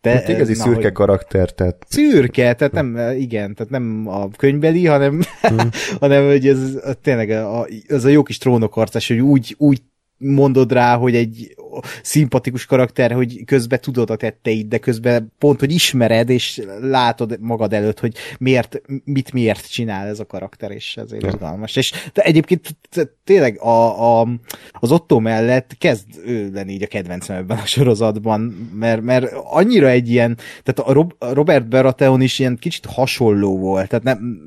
te, 0.02 0.10
hát 0.10 0.28
igazi 0.28 0.54
na, 0.54 0.64
szürke 0.64 0.82
hogy... 0.82 0.92
karakter, 0.92 1.52
tehát... 1.52 1.86
Szürke, 1.90 2.54
tehát 2.54 2.74
nem, 2.74 2.98
igen, 3.18 3.54
tehát 3.54 3.72
nem 3.72 4.04
a 4.08 4.30
könyvbeli, 4.38 4.86
hanem, 4.86 5.22
hmm. 5.42 5.70
hanem 6.00 6.28
hogy 6.28 6.48
ez 6.48 6.60
tényleg 7.02 7.30
a, 7.30 7.68
az 7.88 8.06
a 8.06 8.10
jó 8.10 8.24
kis 8.24 8.38
trónokarcás, 8.38 9.08
hogy 9.08 9.20
úgy, 9.20 9.56
úgy 9.58 9.82
mondod 10.18 10.72
rá, 10.72 10.96
hogy 10.96 11.16
egy 11.16 11.56
szimpatikus 12.02 12.66
karakter, 12.66 13.12
hogy 13.12 13.46
közben 13.46 13.80
tudod 13.82 14.10
a 14.10 14.16
tetteit, 14.16 14.68
de 14.68 14.78
közben 14.78 15.34
pont, 15.38 15.60
hogy 15.60 15.72
ismered, 15.72 16.30
és 16.30 16.62
látod 16.82 17.38
magad 17.40 17.74
előtt, 17.74 18.00
hogy 18.00 18.16
miért, 18.40 18.82
mit 19.04 19.34
miért 19.34 19.72
csinál 19.72 20.08
ez 20.08 20.20
a 20.20 20.26
karakter, 20.26 20.72
és 20.72 20.98
ezért 20.98 21.22
ja. 21.22 21.28
izgalmas. 21.28 21.76
És 21.76 21.94
de 22.14 22.22
egyébként 22.22 22.78
tényleg 23.24 23.60
a, 23.62 24.20
a, 24.22 24.28
az 24.72 24.92
Otto 24.92 25.20
mellett 25.20 25.78
kezd 25.78 26.08
ő 26.26 26.52
lenni 26.54 26.74
így 26.74 26.84
a 26.84 26.88
kedvencem 26.88 27.36
ebben 27.36 27.58
a 27.58 27.66
sorozatban, 27.66 28.42
mert, 28.74 29.02
mert 29.02 29.32
annyira 29.34 29.90
egy 29.90 30.10
ilyen, 30.10 30.38
tehát 30.64 31.10
a 31.20 31.34
Robert 31.34 31.68
Baratheon 31.68 32.22
is 32.22 32.40
ilyen 32.40 32.58
kicsit 32.58 32.86
hasonló 32.86 33.58
volt, 33.58 33.88
tehát 33.88 34.06
nem, 34.06 34.42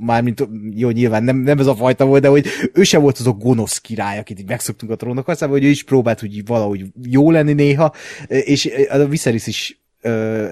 mármint 0.00 0.48
jó, 0.74 0.90
nyilván 0.90 1.22
nem, 1.22 1.36
nem 1.36 1.58
ez 1.58 1.66
a 1.66 1.74
fajta 1.74 2.04
volt, 2.04 2.22
de 2.22 2.28
hogy 2.28 2.46
ő 2.72 2.82
sem 2.82 3.00
volt 3.00 3.18
az 3.18 3.26
a 3.26 3.32
gonosz 3.32 3.78
király, 3.78 4.18
akit 4.18 4.38
így 4.40 4.48
megszoktunk 4.48 4.92
a 4.92 4.96
trónok 4.96 5.28
aztán, 5.28 5.48
hogy 5.48 5.64
ő 5.64 5.68
is 5.68 5.84
próbált 5.84 6.20
hogy 6.20 6.46
valahogy 6.46 6.84
jó 7.02 7.30
lenni 7.30 7.52
néha, 7.52 7.92
és 8.28 8.70
a 8.90 9.04
Viserys 9.04 9.46
is 9.46 9.80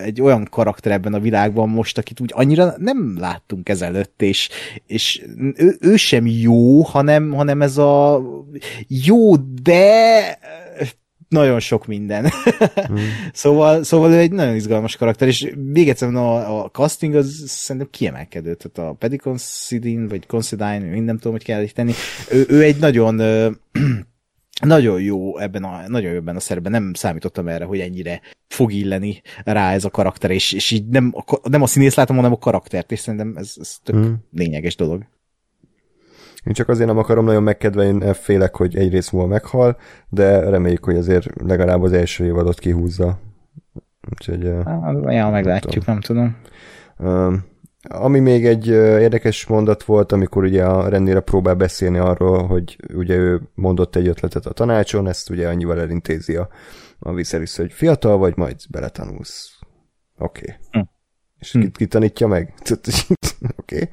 egy 0.03 0.21
olyan 0.21 0.49
karakter 0.51 0.93
ebben 0.93 1.15
a 1.15 1.21
világban 1.21 1.69
most, 1.69 1.99
akit 1.99 2.21
úgy 2.21 2.31
annyira 2.35 2.75
nem 2.79 3.17
láttunk 3.19 3.69
ezelőtt, 3.69 4.23
és, 4.23 4.49
és 4.87 5.23
ő, 5.57 5.77
ő 5.81 5.97
sem 5.97 6.27
jó, 6.27 6.83
hanem, 6.83 7.33
hanem 7.33 7.63
ez 7.63 7.77
a 7.77 8.23
jó, 8.89 9.37
de 9.37 10.39
nagyon 11.29 11.61
sok 11.61 11.87
minden. 11.87 12.33
Mm. 12.93 12.97
szóval, 13.33 13.83
szóval 13.83 14.13
ő 14.13 14.19
egy 14.19 14.33
nagyon 14.33 14.55
izgalmas 14.55 14.97
karakter, 14.97 15.29
és 15.29 15.53
még 15.73 15.89
egyszer 15.89 16.15
a, 16.15 16.63
a 16.63 16.71
casting 16.71 17.15
az 17.15 17.43
szerintem 17.47 17.91
kiemelkedő, 17.91 18.55
tehát 18.55 18.91
a 18.91 18.95
Paddy 18.95 19.17
Considine, 19.17 20.09
vagy 20.09 20.27
Considine, 20.27 21.01
nem 21.01 21.17
tudom, 21.17 21.33
hogy 21.33 21.45
kell 21.45 21.67
tenni, 21.67 21.93
ő, 22.31 22.45
ő 22.49 22.63
egy 22.63 22.79
nagyon 22.79 23.15
nagyon 24.61 25.01
jó 25.01 25.39
ebben 25.39 25.65
a, 25.65 25.89
nagyon 25.89 26.11
jó 26.11 26.17
ebben 26.17 26.37
a 26.37 26.41
szerepben, 26.41 26.73
nem 26.73 26.95
számítottam 26.95 27.49
erre, 27.49 27.65
hogy 27.65 27.81
ennyire 27.81 28.21
fog 28.49 28.73
illeni 28.73 29.23
rá 29.45 29.73
ez 29.73 29.85
a 29.85 29.91
karakter, 29.91 30.31
és, 30.31 30.53
és 30.53 30.71
így 30.71 30.89
nem, 30.89 31.15
nem 31.43 31.63
a 31.63 31.67
színész 31.67 31.95
látom, 31.95 32.17
hanem 32.17 32.33
a 32.33 32.39
karaktert, 32.39 32.93
és 32.93 32.99
szerintem 32.99 33.37
ez, 33.37 33.55
ez 33.61 33.77
tök 33.83 33.97
mm. 33.97 34.13
lényeges 34.33 34.77
dolog. 34.77 35.07
Én 36.49 36.55
csak 36.55 36.69
azért 36.69 36.89
nem 36.89 36.99
akarom 36.99 37.25
nagyon 37.25 37.43
megkedvelni, 37.43 38.13
félek, 38.13 38.57
hogy 38.57 38.77
egy 38.77 38.93
rész 38.93 39.11
múlva 39.11 39.29
meghal, 39.29 39.77
de 40.09 40.51
reméljük, 40.51 40.85
hogy 40.85 40.97
azért 40.97 41.43
legalább 41.43 41.83
az 41.83 41.93
első 41.93 42.25
évadot 42.25 42.59
kihúzza. 42.59 43.19
Úgyhogy... 44.11 44.43
Ja, 45.05 45.29
meglátjuk, 45.31 45.85
nem 45.85 46.01
tudom. 46.01 46.37
Um, 46.99 47.45
ami 47.83 48.19
még 48.19 48.47
egy 48.47 48.67
érdekes 48.67 49.47
mondat 49.47 49.83
volt, 49.83 50.13
amikor 50.13 50.45
ugye 50.45 50.65
a 50.65 50.89
Rennére 50.89 51.21
próbál 51.21 51.55
beszélni 51.55 51.99
arról, 51.99 52.47
hogy 52.47 52.77
ugye 52.95 53.17
ő 53.17 53.41
mondott 53.55 53.97
egy 53.97 54.09
ötletet 54.09 54.47
a 54.47 54.53
tanácson, 54.53 55.09
ezt 55.09 55.31
ugye 55.31 55.49
annyival 55.49 55.81
elintézi 55.81 56.37
a, 56.37 56.49
a 56.99 57.13
Viserys, 57.13 57.57
hogy 57.57 57.73
fiatal 57.73 58.19
vagy, 58.19 58.37
majd 58.37 58.57
beletanulsz. 58.71 59.59
Oké. 60.19 60.41
Okay. 60.43 60.57
Hm. 60.71 60.89
És 61.39 61.51
ki, 61.51 61.71
ki 61.71 61.87
tanítja 61.87 62.27
meg? 62.27 62.55
Oké. 63.59 63.77
Okay. 63.77 63.89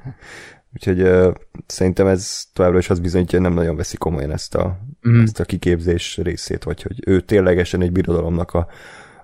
Úgyhogy 0.76 1.00
ö, 1.00 1.30
szerintem 1.66 2.06
ez 2.06 2.44
továbbra 2.52 2.78
is 2.78 2.90
az 2.90 2.98
bizonyítja, 3.00 3.38
hogy 3.38 3.48
nem 3.48 3.56
nagyon 3.56 3.76
veszi 3.76 3.96
komolyan 3.96 4.32
ezt 4.32 4.54
a, 4.54 4.78
Mhm. 5.00 5.20
ezt 5.20 5.40
a 5.40 5.44
kiképzés 5.44 6.16
részét, 6.22 6.64
vagy 6.64 6.82
hogy 6.82 7.02
ő 7.06 7.20
ténylegesen 7.20 7.82
egy 7.82 7.92
birodalomnak 7.92 8.52
a, 8.54 8.66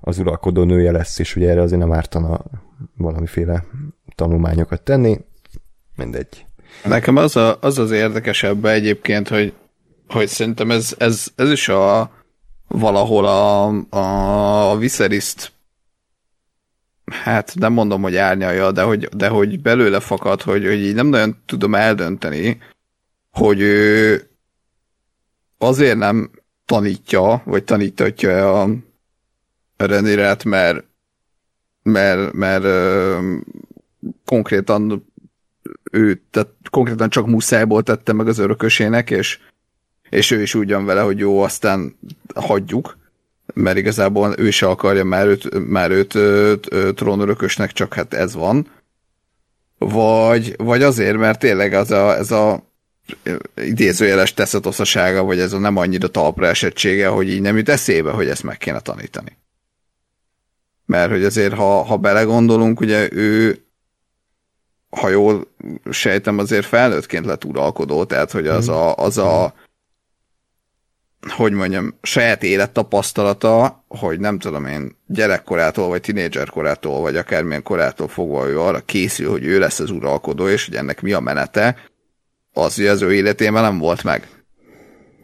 az 0.00 0.18
uralkodó 0.18 0.62
nője 0.64 0.90
lesz, 0.92 1.18
és 1.18 1.36
ugye 1.36 1.50
erre 1.50 1.60
azért 1.60 1.80
nem 1.80 1.92
ártana 1.92 2.40
valamiféle 2.96 3.64
tanulmányokat 4.14 4.82
tenni. 4.82 5.18
Mindegy. 5.96 6.46
Nekem 6.84 7.16
az, 7.16 7.36
a, 7.36 7.58
az 7.60 7.78
az 7.78 7.90
érdekesebb 7.90 8.64
egyébként, 8.64 9.28
hogy, 9.28 9.52
hogy 10.08 10.28
szerintem 10.28 10.70
ez, 10.70 10.94
ez, 10.98 11.26
ez 11.36 11.50
is 11.50 11.68
a 11.68 12.10
valahol 12.68 13.26
a, 13.26 13.66
a, 13.96 14.70
a 14.70 14.76
Viseryszt 14.76 15.52
hát 17.12 17.54
nem 17.54 17.72
mondom, 17.72 18.02
hogy 18.02 18.16
árnyalja, 18.16 18.72
de 18.72 18.82
hogy, 18.82 19.04
de 19.04 19.28
hogy 19.28 19.60
belőle 19.60 20.00
fakad, 20.00 20.42
hogy, 20.42 20.64
hogy 20.64 20.80
így 20.80 20.94
nem 20.94 21.06
nagyon 21.06 21.36
tudom 21.46 21.74
eldönteni, 21.74 22.58
hogy 23.30 23.60
ő 23.60 24.22
azért 25.58 25.96
nem 25.98 26.30
tanítja, 26.64 27.42
vagy 27.44 27.64
tanítatja 27.64 28.62
a 28.62 28.68
Renirát, 29.76 30.44
mert 30.44 30.84
mert, 31.82 32.32
mert 32.32 32.64
ö, 32.64 33.18
konkrétan 34.24 35.12
ő 35.90 36.22
tehát 36.30 36.50
konkrétan 36.70 37.10
csak 37.10 37.26
muszájból 37.26 37.82
tette 37.82 38.12
meg 38.12 38.28
az 38.28 38.38
örökösének, 38.38 39.10
és, 39.10 39.38
és 40.10 40.30
ő 40.30 40.42
is 40.42 40.54
úgy 40.54 40.72
van 40.72 40.84
vele, 40.84 41.00
hogy 41.00 41.18
jó, 41.18 41.40
aztán 41.40 41.96
hagyjuk, 42.34 42.96
mert 43.52 43.76
igazából 43.76 44.34
ő 44.38 44.50
se 44.50 44.66
akarja 44.66 45.04
már 45.04 45.26
őt, 45.26 45.68
már 45.68 45.90
őt, 45.90 46.14
őt, 46.14 46.72
őt 46.72 46.94
trónörökösnek, 46.94 47.72
csak 47.72 47.94
hát 47.94 48.14
ez 48.14 48.34
van. 48.34 48.70
Vagy, 49.78 50.54
vagy 50.56 50.82
azért, 50.82 51.16
mert 51.16 51.38
tényleg 51.38 51.72
az 51.72 51.90
a, 51.90 52.16
ez 52.16 52.30
a 52.30 52.62
idézőjeles 53.54 54.34
teszetoszasága, 54.34 55.22
vagy 55.22 55.40
ez 55.40 55.52
a 55.52 55.58
nem 55.58 55.76
annyira 55.76 56.08
talpra 56.08 56.46
esettsége, 56.46 57.08
hogy 57.08 57.28
így 57.28 57.40
nem 57.40 57.56
jut 57.56 57.68
eszébe, 57.68 58.10
hogy 58.10 58.28
ezt 58.28 58.42
meg 58.42 58.58
kéne 58.58 58.80
tanítani. 58.80 59.36
Mert 60.86 61.10
hogy 61.10 61.24
azért, 61.24 61.54
ha, 61.54 61.82
ha 61.82 61.96
belegondolunk, 61.96 62.80
ugye 62.80 63.12
ő 63.12 63.62
ha 64.90 65.08
jól 65.08 65.46
sejtem, 65.90 66.38
azért 66.38 66.66
felnőttként 66.66 67.26
lett 67.26 67.44
uralkodó, 67.44 68.04
tehát 68.04 68.30
hogy 68.30 68.46
az 68.46 68.68
a, 68.68 68.94
az 68.94 69.18
a 69.18 69.54
hogy 71.28 71.52
mondjam, 71.52 71.98
saját 72.02 72.42
élettapasztalata, 72.42 73.84
hogy 73.88 74.20
nem 74.20 74.38
tudom 74.38 74.66
én, 74.66 74.96
gyerekkorától, 75.06 75.88
vagy 75.88 76.00
tinédzserkorától, 76.00 77.00
vagy 77.00 77.16
akármilyen 77.16 77.62
korától 77.62 78.08
fogva 78.08 78.48
ő 78.48 78.60
arra 78.60 78.80
készül, 78.80 79.30
hogy 79.30 79.44
ő 79.44 79.58
lesz 79.58 79.80
az 79.80 79.90
uralkodó, 79.90 80.48
és 80.48 80.66
hogy 80.66 80.74
ennek 80.74 81.00
mi 81.00 81.12
a 81.12 81.20
menete, 81.20 81.76
az 82.52 82.78
ugye 82.78 82.90
az 82.90 83.02
ő 83.02 83.14
életében 83.14 83.62
nem 83.62 83.78
volt 83.78 84.04
meg. 84.04 84.28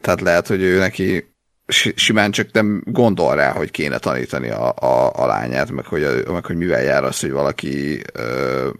Tehát 0.00 0.20
lehet, 0.20 0.46
hogy 0.46 0.62
ő 0.62 0.78
neki 0.78 1.34
si- 1.66 1.94
simán 1.96 2.30
csak 2.30 2.52
nem 2.52 2.82
gondol 2.86 3.34
rá, 3.34 3.52
hogy 3.52 3.70
kéne 3.70 3.98
tanítani 3.98 4.48
a, 4.48 4.74
a, 4.74 5.12
a 5.22 5.26
lányát, 5.26 5.70
meg 5.70 5.84
hogy, 5.84 6.24
meg 6.26 6.46
hogy 6.46 6.56
mivel 6.56 6.82
jár 6.82 7.04
az, 7.04 7.20
hogy 7.20 7.30
valaki 7.30 8.02
ö, 8.12 8.70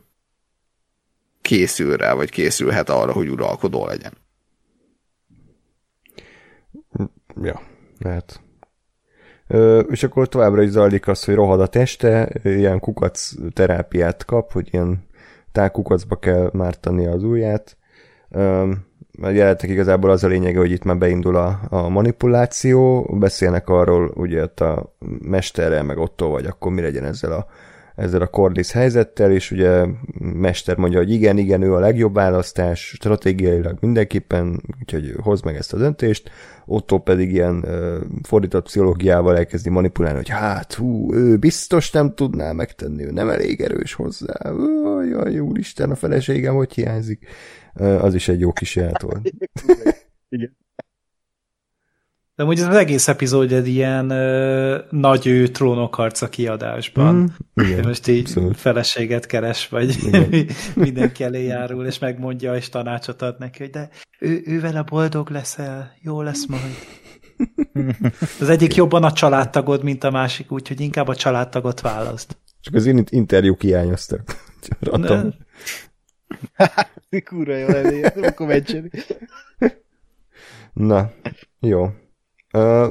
készül 1.42 1.96
rá, 1.96 2.12
vagy 2.12 2.30
készülhet 2.30 2.90
arra, 2.90 3.12
hogy 3.12 3.28
uralkodó 3.28 3.86
legyen. 3.86 4.12
Ja, 7.42 7.60
lehet. 7.98 8.40
És 9.88 10.02
akkor 10.02 10.28
továbbra 10.28 10.62
is 10.62 10.70
zajlik 10.70 11.08
az, 11.08 11.24
hogy 11.24 11.34
rohad 11.34 11.60
a 11.60 11.66
teste, 11.66 12.32
ilyen 12.42 12.80
kukac 12.80 13.32
terápiát 13.52 14.24
kap, 14.24 14.52
hogy 14.52 14.68
ilyen 14.72 15.06
tákukacba 15.52 16.16
kell 16.16 16.50
mártani 16.52 17.06
az 17.06 17.22
ujját. 17.22 17.76
Ö, 18.30 18.72
jelentek 19.20 19.70
igazából 19.70 20.10
az 20.10 20.24
a 20.24 20.28
lényege, 20.28 20.58
hogy 20.58 20.70
itt 20.70 20.84
már 20.84 20.98
beindul 20.98 21.36
a, 21.36 21.60
a 21.68 21.88
manipuláció, 21.88 23.02
beszélnek 23.18 23.68
arról, 23.68 24.12
ugye 24.14 24.42
ott 24.42 24.60
a 24.60 24.96
mesterrel, 25.20 25.82
meg 25.82 25.98
Otto, 25.98 26.28
vagy 26.28 26.46
akkor 26.46 26.72
mi 26.72 26.80
legyen 26.80 27.04
ezzel 27.04 27.32
a, 27.32 27.46
ezzel 27.98 28.20
a 28.20 28.26
Corlys 28.26 28.72
helyzettel, 28.72 29.32
és 29.32 29.50
ugye 29.50 29.86
Mester 30.18 30.76
mondja, 30.76 30.98
hogy 30.98 31.10
igen, 31.10 31.38
igen, 31.38 31.62
ő 31.62 31.74
a 31.74 31.78
legjobb 31.78 32.14
választás, 32.14 32.80
stratégiailag 32.80 33.76
mindenképpen, 33.80 34.62
úgyhogy 34.80 35.14
hozd 35.22 35.44
meg 35.44 35.56
ezt 35.56 35.72
a 35.72 35.76
döntést, 35.76 36.30
Otto 36.66 36.98
pedig 36.98 37.32
ilyen 37.32 37.56
uh, 37.56 37.96
fordított 38.22 38.64
pszichológiával 38.64 39.36
elkezdi 39.36 39.70
manipulálni, 39.70 40.16
hogy 40.16 40.28
hát, 40.28 40.74
hú, 40.74 41.14
ő 41.14 41.36
biztos 41.36 41.90
nem 41.90 42.14
tudná 42.14 42.52
megtenni, 42.52 43.04
ő 43.04 43.10
nem 43.10 43.28
elég 43.28 43.60
erős 43.60 43.94
hozzá, 43.94 44.52
jaj, 45.10 45.38
úristen, 45.38 45.90
a 45.90 45.94
feleségem 45.94 46.54
hogy 46.54 46.74
hiányzik. 46.74 47.26
Az 47.74 48.14
is 48.14 48.28
egy 48.28 48.40
jó 48.40 48.52
ját 48.74 49.02
volt. 49.02 49.32
De 52.38 52.44
amúgy 52.44 52.60
az 52.60 52.76
egész 52.76 53.08
epizód 53.08 53.52
egy 53.52 53.68
ilyen 53.68 54.10
ö, 54.10 54.78
nagy 54.90 55.26
ő 55.26 55.46
trónokharca 55.48 56.28
kiadásban. 56.28 57.14
Mm, 57.14 57.24
Mm, 57.62 57.64
igen, 57.64 57.86
Most 57.86 58.06
így 58.06 58.20
abszolút. 58.20 58.56
feleséget 58.56 59.26
keres, 59.26 59.68
vagy 59.68 59.96
mindenki 60.74 61.24
elé 61.24 61.44
járul, 61.44 61.86
és 61.86 61.98
megmondja, 61.98 62.54
és 62.56 62.68
tanácsot 62.68 63.22
ad 63.22 63.38
neki, 63.38 63.58
hogy 63.58 63.70
de 63.70 63.88
ő, 64.20 64.42
ő 64.44 64.60
vele 64.60 64.82
boldog 64.82 65.30
leszel, 65.30 65.92
jó 66.02 66.22
lesz 66.22 66.46
majd. 66.46 66.74
Az 68.40 68.48
egyik 68.48 68.74
jobban 68.74 69.04
a 69.04 69.12
családtagod, 69.12 69.82
mint 69.82 70.04
a 70.04 70.10
másik, 70.10 70.52
úgyhogy 70.52 70.80
inkább 70.80 71.08
a 71.08 71.14
családtagot 71.16 71.80
választ. 71.80 72.36
Csak 72.60 72.74
az 72.74 72.86
in- 72.86 73.10
interjúk 73.10 73.60
hiányoztak. 73.62 74.20
Ratom. 74.80 75.34
Kurva 77.24 77.54
jó 77.56 77.66
lenni, 77.68 78.02
akkor. 78.02 78.62
Na, 80.72 81.10
jó. 81.60 81.88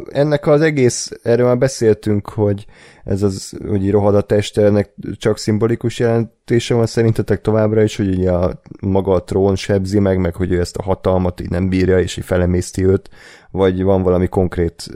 Ennek 0.09 0.47
az 0.47 0.61
egész, 0.61 1.11
erről 1.23 1.45
már 1.45 1.57
beszéltünk, 1.57 2.29
hogy 2.29 2.65
ez 3.03 3.23
az, 3.23 3.57
hogy 3.67 3.83
így 3.83 3.91
rohad 3.91 4.15
a 4.15 4.21
teste, 4.21 4.65
ennek 4.65 4.93
csak 5.11 5.37
szimbolikus 5.37 5.99
jelentése 5.99 6.73
van 6.73 6.85
szerintetek 6.85 7.41
továbbra 7.41 7.83
is, 7.83 7.95
hogy 7.95 8.07
ugye 8.07 8.31
a, 8.31 8.61
maga 8.81 9.13
a 9.13 9.23
trón 9.23 9.55
sebzi 9.55 9.99
meg, 9.99 10.19
meg 10.19 10.35
hogy 10.35 10.51
ő 10.51 10.59
ezt 10.59 10.77
a 10.77 10.83
hatalmat 10.83 11.39
így 11.39 11.49
nem 11.49 11.69
bírja, 11.69 11.99
és 11.99 12.17
így 12.17 12.25
felemészti 12.25 12.85
őt, 12.85 13.09
vagy 13.51 13.83
van 13.83 14.01
valami 14.01 14.27
konkrét 14.27 14.87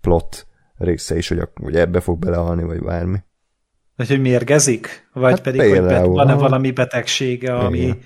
plot 0.00 0.46
része 0.76 1.16
is, 1.16 1.28
hogy, 1.28 1.38
a, 1.38 1.52
hogy 1.60 1.76
ebbe 1.76 2.00
fog 2.00 2.18
belehalni, 2.18 2.62
vagy 2.62 2.82
bármi. 2.82 3.18
Vagy 3.96 4.08
hogy 4.08 4.20
mérgezik? 4.20 5.08
Vagy 5.12 5.30
Hát 5.30 5.42
pedig, 5.42 5.60
hogy 5.60 5.70
például, 5.70 6.12
van-e 6.12 6.32
aha. 6.32 6.40
valami 6.40 6.70
betegsége, 6.70 7.54
ami 7.54 7.78
Igen. 7.78 7.98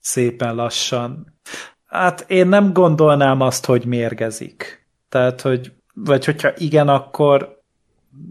szépen 0.00 0.54
lassan. 0.54 1.38
Hát 1.86 2.24
én 2.28 2.46
nem 2.46 2.72
gondolnám 2.72 3.40
azt, 3.40 3.64
hogy 3.66 3.84
mérgezik. 3.86 4.83
Tehát, 5.14 5.40
hogy 5.40 5.72
vagy 5.94 6.24
hogyha 6.24 6.52
igen, 6.56 6.88
akkor 6.88 7.62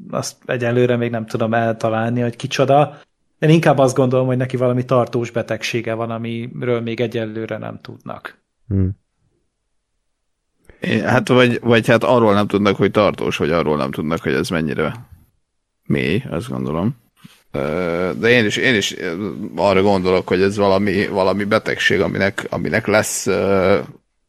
azt 0.10 0.38
egyelőre 0.46 0.96
még 0.96 1.12
nem 1.12 1.26
tudom 1.26 1.54
eltalálni, 1.54 2.22
hogy 2.22 2.36
kicsoda. 2.36 3.00
Én 3.40 3.50
inkább 3.50 3.78
azt 3.78 3.96
gondolom, 3.96 4.26
hogy 4.26 4.38
neki 4.38 4.58
valami 4.58 4.86
tartós 4.86 5.32
betegsége 5.32 5.94
van, 5.94 6.12
amiről 6.12 6.82
még 6.82 7.00
egyelőre 7.02 7.58
nem 7.58 7.80
tudnak. 7.82 8.42
Hm. 8.68 8.88
É, 10.80 11.00
Hát 11.00 11.28
vagy, 11.28 11.60
vagy 11.62 11.88
hát 11.88 12.04
arról 12.04 12.34
nem 12.34 12.48
tudnak, 12.48 12.76
hogy 12.76 12.92
tartós, 12.92 13.38
vagy 13.38 13.52
arról 13.52 13.78
nem 13.78 13.92
tudnak, 13.92 14.22
hogy 14.22 14.34
ez 14.34 14.50
mennyire 14.50 15.08
mély, 15.86 16.24
azt 16.30 16.50
gondolom. 16.50 16.96
De 18.20 18.30
én 18.30 18.46
is, 18.46 18.58
én 18.58 18.76
is 18.76 18.96
arra 19.56 19.82
gondolok, 19.82 20.28
hogy 20.28 20.42
ez 20.42 20.58
valami, 20.58 21.08
valami 21.08 21.44
betegség, 21.44 22.02
aminek, 22.02 22.48
aminek 22.50 22.88
lesz 22.88 23.24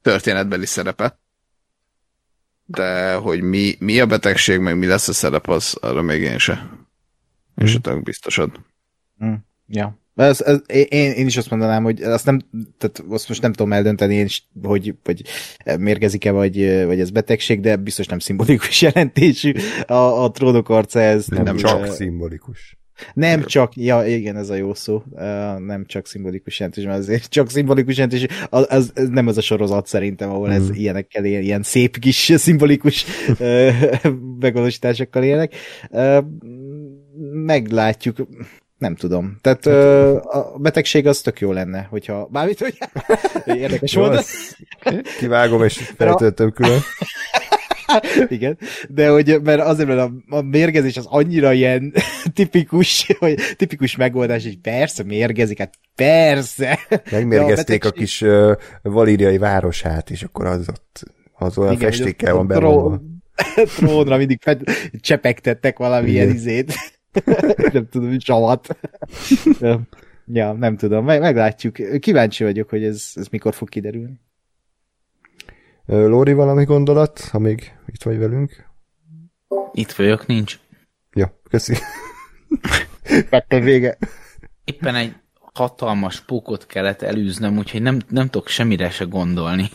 történetbeli 0.03 0.67
szerepe. 0.67 1.23
De 2.65 3.15
hogy 3.15 3.43
mi, 3.43 3.75
mi 3.79 4.01
a 4.01 4.07
betegség, 4.07 4.59
meg 4.59 4.79
mi 4.79 4.87
lesz 4.87 5.09
a 5.09 5.13
szerep, 5.13 5.49
az 5.49 5.77
arra 5.81 6.03
még 6.03 6.23
én 6.23 6.39
se. 6.39 6.71
Én 7.57 7.67
se 7.67 7.81
tudok 7.81 8.03
biztosod. 8.03 8.51
Mm, 9.25 9.35
ja. 9.67 9.99
Ez, 10.15 10.41
ez, 10.41 10.61
én, 10.67 11.13
én 11.13 11.27
is 11.27 11.37
azt 11.37 11.51
mondanám, 11.51 11.83
hogy 11.83 12.03
azt 12.03 12.25
nem, 12.25 12.41
tehát 12.79 13.03
azt 13.09 13.29
most 13.29 13.43
nem 13.43 13.53
tudom 13.53 13.73
eldönteni, 13.73 14.15
én 14.15 14.25
is, 14.25 14.49
hogy, 14.63 14.95
hogy 15.05 15.23
mérgezik-e, 15.79 16.31
vagy, 16.31 16.85
vagy 16.85 17.01
ez 17.01 17.11
betegség, 17.11 17.61
de 17.61 17.77
biztos 17.77 18.07
nem 18.07 18.19
szimbolikus 18.19 18.83
jelentésű 18.83 19.53
a, 19.87 19.95
a 19.95 20.31
trónok 20.31 20.69
arca, 20.69 21.01
ez 21.01 21.27
Nem, 21.27 21.43
nem 21.43 21.57
csak 21.57 21.87
szimbolikus. 21.87 22.79
Nem 23.15 23.45
csak, 23.45 23.77
ja 23.77 24.07
igen, 24.07 24.37
ez 24.37 24.51
a 24.51 24.55
jó 24.55 24.75
szó, 24.75 25.03
uh, 25.11 25.21
nem 25.59 25.85
csak 25.87 26.07
szimbolikus 26.07 26.59
jelentés, 26.59 26.85
mert 26.85 26.99
azért 26.99 27.29
csak 27.29 27.51
szimbolikus 27.51 27.97
jelentés, 27.97 28.27
az, 28.51 28.67
az, 28.69 28.91
ez 28.95 29.09
nem 29.09 29.27
az 29.27 29.37
a 29.37 29.41
sorozat 29.41 29.87
szerintem, 29.87 30.31
ahol 30.31 30.53
ez 30.53 30.69
Mm. 30.69 30.73
ilyenekkel 30.73 31.25
él, 31.25 31.41
ilyen 31.41 31.63
szép 31.63 31.99
kis 31.99 32.33
szimbolikus 32.37 33.05
uh, 33.39 33.71
megvalósításokkal 34.41 35.23
élnek. 35.23 35.55
Uh, 35.91 36.25
meglátjuk, 37.33 38.17
nem 38.79 38.95
tudom. 38.95 39.39
Tehát 39.41 39.67
ö, 39.67 40.17
a 40.17 40.59
betegség 40.59 41.07
az 41.07 41.21
tök 41.21 41.41
jó 41.41 41.53
lenne, 41.53 41.87
hogyha 41.91 42.29
bármit, 42.31 42.59
hogy 42.59 42.79
érdekes 43.61 43.95
volt. 43.95 44.27
kivágom 45.19 45.65
és 45.65 45.77
feltöltöm 45.97 46.53
külön. 46.53 46.79
Igen, 48.29 48.59
de 48.89 49.09
hogy, 49.09 49.41
mert 49.43 49.61
azért, 49.61 49.89
mert 49.89 50.01
a, 50.01 50.13
a 50.29 50.41
mérgezés 50.41 50.97
az 50.97 51.07
annyira 51.09 51.53
ilyen 51.53 51.93
tipikus, 52.35 53.07
hogy 53.19 53.39
tipikus 53.57 53.97
megoldás, 53.97 54.43
hogy 54.43 54.59
persze 54.59 55.03
mérgezik, 55.03 55.59
hát 55.59 55.75
persze. 55.95 56.79
Megmérgezték 57.11 57.83
De 57.83 57.89
a, 57.89 57.91
a 57.91 57.95
kis 57.95 58.23
uh, 58.23 58.53
valíriai 58.83 59.39
városát, 59.39 60.11
és 60.11 60.23
akkor 60.23 60.47
az 60.47 60.69
ott 60.69 61.03
az 61.39 61.59
olyan 61.59 61.73
Igen, 61.73 61.91
festékkel 61.91 62.35
van 62.35 62.49
tró- 62.49 63.01
Trónra 63.77 64.17
mindig 64.17 64.39
fed, 64.43 64.63
csepegtettek 65.01 65.79
valamilyen 65.79 66.25
Igen. 66.25 66.37
izét. 66.37 66.75
nem 67.73 67.89
tudom, 67.91 68.19
csavat. 68.19 68.77
ja, 70.27 70.53
nem 70.53 70.77
tudom, 70.77 71.05
meg, 71.05 71.21
meglátjuk. 71.21 71.77
Kíváncsi 71.99 72.45
vagyok, 72.45 72.69
hogy 72.69 72.85
ez, 72.85 73.13
ez 73.15 73.27
mikor 73.27 73.55
fog 73.55 73.69
kiderülni. 73.69 74.21
Lóri, 75.87 76.33
valami 76.33 76.65
gondolat, 76.65 77.21
ha 77.21 77.39
még 77.39 77.77
itt 77.87 78.03
vagy 78.03 78.19
velünk? 78.19 78.67
Itt 79.73 79.93
vagyok, 79.93 80.27
nincs. 80.27 80.59
Ja, 81.13 81.41
köszi. 81.51 81.75
Vettem 83.31 83.61
vége. 83.61 83.99
Éppen 84.65 84.95
egy 84.95 85.15
hatalmas 85.55 86.21
pókot 86.21 86.67
kellett 86.67 87.03
elűznöm, 87.03 87.59
úgyhogy 87.59 87.83
nem, 87.83 87.99
nem 88.09 88.29
tudok 88.29 88.49
semmire 88.49 88.91
se 88.91 89.05
gondolni. 89.05 89.71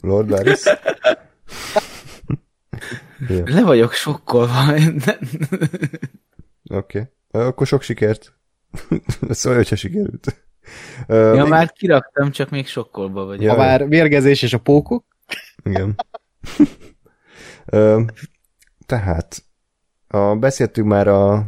Lord 0.00 0.28
Varys. 0.28 0.62
ja, 3.28 3.42
Le 3.54 3.62
vagyok 3.64 3.92
sokkolva. 3.92 4.62
Oké. 4.72 4.98
Okay. 6.64 7.02
Akkor 7.30 7.66
sok 7.66 7.82
sikert. 7.82 8.34
Szólj, 9.30 9.56
hogyha 9.56 9.76
sikerült. 9.76 10.44
Ja, 11.08 11.32
még- 11.32 11.48
már 11.48 11.72
kiraktam, 11.72 12.30
csak 12.30 12.50
még 12.50 12.66
sokkolva 12.66 13.24
vagyok. 13.24 13.42
Ja. 13.42 13.50
Ha 13.50 13.56
már 13.56 13.86
mérgezés 13.86 14.42
és 14.42 14.52
a 14.52 14.58
pókok, 14.58 15.04
Igen. 15.64 15.94
Ö, 17.64 18.02
tehát, 18.86 19.42
a, 20.08 20.36
beszéltünk 20.36 20.88
már 20.88 21.08
a 21.08 21.46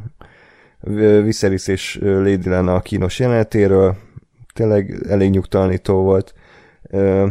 Viserys 1.23 1.67
és 1.67 1.99
Lady 2.03 2.49
Lena 2.49 2.75
a 2.75 2.81
kínos 2.81 3.19
jelenetéről, 3.19 3.97
tényleg 4.55 5.07
elég 5.09 5.31
nyugtalanító 5.31 6.03
volt, 6.03 6.35
Ö, 6.91 7.27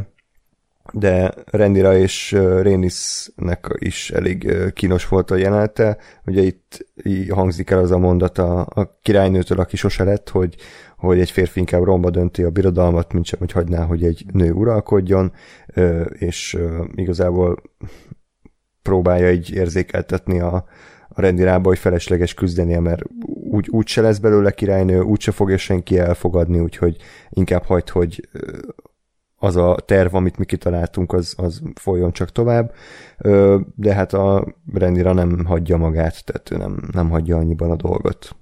de 0.92 1.34
Rendira 1.46 1.98
és 1.98 2.32
ö, 2.32 2.62
Rhaenysnek 2.62 3.68
is 3.80 4.12
elég 4.12 4.54
kínos 4.74 5.08
volt 5.08 5.32
a 5.32 5.36
jelenete. 5.36 5.98
Ugye 6.26 6.42
itt 6.42 6.86
hangzik 7.30 7.70
el 7.70 7.80
az 7.80 7.92
a 7.92 7.98
mondat 7.98 8.38
a, 8.38 8.60
a 8.60 9.00
királynőtől, 9.02 9.60
aki 9.60 9.76
sose 9.76 10.04
lett, 10.04 10.30
hogy, 10.30 10.56
hogy 10.98 11.20
egy 11.20 11.32
férfi 11.32 11.60
inkább 11.60 11.84
romba 11.84 12.10
dönti 12.10 12.44
a 12.44 12.50
birodalmat, 12.50 13.14
mint 13.14 13.30
hogy 13.30 13.52
hagyná, 13.52 13.86
hogy 13.86 14.04
egy 14.04 14.26
nő 14.34 14.52
uralkodjon, 14.52 15.32
és 16.10 16.58
igazából 16.96 17.62
próbálja 18.82 19.32
így 19.32 19.54
érzékeltetni 19.54 20.40
a, 20.40 20.66
a 21.10 21.22
rendirába, 21.22 21.68
hogy 21.68 21.78
felesleges 21.78 22.34
küzdenie, 22.34 22.80
mert 22.80 23.02
úgy, 23.50 23.70
úgy 23.70 23.88
se 23.88 24.02
lesz 24.02 24.18
belőle 24.18 24.52
királynő, 24.52 25.02
úgy 25.02 25.20
se 25.20 25.32
fogja 25.32 25.58
senki 25.58 25.98
elfogadni, 26.00 26.60
úgyhogy 26.60 26.98
inkább 27.30 27.64
hagyd, 27.64 27.90
hogy 27.90 28.30
az 29.36 29.56
a 29.56 29.76
terv, 29.86 30.16
amit 30.16 30.38
mi 30.38 30.46
kitaláltunk, 30.46 31.14
az, 31.14 31.34
az 31.38 31.62
folyjon 31.74 32.12
csak 32.12 32.32
tovább, 32.32 32.74
de 33.76 33.94
hát 33.94 34.14
a 34.14 34.56
Rendira 34.74 35.14
nem 35.14 35.46
hagyja 35.46 35.78
magát, 35.78 36.26
tehát 36.26 36.52
ő 36.52 36.58
nem, 36.58 36.90
nem 36.92 37.10
hagyja 37.10 37.38
annyiban 37.38 37.72
a 37.72 37.76
dolgot. 37.76 38.36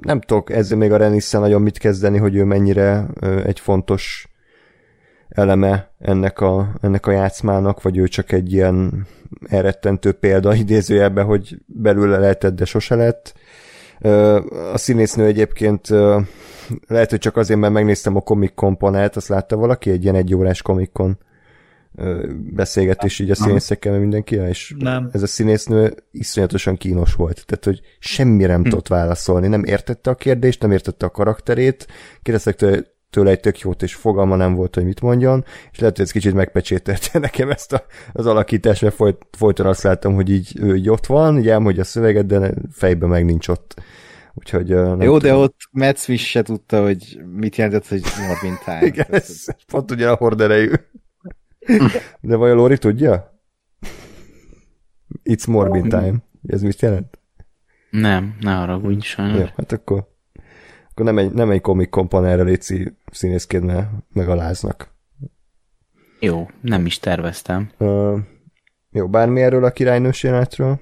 Nem 0.00 0.20
tudok 0.20 0.50
ezzel 0.50 0.78
még 0.78 0.92
a 0.92 0.96
Renisszel 0.96 1.40
nagyon 1.40 1.62
mit 1.62 1.78
kezdeni, 1.78 2.18
hogy 2.18 2.34
ő 2.34 2.44
mennyire 2.44 3.06
egy 3.44 3.60
fontos 3.60 4.28
eleme 5.28 5.90
ennek 5.98 6.40
a, 6.40 6.74
ennek 6.80 7.06
a 7.06 7.10
játszmának, 7.10 7.82
vagy 7.82 7.96
ő 7.96 8.08
csak 8.08 8.32
egy 8.32 8.52
ilyen 8.52 9.06
elrettentő 9.46 10.12
példa 10.12 10.54
idézőjelben, 10.54 11.24
hogy 11.24 11.58
belőle 11.66 12.18
lehetett, 12.18 12.54
de 12.54 12.64
sose 12.64 12.94
lett. 12.94 13.34
A 14.72 14.78
színésznő 14.78 15.24
egyébként 15.24 15.88
lehet, 16.86 17.10
hogy 17.10 17.18
csak 17.18 17.36
azért, 17.36 17.60
mert 17.60 17.72
megnéztem 17.72 18.16
a 18.16 18.20
Comic 18.20 18.52
panelt, 18.78 19.16
azt 19.16 19.28
látta 19.28 19.56
valaki, 19.56 19.90
egy 19.90 20.02
ilyen 20.02 20.14
egyórás 20.14 20.62
Comic 20.62 20.92
Con 20.92 21.18
beszélgetés 22.52 23.18
így 23.18 23.30
a 23.30 23.34
színészekkel, 23.34 23.90
mert 23.90 24.02
mindenki, 24.02 24.34
és 24.34 24.74
Nem. 24.78 25.08
ez 25.12 25.22
a 25.22 25.26
színésznő 25.26 25.94
iszonyatosan 26.10 26.76
kínos 26.76 27.14
volt. 27.14 27.46
Tehát, 27.46 27.64
hogy 27.64 27.80
semmire 27.98 28.52
nem 28.52 28.62
tudott 28.62 28.88
válaszolni. 28.88 29.48
Nem 29.48 29.64
értette 29.64 30.10
a 30.10 30.14
kérdést, 30.14 30.60
nem 30.60 30.72
értette 30.72 31.06
a 31.06 31.10
karakterét. 31.10 31.86
Kérdeztek 32.22 32.54
tőle, 32.54 32.82
tőle 33.10 33.30
egy 33.30 33.40
tök 33.40 33.58
jót, 33.58 33.82
és 33.82 33.94
fogalma 33.94 34.36
nem 34.36 34.54
volt, 34.54 34.74
hogy 34.74 34.84
mit 34.84 35.00
mondjon, 35.00 35.44
és 35.72 35.78
lehet, 35.78 35.96
hogy 35.96 36.04
ez 36.04 36.10
kicsit 36.10 36.34
megpecsételte 36.34 37.18
nekem 37.28 37.50
ezt 37.50 37.72
a, 37.72 37.84
az 38.12 38.26
alakítást, 38.26 38.82
mert 38.82 38.94
folyt, 38.94 39.26
folyton 39.30 39.66
azt 39.66 39.82
láttam, 39.82 40.14
hogy 40.14 40.30
így 40.30 40.58
ő 40.60 40.76
így 40.76 40.88
ott 40.88 41.06
van, 41.06 41.38
így 41.38 41.48
elmondja 41.48 41.82
a 41.82 41.84
szöveget, 41.84 42.26
de 42.26 42.54
fejben 42.72 43.08
meg 43.08 43.24
nincs 43.24 43.48
ott. 43.48 43.74
Úgyhogy 44.34 44.72
ö, 44.72 44.82
nem 44.82 45.00
Jó, 45.00 45.18
de 45.18 45.28
tudom. 45.28 45.42
ott 45.42 45.56
Matt 45.70 45.98
Swiss 45.98 46.30
se 46.30 46.42
tudta, 46.42 46.82
hogy 46.82 47.20
mit 47.36 47.56
jelentett, 47.56 47.88
hogy 47.88 48.02
Morbin 48.28 48.58
Time. 48.64 48.84
Igen, 48.92 49.06
ez 49.10 49.44
pont 49.66 49.90
ugye 49.90 50.08
a 50.08 50.14
horderejű. 50.14 50.70
De 52.20 52.36
vajon 52.36 52.56
Lori 52.56 52.78
tudja? 52.78 53.40
It's 55.24 55.48
Morbin 55.48 55.88
time. 55.88 56.14
Ez 56.46 56.62
mit 56.62 56.80
jelent? 56.80 57.18
Nem, 57.90 58.36
ne 58.40 58.54
haragudj, 58.54 59.04
sajnos. 59.06 59.38
Ja, 59.38 59.52
hát 59.56 59.72
akkor, 59.72 60.08
akkor 60.90 61.04
nem 61.04 61.18
egy, 61.18 61.32
nem 61.32 61.50
egy 61.50 61.60
komik 61.60 61.88
kompanelre 61.88 62.42
léci 62.42 62.96
színészként, 63.10 63.64
mert 63.64 63.88
megaláznak. 64.12 64.92
Jó, 66.20 66.50
nem 66.60 66.86
is 66.86 66.98
terveztem. 66.98 67.70
Uh, 67.78 68.18
jó, 68.90 69.08
bármi 69.08 69.42
erről 69.42 69.64
a 69.64 69.70
királynős 69.70 70.22
jelenetről? 70.22 70.80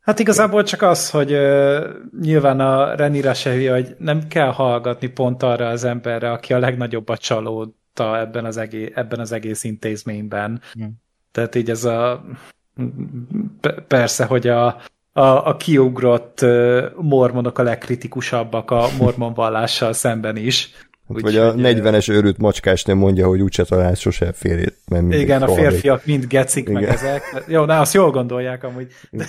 Hát 0.00 0.18
igazából 0.18 0.62
csak 0.62 0.82
az, 0.82 1.10
hogy 1.10 1.32
uh, 1.32 1.86
nyilván 2.20 2.60
a 2.60 2.94
Renira 2.94 3.34
se 3.34 3.52
hülye, 3.52 3.72
hogy 3.72 3.96
nem 3.98 4.28
kell 4.28 4.50
hallgatni 4.52 5.06
pont 5.08 5.42
arra 5.42 5.68
az 5.68 5.84
emberre, 5.84 6.30
aki 6.30 6.52
a 6.52 6.58
legnagyobb 6.58 7.08
a 7.08 7.16
csalódta 7.96 8.18
ebben 8.18 8.44
az 8.44 8.56
egész, 8.56 8.90
ebben 8.94 9.20
az 9.20 9.32
egész 9.32 9.64
intézményben. 9.64 10.60
Hmm. 10.72 10.92
Tehát 11.32 11.54
így 11.54 11.70
ez 11.70 11.84
a 11.84 12.24
pe- 13.60 13.80
persze, 13.80 14.24
hogy 14.24 14.46
a, 14.46 14.66
a, 15.12 15.48
a 15.48 15.56
kiugrott 15.56 16.44
mormonok 16.96 17.58
a 17.58 17.62
legkritikusabbak 17.62 18.70
a 18.70 18.88
mormon 18.98 19.34
vallással 19.34 19.92
szemben 19.92 20.36
is. 20.36 20.70
Hát, 21.08 21.20
vagy 21.20 21.36
a 21.36 21.52
hogy, 21.52 21.60
40-es 21.62 22.10
őrült 22.10 22.38
macskásnő 22.38 22.94
mondja, 22.94 23.26
hogy 23.26 23.40
úgyse 23.40 23.64
talál 23.64 23.94
sose 23.94 24.32
férjét. 24.32 24.76
Mert 24.88 25.12
Igen, 25.12 25.42
a 25.42 25.48
férfiak 25.48 26.06
mind 26.06 26.26
gecik 26.26 26.68
meg 26.68 26.82
Igen. 26.82 26.94
ezek. 26.94 27.44
Jó, 27.46 27.64
de 27.64 27.74
azt 27.74 27.94
jól 27.94 28.10
gondolják 28.10 28.64
amúgy. 28.64 28.92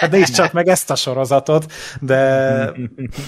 hát 0.00 0.10
nézd 0.10 0.34
csak 0.34 0.52
meg 0.52 0.68
ezt 0.68 0.90
a 0.90 0.94
sorozatot, 0.94 1.72
de 2.00 2.16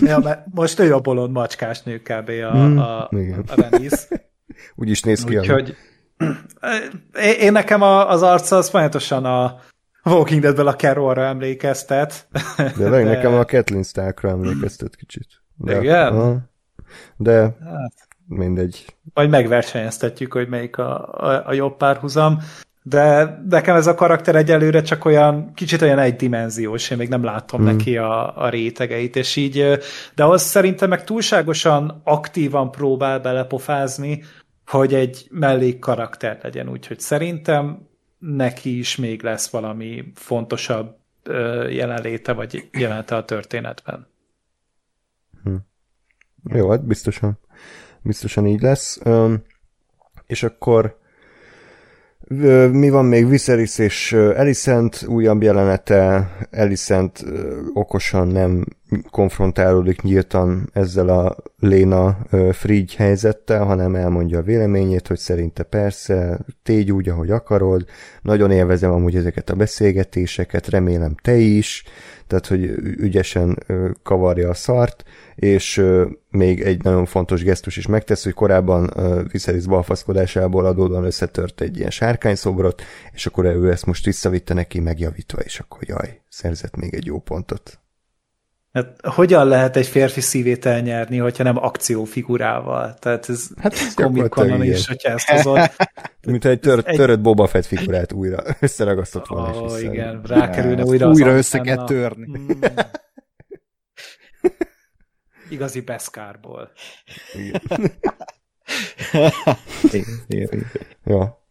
ja, 0.00 0.44
most 0.54 0.78
ő 0.78 0.94
a 0.94 1.00
bolond 1.00 1.32
macskás 1.32 1.82
nő 1.82 1.98
kb. 1.98 2.28
a, 2.28 2.64
a, 2.64 3.06
Hmm, 3.10 3.20
igen. 3.20 3.44
a 3.46 3.68
Renis. 3.68 3.92
Úgy 4.76 4.90
is 4.90 5.02
néz 5.02 5.24
ki. 5.24 5.38
Úgyhogy 5.38 5.76
én, 7.40 7.52
nekem 7.52 7.82
a, 7.82 8.10
az 8.10 8.22
arca 8.22 8.56
az 8.56 8.68
folyamatosan 8.68 9.24
a 9.24 9.60
Walking 10.02 10.42
Deadből 10.42 10.66
a 10.66 10.76
Carolra 10.76 11.24
emlékeztet. 11.24 12.28
De, 12.56 12.88
de 12.88 13.02
nekem 13.02 13.34
a 13.34 13.44
Kathleen 13.44 13.82
Starkra 13.82 14.28
emlékeztet 14.28 14.96
kicsit. 14.96 15.26
De, 15.56 15.80
Igen? 15.80 16.06
Aha. 16.06 16.54
De 17.16 17.40
Hát, 17.40 17.92
mindegy. 18.28 18.84
majd 19.14 19.30
megversenyeztetjük, 19.30 20.32
hogy 20.32 20.48
melyik 20.48 20.78
a, 20.78 21.08
a, 21.12 21.46
a 21.46 21.52
jobb 21.52 21.76
párhuzam, 21.76 22.38
de 22.82 23.38
nekem 23.48 23.76
ez 23.76 23.86
a 23.86 23.94
karakter 23.94 24.36
egyelőre 24.36 24.82
csak 24.82 25.04
olyan, 25.04 25.52
kicsit 25.54 25.82
olyan 25.82 25.98
egydimenziós, 25.98 26.90
én 26.90 26.98
még 26.98 27.08
nem 27.08 27.24
látom 27.24 27.60
mm. 27.62 27.64
neki 27.64 27.96
a, 27.96 28.42
a 28.42 28.48
rétegeit, 28.48 29.16
és 29.16 29.36
így, 29.36 29.78
de 30.14 30.24
az 30.24 30.42
szerintem 30.42 30.88
meg 30.88 31.04
túlságosan 31.04 32.00
aktívan 32.04 32.70
próbál 32.70 33.20
belepofázni, 33.20 34.24
hogy 34.66 34.94
egy 34.94 35.26
mellék 35.30 35.78
karakter 35.78 36.38
legyen, 36.42 36.68
úgyhogy 36.68 37.00
szerintem 37.00 37.88
neki 38.18 38.78
is 38.78 38.96
még 38.96 39.22
lesz 39.22 39.50
valami 39.50 40.12
fontosabb 40.14 40.96
jelenléte, 41.68 42.32
vagy 42.32 42.68
jelenete 42.72 43.16
a 43.16 43.24
történetben. 43.24 44.06
Jó, 46.52 46.70
hát 46.70 46.86
biztosan, 46.86 47.38
biztosan 48.02 48.46
így 48.46 48.60
lesz. 48.60 49.00
És 50.26 50.42
akkor 50.42 50.98
mi 52.70 52.90
van 52.90 53.04
még? 53.04 53.28
Viserys 53.28 53.78
és 53.78 54.12
ö, 54.12 54.36
Alicent 54.36 55.04
újabb 55.08 55.42
jelenete. 55.42 56.30
Alicent 56.52 57.22
ö, 57.26 57.60
okosan 57.72 58.28
nem 58.28 58.64
konfrontálódik 59.10 60.02
nyíltan 60.02 60.70
ezzel 60.72 61.08
a 61.08 61.36
Léna 61.58 62.18
Frigy 62.52 62.94
helyzettel, 62.94 63.64
hanem 63.64 63.94
elmondja 63.94 64.38
a 64.38 64.42
véleményét, 64.42 65.06
hogy 65.06 65.18
szerinte 65.18 65.62
persze, 65.62 66.38
tégy 66.62 66.92
úgy, 66.92 67.08
ahogy 67.08 67.30
akarod, 67.30 67.84
nagyon 68.22 68.50
élvezem 68.50 68.92
amúgy 68.92 69.16
ezeket 69.16 69.50
a 69.50 69.54
beszélgetéseket, 69.54 70.68
remélem 70.68 71.14
te 71.22 71.36
is, 71.36 71.84
tehát 72.26 72.46
hogy 72.46 72.62
ügyesen 72.80 73.58
kavarja 74.02 74.48
a 74.48 74.54
szart, 74.54 75.04
és 75.34 75.84
még 76.30 76.60
egy 76.60 76.82
nagyon 76.82 77.04
fontos 77.06 77.42
gesztus 77.42 77.76
is 77.76 77.86
megtesz, 77.86 78.24
hogy 78.24 78.32
korábban 78.32 78.90
Viserys 79.32 79.66
balfaszkodásából 79.66 80.66
adódóan 80.66 81.04
összetört 81.04 81.60
egy 81.60 81.76
ilyen 81.76 81.90
sárkányszobrot, 81.90 82.82
és 83.12 83.26
akkor 83.26 83.44
ő 83.44 83.70
ezt 83.70 83.86
most 83.86 84.04
visszavitte 84.04 84.54
neki 84.54 84.80
megjavítva, 84.80 85.40
és 85.40 85.58
akkor 85.58 85.80
jaj, 85.82 86.20
szerzett 86.28 86.76
még 86.76 86.94
egy 86.94 87.06
jó 87.06 87.18
pontot. 87.18 87.80
Hát, 88.76 89.06
hogyan 89.06 89.48
lehet 89.48 89.76
egy 89.76 89.86
férfi 89.86 90.20
szívét 90.20 90.66
elnyerni, 90.66 91.16
hogyha 91.18 91.42
nem 91.42 91.56
akciófigurával? 91.56 92.94
Tehát 92.94 93.28
ez, 93.28 93.48
hát 93.56 93.94
komikonon 93.94 94.62
is, 94.62 94.86
hogyha 94.86 95.12
ezt 95.12 95.28
hozod. 95.28 95.70
Mint 96.26 96.44
egy 96.44 96.60
tör, 96.60 96.82
egy... 96.84 96.96
törött 96.96 97.20
Boba 97.20 97.46
Fett 97.46 97.64
figurát 97.66 98.12
újra 98.12 98.42
összeragasztott 98.60 99.26
volna. 99.26 99.60
Oh, 99.60 99.82
igen, 99.82 100.22
rákerülne 100.22 100.80
ja, 100.80 100.84
újra 100.84 101.08
Újra 101.08 101.36
össze 101.36 101.58
kell 101.58 101.84
törni. 101.84 102.38
Mm. 102.38 102.60
Igazi 105.48 105.80
beszkárból. 105.80 106.70
ja. 111.04 111.45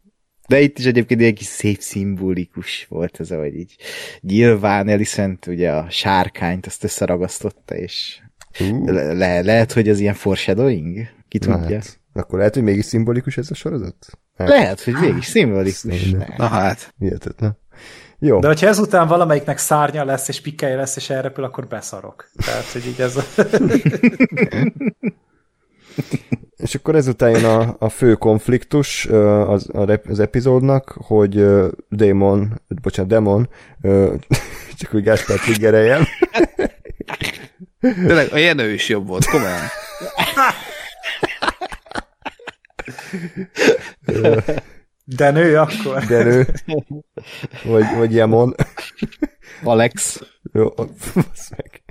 De 0.48 0.60
itt 0.60 0.80
is 0.80 0.86
egyébként 0.86 1.22
egy 1.22 1.34
kis 1.34 1.46
szép 1.46 1.80
szimbolikus 1.80 2.86
volt 2.90 3.20
ez, 3.20 3.30
hogy 3.30 3.56
így 3.56 3.76
nyilván 4.22 4.88
Elisent 4.88 5.48
ugye 5.48 5.72
a 5.72 5.90
sárkányt 5.90 6.66
azt 6.66 6.84
összeragasztotta, 6.84 7.76
és 7.76 8.20
uh. 8.60 8.92
le- 8.92 9.42
lehet, 9.42 9.72
hogy 9.72 9.88
ez 9.88 10.00
ilyen 10.00 10.14
foreshadowing? 10.14 11.08
Ki 11.28 11.38
tudja? 11.40 11.76
Hát. 11.76 12.00
Akkor 12.14 12.38
lehet, 12.38 12.54
hogy 12.54 12.64
mégis 12.64 12.86
szimbolikus 12.86 13.38
ez 13.38 13.52
a 13.52 13.54
sorozat? 13.54 13.96
Hát. 14.38 14.48
Lehet, 14.48 14.82
hogy 14.82 14.94
mégis 14.94 15.26
szimbolikus. 15.26 16.12
Na 16.38 16.48
hát. 16.48 16.94
Hihetetlen. 16.98 17.58
Jó. 18.20 18.40
De 18.40 18.48
hogyha 18.48 18.68
ezután 18.68 19.08
valamelyiknek 19.08 19.58
szárnya 19.58 20.06
lesz, 20.06 20.28
és 20.28 20.42
pikkelje 20.42 20.76
lesz, 20.76 20.96
és 20.96 21.10
elrepül, 21.10 21.44
akkor 21.44 21.68
beszarok. 21.68 22.30
Tehát, 22.46 22.66
hogy 22.66 22.88
így 22.88 23.02
ez 23.02 23.16
a... 23.16 23.24
És 26.56 26.76
akkor 26.76 26.96
ezután 26.96 27.30
jön 27.30 27.46
a, 27.46 27.76
a 27.80 27.90
fő 27.90 28.14
konfliktus 28.14 29.06
az, 29.06 29.70
az 30.08 30.20
epizódnak, 30.20 30.98
hogy 30.98 31.46
Démon, 31.90 32.62
bocsánat, 32.82 33.12
Demon, 33.12 33.50
csak 34.80 34.94
úgy 34.94 35.04
Gáspár 35.04 35.38
triggereljem. 35.38 36.04
Tényleg, 37.80 38.32
a 38.32 38.38
Jenő 38.38 38.74
is 38.74 38.90
jobb 38.90 39.08
volt, 39.08 39.26
komolyan. 39.26 39.62
De 45.04 45.32
nő 45.32 45.58
akkor. 45.58 46.06
De 46.06 46.24
nő. 46.24 46.48
Vagy, 47.64 47.86
vagy 47.96 48.14
Jemon. 48.14 48.56
Alex. 49.64 50.22
Jó, 50.54 50.74
meg. 51.58 51.84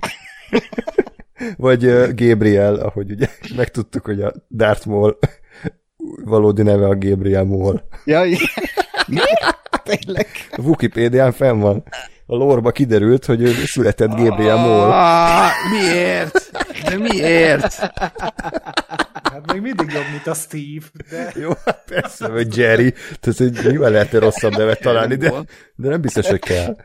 Vagy 1.57 1.85
uh, 1.85 2.13
Gabriel, 2.13 2.75
ahogy 2.75 3.11
ugye 3.11 3.27
megtudtuk, 3.55 4.05
hogy 4.05 4.21
a 4.21 4.33
Darth 4.49 4.87
Maul 4.87 5.17
valódi 6.23 6.61
neve 6.61 6.85
a 6.85 6.97
Gabriel 6.97 7.43
Maul. 7.43 7.87
Ja, 8.05 8.21
Mi? 9.07 9.19
Tényleg? 9.83 10.27
A 10.51 10.61
Wikipédián 10.61 11.31
fenn 11.31 11.59
van. 11.59 11.83
A 12.25 12.35
lorba 12.35 12.71
kiderült, 12.71 13.25
hogy 13.25 13.41
ő 13.41 13.51
született 13.51 14.09
Gabriel 14.09 14.55
Maul. 14.55 14.91
Ah, 14.91 15.51
miért? 15.71 16.51
De 16.89 16.97
miért? 16.97 17.73
Hát 19.23 19.51
még 19.51 19.61
mindig 19.61 19.91
jobb, 19.91 20.05
mint 20.11 20.27
a 20.27 20.33
Steve. 20.33 20.85
De... 21.09 21.31
Jó, 21.35 21.51
hát 21.65 21.83
persze, 21.87 22.27
vagy 22.27 22.57
Jerry. 22.57 22.93
Tehát, 23.19 23.37
hogy 23.37 23.71
nyilván 23.71 23.91
lehetne 23.91 24.19
rosszabb 24.19 24.57
nevet 24.57 24.81
találni, 24.81 25.15
de, 25.15 25.33
de 25.75 25.89
nem 25.89 26.01
biztos, 26.01 26.27
hogy 26.27 26.39
kell. 26.39 26.75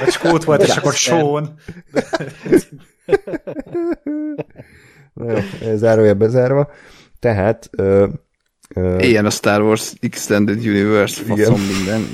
Vagy 0.00 0.10
skót 0.10 0.44
volt, 0.44 0.62
és 0.62 0.76
akkor 0.76 0.92
Sean. 0.92 1.54
Na 5.14 5.32
jó, 5.32 5.38
zárója 5.76 6.14
bezárva. 6.14 6.70
Tehát... 7.18 7.70
Ö, 7.76 8.06
ö, 8.74 8.98
Ilyen 8.98 9.26
a 9.26 9.30
Star 9.30 9.62
Wars 9.62 9.92
Extended 10.00 10.58
Universe, 10.58 11.22
faszom 11.22 11.60
minden. 11.60 12.06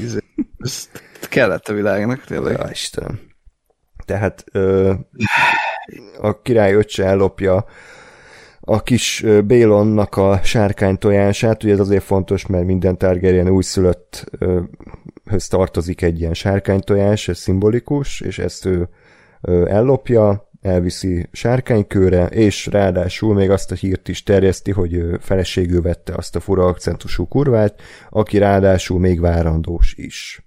Ez 0.59 0.89
kellett 1.29 1.69
a 1.69 1.73
világnak, 1.73 2.25
tényleg. 2.25 2.59
Ja, 2.59 2.69
Istenem. 2.71 3.21
Tehát 4.05 4.45
ö, 4.53 4.93
a 6.21 6.43
király 6.43 6.75
öccse 6.75 7.05
ellopja 7.05 7.65
a 8.73 8.81
kis 8.83 9.25
Bélonnak 9.45 10.17
a 10.17 10.41
sárkány 10.43 10.99
tojását, 10.99 11.65
ugye 11.65 11.73
ez 11.73 11.81
azért 11.81 12.03
fontos, 12.03 12.47
mert 12.47 12.65
minden 12.65 12.99
Targaryen 12.99 13.49
újszülött 13.49 14.31
höz 15.25 15.49
tartozik 15.49 16.03
egy 16.03 16.21
ilyen 16.21 16.35
sárkánytojás, 16.35 17.29
ez 17.29 17.39
szimbolikus, 17.39 18.21
és 18.21 18.39
ezt 18.39 18.67
ő 18.67 18.89
ellopja, 19.67 20.51
elviszi 20.61 21.29
sárkánykőre, 21.33 22.27
és 22.27 22.67
ráadásul 22.67 23.35
még 23.35 23.51
azt 23.51 23.73
a 23.73 23.75
hírt 23.75 24.09
is 24.09 24.23
terjeszti, 24.23 24.71
hogy 24.71 25.03
feleségül 25.21 25.83
vette 25.83 26.15
azt 26.15 26.37
a 26.37 26.41
fura 26.41 26.65
akcentusú 26.65 27.27
kurvát, 27.27 27.81
aki 28.11 28.39
ráadásul 28.39 28.99
még 28.99 29.21
várandós 29.21 29.95
is. 29.97 30.45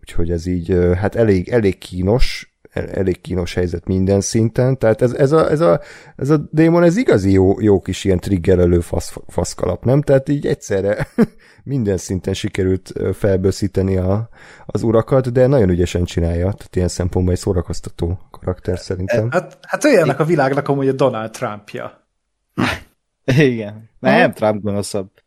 Úgyhogy 0.00 0.30
ez 0.30 0.46
így, 0.46 0.76
hát 0.96 1.14
elég, 1.14 1.48
elég 1.48 1.78
kínos, 1.78 2.51
elég 2.72 3.20
kínos 3.20 3.54
helyzet 3.54 3.86
minden 3.86 4.20
szinten, 4.20 4.78
tehát 4.78 5.02
ez, 5.02 5.12
ez, 5.12 5.32
a, 5.32 5.50
ez, 5.50 5.60
a, 5.60 5.80
ez 6.16 6.30
a 6.30 6.36
démon, 6.50 6.82
ez 6.82 6.96
igazi 6.96 7.32
jó, 7.32 7.60
jó 7.60 7.80
kis 7.80 8.04
ilyen 8.04 8.18
triggerelő 8.18 8.80
fasz, 8.80 9.14
faszkalap, 9.26 9.84
nem? 9.84 10.02
Tehát 10.02 10.28
így 10.28 10.46
egyszerre 10.46 11.08
minden 11.64 11.96
szinten 11.96 12.34
sikerült 12.34 12.92
felbőszíteni 13.12 13.96
a, 13.96 14.28
az 14.66 14.82
urakat, 14.82 15.32
de 15.32 15.46
nagyon 15.46 15.68
ügyesen 15.68 16.04
csinálja, 16.04 16.52
tehát 16.52 16.76
ilyen 16.76 16.88
szempontból 16.88 17.34
egy 17.34 17.40
szórakoztató 17.40 18.18
karakter 18.30 18.78
szerintem. 18.78 19.30
Hát, 19.30 19.58
hát 19.62 19.84
olyannak 19.84 20.20
a 20.20 20.24
világnak 20.24 20.68
amúgy 20.68 20.88
a 20.88 20.92
Donald 20.92 21.30
Trumpja. 21.30 22.06
Igen. 23.24 23.90
Nem, 23.98 24.32
Trump 24.32 24.62
gonoszabb. 24.62 25.10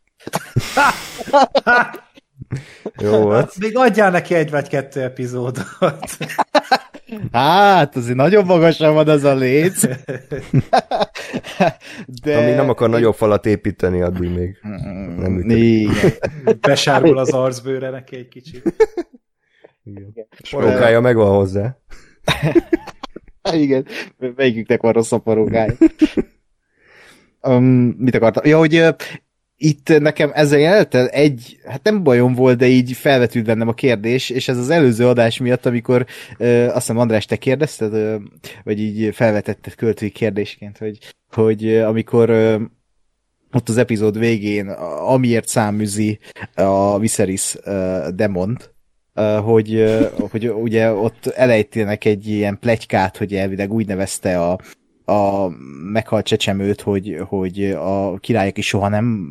Jó 2.98 3.30
hát, 3.30 3.58
Még 3.58 3.76
adjál 3.76 4.10
neki 4.10 4.34
egy 4.34 4.50
vagy 4.50 4.68
kettő 4.68 5.02
epizódot. 5.02 5.66
Hát, 7.32 7.96
azért 7.96 8.16
nagyon 8.16 8.44
magasan 8.44 8.94
van 8.94 9.08
az 9.08 9.24
a 9.24 9.34
léc. 9.34 9.82
De... 12.22 12.36
Ami 12.36 12.50
nem 12.50 12.68
akar 12.68 12.90
nagyobb 12.90 13.14
falat 13.14 13.46
építeni, 13.46 14.00
addig 14.00 14.30
még 14.30 14.58
nem 15.16 15.32
működik. 15.32 15.90
Besárgul 16.66 17.18
az 17.18 17.30
arcbőre 17.32 17.90
neki 17.90 18.16
egy 18.16 18.28
kicsit. 18.28 18.74
Parókája 20.50 21.00
megvan 21.00 21.36
hozzá. 21.36 21.78
Igen, 23.52 23.86
melyiküknek 24.36 24.80
van 24.80 24.92
rossz 24.92 25.12
a 25.12 25.18
parókája. 25.18 25.74
Um, 27.42 27.64
mit 27.98 28.14
akartam? 28.14 28.46
Ja, 28.46 28.58
hogy 28.58 28.84
itt 29.56 29.98
nekem 29.98 30.30
ezzel 30.34 30.58
jelenettel 30.58 31.08
egy, 31.08 31.58
hát 31.66 31.82
nem 31.82 32.02
bajom 32.02 32.34
volt, 32.34 32.58
de 32.58 32.66
így 32.66 32.92
felvetült 32.92 33.44
bennem 33.44 33.68
a 33.68 33.72
kérdés, 33.72 34.30
és 34.30 34.48
ez 34.48 34.58
az 34.58 34.70
előző 34.70 35.06
adás 35.06 35.38
miatt, 35.38 35.66
amikor 35.66 36.06
ö, 36.38 36.64
azt 36.64 36.74
hiszem 36.74 36.98
András, 36.98 37.24
te 37.24 37.36
kérdezted, 37.36 37.92
ö, 37.92 38.16
vagy 38.64 38.80
így 38.80 39.14
felvetetted 39.14 39.74
költői 39.74 40.10
kérdésként, 40.10 40.78
hogy, 40.78 40.98
hogy 41.28 41.66
ö, 41.66 41.82
amikor 41.82 42.30
ö, 42.30 42.56
ott 43.52 43.68
az 43.68 43.76
epizód 43.76 44.18
végén, 44.18 44.68
amiért 45.06 45.48
száműzi 45.48 46.18
a 46.54 46.98
Viserys 46.98 47.54
uh, 47.54 48.08
demont, 48.08 48.74
hogy, 49.42 49.98
hogy 50.30 50.48
ugye 50.48 50.92
ott 50.92 51.26
elejtének 51.26 52.04
egy 52.04 52.28
ilyen 52.28 52.58
plegykát, 52.58 53.16
hogy 53.16 53.34
elvileg 53.34 53.72
úgy 53.72 53.86
nevezte 53.86 54.40
a, 54.40 54.58
a 55.06 55.48
meghalt 55.92 56.26
csecsemőt, 56.26 56.80
hogy, 56.80 57.16
hogy 57.28 57.64
a 57.70 58.18
királyok 58.18 58.58
is 58.58 58.66
soha 58.66 58.88
nem 58.88 59.28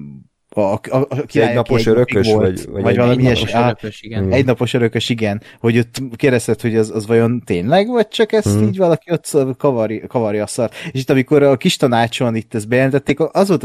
a, 0.56 0.62
a, 0.62 0.80
a 0.90 1.22
király, 1.26 1.50
egy 1.50 1.56
napos 1.56 1.80
egy 1.80 1.88
örökös, 1.88 2.32
volt, 2.32 2.64
vagy, 2.64 2.72
vagy, 2.72 2.84
vagy 2.84 2.96
valami 2.96 3.24
ilyesmi. 3.24 3.52
Örökös, 3.54 4.02
igen. 4.02 4.32
Egy 4.32 4.46
napos 4.46 4.74
örökös, 4.74 5.10
igen. 5.10 5.42
Hogy 5.60 5.78
ott 5.78 6.02
kérdezted, 6.16 6.62
hogy 6.62 6.76
az, 6.76 6.90
az 6.90 7.08
vajon 7.08 7.42
tényleg, 7.46 7.88
vagy 7.88 8.08
csak 8.08 8.32
ezt 8.32 8.48
hmm. 8.48 8.68
így 8.68 8.78
valaki 8.78 9.12
ott 9.12 9.58
kavarja, 9.58 10.08
kavarja 10.08 10.44
a 10.44 10.48
szart. 10.48 10.74
És 10.92 11.00
itt 11.00 11.10
amikor 11.10 11.44
a 11.44 11.58
kis 11.58 11.76
tanácson 11.76 12.36
itt 12.36 12.54
ezt 12.54 12.68
bejelentették, 12.68 13.20
az 13.20 13.48
volt 13.48 13.64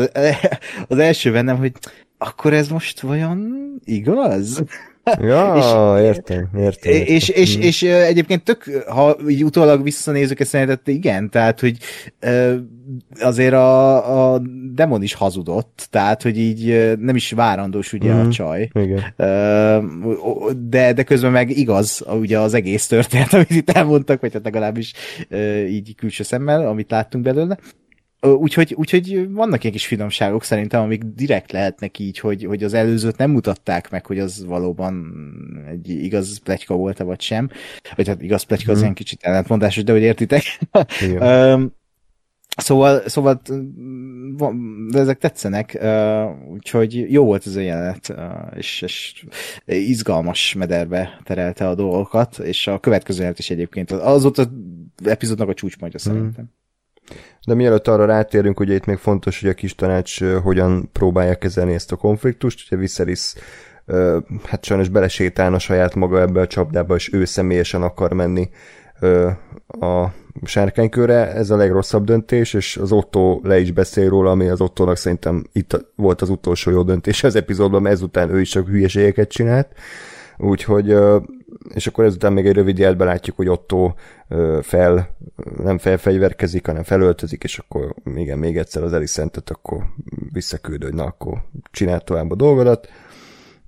az 0.89 0.99
első 0.99 1.33
bennem, 1.33 1.57
hogy 1.57 1.73
akkor 2.19 2.53
ez 2.53 2.69
most 2.69 3.01
vajon 3.01 3.55
igaz? 3.85 4.63
Ja, 5.05 5.55
és, 5.59 5.65
értem, 6.07 6.49
értem. 6.57 6.93
értem. 6.93 7.15
És, 7.15 7.29
és, 7.29 7.57
és, 7.57 7.83
egyébként 7.83 8.45
tök, 8.45 8.85
ha 8.89 9.17
így 9.29 9.45
utólag 9.45 9.83
visszanézzük 9.83 10.41
ezt 10.41 10.51
szerintem, 10.51 10.79
igen, 10.85 11.31
tehát, 11.31 11.61
hogy 11.61 11.77
azért 13.21 13.53
a, 13.53 14.33
a 14.35 14.43
demon 14.73 15.03
is 15.03 15.15
hazudott, 15.15 15.87
tehát, 15.91 16.23
hogy 16.23 16.39
így 16.39 16.97
nem 16.99 17.17
is 17.17 17.31
várandós 17.31 17.93
ugye 17.93 18.13
mm, 18.13 18.19
a 18.19 18.21
mhm. 18.21 18.31
csaj. 18.31 18.71
Igen. 18.73 19.15
De, 20.69 20.93
de 20.93 21.03
közben 21.03 21.33
meg 21.33 21.51
igaz 21.51 22.05
ugye 22.21 22.39
az 22.39 22.55
egész 22.55 22.87
történet, 22.87 23.35
amit 23.35 23.51
itt 23.51 23.71
elmondtak, 23.71 24.21
vagy 24.21 24.33
hát 24.33 24.45
legalábbis 24.45 24.93
így 25.69 25.95
külső 25.95 26.23
szemmel, 26.23 26.69
amit 26.69 26.91
láttunk 26.91 27.25
belőle. 27.25 27.59
Úgyhogy, 28.21 28.75
úgyhogy 28.75 29.33
vannak 29.33 29.63
ilyen 29.63 29.75
kis 29.75 29.87
finomságok 29.87 30.45
szerintem, 30.45 30.83
amik 30.83 31.03
direkt 31.05 31.53
lehetnek 31.53 31.99
így, 31.99 32.19
hogy, 32.19 32.45
hogy 32.45 32.65
az 32.65 32.75
előzőt 32.75 33.17
nem 33.17 33.31
mutatták 33.31 33.91
meg, 33.91 34.07
hogy 34.07 34.19
az 34.19 34.45
valóban 34.45 35.13
egy 35.71 35.89
igaz 35.89 36.39
pletyka 36.39 36.75
volt-e 36.75 37.05
vagy 37.05 37.21
sem. 37.21 37.51
Vagy 37.97 38.09
hát 38.09 38.23
igaz 38.23 38.43
pletyka 38.43 38.65
hmm. 38.65 38.73
az 38.73 38.79
mhm. 38.79 38.85
ilyen 38.85 38.95
kicsit 38.95 39.23
ellentmondásos, 39.23 39.85
de 39.85 39.93
hogy 39.93 40.03
értitek. 40.03 40.43
Szóval, 42.57 43.09
szóval 43.09 43.41
de 44.91 44.99
ezek 44.99 45.19
tetszenek, 45.19 45.79
úgyhogy 46.53 47.13
jó 47.13 47.25
volt 47.25 47.47
ez 47.47 47.57
a 47.57 47.61
jelenet, 47.61 48.15
és, 48.57 48.83
és 48.83 49.25
izgalmas 49.67 50.55
mederbe 50.55 51.21
terelte 51.25 51.69
a 51.69 51.75
dolgokat, 51.75 52.39
és 52.39 52.67
a 52.67 52.79
következő 52.79 53.19
jelenet 53.19 53.39
is 53.39 53.51
egyébként 53.51 53.91
az 53.91 54.25
ott 54.25 54.39
az 54.39 54.49
epizódnak 55.05 55.49
a 55.49 55.55
csúcspontja 55.55 56.01
mm. 56.03 56.13
szerintem. 56.13 56.51
De 57.47 57.55
mielőtt 57.55 57.89
arra 57.89 58.05
rátérünk, 58.05 58.61
ugye 58.61 58.75
itt 58.75 58.85
még 58.85 58.97
fontos, 58.97 59.41
hogy 59.41 59.49
a 59.51 59.55
kis 59.55 59.75
tanács 59.75 60.25
hogyan 60.25 60.91
próbálja 60.93 61.35
kezelni 61.35 61.75
ezt 61.75 61.93
a 61.93 61.97
konfliktust, 61.97 62.67
ugye 62.67 62.81
Viserys 62.81 63.35
hát 64.45 64.65
sajnos 64.65 64.89
belesétálna 64.89 65.59
saját 65.59 65.95
maga 65.95 66.21
ebbe 66.21 66.41
a 66.41 66.47
csapdába, 66.47 66.95
és 66.95 67.13
ő 67.13 67.25
személyesen 67.25 67.83
akar 67.83 68.13
menni 68.13 68.51
a 69.81 70.07
sárkánykörre, 70.45 71.33
ez 71.33 71.51
a 71.51 71.57
legrosszabb 71.57 72.05
döntés, 72.05 72.55
és 72.55 72.77
az 72.77 72.93
Otto 72.93 73.41
le 73.43 73.59
is 73.59 73.71
beszél 73.73 74.09
róla, 74.09 74.31
ami 74.31 74.49
az 74.49 74.61
Ottónak 74.61 74.97
szerintem 74.97 75.45
itt 75.53 75.87
volt 75.97 76.23
az 76.23 76.29
utolsó 76.29 76.71
jó 76.71 76.83
döntés 76.83 77.25
az 77.25 77.37
epizódban, 77.37 77.83
mert 77.83 77.95
ezután 77.95 78.31
ő 78.31 78.41
is 78.41 78.49
csak 78.49 78.69
hülyeségeket 78.69 79.29
csinált, 79.31 79.69
úgyhogy 80.39 80.97
és 81.69 81.87
akkor 81.87 82.05
ezután 82.05 82.33
még 82.33 82.47
egy 82.47 82.55
rövid 82.55 82.79
jelben 82.79 83.07
látjuk, 83.07 83.37
hogy 83.37 83.49
Otto 83.49 83.93
fel, 84.61 85.17
nem 85.63 85.79
felfegyverkezik, 85.79 86.67
hanem 86.67 86.83
felöltözik, 86.83 87.45
és 87.45 87.59
akkor 87.59 87.95
igen, 88.15 88.39
még 88.39 88.57
egyszer 88.57 88.83
az 88.83 88.93
Eliszentet 88.93 89.51
akkor 89.51 89.85
visszaküld, 90.33 90.83
hogy 90.83 90.95
na, 90.95 91.05
akkor 91.05 91.39
csinál 91.71 92.01
tovább 92.01 92.31
a 92.31 92.35
dolgodat. 92.35 92.89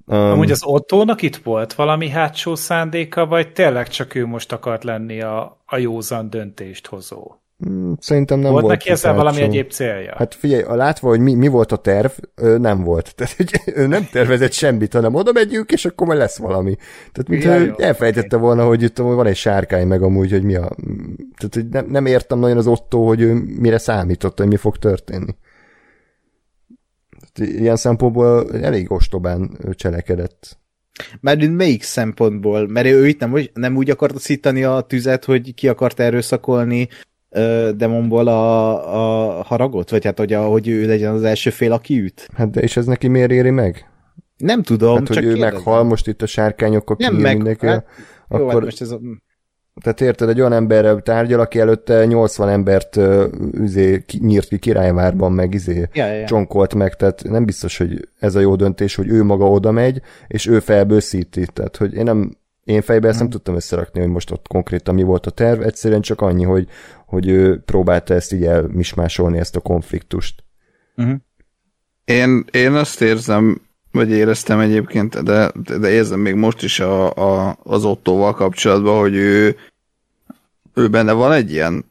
Um, 0.06 0.18
Amúgy 0.18 0.50
az 0.50 0.64
Ottónak 0.64 1.22
itt 1.22 1.36
volt 1.36 1.74
valami 1.74 2.08
hátsó 2.08 2.54
szándéka, 2.54 3.26
vagy 3.26 3.52
tényleg 3.52 3.88
csak 3.88 4.14
ő 4.14 4.26
most 4.26 4.52
akart 4.52 4.84
lenni 4.84 5.20
a, 5.20 5.62
a 5.66 5.76
józan 5.76 6.30
döntést 6.30 6.86
hozó? 6.86 7.41
Hmm, 7.62 7.96
szerintem 8.00 8.38
nem 8.38 8.50
volt. 8.50 8.62
Volt 8.62 8.74
neki 8.74 8.90
ezzel 8.90 9.14
valami 9.14 9.40
egyéb 9.40 9.70
célja? 9.70 10.14
Hát 10.16 10.34
figyelj, 10.34 10.62
a 10.62 10.74
látva, 10.74 11.08
hogy 11.08 11.20
mi, 11.20 11.34
mi 11.34 11.48
volt 11.48 11.72
a 11.72 11.76
terv, 11.76 12.10
nem 12.58 12.82
volt. 12.82 13.12
Tehát 13.16 13.32
hogy 13.36 13.50
ő 13.74 13.86
nem 13.86 14.08
tervezett 14.12 14.52
semmit, 14.52 14.92
hanem 14.92 15.14
oda 15.14 15.32
megyünk, 15.32 15.72
és 15.72 15.84
akkor 15.84 16.06
majd 16.06 16.18
lesz 16.18 16.38
valami. 16.38 16.76
Tehát 17.12 17.28
mint 17.28 17.42
ja, 17.42 17.74
elfejtette 17.86 18.36
volna, 18.36 18.66
hogy 18.66 18.82
itt 18.82 18.98
van 18.98 19.26
egy 19.26 19.36
sárkány 19.36 19.86
meg 19.86 20.02
amúgy, 20.02 20.30
hogy 20.30 20.42
mi 20.42 20.54
a... 20.54 20.76
Tehát 21.36 21.54
hogy 21.54 21.68
nem, 21.68 21.86
nem 21.88 22.06
értem 22.06 22.38
nagyon 22.38 22.56
az 22.56 22.66
Otto, 22.66 23.06
hogy 23.06 23.20
ő 23.20 23.32
mire 23.58 23.78
számított, 23.78 24.38
hogy 24.38 24.48
mi 24.48 24.56
fog 24.56 24.76
történni. 24.76 25.36
Tehát 27.32 27.52
ilyen 27.52 27.76
szempontból 27.76 28.52
elég 28.62 28.92
ostobán 28.92 29.58
cselekedett. 29.74 30.58
Mert 31.20 31.48
melyik 31.48 31.82
szempontból? 31.82 32.68
Mert 32.68 32.86
ő 32.86 33.06
itt 33.08 33.20
nem, 33.20 33.36
nem 33.54 33.76
úgy 33.76 33.90
akarta 33.90 34.18
szítani 34.18 34.64
a 34.64 34.80
tüzet, 34.80 35.24
hogy 35.24 35.54
ki 35.54 35.68
akart 35.68 36.00
erőszakolni 36.00 36.88
demonból 37.76 38.28
a, 38.28 39.38
a 39.38 39.42
haragot? 39.42 39.90
Vagy 39.90 40.04
hát, 40.04 40.18
hogy, 40.18 40.32
a, 40.32 40.42
hogy 40.44 40.68
ő 40.68 40.86
legyen 40.86 41.12
az 41.12 41.22
első 41.22 41.50
fél, 41.50 41.72
aki 41.72 42.00
üt? 42.00 42.28
Hát 42.34 42.50
de 42.50 42.60
és 42.60 42.76
ez 42.76 42.86
neki 42.86 43.08
miért 43.08 43.30
éri 43.30 43.50
meg? 43.50 43.90
Nem 44.36 44.62
tudom, 44.62 44.96
hát, 44.96 45.06
hogy 45.06 45.16
csak 45.16 45.24
ő 45.24 45.32
kérdezem. 45.32 45.54
meghal 45.54 45.82
most 45.82 46.08
itt 46.08 46.22
a 46.22 46.26
sárkányokkal 46.26 46.96
nem 46.98 47.14
meg, 47.14 47.36
mindenki, 47.36 47.66
hát, 47.66 47.86
akkor... 48.28 48.40
Jó, 48.40 48.48
hát 48.48 48.60
most 48.60 48.80
ez 48.80 48.90
a... 48.90 49.00
Tehát 49.82 50.00
érted, 50.00 50.28
egy 50.28 50.40
olyan 50.40 50.52
emberrel 50.52 51.00
tárgyal, 51.00 51.40
aki 51.40 51.58
előtte 51.58 52.04
80 52.06 52.48
embert 52.48 52.96
uh, 52.96 53.24
üzé, 53.52 54.04
nyírt 54.18 54.48
ki 54.48 54.58
királyvárban, 54.58 55.32
meg 55.32 55.54
izé 55.54 55.88
ja, 55.92 56.06
ja, 56.06 56.12
ja. 56.12 56.26
csonkolt 56.26 56.74
meg, 56.74 56.94
tehát 56.94 57.22
nem 57.22 57.44
biztos, 57.44 57.78
hogy 57.78 58.08
ez 58.18 58.34
a 58.34 58.40
jó 58.40 58.56
döntés, 58.56 58.94
hogy 58.94 59.08
ő 59.08 59.22
maga 59.22 59.50
oda 59.50 59.70
megy, 59.70 60.00
és 60.26 60.46
ő 60.46 60.60
felbőszíti. 60.60 61.46
Tehát, 61.52 61.76
hogy 61.76 61.94
én 61.94 62.04
nem 62.04 62.36
én 62.64 62.82
fejben 62.82 63.10
ezt 63.10 63.18
nem 63.18 63.28
mhm. 63.28 63.36
tudtam 63.36 63.54
összerakni, 63.54 64.00
hogy 64.00 64.08
most 64.08 64.30
ott 64.30 64.46
konkrétan 64.48 64.94
mi 64.94 65.02
volt 65.02 65.26
a 65.26 65.30
terv, 65.30 65.62
egyszerűen 65.62 66.00
csak 66.00 66.20
annyi, 66.20 66.44
hogy, 66.44 66.68
hogy 67.06 67.28
ő 67.28 67.60
próbálta 67.60 68.14
ezt 68.14 68.32
így 68.32 68.44
elmismásolni, 68.44 69.38
ezt 69.38 69.56
a 69.56 69.60
konfliktust. 69.60 70.44
Uh-huh. 70.96 71.16
Én, 72.04 72.44
én 72.50 72.72
azt 72.72 73.00
érzem, 73.00 73.60
vagy 73.92 74.10
éreztem 74.10 74.58
egyébként, 74.58 75.22
de, 75.22 75.52
de 75.78 75.90
érzem 75.90 76.20
még 76.20 76.34
most 76.34 76.62
is 76.62 76.80
a, 76.80 77.14
a, 77.14 77.58
az 77.62 77.84
Ottóval 77.84 78.34
kapcsolatban, 78.34 78.98
hogy 78.98 79.14
ő, 79.14 79.56
ő 80.74 80.88
benne 80.88 81.12
van 81.12 81.32
egy 81.32 81.52
ilyen 81.52 81.84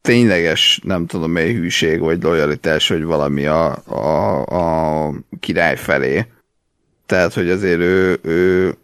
tényleges, 0.00 0.80
nem 0.82 1.06
tudom, 1.06 1.30
mely 1.30 1.52
hűség, 1.54 2.00
vagy 2.00 2.22
lojalitás, 2.22 2.88
hogy 2.88 3.04
valami 3.04 3.46
a, 3.46 3.76
a, 3.86 4.42
a 4.42 5.12
király 5.40 5.76
felé. 5.76 6.26
Tehát, 7.06 7.34
hogy 7.34 7.50
azért 7.50 7.80
ő, 7.80 8.18
ő 8.22 8.74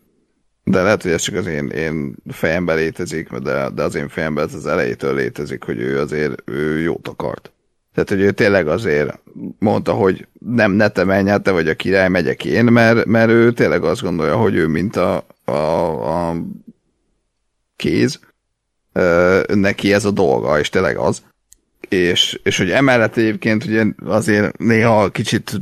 de 0.70 0.82
lehet, 0.82 1.02
hogy 1.02 1.12
ez 1.12 1.22
csak 1.22 1.34
az 1.34 1.46
én, 1.46 1.68
én 1.68 2.14
fejemben 2.28 2.76
létezik, 2.76 3.30
de, 3.30 3.70
de 3.74 3.82
az 3.82 3.94
én 3.94 4.08
fejemben 4.08 4.46
ez 4.46 4.54
az 4.54 4.66
elejétől 4.66 5.14
létezik, 5.14 5.64
hogy 5.64 5.78
ő 5.78 5.98
azért 5.98 6.42
ő 6.44 6.78
jót 6.78 7.08
akart. 7.08 7.52
Tehát, 7.94 8.08
hogy 8.08 8.20
ő 8.20 8.30
tényleg 8.30 8.68
azért 8.68 9.18
mondta, 9.58 9.92
hogy 9.92 10.26
nem, 10.38 10.72
ne 10.72 10.88
te 10.88 11.04
menj, 11.04 11.30
te 11.42 11.50
vagy 11.50 11.68
a 11.68 11.74
király, 11.74 12.08
megyek 12.08 12.44
én, 12.44 12.64
mert, 12.64 13.04
mert 13.04 13.30
ő 13.30 13.52
tényleg 13.52 13.84
azt 13.84 14.02
gondolja, 14.02 14.36
hogy 14.36 14.54
ő 14.54 14.66
mint 14.66 14.96
a, 14.96 15.26
a, 15.44 16.28
a 16.28 16.36
kéz, 17.76 18.20
neki 19.54 19.92
ez 19.92 20.04
a 20.04 20.10
dolga, 20.10 20.58
és 20.58 20.68
tényleg 20.68 20.96
az. 20.96 21.22
És, 21.88 22.40
és 22.42 22.58
hogy 22.58 22.70
emellett 22.70 23.16
egyébként 23.16 23.64
ugye 23.64 23.84
azért 24.04 24.58
néha 24.58 25.08
kicsit 25.08 25.60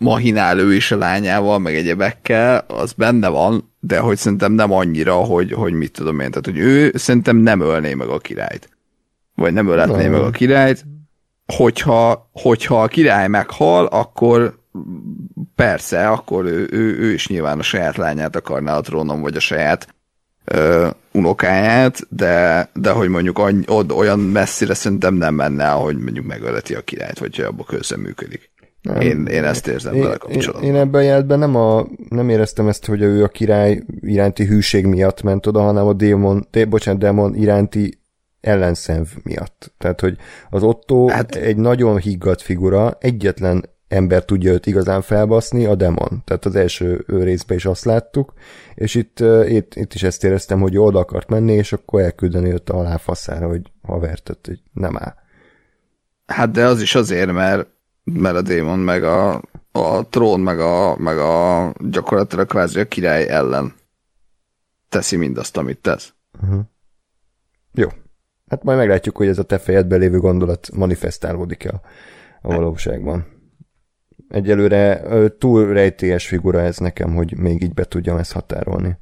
mahinál 0.00 0.58
ő 0.58 0.74
is 0.74 0.90
a 0.90 0.96
lányával, 0.96 1.58
meg 1.58 1.74
egyebekkel, 1.74 2.64
az 2.68 2.92
benne 2.92 3.28
van, 3.28 3.72
de 3.86 3.98
hogy 3.98 4.16
szerintem 4.16 4.52
nem 4.52 4.72
annyira, 4.72 5.14
hogy, 5.14 5.52
hogy 5.52 5.72
mit 5.72 5.92
tudom 5.92 6.20
én. 6.20 6.30
Tehát, 6.30 6.44
hogy 6.44 6.58
ő 6.58 6.92
szerintem 6.94 7.36
nem 7.36 7.60
ölné 7.60 7.94
meg 7.94 8.08
a 8.08 8.18
királyt. 8.18 8.68
Vagy 9.34 9.52
nem 9.52 9.68
öletné 9.68 10.06
no. 10.06 10.10
meg 10.10 10.20
a 10.20 10.30
királyt. 10.30 10.84
Hogyha, 11.46 12.30
hogyha 12.32 12.82
a 12.82 12.86
király 12.86 13.28
meghal, 13.28 13.86
akkor 13.86 14.58
persze, 15.54 16.08
akkor 16.08 16.44
ő, 16.44 16.68
ő, 16.70 16.98
ő 16.98 17.12
is 17.12 17.28
nyilván 17.28 17.58
a 17.58 17.62
saját 17.62 17.96
lányát 17.96 18.36
akarná 18.36 18.76
a 18.76 18.80
trónon, 18.80 19.20
vagy 19.20 19.36
a 19.36 19.40
saját 19.40 19.94
ö, 20.44 20.88
unokáját, 21.12 22.00
de, 22.08 22.68
de 22.74 22.90
hogy 22.90 23.08
mondjuk 23.08 23.38
any, 23.38 23.64
od, 23.66 23.90
olyan 23.90 24.18
messzire 24.18 24.74
szerintem 24.74 25.14
nem 25.14 25.34
menne, 25.34 25.68
hogy 25.68 25.96
mondjuk 25.96 26.26
megöleti 26.26 26.74
a 26.74 26.80
királyt, 26.80 27.18
vagy 27.18 27.40
abba 27.40 27.64
közreműködik. 27.64 28.50
Nem. 28.86 29.00
Én, 29.00 29.26
én 29.26 29.44
ezt 29.44 29.66
érzem 29.66 29.94
én, 29.94 30.02
vele 30.02 30.16
kapcsolatban. 30.16 30.62
Én, 30.62 30.74
én 30.74 30.80
ebben 30.80 31.00
a 31.00 31.04
jelentben 31.04 31.38
nem, 31.38 31.56
a, 31.56 31.86
nem 32.08 32.28
éreztem 32.28 32.68
ezt, 32.68 32.86
hogy 32.86 33.00
ő 33.00 33.22
a 33.22 33.28
király 33.28 33.82
iránti 34.00 34.44
hűség 34.44 34.86
miatt 34.86 35.22
ment 35.22 35.46
oda, 35.46 35.60
hanem 35.60 35.86
a 35.86 35.92
démon, 35.92 36.46
dé, 36.50 36.64
bocsánat, 36.64 37.00
démon 37.00 37.34
iránti 37.34 38.00
ellenszenv 38.40 39.06
miatt. 39.22 39.72
Tehát, 39.78 40.00
hogy 40.00 40.16
az 40.50 40.62
Otto 40.62 41.08
hát... 41.08 41.34
egy 41.34 41.56
nagyon 41.56 41.98
higgadt 41.98 42.42
figura, 42.42 42.96
egyetlen 43.00 43.64
ember 43.88 44.24
tudja 44.24 44.52
őt 44.52 44.66
igazán 44.66 45.02
felbaszni, 45.02 45.64
a 45.64 45.74
demon. 45.74 46.22
Tehát 46.24 46.44
az 46.44 46.54
első 46.54 47.04
részben 47.06 47.56
is 47.56 47.64
azt 47.64 47.84
láttuk, 47.84 48.32
és 48.74 48.94
itt, 48.94 49.20
itt, 49.48 49.74
itt 49.74 49.94
is 49.94 50.02
ezt 50.02 50.24
éreztem, 50.24 50.60
hogy 50.60 50.78
oda 50.78 50.98
akart 50.98 51.28
menni, 51.28 51.52
és 51.52 51.72
akkor 51.72 52.00
elküldeni 52.00 52.52
őt 52.52 52.70
a 52.70 52.76
halálfaszára, 52.76 53.46
hogy 53.46 53.62
havertet, 53.82 54.38
hogy 54.46 54.60
nem 54.72 54.96
áll. 54.96 55.14
Hát 56.26 56.50
de 56.50 56.64
az 56.66 56.80
is 56.80 56.94
azért, 56.94 57.32
mert 57.32 57.68
mert 58.12 58.36
a 58.36 58.42
démon 58.42 58.78
meg 58.78 59.04
a, 59.04 59.42
a 59.72 60.08
trón 60.08 60.40
meg 60.40 60.58
a, 60.58 60.96
meg 60.96 61.18
a 61.18 61.72
gyakorlatilag 61.78 62.46
kvázi 62.46 62.80
a 62.80 62.88
király 62.88 63.28
ellen 63.28 63.74
teszi 64.88 65.16
mindazt, 65.16 65.56
amit 65.56 65.78
tesz. 65.78 66.14
Uh-huh. 66.42 66.60
Jó. 67.72 67.88
Hát 68.48 68.62
majd 68.62 68.78
meglátjuk, 68.78 69.16
hogy 69.16 69.28
ez 69.28 69.38
a 69.38 69.42
te 69.42 69.58
fejedben 69.58 69.98
lévő 69.98 70.18
gondolat 70.18 70.68
manifestálódik 70.74 71.72
a, 71.72 71.80
a 72.42 72.54
valóságban. 72.54 73.26
Egyelőre 74.28 75.02
túl 75.38 75.66
rejtélyes 75.66 76.26
figura 76.26 76.60
ez 76.60 76.78
nekem, 76.78 77.14
hogy 77.14 77.36
még 77.36 77.62
így 77.62 77.74
be 77.74 77.84
tudjam 77.84 78.16
ezt 78.16 78.32
határolni. 78.32 78.98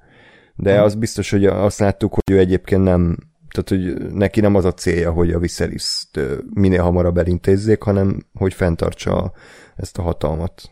De 0.55 0.71
uh-huh. 0.71 0.85
az 0.85 0.95
biztos, 0.95 1.31
hogy 1.31 1.47
azt 1.47 1.79
láttuk, 1.79 2.15
hogy 2.15 2.35
ő 2.35 2.39
egyébként 2.39 2.83
nem 2.83 3.17
tehát, 3.55 3.69
hogy 3.85 4.13
neki 4.13 4.41
nem 4.41 4.55
az 4.55 4.65
a 4.65 4.75
célja, 4.75 5.13
hogy 5.13 5.33
a 5.33 5.39
Viserys 5.39 6.07
minél 6.55 6.83
hamarabb 6.83 7.19
elintézzék, 7.19 7.83
hanem 7.83 8.27
hogy 8.35 8.55
fenntartsa 8.55 9.33
ezt 9.77 9.99
a 9.99 10.03
hatalmat. 10.03 10.71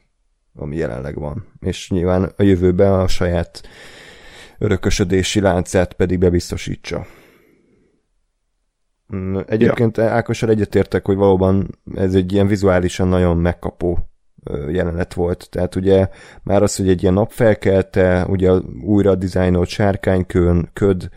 ami 0.55 0.77
jelenleg 0.77 1.15
van. 1.15 1.47
És 1.61 1.91
nyilván 1.91 2.33
a 2.37 2.43
jövőben 2.43 2.93
a 2.93 3.09
saját 3.09 3.63
örökösödési 4.59 5.41
láncát 5.41 5.93
pedig 5.93 6.19
bebiztosítsa. 6.19 7.07
Mm, 9.15 9.39
egyébként 9.47 9.97
ja. 9.97 10.11
Ákossal 10.11 10.51
egyetértek, 10.51 11.07
hogy 11.07 11.17
valóban 11.17 11.79
ez 11.95 12.15
egy 12.15 12.33
ilyen 12.33 12.47
vizuálisan 12.47 13.09
nagyon 13.09 13.37
megkapó 13.37 13.99
jelenet 14.69 15.15
volt. 15.15 15.47
Tehát 15.51 15.75
ugye 15.77 16.09
már 16.43 16.63
az, 16.63 16.77
hogy 16.77 16.89
egy 16.89 17.03
ilyen 17.03 17.15
napfelkelte, 17.15 18.27
ugye 18.29 18.51
újra 18.85 19.15
dizájnolt 19.15 19.69
sárkánykön, 19.69 20.71
köd, 20.73 21.11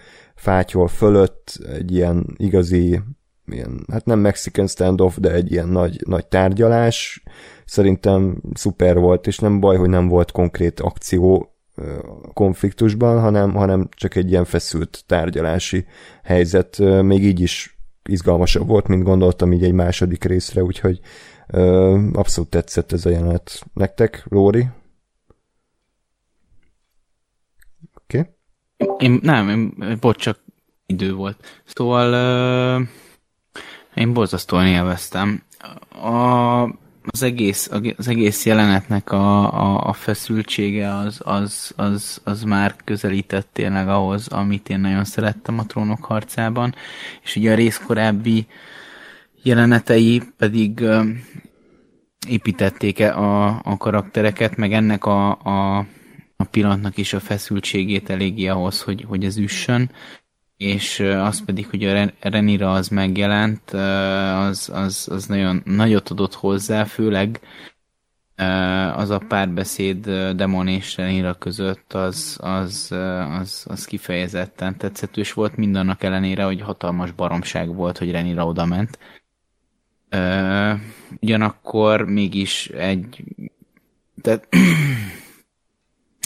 fátyol 0.46 0.88
fölött 0.88 1.60
egy 1.74 1.92
ilyen 1.92 2.26
igazi, 2.38 3.02
ilyen, 3.46 3.86
hát 3.92 4.06
nem 4.06 4.20
Mexican 4.20 4.68
standoff, 4.68 5.18
de 5.18 5.32
egy 5.32 5.52
ilyen 5.52 5.68
nagy, 5.68 6.02
nagy 6.08 6.28
tárgyalás, 6.28 7.24
szerintem 7.66 8.42
szuper 8.54 8.98
volt, 8.98 9.28
és 9.28 9.40
nem 9.40 9.60
baj, 9.60 9.78
hogy 9.78 9.90
nem 9.90 10.08
volt 10.08 10.32
konkrét 10.32 10.80
akció 10.80 11.56
konfliktusban, 12.34 13.20
hanem, 13.22 13.54
hanem 13.54 13.90
csak 13.92 14.16
egy 14.16 14.30
ilyen 14.30 14.46
feszült 14.46 15.04
tárgyalási 15.08 15.86
helyzet. 16.24 16.78
Még 17.02 17.24
így 17.24 17.40
is 17.40 17.80
izgalmasabb 18.04 18.68
volt, 18.68 18.88
mint 18.88 19.04
gondoltam 19.04 19.54
így 19.54 19.64
egy 19.64 19.74
második 19.74 20.24
részre, 20.24 20.64
úgyhogy 20.64 21.00
abszolút 22.14 22.50
tetszett 22.50 22.92
ez 22.92 23.06
a 23.06 23.10
jelenet. 23.10 23.66
Nektek, 23.74 24.26
Lóri? 24.30 24.68
Oké. 28.04 28.20
Okay. 28.20 28.34
Én, 28.98 29.20
nem, 29.22 29.50
én, 29.50 29.98
bocs, 30.00 30.22
csak 30.22 30.40
idő 30.86 31.14
volt. 31.14 31.62
Szóval 31.64 32.14
uh, 32.80 32.88
én 33.94 34.14
borzasztóan 34.14 34.68
élveztem. 34.68 35.44
A, 36.02 36.64
az, 37.06 37.24
egész, 37.24 37.70
az 37.98 38.08
egész 38.08 38.46
jelenetnek 38.46 39.12
a, 39.12 39.54
a, 39.54 39.88
a 39.88 39.94
feszültsége 39.94 40.96
az, 40.96 41.22
az, 41.24 41.74
az, 41.76 42.22
az 42.24 42.44
már 42.44 42.76
közelített 42.84 43.48
tényleg 43.54 43.88
ahhoz, 43.88 44.28
amit 44.28 44.70
én 44.70 44.80
nagyon 44.80 45.06
szerettem 45.06 45.60
a 45.60 45.66
trónok 45.66 46.06
harcában, 46.06 46.76
és 47.24 47.36
ugye 47.36 47.52
a 47.52 47.56
rész 47.56 47.82
korábbi 47.86 48.48
jelenetei 49.44 50.22
pedig 50.38 50.80
uh, 50.80 51.06
építették 52.28 53.00
a, 53.00 53.48
a 53.48 53.78
karaktereket, 53.78 54.56
meg 54.56 54.74
ennek 54.74 55.06
a, 55.06 55.30
a, 55.30 55.86
a 56.38 56.44
pillanatnak 56.44 56.98
is 56.98 57.14
a 57.14 57.20
feszültségét 57.20 58.10
eléggé 58.10 58.48
ahhoz, 58.48 58.82
hogy, 58.82 59.06
hogy 59.08 59.26
ez 59.26 59.38
üssön, 59.38 59.92
és 60.58 61.00
az 61.00 61.46
pedig, 61.46 61.68
hogy 61.70 61.84
a 61.84 62.12
Renira 62.20 62.74
az 62.74 62.88
megjelent, 62.88 63.72
az, 63.72 64.70
az, 64.74 65.08
az 65.12 65.26
nagyon 65.26 65.62
nagyot 65.66 66.10
adott 66.10 66.34
hozzá, 66.34 66.84
főleg 66.84 67.40
az 68.96 69.10
a 69.10 69.22
párbeszéd 69.28 70.10
Demon 70.36 70.68
és 70.68 70.98
Renira 70.98 71.34
között 71.34 71.94
az, 71.94 72.38
az, 72.42 72.92
az, 73.40 73.66
az 73.70 73.86
kifejezetten 73.86 74.78
tetszetős 74.78 75.34
volt, 75.34 75.56
mindannak 75.56 76.04
ellenére, 76.04 76.44
hogy 76.44 76.62
hatalmas 76.62 77.12
baromság 77.12 77.76
volt, 77.76 77.98
hogy 77.98 78.12
Renira 78.12 78.46
oda 78.46 78.66
ment. 78.66 79.00
Ugyanakkor 81.22 82.06
mégis 82.06 82.68
egy 82.68 83.24
tehát 84.22 84.48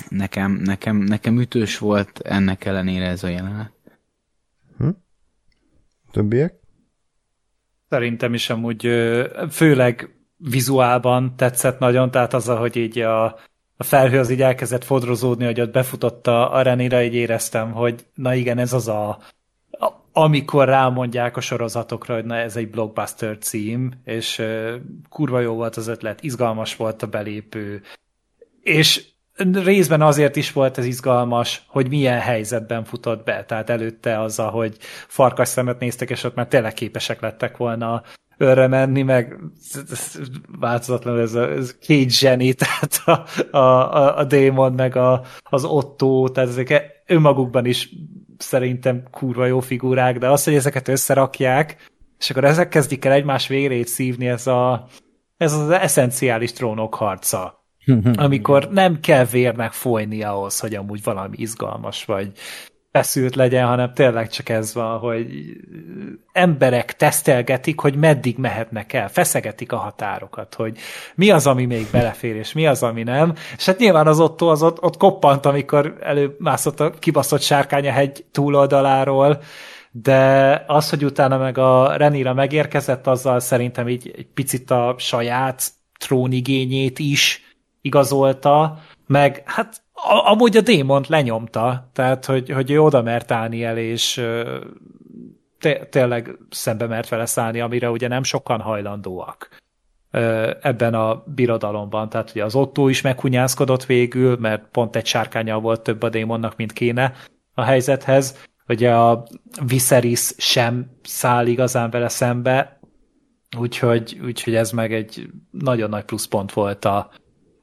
nekem, 0.10 0.52
nekem, 0.52 0.98
nekem 0.98 1.40
ütős 1.40 1.78
volt 1.78 2.20
ennek 2.20 2.66
ellenére 2.66 3.08
ez 3.08 3.24
a 3.24 3.28
jelenet. 3.28 3.72
Hm? 4.78 4.90
Többiek? 6.12 6.54
Szerintem 7.90 8.34
is 8.34 8.50
amúgy 8.50 8.88
főleg 9.50 10.20
vizuálban 10.38 11.36
tetszett 11.36 11.80
nagyon, 11.80 12.12
tehát 12.12 12.34
az, 12.34 12.48
hogy 12.48 12.76
így 12.76 13.00
a, 13.00 13.26
a 13.78 13.84
felhő 13.84 14.20
az 14.20 14.30
így 14.30 14.42
elkezdett 14.42 14.84
fodrozódni, 14.84 15.46
hogy 15.46 15.62
ott 15.62 15.72
befutott 15.72 16.28
a 16.28 16.54
arenira, 16.54 17.04
így 17.04 17.14
éreztem, 17.14 17.72
hogy 17.72 18.06
na 18.14 18.34
igen, 18.34 18.58
ez 18.58 18.74
az 18.74 18.88
a, 18.88 19.10
a 19.72 20.00
amikor 20.12 20.68
rámondják 20.68 21.38
a 21.38 21.42
sorozatokra, 21.42 22.14
hogy 22.14 22.26
na 22.26 22.36
ez 22.36 22.56
egy 22.56 22.70
blockbuster 22.70 23.38
cím, 23.38 23.92
és 24.04 24.40
uh, 24.40 24.74
kurva 25.10 25.40
jó 25.40 25.54
volt 25.54 25.76
az 25.76 25.88
ötlet, 25.88 26.24
izgalmas 26.24 26.76
volt 26.76 27.04
a 27.04 27.08
belépő, 27.08 27.82
és 28.62 29.06
részben 29.54 30.02
azért 30.02 30.36
is 30.36 30.52
volt 30.52 30.78
ez 30.78 30.86
izgalmas, 30.86 31.64
hogy 31.68 31.90
milyen 31.90 32.20
helyzetben 32.20 32.84
futott 32.84 33.24
be. 33.24 33.46
Tehát 33.46 33.70
előtte 33.70 34.22
az, 34.22 34.36
hogy 34.36 34.78
farkas 35.08 35.48
szemet 35.48 35.80
néztek, 35.80 36.10
és 36.10 36.24
ott 36.24 36.36
már 36.36 36.48
tényleg 36.48 36.74
képesek 36.74 37.22
lettek 37.22 37.58
volna 37.58 38.04
örre 38.38 38.68
menni, 38.68 39.02
meg 39.02 39.40
változatlanul 40.60 41.22
ez 41.22 41.34
a, 41.34 41.50
ez 41.50 41.78
két 41.78 42.12
zseni, 42.12 42.54
tehát 42.62 43.02
a, 43.52 43.58
a, 43.58 44.18
a 44.18 44.24
démon, 44.24 44.74
meg 44.74 44.96
a, 44.96 45.22
az 45.44 45.64
Otto, 45.64 46.30
tehát 46.30 46.50
ezek 46.50 47.04
önmagukban 47.06 47.66
is 47.66 47.90
szerintem 48.38 49.04
kurva 49.12 49.46
jó 49.46 49.60
figurák, 49.60 50.18
de 50.18 50.30
az, 50.30 50.44
hogy 50.44 50.56
ezeket 50.56 50.88
összerakják, 50.88 51.90
és 52.20 52.30
akkor 52.30 52.44
ezek 52.44 52.70
kezdik 52.70 53.06
el 53.06 53.12
egymás 53.12 53.48
vérét 53.48 53.88
szívni, 53.88 54.28
ez, 54.28 54.48
a, 54.48 54.88
ez 55.38 55.54
az 55.54 55.70
eszenciális 55.70 56.52
trónok 56.52 56.96
harca 56.96 57.59
amikor 58.16 58.70
nem 58.72 59.00
kell 59.00 59.26
vérnek 59.26 59.72
folyni 59.72 60.24
ahhoz, 60.24 60.60
hogy 60.60 60.76
amúgy 60.76 61.04
valami 61.04 61.38
izgalmas 61.38 62.06
vagy 62.06 62.32
feszült 62.92 63.36
legyen, 63.36 63.68
hanem 63.68 63.94
tényleg 63.94 64.30
csak 64.30 64.50
ez 64.50 64.74
van, 64.74 64.98
hogy 65.00 65.28
emberek 66.32 66.96
tesztelgetik, 66.96 67.80
hogy 67.80 67.96
meddig 67.96 68.38
mehetnek 68.38 68.94
el, 68.94 69.10
feszegetik 69.10 69.72
a 69.72 69.78
határokat, 69.78 70.56
hogy 70.56 70.78
mi 71.16 71.30
az, 71.30 71.48
ami 71.48 71.66
még 71.66 71.88
belefér, 71.92 72.36
és 72.36 72.54
mi 72.54 72.68
az, 72.68 72.84
ami 72.84 73.04
nem. 73.04 73.34
És 73.58 73.66
hát 73.66 73.78
nyilván 73.78 74.08
az 74.08 74.20
Otto 74.20 74.48
az 74.48 74.64
ott, 74.64 74.84
ott 74.84 74.98
koppant, 74.98 75.46
amikor 75.46 75.98
előmászott 76.02 76.80
a 76.80 76.90
kibaszott 76.90 77.42
sárkány 77.42 77.88
a 77.88 77.92
hegy 77.92 78.26
túloldaláról, 78.32 79.42
de 79.92 80.64
az, 80.68 80.90
hogy 80.90 81.06
utána 81.06 81.38
meg 81.38 81.58
a 81.58 81.98
Renira 81.98 82.34
megérkezett, 82.34 83.08
azzal 83.08 83.40
szerintem 83.40 83.88
így 83.88 84.14
egy 84.18 84.28
picit 84.34 84.72
a 84.72 84.96
saját 84.98 85.72
trónigényét 86.00 87.00
is 87.00 87.49
igazolta, 87.90 88.80
meg 89.08 89.44
hát 89.46 89.82
amúgy 90.26 90.58
a 90.58 90.62
démont 90.62 91.08
lenyomta, 91.08 91.90
tehát 91.94 92.26
hogy, 92.26 92.50
hogy 92.50 92.72
ő 92.72 92.82
oda 92.82 93.02
mert 93.02 93.32
állni 93.32 93.64
el, 93.64 93.78
és 93.78 94.22
té- 95.60 95.90
tényleg 95.90 96.38
szembe 96.50 96.88
mert 96.88 97.10
vele 97.10 97.26
szállni, 97.26 97.60
amire 97.60 97.90
ugye 97.90 98.08
nem 98.08 98.24
sokan 98.24 98.60
hajlandóak 98.62 99.50
ebben 100.62 100.94
a 100.94 101.24
birodalomban. 101.26 102.10
Tehát 102.10 102.30
ugye 102.30 102.44
az 102.44 102.56
Otto 102.56 102.88
is 102.88 103.02
meghunyászkodott 103.02 103.86
végül, 103.86 104.38
mert 104.40 104.64
pont 104.72 104.96
egy 104.96 105.06
sárkánya 105.06 105.60
volt 105.60 105.82
több 105.82 106.04
a 106.04 106.10
démonnak, 106.10 106.56
mint 106.56 106.74
kéne 106.74 107.14
a 107.54 107.62
helyzethez. 107.62 108.38
Ugye 108.68 108.96
a 108.96 109.24
Viserys 109.66 110.32
sem 110.38 110.86
száll 111.04 111.48
igazán 111.48 111.90
vele 111.90 112.10
szembe, 112.10 112.80
úgyhogy, 113.58 114.20
úgyhogy 114.24 114.56
ez 114.56 114.72
meg 114.72 114.94
egy 114.94 115.30
nagyon 115.52 115.90
nagy 115.90 116.04
pluszpont 116.04 116.54
volt 116.54 116.86
a, 116.86 117.10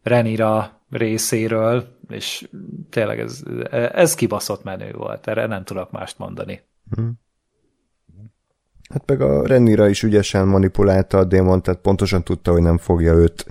Renira 0.06 0.80
részéről, 0.90 1.98
és 2.08 2.48
tényleg 2.90 3.20
ez, 3.20 3.42
ez 3.92 4.14
kibaszott 4.14 4.64
menő 4.64 4.92
volt, 4.92 5.26
erre 5.26 5.46
nem 5.46 5.64
tudok 5.64 5.90
mást 5.90 6.18
mondani. 6.18 6.62
Hmm. 6.94 7.12
Hát 8.90 9.02
meg 9.06 9.20
a 9.20 9.46
Renira 9.46 9.88
is 9.88 10.02
ügyesen 10.02 10.48
manipulálta 10.48 11.18
a 11.18 11.24
démon, 11.24 11.62
tehát 11.62 11.80
pontosan 11.80 12.22
tudta, 12.22 12.52
hogy 12.52 12.62
nem 12.62 12.78
fogja 12.78 13.14
őt 13.14 13.46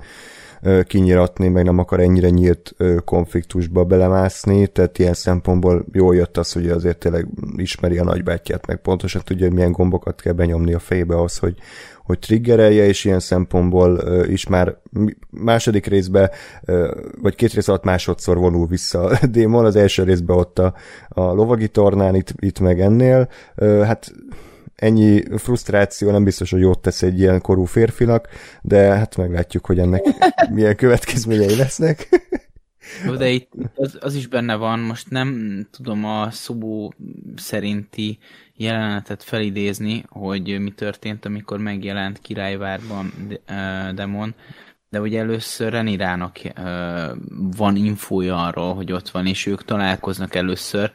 kinyiratni, 0.86 1.48
meg 1.48 1.64
nem 1.64 1.78
akar 1.78 2.00
ennyire 2.00 2.28
nyílt 2.28 2.74
konfliktusba 3.04 3.84
belemászni, 3.84 4.66
tehát 4.66 4.98
ilyen 4.98 5.14
szempontból 5.14 5.84
jól 5.92 6.14
jött 6.14 6.36
az, 6.36 6.52
hogy 6.52 6.68
azért 6.68 6.98
tényleg 6.98 7.26
ismeri 7.56 7.98
a 7.98 8.04
nagybátyját, 8.04 8.66
meg 8.66 8.76
pontosan 8.76 9.22
tudja, 9.24 9.46
hogy 9.46 9.54
milyen 9.54 9.72
gombokat 9.72 10.20
kell 10.20 10.32
benyomni 10.32 10.74
a 10.74 10.78
fejbe 10.78 11.14
ahhoz, 11.14 11.38
hogy, 11.38 11.56
hogy 12.04 12.18
triggerelje, 12.18 12.86
és 12.86 13.04
ilyen 13.04 13.20
szempontból 13.20 14.02
is 14.28 14.46
már 14.46 14.76
második 15.30 15.86
részbe, 15.86 16.30
vagy 17.22 17.34
két 17.34 17.52
rész 17.52 17.68
alatt 17.68 17.84
másodszor 17.84 18.36
vonul 18.36 18.66
vissza 18.66 19.04
a 19.04 19.26
démon, 19.26 19.64
az 19.64 19.76
első 19.76 20.02
részben 20.02 20.36
ott 20.36 20.58
a, 20.58 20.74
a 21.08 21.20
lovagi 21.20 21.68
tornán, 21.68 22.14
itt, 22.14 22.34
itt 22.38 22.60
meg 22.60 22.80
ennél. 22.80 23.28
Hát 23.56 24.12
ennyi 24.76 25.38
frusztráció 25.38 26.10
nem 26.10 26.24
biztos, 26.24 26.50
hogy 26.50 26.60
jót 26.60 26.78
tesz 26.78 27.02
egy 27.02 27.18
ilyen 27.18 27.40
korú 27.40 27.64
férfinak, 27.64 28.28
de 28.62 28.78
hát 28.78 29.16
meglátjuk, 29.16 29.66
hogy 29.66 29.78
ennek 29.78 30.04
milyen 30.54 30.76
következményei 30.76 31.56
lesznek. 31.56 32.08
Jó, 33.04 33.14
de 33.14 33.28
itt 33.28 33.52
az, 33.74 33.98
az 34.00 34.14
is 34.14 34.26
benne 34.26 34.54
van, 34.54 34.78
most 34.78 35.10
nem 35.10 35.60
tudom 35.70 36.04
a 36.04 36.30
szobó 36.30 36.94
szerinti 37.36 38.18
jelenetet 38.54 39.22
felidézni, 39.22 40.04
hogy 40.08 40.60
mi 40.60 40.70
történt, 40.70 41.24
amikor 41.24 41.58
megjelent 41.58 42.18
Királyvárban 42.18 43.12
Demon, 43.94 44.34
de 44.88 45.00
ugye 45.00 45.20
először 45.20 45.72
Renirának 45.72 46.38
van 47.56 47.76
infója 47.76 48.44
arról, 48.44 48.74
hogy 48.74 48.92
ott 48.92 49.08
van, 49.08 49.26
és 49.26 49.46
ők 49.46 49.64
találkoznak 49.64 50.34
először. 50.34 50.92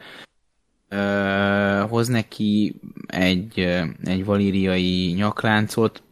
Hoz 1.88 2.08
neki 2.08 2.74
egy, 3.06 3.58
egy 4.04 4.24
valíriai 4.24 5.12
nyakláncot, 5.16 6.02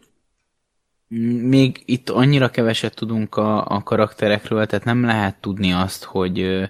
még 1.43 1.83
itt 1.85 2.11
annyira 2.11 2.51
keveset 2.51 2.95
tudunk 2.95 3.37
a, 3.37 3.67
a 3.67 3.83
karakterekről, 3.83 4.67
tehát 4.67 4.85
nem 4.85 5.05
lehet 5.05 5.41
tudni 5.41 5.73
azt, 5.73 6.05
hogy 6.05 6.69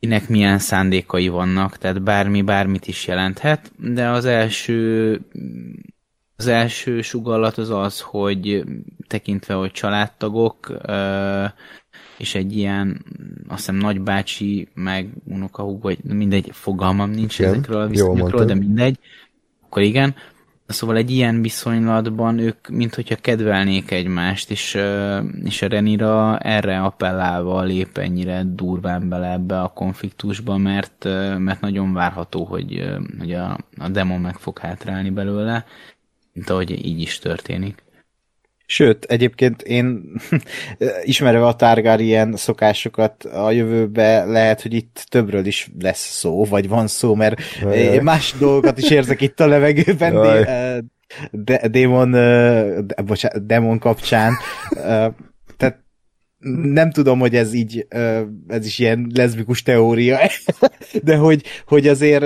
kinek 0.00 0.28
milyen 0.28 0.58
szándékai 0.58 1.28
vannak, 1.28 1.78
tehát 1.78 2.02
bármi 2.02 2.42
bármit 2.42 2.86
is 2.86 3.06
jelenthet, 3.06 3.72
de 3.76 4.08
az 4.08 4.24
első 4.24 5.20
az 6.36 6.46
első 6.46 7.02
sugallat 7.02 7.58
az 7.58 7.70
az, 7.70 8.00
hogy 8.00 8.64
tekintve, 9.06 9.54
hogy 9.54 9.70
családtagok, 9.70 10.72
és 12.22 12.34
egy 12.34 12.56
ilyen, 12.56 13.04
azt 13.48 13.58
hiszem 13.58 13.74
nagybácsi, 13.74 14.68
meg 14.74 15.08
unokahúg, 15.24 15.82
vagy 15.82 15.98
mindegy, 16.04 16.50
fogalmam 16.52 17.10
nincs 17.10 17.38
igen, 17.38 17.50
ezekről 17.50 17.80
a 17.80 17.86
viszonyokról, 17.86 18.44
de 18.44 18.54
mindegy, 18.54 18.98
akkor 19.64 19.82
igen, 19.82 20.14
Szóval 20.66 20.96
egy 20.96 21.10
ilyen 21.10 21.42
viszonylatban 21.42 22.38
ők, 22.38 22.68
mint 22.68 22.94
hogyha 22.94 23.16
kedvelnék 23.16 23.90
egymást, 23.90 24.50
és, 24.50 24.78
és 25.44 25.62
a 25.62 25.68
Renira 25.68 26.38
erre 26.38 26.80
appellálva 26.80 27.62
lép 27.62 27.98
ennyire 27.98 28.42
durván 28.44 29.08
bele 29.08 29.32
ebbe 29.32 29.60
a 29.60 29.68
konfliktusba, 29.68 30.56
mert, 30.56 31.04
mert 31.38 31.60
nagyon 31.60 31.92
várható, 31.92 32.44
hogy, 32.44 32.94
hogy 33.18 33.32
a, 33.32 33.58
a 33.76 33.88
demon 33.88 34.20
meg 34.20 34.36
fog 34.36 34.58
hátrálni 34.58 35.10
belőle, 35.10 35.64
mint 36.32 36.50
ahogy 36.50 36.86
így 36.86 37.00
is 37.00 37.18
történik. 37.18 37.81
Sőt, 38.72 39.04
egyébként 39.04 39.62
én 39.62 40.12
ismerve 41.02 41.46
a 41.46 41.54
Targaryen 41.56 42.36
szokásokat 42.36 43.24
a 43.24 43.50
jövőbe 43.50 44.24
lehet, 44.24 44.62
hogy 44.62 44.74
itt 44.74 45.06
többről 45.08 45.46
is 45.46 45.70
lesz 45.80 46.08
szó, 46.08 46.44
vagy 46.44 46.68
van 46.68 46.86
szó, 46.86 47.14
mert 47.14 47.40
Jaj. 47.60 47.98
más 47.98 48.34
dolgokat 48.38 48.78
is 48.78 48.90
érzek 48.90 49.20
itt 49.20 49.40
a 49.40 49.46
levegőben 49.46 50.14
de, 50.14 50.82
de, 51.30 51.68
démon, 51.68 52.10
de, 52.10 53.02
bocsánat, 53.04 53.46
demon 53.46 53.78
kapcsán. 53.78 54.32
Tehát 55.56 55.78
nem 56.72 56.90
tudom, 56.90 57.18
hogy 57.18 57.36
ez 57.36 57.52
így, 57.52 57.86
ez 58.48 58.66
is 58.66 58.78
ilyen 58.78 59.10
leszbikus 59.14 59.62
teória, 59.62 60.18
de 61.02 61.16
hogy, 61.16 61.42
hogy 61.66 61.88
azért 61.88 62.24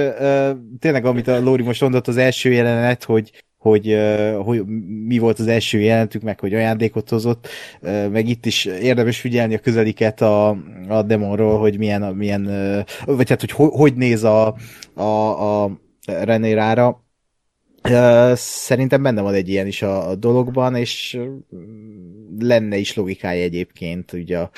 tényleg, 0.78 1.05
amit 1.05 1.28
a 1.28 1.40
Lóri 1.40 1.62
most 1.62 1.81
mondott, 1.81 2.09
az 2.09 2.16
első 2.16 2.52
jelenet, 2.52 3.05
hogy 3.05 3.31
hogy, 3.66 3.97
hogy 4.44 4.64
mi 5.06 5.18
volt 5.18 5.38
az 5.38 5.47
első 5.47 5.80
jelentük, 5.80 6.22
meg 6.22 6.40
hogy 6.40 6.55
ajándékot 6.55 7.09
hozott, 7.09 7.48
meg 8.10 8.28
itt 8.28 8.47
is 8.47 8.64
érdemes 8.64 9.20
figyelni 9.20 9.55
a 9.55 9.59
közeliket 9.59 10.20
a, 10.20 10.48
a 10.88 11.02
demonról, 11.02 11.59
hogy 11.59 11.78
milyen, 11.78 12.02
milyen 12.02 12.44
vagy 13.06 13.28
hát, 13.28 13.40
hogy 13.40 13.70
hogy 13.70 13.94
néz 13.94 14.24
a, 14.24 14.55
a, 14.94 15.62
a 15.62 15.80
Renérára. 16.06 17.05
Szerintem 18.34 19.02
benne 19.02 19.20
van 19.20 19.34
egy 19.34 19.48
ilyen 19.48 19.66
is 19.66 19.82
a, 19.82 20.09
a 20.09 20.14
dologban, 20.14 20.74
és 20.74 21.18
lenne 22.38 22.76
is 22.76 22.94
logikája 22.94 23.43
egyébként, 23.43 24.12
ugye 24.12 24.38
a, 24.38 24.51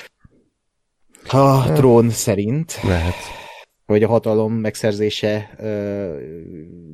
a 1.37 1.71
trón 1.71 2.09
szerint. 2.09 2.79
Lehet 2.83 3.48
vagy 3.89 4.03
a 4.03 4.07
hatalom 4.07 4.53
megszerzése 4.53 5.49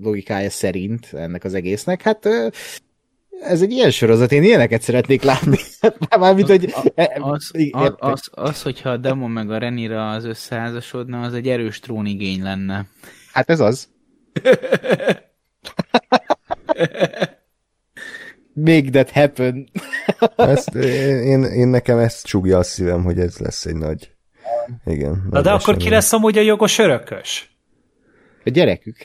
logikája 0.01 0.49
szerint 0.49 1.13
ennek 1.13 1.43
az 1.43 1.53
egésznek. 1.53 2.01
Hát 2.01 2.25
ez 3.41 3.61
egy 3.61 3.71
ilyen 3.71 3.91
sorozat, 3.91 4.31
én 4.31 4.43
ilyeneket 4.43 4.81
szeretnék 4.81 5.21
látni. 5.21 5.57
Mármint, 6.19 6.47
hogy... 6.47 6.73
E, 6.95 7.17
az, 7.19 7.51
az, 7.71 7.93
az, 7.97 8.29
az, 8.31 8.61
hogyha 8.61 8.89
a 8.89 8.97
Demon 8.97 9.31
meg 9.31 9.51
a 9.51 9.57
Renira 9.57 10.09
az 10.09 10.25
összeházasodna, 10.25 11.21
az 11.21 11.33
egy 11.33 11.47
erős 11.47 11.79
trónigény 11.79 12.41
lenne. 12.41 12.85
Hát 13.31 13.49
ez 13.49 13.59
az. 13.59 13.89
Make 18.53 18.89
that 18.89 19.11
happen. 19.11 19.69
ezt, 20.35 20.75
én, 20.75 21.43
én, 21.43 21.67
nekem 21.67 21.97
ezt 21.97 22.25
csúgja 22.25 22.57
a 22.57 22.63
szívem, 22.63 23.03
hogy 23.03 23.19
ez 23.19 23.37
lesz 23.37 23.65
egy 23.65 23.75
nagy 23.75 24.14
igen. 24.85 25.27
Na 25.29 25.41
de 25.41 25.51
akkor 25.51 25.77
ki 25.77 25.89
lesz 25.89 26.13
amúgy 26.13 26.37
a 26.37 26.41
jogos 26.41 26.77
örökös? 26.77 27.57
A 28.45 28.49
gyerekük. 28.49 28.97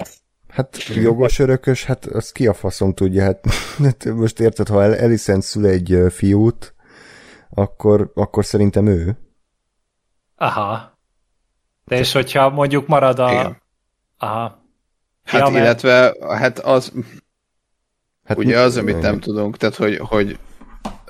Hát 0.48 0.82
jogos 0.94 1.38
örökös, 1.38 1.84
hát 1.84 2.04
az 2.06 2.32
ki 2.32 2.46
a 2.46 2.54
faszom 2.54 2.94
tudja, 2.94 3.22
hát, 3.22 3.46
hát 3.84 4.04
most 4.04 4.40
érted, 4.40 4.68
ha 4.68 4.96
Elisent 4.96 5.42
szül 5.42 5.66
egy 5.66 5.98
fiút, 6.10 6.74
akkor, 7.50 8.10
akkor 8.14 8.44
szerintem 8.44 8.86
ő. 8.86 9.18
Aha. 10.36 10.98
De 11.84 11.98
és 11.98 12.12
hogyha 12.12 12.48
mondjuk 12.48 12.86
marad 12.86 13.18
a... 13.18 13.30
Igen. 13.30 13.62
Aha. 14.18 14.64
Hát 15.24 15.48
ja, 15.48 15.58
illetve, 15.58 16.14
hát 16.28 16.58
az... 16.58 16.92
Hát 18.24 18.38
ugye 18.38 18.58
az, 18.58 18.76
amit 18.76 19.00
nem 19.00 19.20
tudunk, 19.20 19.56
tehát 19.56 19.74
hogy, 19.74 19.98
hogy 19.98 20.38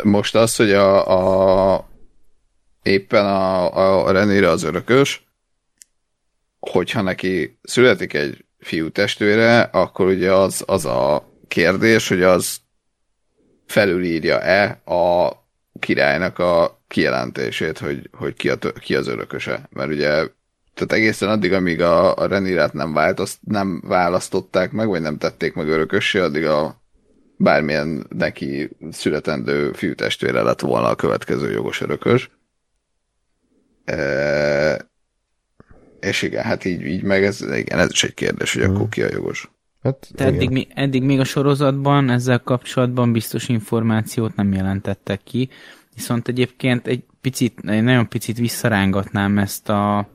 most 0.03 0.35
az, 0.35 0.57
hogy 0.57 0.73
a, 0.73 1.75
a 1.75 1.90
éppen 2.83 3.27
a, 3.27 4.05
a 4.07 4.11
Renére 4.11 4.49
az 4.49 4.63
örökös, 4.63 5.25
hogyha 6.61 7.03
neki 7.03 7.59
születik 7.63 8.13
egy 8.13 8.45
fiú 8.59 8.91
testvére, 8.91 9.61
akkor 9.61 10.07
ugye 10.07 10.33
az, 10.33 10.63
az 10.67 10.85
a 10.85 11.29
kérdés, 11.49 12.09
hogy 12.09 12.23
az 12.23 12.57
felülírja-e 13.67 14.81
a 14.85 15.33
királynak 15.79 16.39
a 16.39 16.83
kijelentését, 16.89 17.79
hogy, 17.79 18.11
hogy 18.13 18.35
ki, 18.35 18.49
a, 18.49 18.57
ki 18.81 18.95
az 18.95 19.07
örököse. 19.07 19.69
Mert 19.71 19.91
ugye 19.91 20.27
tehát 20.75 20.93
egészen 21.05 21.29
addig, 21.29 21.53
amíg 21.53 21.81
a, 21.81 22.17
a 22.17 22.27
Renirát 22.27 22.73
nem, 22.73 22.93
változt, 22.93 23.39
nem 23.41 23.83
választották 23.87 24.73
meg, 24.73 24.89
vagy 24.89 25.01
nem 25.01 25.19
tették 25.19 25.55
meg 25.55 25.69
örökössé, 25.69 26.19
addig 26.19 26.45
a 26.45 26.81
bármilyen 27.37 28.07
neki 28.09 28.71
születendő 28.91 29.73
fiútestvére 29.73 30.43
lett 30.43 30.61
volna 30.61 30.89
a 30.89 30.95
következő 30.95 31.51
jogos 31.51 31.81
örökös 31.81 32.31
és 36.01 36.23
igen, 36.23 36.45
hát 36.45 36.65
így, 36.65 36.83
így 36.83 37.03
meg 37.03 37.25
ez, 37.25 37.41
igen, 37.41 37.79
ez 37.79 37.91
is 37.91 38.05
egy 38.05 38.15
kérdés, 38.15 38.55
hogy 38.55 38.63
akkor 38.63 38.89
ki 38.89 39.03
a 39.03 39.09
jogos. 39.11 39.51
Hát, 39.83 40.09
Te 40.15 40.25
eddig, 40.25 40.69
eddig 40.75 41.03
még 41.03 41.21
a 41.21 41.25
sorozatban 41.25 42.11
ezzel 42.11 42.41
kapcsolatban 42.41 43.13
biztos 43.13 43.49
információt 43.49 44.37
nem 44.37 44.53
jelentettek 44.53 45.23
ki, 45.23 45.49
viszont 45.95 46.29
egyébként 46.29 46.87
egy 46.87 47.05
picit, 47.21 47.59
egy 47.65 47.83
nagyon 47.83 48.09
picit 48.09 48.39
visszarángatnám 48.39 49.39
ezt 49.39 49.69
a 49.69 50.09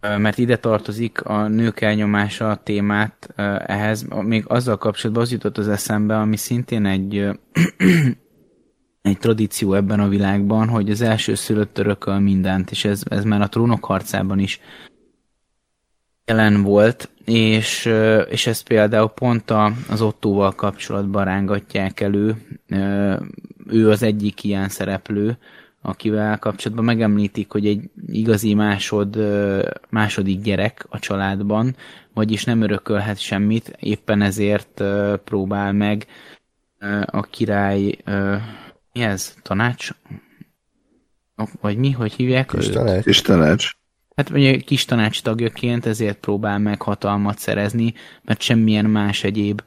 mert 0.00 0.38
ide 0.38 0.56
tartozik 0.56 1.22
a 1.22 1.48
nők 1.48 1.80
elnyomása 1.80 2.50
a 2.50 2.56
témát 2.56 3.32
ehhez, 3.66 4.06
még 4.22 4.44
azzal 4.46 4.76
kapcsolatban 4.76 5.22
az 5.24 5.32
jutott 5.32 5.58
az 5.58 5.68
eszembe, 5.68 6.16
ami 6.18 6.36
szintén 6.36 6.86
egy 6.86 7.28
egy 9.02 9.18
tradíció 9.18 9.74
ebben 9.74 10.00
a 10.00 10.08
világban, 10.08 10.68
hogy 10.68 10.90
az 10.90 11.00
első 11.00 11.34
szülött 11.34 11.78
örököl 11.78 12.18
mindent, 12.18 12.70
és 12.70 12.84
ez, 12.84 13.02
ez 13.08 13.24
már 13.24 13.40
a 13.40 13.48
trónok 13.48 13.84
harcában 13.84 14.38
is 14.38 14.60
jelen 16.24 16.62
volt, 16.62 17.10
és, 17.24 17.90
és 18.30 18.46
ezt 18.46 18.66
például 18.66 19.08
pont 19.08 19.50
a, 19.50 19.72
az 19.90 20.00
Ottóval 20.00 20.52
kapcsolatban 20.52 21.24
rángatják 21.24 22.00
elő. 22.00 22.36
Ő 23.66 23.90
az 23.90 24.02
egyik 24.02 24.44
ilyen 24.44 24.68
szereplő, 24.68 25.38
akivel 25.82 26.38
kapcsolatban 26.38 26.84
megemlítik, 26.84 27.50
hogy 27.50 27.66
egy 27.66 27.90
igazi 28.06 28.54
másod, 28.54 29.18
második 29.88 30.40
gyerek 30.40 30.86
a 30.88 30.98
családban, 30.98 31.76
vagyis 32.14 32.44
nem 32.44 32.62
örökölhet 32.62 33.18
semmit, 33.18 33.76
éppen 33.80 34.22
ezért 34.22 34.82
próbál 35.24 35.72
meg 35.72 36.06
a 37.04 37.22
király 37.22 37.96
mi 38.92 39.00
ez? 39.00 39.34
Tanács? 39.42 39.90
Vagy 41.60 41.76
mi? 41.76 41.90
Hogy 41.90 42.12
hívják 42.12 42.48
Kis 42.48 42.68
tanács. 42.68 43.04
Kis 43.04 43.22
tanács. 43.22 43.72
Hát 44.16 44.28
vagy 44.28 44.64
kis 44.64 44.84
tanács 44.84 45.22
tagjaként 45.22 45.86
ezért 45.86 46.18
próbál 46.18 46.58
meg 46.58 46.82
hatalmat 46.82 47.38
szerezni, 47.38 47.94
mert 48.22 48.40
semmilyen 48.40 48.84
más 48.84 49.24
egyéb 49.24 49.62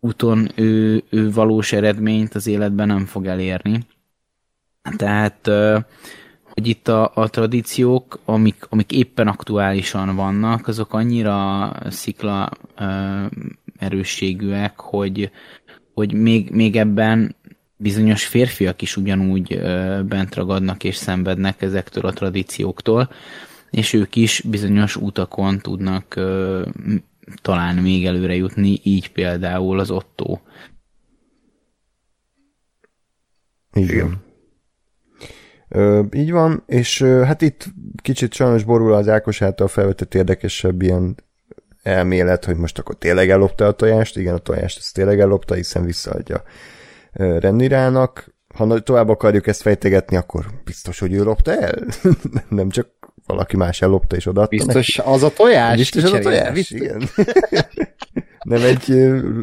úton 0.00 0.48
ő, 0.54 1.02
ő 1.10 1.30
valós 1.30 1.72
eredményt 1.72 2.34
az 2.34 2.46
életben 2.46 2.86
nem 2.86 3.06
fog 3.06 3.26
elérni. 3.26 3.86
Tehát, 4.96 5.50
hogy 6.42 6.66
itt 6.66 6.88
a, 6.88 7.10
a 7.14 7.30
tradíciók, 7.30 8.20
amik, 8.24 8.66
amik 8.68 8.92
éppen 8.92 9.28
aktuálisan 9.28 10.16
vannak, 10.16 10.68
azok 10.68 10.92
annyira 10.92 11.72
szikla 11.90 12.50
erősségűek, 13.78 14.80
hogy, 14.80 15.30
hogy 15.94 16.12
még, 16.12 16.50
még 16.50 16.76
ebben 16.76 17.36
bizonyos 17.78 18.26
férfiak 18.26 18.82
is 18.82 18.96
ugyanúgy 18.96 19.60
bent 20.04 20.34
ragadnak 20.34 20.84
és 20.84 20.96
szenvednek 20.96 21.62
ezektől 21.62 22.04
a 22.04 22.12
tradícióktól, 22.12 23.10
és 23.70 23.92
ők 23.92 24.16
is 24.16 24.40
bizonyos 24.40 24.96
utakon 24.96 25.58
tudnak 25.58 26.14
talán 27.42 27.76
még 27.76 28.06
előre 28.06 28.34
jutni, 28.34 28.80
így 28.82 29.12
például 29.12 29.78
az 29.78 29.90
Otto. 29.90 30.38
Igen. 33.72 34.26
Ö, 35.68 36.02
így 36.12 36.30
van, 36.30 36.62
és 36.66 37.00
ö, 37.00 37.22
hát 37.22 37.42
itt 37.42 37.66
kicsit 38.02 38.32
sajnos 38.32 38.64
borul 38.64 38.92
az 38.92 39.08
Ákos 39.08 39.42
által 39.42 39.68
felvetett 39.68 40.14
érdekesebb 40.14 40.82
ilyen 40.82 41.16
elmélet, 41.82 42.44
hogy 42.44 42.56
most 42.56 42.78
akkor 42.78 42.98
tényleg 42.98 43.30
ellopta 43.30 43.66
a 43.66 43.72
tojást, 43.72 44.16
igen, 44.16 44.34
a 44.34 44.38
tojást 44.38 44.78
ezt 44.78 44.94
tényleg 44.94 45.20
ellopta, 45.20 45.54
hiszen 45.54 45.84
visszaadja 45.84 46.42
Rennirának. 47.18 48.34
Ha 48.54 48.80
tovább 48.80 49.08
akarjuk 49.08 49.46
ezt 49.46 49.62
fejtegetni, 49.62 50.16
akkor 50.16 50.46
biztos, 50.64 50.98
hogy 50.98 51.12
ő 51.12 51.22
lopta 51.22 51.52
el? 51.56 51.74
Nem 52.48 52.70
csak 52.70 52.88
valaki 53.26 53.56
más 53.56 53.82
ellopta 53.82 54.16
és 54.16 54.26
odaadta 54.26 54.56
Biztos 54.56 54.96
neki. 54.96 55.10
az 55.10 55.22
a 55.22 55.30
tojás? 55.32 55.76
Biztos 55.76 56.02
az 56.02 56.12
a 56.12 56.18
tojás, 56.18 56.52
biztos. 56.52 56.80
igen. 56.80 57.02
Nem 58.42 58.62
egy 58.62 58.88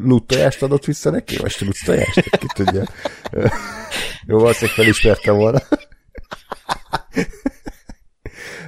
lut 0.03 0.27
tojást 0.27 0.63
adott 0.63 0.85
vissza 0.85 1.09
neki? 1.09 1.37
Vagy 1.37 1.55
lut 1.59 1.77
tojást? 1.85 2.21
Ki 2.29 2.47
tudja. 2.53 2.83
Jó, 4.27 4.37
valószínűleg 4.39 4.75
felismertem 4.75 5.35
volna. 5.35 5.59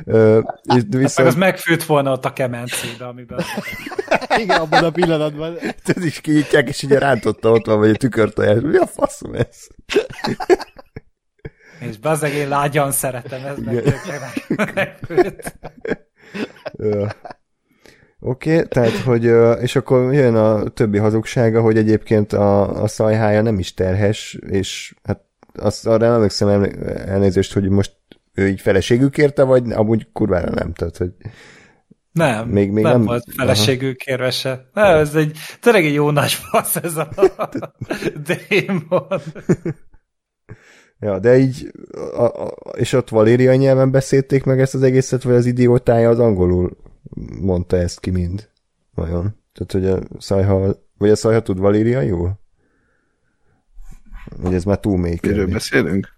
Uh, 0.10 0.44
viszont... 0.88 1.28
Az 1.28 1.36
megfőtt 1.36 1.84
volna 1.84 2.12
ott 2.12 2.26
a 2.26 2.34
kemencébe, 2.34 3.08
amiben... 3.08 3.40
Igen, 4.42 4.60
abban 4.60 4.84
a 4.84 4.92
pillanatban. 4.92 5.58
Ez 5.96 6.04
is 6.04 6.22
kinyitják, 6.22 6.68
és 6.68 6.84
ugye 6.84 7.00
rántotta 7.00 7.52
ott 7.52 7.66
van, 7.66 7.80
vagy 7.80 7.90
a 7.90 7.96
tükörtojás. 7.96 8.58
Mi 8.62 8.78
a 8.78 8.88
faszom 8.88 9.34
ez? 9.34 9.68
És 11.80 11.98
bazeg, 11.98 12.34
én 12.34 12.48
lágyan 12.48 12.92
szeretem, 12.92 13.46
ez 13.46 13.58
meg 13.58 13.84
megfőtt. 14.74 15.54
Oké, 18.20 18.54
okay, 18.54 18.68
tehát, 18.68 18.98
hogy, 18.98 19.24
és 19.62 19.76
akkor 19.76 20.14
jön 20.14 20.36
a 20.36 20.70
többi 20.70 20.98
hazugsága, 20.98 21.62
hogy 21.62 21.78
egyébként 21.78 22.34
a, 22.34 22.82
a 22.84 22.88
szajhája 22.88 23.42
nem 23.42 23.60
is 23.60 23.74
terhes, 23.74 24.38
és 24.50 24.96
hát 25.04 25.22
azt 25.54 25.88
arra 25.88 26.06
nem 26.06 26.14
emlékszem 26.14 26.64
elnézést, 27.06 27.54
hogy 27.54 27.70
most 27.70 27.97
ő 28.38 28.48
így 28.48 28.62
feleségül 28.62 29.10
kérte, 29.10 29.44
vagy 29.44 29.72
amúgy 29.72 30.08
kurvára 30.12 30.50
nem, 30.50 30.74
tehát, 30.74 30.98
hogy 30.98 31.12
nem, 32.12 32.48
még, 32.48 32.72
még 32.72 32.84
nem, 32.84 32.92
nem 32.92 33.06
volt 33.06 33.24
feleségül 33.36 33.96
kérve 33.96 34.32
se. 34.32 34.70
Nem, 34.74 34.98
ez 34.98 35.16
egy, 35.16 35.38
tényleg 35.60 35.86
egy 35.86 35.94
jó 35.94 36.12
nagy 36.12 36.32
fasz 36.32 36.76
ez 36.76 36.98
a 36.98 37.10
démon. 38.50 39.22
Ja, 41.00 41.20
de 41.20 41.38
így, 41.38 41.72
a, 42.16 42.24
a, 42.24 42.54
és 42.76 42.94
ott 42.94 43.10
Valéria 43.10 43.56
nyelven 43.56 43.92
beszélték 43.92 44.44
meg 44.44 44.60
ezt 44.60 44.74
az 44.74 44.84
egészet, 44.84 45.24
vagy 45.24 45.36
az 45.36 45.46
idiótája 45.46 46.10
az 46.10 46.20
angolul 46.20 46.78
mondta 47.42 47.78
ezt 47.78 48.00
ki 48.00 48.10
mind? 48.10 48.50
Vajon? 48.94 49.36
Tehát, 49.54 49.72
hogy 49.72 49.86
a 49.86 50.20
szajha, 50.20 50.76
vagy 50.98 51.10
a 51.10 51.16
szajha 51.16 51.42
tud 51.42 51.60
Valéria 51.60 52.02
jól? 52.02 52.40
Vagy 54.38 54.54
ez 54.54 54.64
már 54.64 54.80
túl 54.80 54.98
mély 54.98 55.18
Miről 55.22 55.48
beszélünk? 55.48 56.17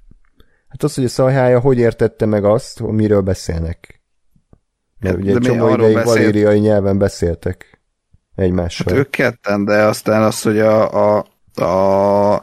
Hát 0.69 0.83
az, 0.83 0.95
hogy 0.95 1.03
a 1.03 1.09
szajhája 1.09 1.59
hogy 1.59 1.77
értette 1.77 2.25
meg 2.25 2.43
azt, 2.43 2.79
hogy 2.79 2.93
miről 2.93 3.21
beszélnek. 3.21 4.01
Mert 4.99 5.17
ugye 5.17 5.35
egy 5.35 5.41
csomó 5.41 5.73
ideig 5.73 5.93
beszélt... 5.93 6.15
valériai 6.15 6.59
nyelven 6.59 6.97
beszéltek 6.97 7.81
egymással. 8.35 8.87
Hát 8.93 8.97
ők 8.97 9.09
ketten, 9.09 9.65
de 9.65 9.83
aztán 9.83 10.23
az, 10.23 10.41
hogy 10.41 10.59
a, 10.59 11.17
a, 11.17 11.25
a 11.63 12.41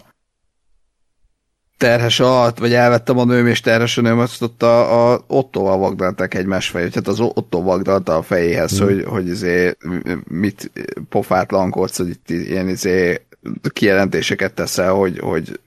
terhes 1.76 2.20
alatt, 2.20 2.58
vagy 2.58 2.72
elvettem 2.72 3.18
a 3.18 3.24
nőm, 3.24 3.46
és 3.46 3.60
terhes 3.60 3.98
a 3.98 4.00
nőm, 4.00 4.18
azt 4.18 4.42
ott 4.42 4.62
a, 4.62 5.12
a 5.12 5.24
Ottóval 5.26 5.78
vagdalták 5.78 6.34
egymás 6.34 6.68
fejét, 6.68 6.90
tehát 6.90 7.08
az 7.08 7.20
Otto 7.20 7.62
vagdalta 7.62 8.16
a 8.16 8.22
fejéhez, 8.22 8.78
hmm. 8.78 8.86
hogy, 8.86 9.04
hogy 9.04 9.28
izé, 9.28 9.76
mit 10.24 10.70
pofátlankodsz, 11.08 11.96
hogy 11.96 12.08
itt 12.08 12.30
ilyen 12.30 12.68
izé 12.68 13.25
kijelentéseket 13.72 14.54
teszel, 14.54 14.92
hogy, 14.92 15.18
hogy 15.18 15.60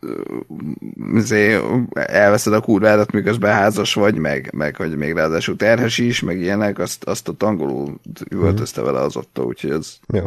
izé, 1.14 1.60
elveszed 1.94 2.54
a 2.54 2.62
kurvádat, 2.62 3.12
miközben 3.12 3.54
házas 3.54 3.94
vagy, 3.94 4.18
meg, 4.18 4.50
meg 4.54 4.76
hogy 4.76 4.98
még 4.98 5.14
ráadásul 5.14 5.56
terhes 5.56 5.98
is, 5.98 6.22
meg 6.22 6.40
ilyenek, 6.40 6.80
azt, 6.80 7.04
azt 7.04 7.28
a 7.28 7.36
angolul 7.40 8.00
üvöltözte 8.30 8.82
vele 8.82 9.00
az 9.00 9.18
Otto, 9.18 9.44
úgyhogy 9.44 9.72
ez... 9.72 9.96
Jó. 10.14 10.24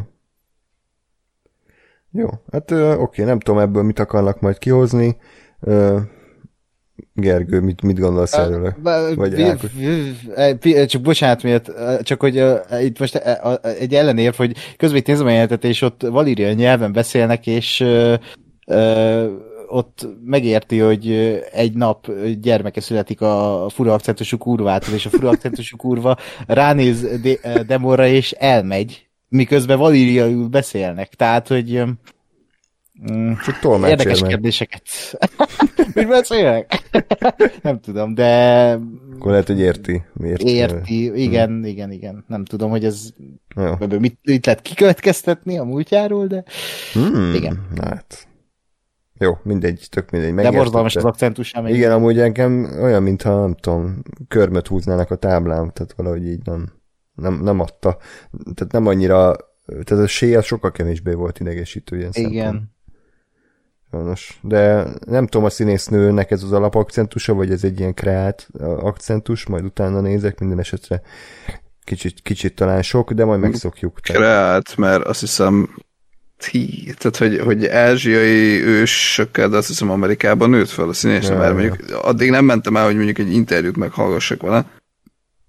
Jó, 2.15 2.29
hát 2.53 2.71
oké, 2.97 3.23
nem 3.23 3.41
tudom 3.41 3.61
ebből 3.61 3.83
mit 3.83 3.99
akarnak 3.99 4.41
majd 4.41 4.59
kihozni. 4.59 5.17
Gergő, 7.15 7.61
mit, 7.61 7.83
mit 7.83 7.99
gondolsz 7.99 8.33
erről? 8.33 8.75
Vagy 9.15 10.87
csak 10.87 11.03
bocsánat 11.03 11.43
miért, 11.43 11.71
csak 12.03 12.21
hogy 12.21 12.41
uh, 12.41 12.85
itt 12.85 12.99
most 12.99 13.15
uh, 13.15 13.55
egy 13.81 13.95
ellenérv, 13.95 14.35
hogy 14.35 14.57
közben 14.77 14.99
itt 14.99 15.07
nézem 15.07 15.27
a 15.27 15.31
jelentet, 15.31 15.65
és 15.65 15.83
ott 15.83 16.03
valíria 16.03 16.53
nyelven 16.53 16.93
beszélnek, 16.93 17.47
és 17.47 17.81
uh, 17.81 18.15
uh, 18.67 19.31
ott 19.67 20.09
megérti, 20.25 20.79
hogy 20.79 21.13
egy 21.53 21.75
nap 21.75 22.11
gyermeke 22.41 22.81
születik 22.81 23.21
a 23.21 23.67
fura 23.69 23.93
akcentusú 23.93 24.39
kurvától, 24.39 24.95
és 24.95 25.07
a 25.07 25.11
fura 25.11 25.29
akcentusú 25.29 25.77
kurva 25.77 26.17
ránéz 26.47 27.21
de- 27.23 27.63
Demorra, 27.63 28.07
és 28.07 28.33
elmegy, 28.33 29.07
miközben 29.29 29.79
valíriaiul 29.79 30.49
beszélnek. 30.49 31.15
Tehát, 31.15 31.49
hogy 31.49 31.83
Mm, 33.11 33.33
Csak 33.45 33.83
Érdekes 33.89 34.21
meg. 34.21 34.31
kérdéseket. 34.31 34.83
Mit 35.95 36.09
beszélek? 36.09 36.83
nem 37.63 37.81
tudom, 37.81 38.15
de... 38.15 38.73
Akkor 39.15 39.31
lehet, 39.31 39.47
hogy 39.47 39.61
érti. 39.61 40.03
Érti, 40.25 40.49
érti. 40.49 41.23
igen, 41.23 41.49
hmm. 41.49 41.65
igen, 41.65 41.91
igen. 41.91 42.25
Nem 42.29 42.45
tudom, 42.45 42.71
hogy 42.71 42.85
ez 42.85 43.09
Jó. 43.57 43.99
mit, 43.99 44.19
mit 44.23 44.47
lehet 44.47 44.63
kikövetkeztetni 44.63 45.59
a 45.59 45.65
múltjáról, 45.65 46.27
de 46.27 46.45
hmm. 46.93 47.35
igen. 47.35 47.67
Hát. 47.81 48.27
Jó, 49.19 49.39
mindegy, 49.43 49.87
tök 49.91 50.11
mindegy. 50.11 50.35
De 50.35 50.51
borzalmas 50.51 50.97
az 50.97 51.05
akcentus. 51.05 51.53
Igen, 51.53 51.67
igen, 51.67 51.93
amúgy 51.93 52.19
engem 52.19 52.79
olyan, 52.83 53.03
mintha 53.03 53.41
nem 53.41 53.55
tudom, 53.55 54.03
körmöt 54.29 54.67
húznának 54.67 55.11
a 55.11 55.17
táblám, 55.17 55.71
tehát 55.71 55.93
valahogy 55.97 56.27
így 56.27 56.41
nem, 56.45 56.73
nem, 57.15 57.41
nem 57.43 57.61
adta. 57.61 57.97
Tehát 58.55 58.73
nem 58.73 58.87
annyira, 58.87 59.37
tehát 59.85 60.05
a 60.05 60.07
séja 60.07 60.43
sokkal 60.43 60.71
kevésbé 60.71 61.13
volt 61.13 61.41
idegesítő 61.41 61.97
ilyen 61.97 62.11
Igen. 62.15 62.31
Szempont. 62.31 62.71
Sajnos. 63.93 64.39
De 64.43 64.87
nem 65.07 65.27
tudom, 65.27 65.47
a 65.47 65.51
színésznőnek 65.51 66.31
ez 66.31 66.43
az 66.43 66.53
alapakcentusa, 66.53 67.35
vagy 67.35 67.51
ez 67.51 67.65
egy 67.65 67.79
ilyen 67.79 67.95
kreált 67.95 68.49
akcentus, 68.61 69.47
majd 69.47 69.65
utána 69.65 70.01
nézek, 70.01 70.39
minden 70.39 70.59
esetre 70.59 71.03
kicsit, 71.85 72.21
kicsit 72.23 72.55
talán 72.55 72.83
sok, 72.83 73.13
de 73.13 73.25
majd 73.25 73.41
megszokjuk. 73.41 73.99
Kreált, 74.03 74.77
mert 74.77 75.05
azt 75.05 75.21
hiszem 75.21 75.75
Hí, 76.51 76.95
tehát, 76.99 77.17
hogy, 77.17 77.39
hogy 77.39 77.67
ázsiai 77.67 78.63
ősökkel, 78.63 79.49
de 79.49 79.57
azt 79.57 79.69
hiszem 79.69 79.91
Amerikában 79.91 80.51
nőtt 80.51 80.69
fel 80.69 80.89
a 80.89 80.93
színésznő, 80.93 81.37
mert 81.37 81.53
mondjuk 81.53 82.03
addig 82.03 82.31
nem 82.31 82.45
mentem 82.45 82.77
el, 82.77 82.85
hogy 82.85 82.95
mondjuk 82.95 83.19
egy 83.19 83.33
interjút 83.33 83.77
meghallgassak 83.77 84.43
vele, 84.43 84.67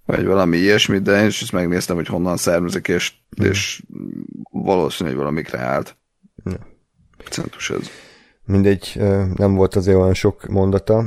vagy 0.06 0.26
valami 0.26 0.57
ilyesmit, 0.57 1.02
de 1.02 1.22
én 1.22 1.28
is 1.28 1.41
ezt 1.41 1.52
megnéztem, 1.52 1.95
hogy 1.95 2.07
honnan 2.07 2.38
származik, 2.38 2.88
és, 2.88 3.14
hmm. 3.38 3.45
és 3.45 3.84
valószínű, 4.52 5.10
hogy 5.10 5.18
valami 5.18 5.41
kreált. 5.41 5.98
Ja. 6.45 6.57
Akcentus 7.20 7.70
ez 7.70 7.90
mindegy, 8.45 9.02
nem 9.36 9.56
volt 9.56 9.76
azért 9.76 9.98
olyan 9.98 10.14
sok 10.14 10.48
mondata. 10.48 11.06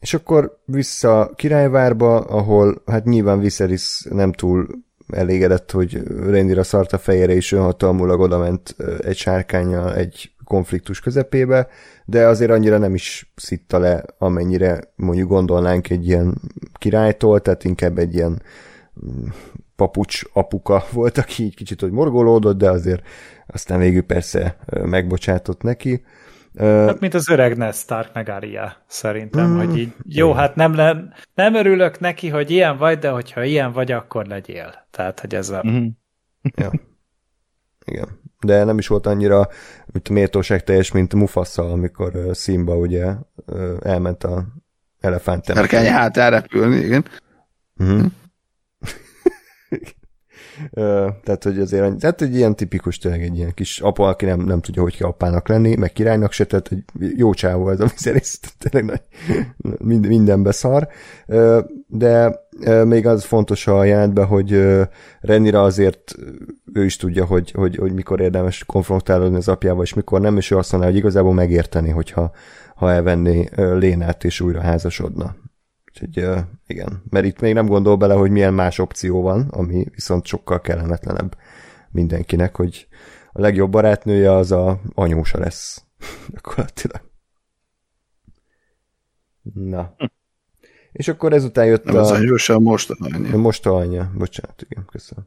És 0.00 0.14
akkor 0.14 0.58
vissza 0.64 1.32
Királyvárba, 1.34 2.18
ahol 2.18 2.82
hát 2.86 3.04
nyilván 3.04 3.40
Viserys 3.40 4.06
nem 4.10 4.32
túl 4.32 4.66
elégedett, 5.08 5.70
hogy 5.70 6.02
Rendira 6.26 6.62
szart 6.62 6.92
a 6.92 6.98
fejére, 6.98 7.32
és 7.32 7.52
önhatalmulag 7.52 8.20
odament 8.20 8.76
egy 9.00 9.16
sárkányjal 9.16 9.94
egy 9.94 10.30
konfliktus 10.44 11.00
közepébe, 11.00 11.68
de 12.04 12.26
azért 12.26 12.50
annyira 12.50 12.78
nem 12.78 12.94
is 12.94 13.32
szitta 13.36 13.78
le, 13.78 14.04
amennyire 14.18 14.80
mondjuk 14.96 15.28
gondolnánk 15.28 15.90
egy 15.90 16.06
ilyen 16.06 16.40
királytól, 16.78 17.40
tehát 17.40 17.64
inkább 17.64 17.98
egy 17.98 18.14
ilyen 18.14 18.42
papucs 19.82 20.22
apuka 20.32 20.84
volt, 20.92 21.18
aki 21.18 21.42
így 21.42 21.54
kicsit 21.54 21.80
hogy 21.80 21.90
morgolódott, 21.90 22.58
de 22.58 22.70
azért 22.70 23.06
aztán 23.46 23.78
végül 23.78 24.02
persze 24.02 24.56
megbocsátott 24.82 25.62
neki. 25.62 26.04
Hát, 26.58 27.00
mint 27.00 27.14
az 27.14 27.28
öreg 27.28 27.56
Ned 27.56 27.74
Stark 27.74 28.14
meg 28.14 28.28
Arya, 28.28 28.76
szerintem, 28.86 29.50
mm, 29.50 29.58
hogy 29.58 29.78
így, 29.78 29.92
jó, 30.04 30.28
igen. 30.28 30.40
hát 30.40 30.54
nem, 30.54 30.74
le, 30.74 31.08
nem 31.34 31.54
örülök 31.54 32.00
neki, 32.00 32.28
hogy 32.28 32.50
ilyen 32.50 32.76
vagy, 32.76 32.98
de 32.98 33.10
hogyha 33.10 33.42
ilyen 33.42 33.72
vagy, 33.72 33.92
akkor 33.92 34.26
legyél. 34.26 34.86
Tehát, 34.90 35.20
hogy 35.20 35.34
ez 35.34 35.50
a... 35.50 35.62
Mm. 35.68 35.86
ja. 36.56 36.70
Igen. 37.84 38.20
De 38.40 38.64
nem 38.64 38.78
is 38.78 38.86
volt 38.86 39.06
annyira, 39.06 39.48
mint 39.86 40.08
méltóság 40.08 40.64
teljes, 40.64 40.92
mint 40.92 41.14
Mufasa, 41.14 41.70
amikor 41.70 42.12
Simba 42.34 42.76
ugye 42.76 43.14
elment 43.82 44.24
a 44.24 44.46
elefánt 45.00 45.44
temetőre. 45.44 45.90
hát 45.90 46.16
elrepülni, 46.16 46.76
igen. 46.76 47.04
Mm-hmm. 47.82 48.06
Tehát, 51.24 51.42
hogy 51.42 51.58
azért, 51.58 51.96
tehát 51.96 52.22
egy 52.22 52.34
ilyen 52.34 52.56
tipikus, 52.56 52.98
tényleg 52.98 53.22
egy 53.22 53.36
ilyen 53.36 53.54
kis 53.54 53.80
apa, 53.80 54.08
aki 54.08 54.24
nem, 54.24 54.40
nem 54.40 54.60
tudja, 54.60 54.82
hogy 54.82 54.96
kell 54.96 55.08
apának 55.08 55.48
lenni, 55.48 55.76
meg 55.76 55.92
királynak 55.92 56.32
se, 56.32 56.44
tehát 56.44 56.68
egy 56.72 56.84
jó 57.16 57.34
csávó 57.34 57.70
ez, 57.70 57.80
ami 57.80 57.90
szerint 57.94 58.40
tényleg 58.58 58.90
nagy, 58.90 59.02
mind, 59.78 60.06
mindenbe 60.06 60.52
szar. 60.52 60.88
De 61.86 62.40
még 62.84 63.06
az 63.06 63.24
fontos 63.24 63.66
a 63.66 63.84
jelentben, 63.84 64.26
hogy 64.26 64.78
Renira 65.20 65.62
azért 65.62 66.14
ő 66.72 66.84
is 66.84 66.96
tudja, 66.96 67.24
hogy, 67.24 67.50
hogy, 67.50 67.76
hogy 67.76 67.92
mikor 67.92 68.20
érdemes 68.20 68.64
konfrontálódni 68.64 69.36
az 69.36 69.48
apjával, 69.48 69.82
és 69.82 69.94
mikor 69.94 70.20
nem, 70.20 70.36
és 70.36 70.50
ő 70.50 70.56
azt 70.56 70.72
mondja, 70.72 70.90
hogy 70.90 70.98
igazából 70.98 71.34
megérteni, 71.34 71.90
hogyha 71.90 72.30
ha 72.74 72.90
elvenné 72.90 73.48
Lénát, 73.56 74.24
és 74.24 74.40
újra 74.40 74.60
házasodna. 74.60 75.34
Úgyhogy 75.92 76.24
uh, 76.24 76.38
igen, 76.66 77.02
mert 77.10 77.24
itt 77.24 77.40
még 77.40 77.54
nem 77.54 77.66
gondol 77.66 77.96
bele, 77.96 78.14
hogy 78.14 78.30
milyen 78.30 78.54
más 78.54 78.78
opció 78.78 79.22
van, 79.22 79.48
ami 79.50 79.84
viszont 79.94 80.26
sokkal 80.26 80.60
kellemetlenebb 80.60 81.36
mindenkinek, 81.90 82.56
hogy 82.56 82.86
a 83.32 83.40
legjobb 83.40 83.70
barátnője 83.70 84.32
az 84.32 84.52
a 84.52 84.80
anyósa 84.94 85.38
lesz. 85.38 85.84
Gyakorlatilag. 86.32 87.10
Na. 89.54 89.96
És 90.92 91.08
akkor 91.08 91.32
ezután 91.32 91.66
jött 91.66 91.84
Nem 91.84 91.96
a... 91.96 92.00
az 92.00 92.10
anyósan 92.10 92.62
most 92.62 92.90
a 92.90 92.96
anyja. 92.98 93.36
Most 93.36 93.66
a 93.66 93.74
anyja. 93.74 94.12
Bocsánat, 94.14 94.62
igen, 94.68 94.84
köszönöm. 94.84 95.24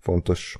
Fontos. 0.00 0.58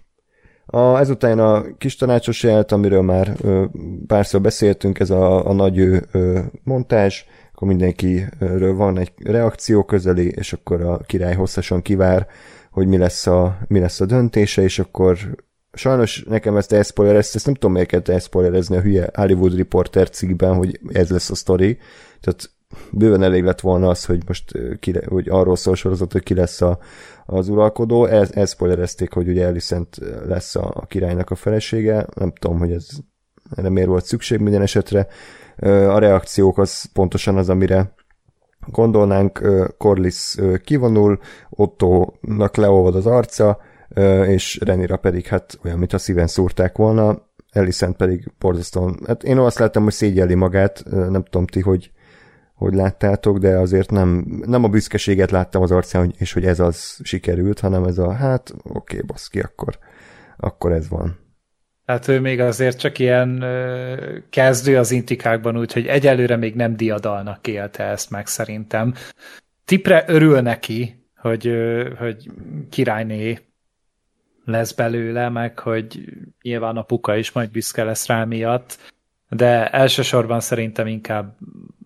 A, 0.66 0.98
ezután 0.98 1.38
a 1.38 1.76
kis 1.76 1.96
tanácsos 1.96 2.42
jelet, 2.42 2.72
amiről 2.72 3.02
már 3.02 3.36
ö, 3.40 3.64
párszor 4.06 4.40
beszéltünk, 4.40 4.98
ez 4.98 5.10
a, 5.10 5.46
a 5.48 5.52
nagy 5.52 5.78
ö, 5.78 6.40
montázs, 6.62 7.24
akkor 7.54 7.68
mindenkiről 7.68 8.74
van 8.74 8.98
egy 8.98 9.12
reakció 9.24 9.84
közeli, 9.84 10.28
és 10.28 10.52
akkor 10.52 10.80
a 10.80 10.98
király 10.98 11.34
hosszasan 11.34 11.82
kivár, 11.82 12.26
hogy 12.70 12.86
mi 12.86 12.96
lesz 12.96 13.26
a, 13.26 13.58
mi 13.66 13.78
lesz 13.78 14.00
a 14.00 14.06
döntése, 14.06 14.62
és 14.62 14.78
akkor 14.78 15.18
sajnos 15.72 16.24
nekem 16.28 16.56
ezt 16.56 16.72
elszpoilerezt, 16.72 17.34
ezt 17.34 17.46
nem 17.46 17.54
tudom 17.54 17.72
melyiket 17.72 18.08
elszpoilerezni 18.08 18.76
a 18.76 18.80
hülye 18.80 19.10
Hollywood 19.14 19.56
Reporter 19.56 20.10
cikkben, 20.10 20.54
hogy 20.54 20.80
ez 20.92 21.10
lesz 21.10 21.30
a 21.30 21.34
sztori, 21.34 21.78
tehát 22.20 22.50
bőven 22.92 23.22
elég 23.22 23.44
lett 23.44 23.60
volna 23.60 23.88
az, 23.88 24.04
hogy 24.04 24.22
most 24.26 24.52
ki, 24.80 24.94
hogy 25.06 25.28
arról 25.28 25.56
szól 25.56 25.74
sorozat, 25.74 26.12
hogy 26.12 26.22
ki 26.22 26.34
lesz 26.34 26.60
a, 26.60 26.78
az 27.26 27.48
uralkodó. 27.48 28.04
Ez 28.04 28.50
spoilerezték, 28.50 29.12
hogy 29.12 29.28
ugye 29.28 29.46
Alicent 29.46 29.98
lesz 30.26 30.56
a, 30.56 30.70
a 30.74 30.86
királynak 30.86 31.30
a 31.30 31.34
felesége. 31.34 32.06
Nem 32.14 32.32
tudom, 32.32 32.58
hogy 32.58 32.72
ez 32.72 32.88
erre 33.56 33.68
miért 33.68 33.88
volt 33.88 34.04
szükség 34.04 34.38
minden 34.38 34.62
esetre. 34.62 35.06
A 35.56 35.98
reakciók 35.98 36.58
az 36.58 36.84
pontosan 36.92 37.36
az, 37.36 37.48
amire 37.48 37.94
gondolnánk. 38.66 39.40
Ö, 39.40 40.54
kivonul, 40.64 41.18
Otto-nak 41.50 42.56
leolvad 42.56 42.94
az 42.94 43.06
arca, 43.06 43.58
és 44.26 44.58
Renira 44.64 44.96
pedig 44.96 45.26
hát 45.26 45.58
olyan, 45.64 45.78
mintha 45.78 45.98
szíven 45.98 46.26
szúrták 46.26 46.76
volna. 46.76 47.22
Alicent 47.52 47.96
pedig 47.96 48.32
borzasztóan, 48.38 48.98
hát 49.06 49.22
én 49.22 49.38
azt 49.38 49.58
láttam, 49.58 49.82
hogy 49.82 49.92
szégyelli 49.92 50.34
magát, 50.34 50.84
nem 50.90 51.24
tudom 51.24 51.46
ti, 51.46 51.60
hogy 51.60 51.92
hogy 52.54 52.74
láttátok, 52.74 53.38
de 53.38 53.58
azért 53.58 53.90
nem, 53.90 54.24
nem 54.46 54.64
a 54.64 54.68
büszkeséget 54.68 55.30
láttam 55.30 55.62
az 55.62 55.70
arcán, 55.70 56.14
és 56.18 56.32
hogy 56.32 56.44
ez 56.44 56.60
az 56.60 56.98
sikerült, 57.02 57.60
hanem 57.60 57.84
ez 57.84 57.98
a, 57.98 58.12
hát 58.12 58.54
oké, 58.62 59.00
baszki, 59.06 59.40
akkor, 59.40 59.78
akkor 60.36 60.72
ez 60.72 60.88
van. 60.88 61.23
Hát 61.86 62.08
ő 62.08 62.20
még 62.20 62.40
azért 62.40 62.78
csak 62.78 62.98
ilyen 62.98 63.44
kezdő 64.30 64.78
az 64.78 64.90
intikákban, 64.90 65.58
úgyhogy 65.58 65.86
egyelőre 65.86 66.36
még 66.36 66.54
nem 66.54 66.76
diadalnak 66.76 67.46
élte 67.46 67.84
ezt 67.84 68.10
meg 68.10 68.26
szerintem. 68.26 68.94
Tipre 69.64 70.04
örül 70.06 70.40
neki, 70.40 71.04
hogy, 71.16 71.52
hogy 71.98 72.30
királyné 72.70 73.38
lesz 74.44 74.72
belőle, 74.72 75.28
meg 75.28 75.58
hogy 75.58 76.04
nyilván 76.42 76.76
a 76.76 76.82
puka 76.82 77.16
is 77.16 77.32
majd 77.32 77.50
büszke 77.50 77.84
lesz 77.84 78.06
rá 78.06 78.24
miatt, 78.24 78.78
de 79.28 79.70
elsősorban 79.70 80.40
szerintem 80.40 80.86
inkább 80.86 81.36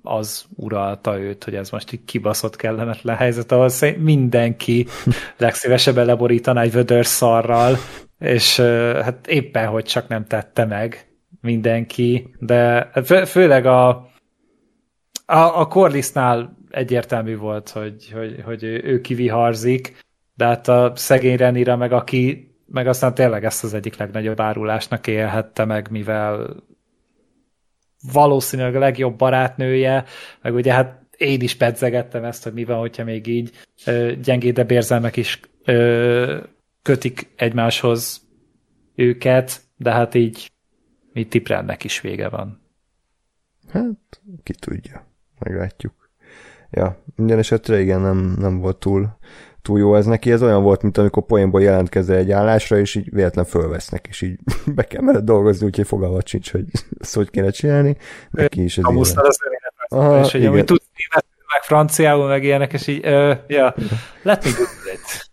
az 0.02 0.44
uralta 0.54 1.18
őt, 1.20 1.44
hogy 1.44 1.54
ez 1.54 1.70
most 1.70 1.92
egy 1.92 2.04
kibaszott 2.04 2.56
kellemetlen 2.56 3.16
helyzet, 3.16 3.52
ahol 3.52 3.70
mindenki 3.98 4.86
legszívesebben 5.36 6.06
leborítaná 6.06 6.62
egy 6.62 6.72
vödör 6.72 7.06
szarral, 7.06 7.76
és 8.18 8.56
hát 9.02 9.26
éppen, 9.26 9.66
hogy 9.66 9.84
csak 9.84 10.08
nem 10.08 10.26
tette 10.26 10.64
meg 10.64 11.06
mindenki, 11.40 12.34
de 12.38 12.90
fő, 13.04 13.24
főleg 13.24 13.66
a, 13.66 13.88
a, 15.26 15.60
a 15.60 15.66
Corlissnál 15.66 16.56
egyértelmű 16.70 17.36
volt, 17.36 17.70
hogy, 17.70 18.10
hogy, 18.14 18.42
hogy 18.44 18.62
ő, 18.62 18.82
ő 18.84 19.00
kiviharzik, 19.00 20.04
de 20.34 20.44
hát 20.44 20.68
a 20.68 20.92
szegény 20.94 21.36
Renira 21.36 21.76
meg 21.76 21.92
aki 21.92 22.48
meg 22.70 22.86
aztán 22.86 23.14
tényleg 23.14 23.44
ezt 23.44 23.64
az 23.64 23.74
egyik 23.74 23.96
legnagyobb 23.96 24.40
árulásnak 24.40 25.06
élhette 25.06 25.64
meg, 25.64 25.90
mivel 25.90 26.56
valószínűleg 28.12 28.76
a 28.76 28.78
legjobb 28.78 29.16
barátnője, 29.16 30.04
meg 30.42 30.54
ugye 30.54 30.72
hát 30.72 31.02
én 31.16 31.40
is 31.40 31.54
pedzegettem 31.54 32.24
ezt, 32.24 32.44
hogy 32.44 32.52
mi 32.52 32.64
van, 32.64 32.78
hogyha 32.78 33.04
még 33.04 33.26
így 33.26 33.50
ö, 33.84 34.12
gyengédebb 34.22 34.70
érzelmek 34.70 35.16
is 35.16 35.40
ö, 35.64 36.38
kötik 36.88 37.30
egymáshoz 37.36 38.20
őket, 38.94 39.60
de 39.76 39.92
hát 39.92 40.14
így 40.14 40.52
mi 41.12 41.26
Tiprennek 41.26 41.84
is 41.84 42.00
vége 42.00 42.28
van. 42.28 42.60
Hát, 43.72 44.20
ki 44.42 44.52
tudja. 44.52 45.06
Meglátjuk. 45.38 46.10
Ja, 46.70 47.02
minden 47.14 47.38
esetre 47.38 47.80
igen, 47.80 48.00
nem, 48.00 48.36
nem 48.38 48.58
volt 48.58 48.76
túl, 48.76 49.18
túl 49.62 49.78
jó 49.78 49.94
ez 49.94 50.06
neki. 50.06 50.32
Ez 50.32 50.42
olyan 50.42 50.62
volt, 50.62 50.82
mint 50.82 50.98
amikor 50.98 51.24
poénból 51.24 51.62
jelentkezel 51.62 52.16
egy 52.16 52.30
állásra, 52.30 52.78
és 52.78 52.94
így 52.94 53.14
véletlen 53.14 53.44
fölvesznek, 53.44 54.06
és 54.08 54.22
így 54.22 54.38
be 54.76 54.82
kell 54.82 55.02
mellett 55.02 55.24
dolgozni, 55.24 55.66
úgyhogy 55.66 55.86
fogalmat 55.86 56.26
sincs, 56.26 56.52
hogy 56.52 56.64
ezt 57.00 57.14
hogy 57.14 57.30
kéne 57.30 57.50
csinálni. 57.50 57.96
Neki 58.30 58.62
is 58.62 58.78
ez 58.78 58.84
Kamusztal 58.84 59.22
van. 59.22 59.30
az 59.30 59.38
Aha, 59.88 60.20
és 60.24 60.32
hogy 60.32 60.46
amúgy 60.46 60.64
tudsz 60.64 60.88
németül, 60.96 61.44
meg 61.54 61.62
franciául, 61.62 62.28
meg 62.28 62.44
ilyenek, 62.44 62.72
és 62.72 62.86
így, 62.86 63.06
ö, 63.06 63.34
ja, 63.46 63.74
let 64.22 64.44
me 64.44 64.50
do 64.50 64.64
it. 64.92 65.26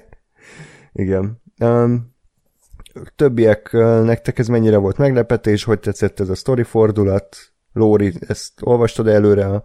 Igen. 0.98 1.40
Um, 1.60 2.14
többiek, 3.16 3.72
nektek 4.02 4.38
ez 4.38 4.48
mennyire 4.48 4.76
volt 4.76 4.98
meglepetés, 4.98 5.64
hogy 5.64 5.80
tetszett 5.80 6.20
ez 6.20 6.28
a 6.28 6.34
story 6.34 6.62
fordulat? 6.62 7.36
Lóri, 7.72 8.12
ezt 8.20 8.52
olvastad 8.60 9.06
előre 9.06 9.46
a, 9.46 9.62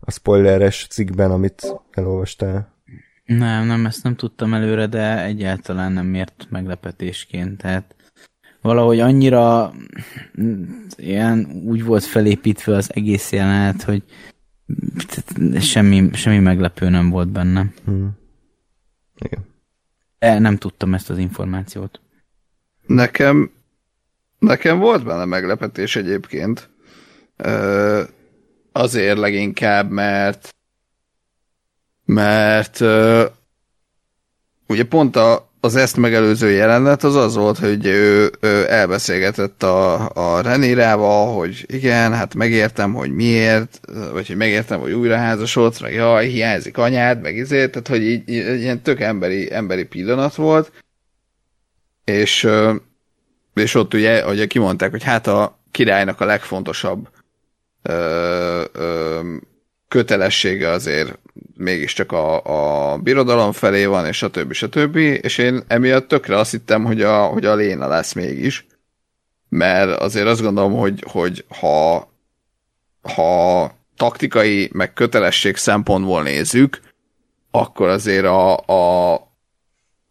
a 0.00 0.10
spoileres 0.10 0.86
cikkben, 0.90 1.30
amit 1.30 1.74
elolvastál? 1.90 2.74
Nem, 3.24 3.66
nem, 3.66 3.86
ezt 3.86 4.02
nem 4.02 4.16
tudtam 4.16 4.54
előre, 4.54 4.86
de 4.86 5.24
egyáltalán 5.24 5.92
nem 5.92 6.14
ért 6.14 6.46
meglepetésként. 6.50 7.60
Tehát 7.60 7.94
valahogy 8.62 9.00
annyira 9.00 9.72
mm, 10.40 10.62
ilyen 10.96 11.62
úgy 11.64 11.84
volt 11.84 12.04
felépítve 12.04 12.76
az 12.76 12.90
egész 12.94 13.32
jelenet, 13.32 13.82
hogy 13.82 14.02
semmi, 15.60 16.10
semmi 16.12 16.38
meglepő 16.38 16.88
nem 16.88 17.10
volt 17.10 17.28
benne. 17.28 17.72
Hmm. 17.84 18.10
Igen. 19.18 19.54
E, 20.18 20.38
nem 20.38 20.56
tudtam 20.56 20.94
ezt 20.94 21.10
az 21.10 21.18
információt. 21.18 22.00
Nekem, 22.86 23.50
nekem 24.38 24.78
volt 24.78 25.04
benne 25.04 25.24
meglepetés 25.24 25.96
egyébként. 25.96 26.70
Ö, 27.36 28.02
azért 28.72 29.18
leginkább, 29.18 29.90
mert 29.90 30.54
mert 32.04 32.80
ö, 32.80 33.26
ugye 34.66 34.84
pont 34.84 35.16
a, 35.16 35.50
az 35.66 35.76
ezt 35.76 35.96
megelőző 35.96 36.50
jelenet 36.50 37.04
az 37.04 37.14
az 37.14 37.34
volt, 37.34 37.58
hogy 37.58 37.86
ő, 37.86 38.30
ő 38.40 38.70
elbeszélgetett 38.70 39.62
a, 39.62 40.08
a 40.08 40.40
Renirával, 40.40 41.34
hogy 41.34 41.64
igen, 41.66 42.12
hát 42.14 42.34
megértem, 42.34 42.94
hogy 42.94 43.10
miért, 43.10 43.80
vagy 44.12 44.26
hogy 44.26 44.36
megértem, 44.36 44.80
hogy 44.80 44.92
újra 44.92 45.16
házasodsz, 45.16 45.80
meg 45.80 45.92
jaj, 45.92 46.26
hiányzik 46.26 46.78
anyád, 46.78 47.20
meg 47.20 47.36
izé, 47.36 47.68
tehát 47.68 47.88
hogy 47.88 48.02
így, 48.02 48.28
így 48.28 48.60
ilyen 48.60 48.82
tök 48.82 49.00
emberi, 49.00 49.52
emberi 49.52 49.84
pillanat 49.84 50.34
volt, 50.34 50.72
és, 52.04 52.48
és 53.54 53.74
ott 53.74 53.94
ugye, 53.94 54.26
ugye 54.26 54.46
kimondták, 54.46 54.90
hogy 54.90 55.02
hát 55.02 55.26
a 55.26 55.58
királynak 55.70 56.20
a 56.20 56.24
legfontosabb 56.24 57.08
ö, 57.82 58.64
ö, 58.72 59.20
kötelessége 59.88 60.68
azért 60.68 61.18
mégiscsak 61.56 62.12
a, 62.12 62.92
a 62.92 62.98
birodalom 62.98 63.52
felé 63.52 63.84
van, 63.84 64.06
és 64.06 64.22
a 64.22 64.30
többi, 64.30 64.54
a 64.60 64.68
többi, 64.68 65.04
és 65.04 65.38
én 65.38 65.62
emiatt 65.66 66.08
tökre 66.08 66.38
azt 66.38 66.50
hittem, 66.50 66.84
hogy 66.84 67.02
a, 67.02 67.24
hogy 67.24 67.44
a 67.44 67.54
Léna 67.54 67.86
lesz 67.86 68.12
mégis, 68.12 68.66
mert 69.48 70.00
azért 70.00 70.26
azt 70.26 70.42
gondolom, 70.42 70.72
hogy, 70.72 71.04
hogy 71.08 71.44
ha, 71.48 72.08
ha 73.02 73.70
taktikai, 73.96 74.70
meg 74.72 74.92
kötelesség 74.92 75.56
szempontból 75.56 76.22
nézzük, 76.22 76.80
akkor 77.50 77.88
azért 77.88 78.24
a, 78.24 78.56
a, 78.56 79.14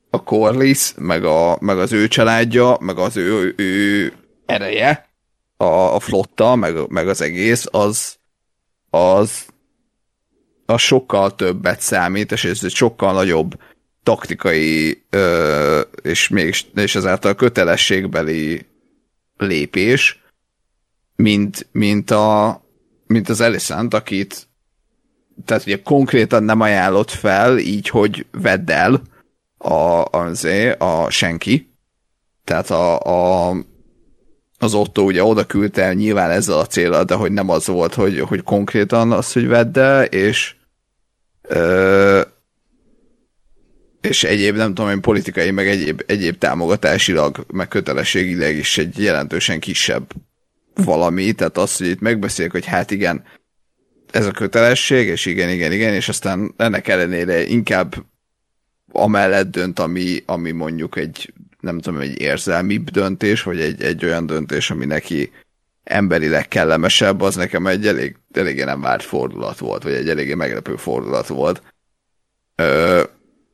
a 0.10 0.23
Corlys, 0.23 0.93
meg, 0.97 1.23
a, 1.23 1.57
meg 1.60 1.77
az 1.77 1.93
ő 1.93 2.07
családja, 2.07 2.77
meg 2.80 2.97
az 2.97 3.18
ő, 3.18 3.53
ő 3.57 4.14
ereje, 4.45 5.10
a, 5.57 5.65
a 5.65 5.99
flotta, 5.99 6.56
meg, 6.56 6.89
meg 6.89 7.07
az 7.07 7.22
egész, 7.22 7.65
az, 7.72 8.15
az, 8.89 9.45
az 10.66 10.82
sokkal 10.82 11.36
többet 11.36 11.82
számít, 11.82 12.32
és 12.32 12.44
ez 12.44 12.64
egy 12.64 12.74
sokkal 12.74 13.14
nagyobb 13.14 13.60
taktikai 14.04 15.04
ö, 15.10 15.82
és, 16.02 16.28
még, 16.28 16.56
és 16.76 16.96
ezáltal 16.96 17.36
kötelességbeli 17.36 18.66
lépés, 19.38 20.24
mint, 21.16 21.68
mint, 21.72 22.12
a, 22.12 22.62
mint 23.08 23.30
az 23.30 23.42
Alicent, 23.42 23.94
akit 23.94 24.48
tehát 25.46 25.66
ugye 25.66 25.82
konkrétan 25.82 26.44
nem 26.44 26.62
ajánlott 26.62 27.10
fel, 27.10 27.58
így, 27.58 27.90
hogy 27.90 28.26
vedd 28.32 28.72
el 28.72 29.02
a, 29.58 30.06
azért, 30.12 30.82
a 30.82 31.10
senki. 31.10 31.74
Tehát 32.44 32.70
a, 32.70 33.00
a, 33.00 33.56
az 34.66 34.74
Otto 34.74 35.02
ugye 35.02 35.24
oda 35.24 35.46
küldte 35.46 35.94
nyilván 35.94 36.32
ezzel 36.32 36.60
a 36.60 36.66
célral, 36.66 37.04
de 37.04 37.14
hogy 37.14 37.32
nem 37.32 37.50
az 37.50 37.68
volt, 37.68 37.94
hogy, 37.94 38.20
hogy 38.20 38.44
konkrétan 38.44 39.12
az, 39.12 39.34
hogy 39.34 39.48
vedd 39.48 39.80
el, 39.80 40.04
és 40.04 40.56
ö, 41.42 42.22
és 44.02 44.24
egyéb, 44.24 44.56
nem 44.56 44.74
tudom 44.74 44.92
én, 44.92 45.02
politikai, 45.02 45.52
meg 45.52 45.68
egyéb, 45.68 46.04
egyéb 46.06 46.38
támogatásilag, 46.38 47.46
meg 47.54 47.68
kötelességileg 47.68 48.56
is 48.56 48.78
egy 48.78 48.98
jelentősen 48.98 49.60
kisebb 49.60 50.14
valami, 50.74 51.32
tehát 51.32 51.58
az, 51.58 51.78
hogy 51.78 51.88
itt 51.88 52.00
megbeszéljük, 52.00 52.54
hogy 52.54 52.66
hát 52.66 52.92
igen, 52.92 53.24
ez 54.12 54.26
a 54.26 54.32
kötelesség, 54.32 55.08
és 55.08 55.26
igen, 55.26 55.50
igen, 55.50 55.72
igen, 55.72 55.94
és 55.94 56.10
aztán 56.10 56.54
ennek 56.58 56.88
ellenére 56.88 57.46
inkább 57.46 57.96
amellett 58.92 59.52
dönt, 59.52 59.80
ami, 59.80 60.24
ami 60.26 60.52
mondjuk 60.52 60.98
egy, 60.98 61.34
nem 61.66 61.80
tudom, 61.80 62.00
egy 62.00 62.20
érzelmibb 62.20 62.90
döntés, 62.90 63.44
vagy 63.44 63.60
egy, 63.60 63.82
egy 63.82 64.06
olyan 64.06 64.26
döntés, 64.26 64.72
ami 64.72 64.86
neki 64.86 65.32
emberileg 65.84 66.48
kellemesebb, 66.48 67.22
az 67.22 67.36
nekem 67.36 67.68
egy 67.68 67.88
elég, 67.88 68.16
eléggé 68.32 68.64
nem 68.64 68.82
várt 68.82 69.04
fordulat 69.04 69.58
volt, 69.58 69.84
vagy 69.84 69.94
egy 69.94 70.10
eléggé 70.10 70.34
meglepő 70.34 70.76
fordulat 70.76 71.28
volt. 71.28 71.62
Ö, 72.56 73.04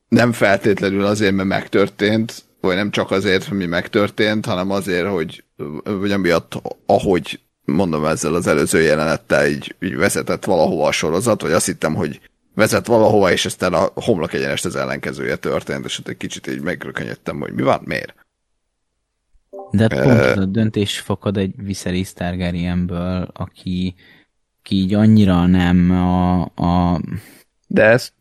nem 0.08 0.32
feltétlenül 0.32 1.06
azért, 1.06 1.34
mert 1.34 1.48
megtörtént, 1.48 2.44
vagy 2.62 2.76
nem 2.76 2.92
csak 2.92 3.12
azért, 3.12 3.50
mi 3.50 3.66
megtörtént, 3.66 4.46
hanem 4.46 4.72
azért, 4.72 5.08
hogy 5.08 5.44
vagy 5.84 6.12
amiatt, 6.12 6.62
ahogy 6.86 7.40
mondom 7.66 8.06
ezzel 8.06 8.34
az 8.34 8.48
előző 8.48 8.82
jelenettel 8.82 9.48
így, 9.48 9.76
így 9.82 9.96
vezetett 9.96 10.46
valahova 10.46 10.88
a 10.88 10.92
sorozat, 10.92 11.42
vagy 11.42 11.52
azt 11.52 11.66
hittem, 11.66 11.96
hogy 11.96 12.31
vezet 12.56 12.88
valahova, 12.88 13.32
és 13.32 13.46
aztán 13.46 13.74
a 13.74 13.90
homlok 13.94 14.34
egyenest 14.34 14.66
az 14.66 14.76
ellenkezője 14.76 15.36
történt, 15.36 15.86
és 15.86 16.00
ott 16.00 16.08
egy 16.08 16.18
kicsit 16.18 16.48
így 16.48 16.62
megrökönyödtem, 16.62 17.40
hogy 17.40 17.54
mi 17.54 17.62
van, 17.62 17.82
miért? 17.86 18.16
De 19.72 19.88
pont 19.88 20.20
ez 20.20 20.38
a 20.38 20.46
döntés 20.46 21.00
fakad 21.00 21.38
egy 21.38 21.54
Viserys 21.58 22.14
Targaryenből, 22.14 23.32
aki, 23.34 23.96
aki 24.60 24.76
így 24.76 24.94
annyira 24.94 25.46
nem 25.46 25.92
a, 25.92 26.42
a... 26.42 27.02
De 27.68 27.84
ezt 27.84 28.14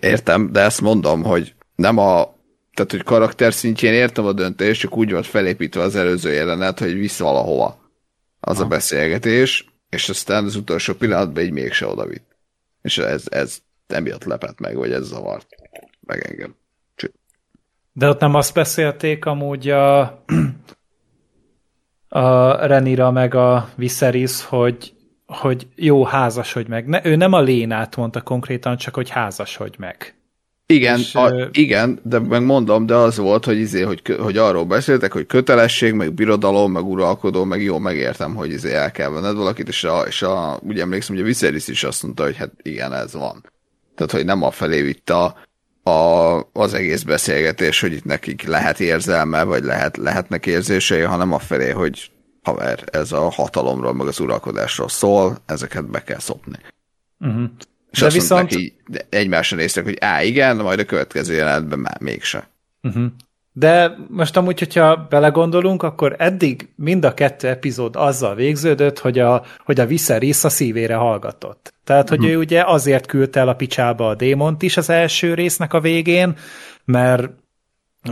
értem, 0.00 0.52
de 0.52 0.60
ezt 0.60 0.80
mondom, 0.80 1.22
hogy 1.22 1.54
nem 1.74 1.98
a 1.98 2.34
tehát, 2.74 2.90
hogy 2.90 3.02
karakter 3.02 3.52
szintjén 3.52 3.92
értem 3.92 4.24
a 4.24 4.32
döntést, 4.32 4.80
csak 4.80 4.96
úgy 4.96 5.10
volt 5.10 5.26
felépítve 5.26 5.82
az 5.82 5.96
előző 5.96 6.32
jelenet, 6.32 6.78
hogy 6.78 6.94
visz 6.94 7.18
valahova 7.18 7.78
az 8.40 8.56
ha. 8.56 8.64
a 8.64 8.66
beszélgetés, 8.66 9.68
és 9.88 10.08
aztán 10.08 10.44
az 10.44 10.56
utolsó 10.56 10.94
pillanatban 10.94 11.42
így 11.42 11.50
mégse 11.50 11.86
oda 11.86 12.06
vitt. 12.06 12.33
És 12.84 12.98
ez, 12.98 13.24
ez 13.30 13.58
emiatt 13.86 14.24
lepett 14.24 14.60
meg, 14.60 14.76
vagy 14.76 14.92
ez 14.92 15.06
zavart 15.06 15.46
meg 16.00 16.26
engem. 16.30 16.56
De 17.92 18.08
ott 18.08 18.20
nem 18.20 18.34
azt 18.34 18.54
beszélték 18.54 19.24
amúgy 19.24 19.68
a, 19.68 20.00
a 22.08 22.54
Renira 22.66 23.10
meg 23.10 23.34
a 23.34 23.68
Viserys, 23.76 24.44
hogy, 24.44 24.94
hogy 25.26 25.68
jó, 25.74 26.04
házasodj 26.04 26.68
meg. 26.68 26.86
Ne, 26.86 27.04
ő 27.04 27.16
nem 27.16 27.32
a 27.32 27.40
Lénát 27.40 27.96
mondta 27.96 28.22
konkrétan, 28.22 28.76
csak 28.76 28.94
hogy 28.94 29.10
házasodj 29.10 29.76
meg. 29.78 30.14
Igen, 30.66 30.98
és, 30.98 31.14
a, 31.14 31.48
igen, 31.52 32.00
de 32.02 32.18
megmondom, 32.18 32.86
de 32.86 32.94
az 32.94 33.16
volt, 33.16 33.44
hogy, 33.44 33.58
izé, 33.58 33.82
hogy, 33.82 34.02
hogy 34.18 34.36
arról 34.36 34.64
beszéltek, 34.64 35.12
hogy 35.12 35.26
kötelesség, 35.26 35.92
meg 35.92 36.12
birodalom, 36.12 36.72
meg 36.72 36.84
uralkodó, 36.84 37.44
meg 37.44 37.62
jó, 37.62 37.78
megértem, 37.78 38.34
hogy 38.34 38.50
izé 38.50 38.72
el 38.72 38.90
kell 38.90 39.08
venned 39.08 39.36
valakit, 39.36 39.68
és, 39.68 39.84
a, 39.84 40.00
és 40.00 40.22
a, 40.22 40.60
úgy 40.62 40.80
emlékszem, 40.80 41.14
hogy 41.14 41.24
a 41.24 41.26
Viserys 41.26 41.68
is 41.68 41.84
azt 41.84 42.02
mondta, 42.02 42.22
hogy 42.22 42.36
hát 42.36 42.50
igen, 42.62 42.92
ez 42.92 43.12
van. 43.12 43.50
Tehát, 43.94 44.12
hogy 44.12 44.24
nem 44.24 44.42
a 44.42 44.50
felé 44.50 44.82
vitt 44.82 45.10
a, 45.10 45.36
a, 45.90 46.40
az 46.52 46.74
egész 46.74 47.02
beszélgetés, 47.02 47.80
hogy 47.80 47.92
itt 47.92 48.04
nekik 48.04 48.46
lehet 48.46 48.80
érzelme, 48.80 49.42
vagy 49.42 49.64
lehet, 49.64 49.96
lehetnek 49.96 50.46
érzései, 50.46 51.00
hanem 51.00 51.32
a 51.32 51.38
felé, 51.38 51.70
hogy 51.70 52.10
haver, 52.42 52.84
ez 52.92 53.12
a 53.12 53.30
hatalomról, 53.30 53.94
meg 53.94 54.06
az 54.06 54.20
uralkodásról 54.20 54.88
szól, 54.88 55.36
ezeket 55.46 55.90
be 55.90 56.02
kell 56.02 56.18
szopni. 56.18 56.56
Uh-huh. 57.20 57.50
És 57.94 58.00
de 58.00 58.06
azt 58.06 58.14
viszont... 58.14 58.50
neki 58.50 58.76
egymásra 59.08 59.56
néztek, 59.56 59.84
hogy 59.84 59.96
á, 60.00 60.22
igen, 60.22 60.56
majd 60.56 60.78
a 60.78 60.84
következő 60.84 61.34
jelenetben 61.34 61.78
már 61.78 62.00
mégse. 62.00 62.48
Uh-huh. 62.82 63.04
De 63.52 63.96
most 64.08 64.36
amúgy, 64.36 64.58
hogyha 64.58 65.06
belegondolunk, 65.08 65.82
akkor 65.82 66.14
eddig 66.18 66.68
mind 66.76 67.04
a 67.04 67.14
kettő 67.14 67.48
epizód 67.48 67.96
azzal 67.96 68.34
végződött, 68.34 68.98
hogy 68.98 69.18
a, 69.18 69.44
hogy 69.64 69.80
a 69.80 69.86
Viserys 69.86 70.44
a 70.44 70.48
szívére 70.48 70.94
hallgatott. 70.94 71.74
Tehát, 71.84 72.08
hogy 72.08 72.18
uh-huh. 72.18 72.32
ő 72.32 72.38
ugye 72.38 72.64
azért 72.64 73.06
küldte 73.06 73.40
el 73.40 73.48
a 73.48 73.54
picsába 73.54 74.08
a 74.08 74.14
démont 74.14 74.62
is 74.62 74.76
az 74.76 74.90
első 74.90 75.34
résznek 75.34 75.72
a 75.72 75.80
végén, 75.80 76.36
mert 76.84 77.28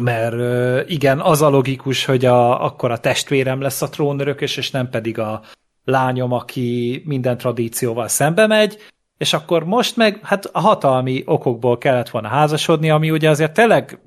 mert 0.01 0.91
igen, 0.91 1.21
az 1.21 1.43
a 1.43 1.49
logikus, 1.49 2.05
hogy 2.05 2.25
a, 2.25 2.65
akkor 2.65 2.91
a 2.91 2.99
testvérem 2.99 3.61
lesz 3.61 3.83
a 3.83 3.89
trónörökös, 3.89 4.57
és 4.57 4.71
nem 4.71 4.89
pedig 4.89 5.19
a 5.19 5.43
lányom, 5.85 6.33
aki 6.33 7.03
minden 7.05 7.39
tradícióval 7.39 8.09
szembe 8.09 8.47
megy, 8.47 8.77
és 9.23 9.33
akkor 9.33 9.65
most 9.65 9.97
meg 9.97 10.21
hát 10.23 10.45
a 10.45 10.61
hatalmi 10.61 11.23
okokból 11.27 11.79
kellett 11.79 12.09
volna 12.09 12.29
házasodni, 12.29 12.91
ami 12.91 13.11
ugye 13.11 13.29
azért 13.31 13.53
tényleg 13.53 13.99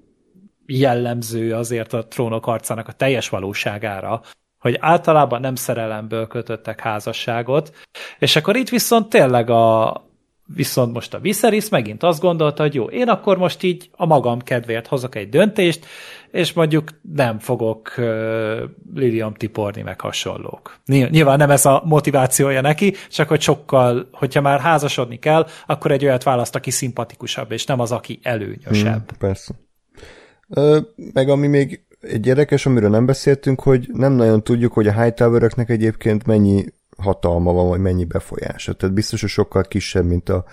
jellemző 0.66 1.54
azért 1.54 1.94
a 1.94 2.08
trónok 2.08 2.48
arcának 2.48 2.88
a 2.88 2.92
teljes 2.92 3.30
valóságára, 3.30 4.22
hogy 4.60 4.78
általában 4.80 5.42
nem 5.42 5.56
szerelemből 5.56 6.28
kötöttek 6.28 6.80
házasságot, 6.80 7.76
és 8.20 8.36
akkor 8.36 8.56
itt 8.56 8.70
viszont 8.70 9.10
tényleg 9.10 9.50
a, 9.50 9.94
viszont 10.56 10.94
most 10.94 11.14
a 11.14 11.20
Viserys 11.20 11.70
megint 11.70 12.04
azt 12.04 12.22
gondolta, 12.22 12.62
hogy 12.64 12.74
jó, 12.74 12.86
én 12.86 13.10
akkor 13.10 13.38
most 13.38 13.64
így 13.64 13.90
a 13.92 14.06
magam 14.06 14.42
kedvéért 14.42 14.88
hozok 14.88 15.16
egy 15.16 15.30
döntést, 15.30 15.86
és 16.36 16.54
mondjuk 16.54 16.90
nem 17.16 17.40
fogok 17.40 17.94
uh, 17.98 18.06
Lilium 18.94 19.34
tiporni, 19.34 19.82
meg 19.82 20.02
hasonlók. 20.02 20.80
Nyilván 20.86 21.38
nem 21.38 21.50
ez 21.50 21.66
a 21.66 21.82
motivációja 21.86 22.62
neki, 22.62 22.94
csak 23.10 23.28
hogy 23.28 23.42
sokkal, 23.42 24.10
hogyha 24.12 24.42
már 24.42 24.60
házasodni 24.60 25.20
kell, 25.20 25.48
akkor 25.66 25.92
egy 25.92 26.06
olyat 26.06 26.24
választ, 26.24 26.56
aki 26.56 26.72
szimpatikusabb, 26.72 27.52
és 27.52 27.66
nem 27.66 27.80
az, 27.80 27.92
aki 27.92 28.20
előnyösebb. 28.24 29.10
Hmm, 29.10 29.18
persze. 29.20 29.54
Ö, 30.50 30.80
meg 31.14 31.30
ami 31.30 31.48
még 31.48 31.86
egy 32.02 32.28
érdekes, 32.28 32.66
amiről 32.66 32.90
nem 32.90 33.06
beszéltünk, 33.06 33.62
hogy 33.62 33.90
nem 33.94 34.14
nagyon 34.14 34.44
tudjuk, 34.44 34.74
hogy 34.74 34.88
a 34.88 35.02
hightower 35.02 35.52
egyébként 35.66 36.26
mennyi 36.26 36.66
hatalma 36.98 37.54
van, 37.54 37.68
vagy 37.68 37.80
mennyi 37.80 38.06
befolyása. 38.06 38.74
Tehát 38.74 38.96
biztos, 38.96 39.22
hogy 39.22 39.30
sokkal 39.30 39.64
kisebb, 39.64 40.06
mint 40.06 40.30
a 40.30 40.46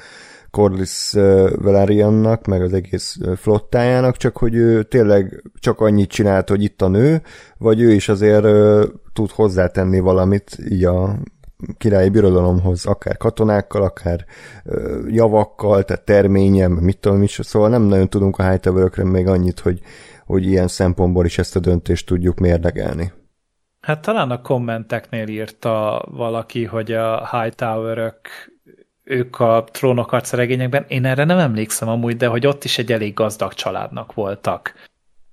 Corlys 0.53 1.12
Valeriannak, 1.55 2.47
meg 2.47 2.62
az 2.62 2.73
egész 2.73 3.19
flottájának, 3.37 4.16
csak 4.16 4.37
hogy 4.37 4.55
ő 4.55 4.83
tényleg 4.83 5.43
csak 5.61 5.81
annyit 5.81 6.11
csinált, 6.11 6.49
hogy 6.49 6.62
itt 6.62 6.83
a 6.83 6.89
nő, 6.89 7.23
vagy 7.59 7.81
ő 7.81 7.91
is 7.91 8.09
azért 8.09 8.47
tud 9.12 9.31
hozzátenni 9.31 10.01
valamit 10.01 10.59
így 10.69 10.85
a 10.85 11.16
királyi 11.79 12.09
birodalomhoz, 12.09 12.87
akár 12.87 13.16
katonákkal, 13.16 13.83
akár 13.83 14.24
javakkal, 15.07 15.83
tehát 15.83 16.05
terményem, 16.05 16.73
mit 16.73 16.99
tudom 16.99 17.23
is, 17.23 17.39
szóval 17.43 17.69
nem 17.69 17.83
nagyon 17.83 18.09
tudunk 18.09 18.39
a 18.39 18.51
hightower 18.51 18.99
még 18.99 19.27
annyit, 19.27 19.61
hogy, 19.61 19.81
hogy 20.27 20.47
ilyen 20.47 20.69
szempontból 20.69 21.24
is 21.24 21.39
ezt 21.39 21.57
a 21.57 21.61
döntést 21.61 22.07
tudjuk 22.07 22.39
mérlegelni. 22.39 23.12
Hát 23.81 24.03
talán 24.03 24.31
a 24.31 24.41
kommenteknél 24.41 25.29
írta 25.29 26.05
valaki, 26.11 26.65
hogy 26.65 26.93
a 26.93 27.29
Hightower-ök 27.31 28.20
ők 29.05 29.41
a 29.41 29.65
trónok 29.70 30.31
regényekben, 30.31 30.85
én 30.89 31.05
erre 31.05 31.24
nem 31.24 31.39
emlékszem 31.39 31.89
amúgy, 31.89 32.16
de 32.16 32.27
hogy 32.27 32.47
ott 32.47 32.65
is 32.65 32.79
egy 32.79 32.93
elég 32.93 33.15
gazdag 33.15 33.55
családnak 33.55 34.15
voltak 34.15 34.74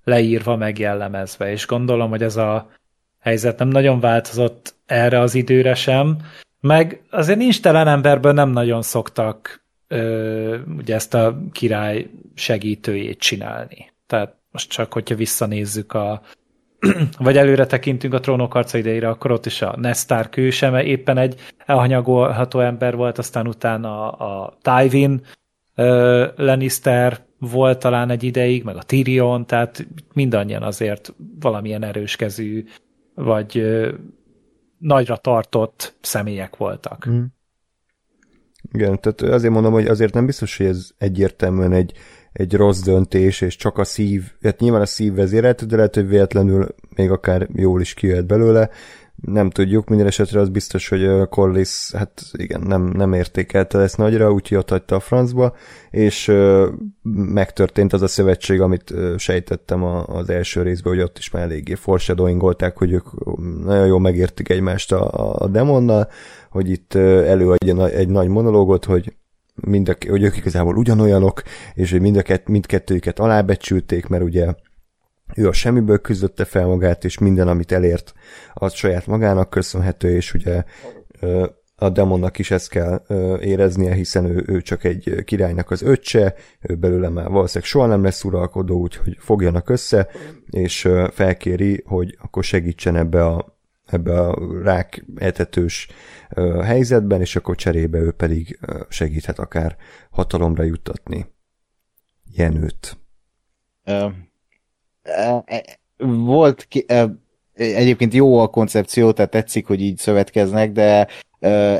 leírva, 0.03 0.55
megjellemezve, 0.55 1.51
és 1.51 1.67
gondolom, 1.67 2.09
hogy 2.09 2.23
ez 2.23 2.37
a 2.37 2.69
helyzet 3.19 3.59
nem 3.59 3.67
nagyon 3.67 3.99
változott 3.99 4.75
erre 4.85 5.19
az 5.19 5.35
időre 5.35 5.75
sem, 5.75 6.17
meg 6.59 7.01
azért 7.09 7.37
nincs 7.37 7.61
telen 7.61 7.87
emberből 7.87 8.31
nem 8.31 8.49
nagyon 8.49 8.81
szoktak 8.81 9.63
ö, 9.87 10.57
ugye 10.77 10.95
ezt 10.95 11.13
a 11.13 11.37
király 11.51 12.09
segítőjét 12.35 13.19
csinálni. 13.19 13.91
Tehát 14.07 14.35
most 14.51 14.69
csak, 14.69 14.93
hogyha 14.93 15.15
visszanézzük 15.15 15.93
a 15.93 16.21
vagy 17.17 17.37
előre 17.37 17.65
tekintünk 17.65 18.13
a 18.13 18.19
trónok 18.19 18.55
arca 18.55 18.77
ideire, 18.77 19.09
akkor 19.09 19.31
ott 19.31 19.45
is 19.45 19.61
a 19.61 19.75
Nestar 19.77 20.29
kőse, 20.29 20.69
mert 20.69 20.85
éppen 20.85 21.17
egy 21.17 21.41
elhanyagolható 21.65 22.59
ember 22.59 22.95
volt, 22.95 23.17
aztán 23.17 23.47
utána 23.47 24.11
a, 24.11 24.45
a 24.45 24.57
Tywin 24.61 25.21
uh, 25.75 26.27
Lannister 26.35 27.19
volt 27.39 27.79
talán 27.79 28.09
egy 28.09 28.23
ideig, 28.23 28.63
meg 28.63 28.75
a 28.75 28.83
Tyrion, 28.83 29.45
tehát 29.45 29.87
mindannyian 30.13 30.63
azért 30.63 31.13
valamilyen 31.39 31.83
erőskezű, 31.83 32.65
vagy 33.15 33.57
uh, 33.57 33.87
nagyra 34.77 35.17
tartott 35.17 35.95
személyek 36.01 36.57
voltak. 36.57 37.09
Mm. 37.09 37.23
Igen, 38.71 38.99
tehát 38.99 39.21
azért 39.21 39.53
mondom, 39.53 39.73
hogy 39.73 39.87
azért 39.87 40.13
nem 40.13 40.25
biztos, 40.25 40.57
hogy 40.57 40.65
ez 40.65 40.89
egyértelműen 40.97 41.71
egy 41.71 41.93
egy 42.33 42.53
rossz 42.53 42.81
döntés, 42.81 43.41
és 43.41 43.55
csak 43.55 43.77
a 43.77 43.83
szív, 43.83 44.23
hát 44.41 44.59
nyilván 44.59 44.81
a 44.81 44.85
szív 44.85 45.13
vezérelt, 45.13 45.65
de 45.65 45.75
lehet, 45.75 45.95
hogy 45.95 46.07
véletlenül 46.07 46.67
még 46.95 47.11
akár 47.11 47.47
jól 47.53 47.81
is 47.81 47.93
kijöhet 47.93 48.25
belőle, 48.25 48.69
nem 49.21 49.49
tudjuk, 49.49 49.89
minden 49.89 50.07
esetre 50.07 50.39
az 50.39 50.49
biztos, 50.49 50.89
hogy 50.89 51.27
Corliss, 51.29 51.93
hát 51.93 52.21
igen, 52.31 52.61
nem, 52.61 52.83
nem 52.83 53.13
értékelte 53.13 53.79
ezt 53.79 53.97
nagyra, 53.97 54.31
úgyhogy 54.31 54.57
ott 54.57 54.69
hagyta 54.69 54.95
a 54.95 54.99
francba, 54.99 55.55
és 55.89 56.31
megtörtént 57.11 57.93
az 57.93 58.01
a 58.01 58.07
szövetség, 58.07 58.61
amit 58.61 58.93
sejtettem 59.17 59.83
a, 59.83 60.05
az 60.05 60.29
első 60.29 60.61
részben, 60.61 60.93
hogy 60.93 61.01
ott 61.01 61.17
is 61.17 61.31
már 61.31 61.43
eléggé 61.43 61.73
foreshadowingolták, 61.73 62.77
hogy 62.77 62.91
ők 62.91 63.05
nagyon 63.63 63.87
jól 63.87 63.99
megértik 63.99 64.49
egymást 64.49 64.91
a, 64.91 65.33
a 65.43 65.47
demonnal, 65.47 66.09
hogy 66.49 66.69
itt 66.69 66.93
előadja 66.95 67.87
egy 67.87 68.09
nagy 68.09 68.27
monológot, 68.27 68.85
hogy 68.85 69.13
mind 69.61 69.89
a, 69.89 69.95
hogy 70.09 70.23
ők 70.23 70.37
igazából 70.37 70.77
ugyanolyanok, 70.77 71.43
és 71.73 71.91
hogy 71.91 72.01
mind 72.01 72.17
a 72.17 72.21
kett, 72.21 72.47
mindkettőjüket 72.47 73.19
alábecsülték, 73.19 74.07
mert 74.07 74.23
ugye 74.23 74.53
ő 75.35 75.47
a 75.47 75.53
semmiből 75.53 75.99
küzdötte 76.01 76.45
fel 76.45 76.65
magát, 76.65 77.05
és 77.05 77.17
minden, 77.17 77.47
amit 77.47 77.71
elért, 77.71 78.13
az 78.53 78.73
saját 78.73 79.07
magának 79.07 79.49
köszönhető, 79.49 80.15
és 80.15 80.33
ugye 80.33 80.63
a 81.75 81.89
demonnak 81.89 82.39
is 82.39 82.51
ezt 82.51 82.69
kell 82.69 83.01
éreznie, 83.41 83.93
hiszen 83.93 84.25
ő, 84.25 84.43
ő 84.47 84.61
csak 84.61 84.83
egy 84.83 85.23
királynak 85.25 85.71
az 85.71 85.81
öccse, 85.81 86.35
ő 86.61 86.75
belőle 86.75 87.09
már 87.09 87.29
valószínűleg 87.29 87.69
soha 87.69 87.85
nem 87.85 88.03
lesz 88.03 88.23
uralkodó, 88.23 88.79
úgyhogy 88.79 89.17
fogjanak 89.19 89.69
össze, 89.69 90.07
és 90.49 90.89
felkéri, 91.11 91.83
hogy 91.85 92.17
akkor 92.21 92.43
segítsen 92.43 92.95
ebbe 92.95 93.25
a, 93.25 93.58
ebbe 93.91 94.19
a 94.19 94.61
rák 94.63 95.05
etetős 95.15 95.87
helyzetben, 96.63 97.21
és 97.21 97.35
akkor 97.35 97.55
cserébe 97.55 97.97
ő 97.97 98.11
pedig 98.11 98.59
segíthet 98.89 99.39
akár 99.39 99.77
hatalomra 100.09 100.63
juttatni 100.63 101.25
Jenőt. 102.31 102.97
Volt 105.97 106.65
ki, 106.67 106.85
egyébként 107.53 108.13
jó 108.13 108.39
a 108.39 108.47
koncepció, 108.47 109.11
tehát 109.11 109.31
tetszik, 109.31 109.67
hogy 109.67 109.81
így 109.81 109.97
szövetkeznek, 109.97 110.71
de 110.71 111.07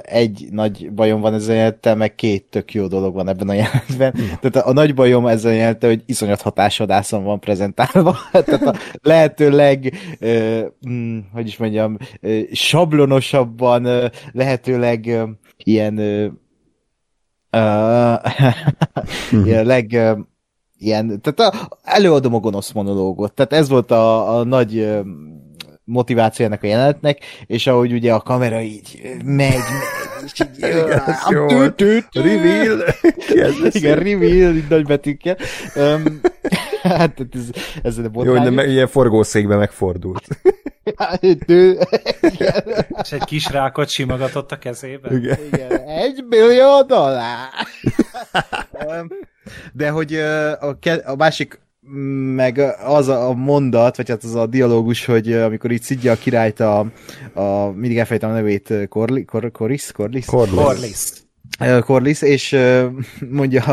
egy 0.01 0.47
nagy 0.51 0.91
bajom 0.91 1.21
van 1.21 1.33
ezzel 1.33 1.55
jelenettel, 1.55 1.95
meg 1.95 2.15
két 2.15 2.45
tök 2.49 2.73
jó 2.73 2.87
dolog 2.87 3.13
van 3.13 3.27
ebben 3.27 3.49
a 3.49 3.53
jelentben. 3.53 4.13
Ja. 4.15 4.37
Tehát 4.41 4.55
a, 4.55 4.67
a 4.67 4.73
nagy 4.73 4.93
bajom 4.93 5.27
ezzel 5.27 5.53
jelente, 5.53 5.87
hogy 5.87 6.03
iszonyat 6.05 6.41
hatásodászon 6.41 7.23
van 7.23 7.39
prezentálva. 7.39 8.17
Tehát 8.31 8.65
a 8.65 8.75
lehető 9.01 9.49
leg, 9.49 9.93
uh, 10.21 10.61
hogy 11.33 11.47
is 11.47 11.57
mondjam, 11.57 11.97
uh, 12.21 12.41
sablonosabban, 12.51 13.85
uh, 13.85 14.05
lehetőleg 14.31 15.03
uh, 15.07 15.29
ilyen 15.63 15.97
uh, 15.97 16.31
uh, 19.31 19.45
ilyen 19.45 19.65
leg 19.65 19.89
uh, 19.91 20.19
ilyen, 20.77 21.21
tehát 21.21 21.53
a, 21.53 21.77
előadom 21.83 22.33
a 22.33 22.39
gonosz 22.39 22.71
monológot. 22.71 23.33
Tehát 23.33 23.53
ez 23.53 23.69
volt 23.69 23.91
a, 23.91 24.37
a 24.37 24.43
nagy 24.43 24.77
uh, 24.79 25.05
motiváció 25.89 26.45
ennek 26.45 26.63
a 26.63 26.67
jelenetnek, 26.67 27.19
és 27.45 27.67
ahogy 27.67 27.93
ugye 27.93 28.13
a 28.13 28.19
kamera 28.19 28.61
így 28.61 29.01
megy, 29.03 29.25
megy, 29.25 30.23
és 30.25 30.39
így, 30.39 30.57
Igen, 30.57 31.01
ez 31.05 31.17
jó 31.29 31.47
Reveal! 32.11 32.83
Igen, 33.71 33.95
reveal, 33.95 34.55
így 34.55 34.69
nagy 34.69 34.85
betűkkel. 34.85 35.37
Um, 35.75 36.21
hát 36.81 37.19
ez, 37.31 37.49
ez 37.83 37.97
a 37.97 38.01
Jó, 38.13 38.37
hogy 38.37 38.51
nem, 38.51 38.69
ilyen 38.69 38.87
forgószékbe 38.87 39.55
megfordult. 39.55 40.27
és 43.01 43.11
egy 43.11 43.23
kis 43.25 43.49
rákot 43.49 43.89
simogatott 43.89 44.51
a 44.51 44.57
kezébe. 44.57 45.09
Igen. 45.11 45.37
Igen. 45.51 45.71
Egy 45.87 46.23
millió 46.29 46.83
dollár! 46.83 47.49
De 49.73 49.89
hogy 49.89 50.15
a, 50.15 50.77
a 51.05 51.15
másik 51.17 51.59
meg 52.35 52.59
az 52.85 53.07
a 53.07 53.33
mondat, 53.33 53.97
vagy 53.97 54.09
hát 54.09 54.23
az 54.23 54.35
a 54.35 54.45
dialógus, 54.45 55.05
hogy 55.05 55.33
amikor 55.33 55.71
itt 55.71 55.81
szidja 55.81 56.11
a 56.11 56.15
királyt 56.15 56.59
a, 56.59 56.79
a 57.33 57.71
mindig 57.75 57.97
elfejtem 57.97 58.29
a 58.29 58.33
nevét, 58.33 58.73
Corli, 58.89 59.25
Cor, 59.25 59.51
Coris? 59.51 59.91
Corlis? 59.91 60.25
Corlis. 60.25 61.11
Corlis, 61.79 62.21
és 62.21 62.57
mondja 63.29 63.63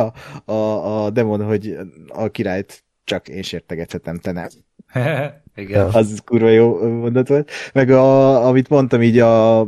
a, 0.45 0.53
a, 0.53 1.05
a 1.05 1.11
demon, 1.11 1.45
hogy 1.45 1.77
a 2.09 2.29
királyt 2.29 2.85
csak 3.05 3.29
én 3.29 3.43
sértegethetem, 3.43 4.19
te 4.19 4.33
nem. 4.33 4.49
Igen. 5.57 5.89
Az 5.93 6.23
kurva 6.25 6.49
jó 6.49 6.89
mondat 6.89 7.29
volt. 7.29 7.51
Meg 7.73 7.91
a, 7.91 8.47
amit 8.47 8.69
mondtam 8.69 9.03
így 9.03 9.19
a 9.19 9.67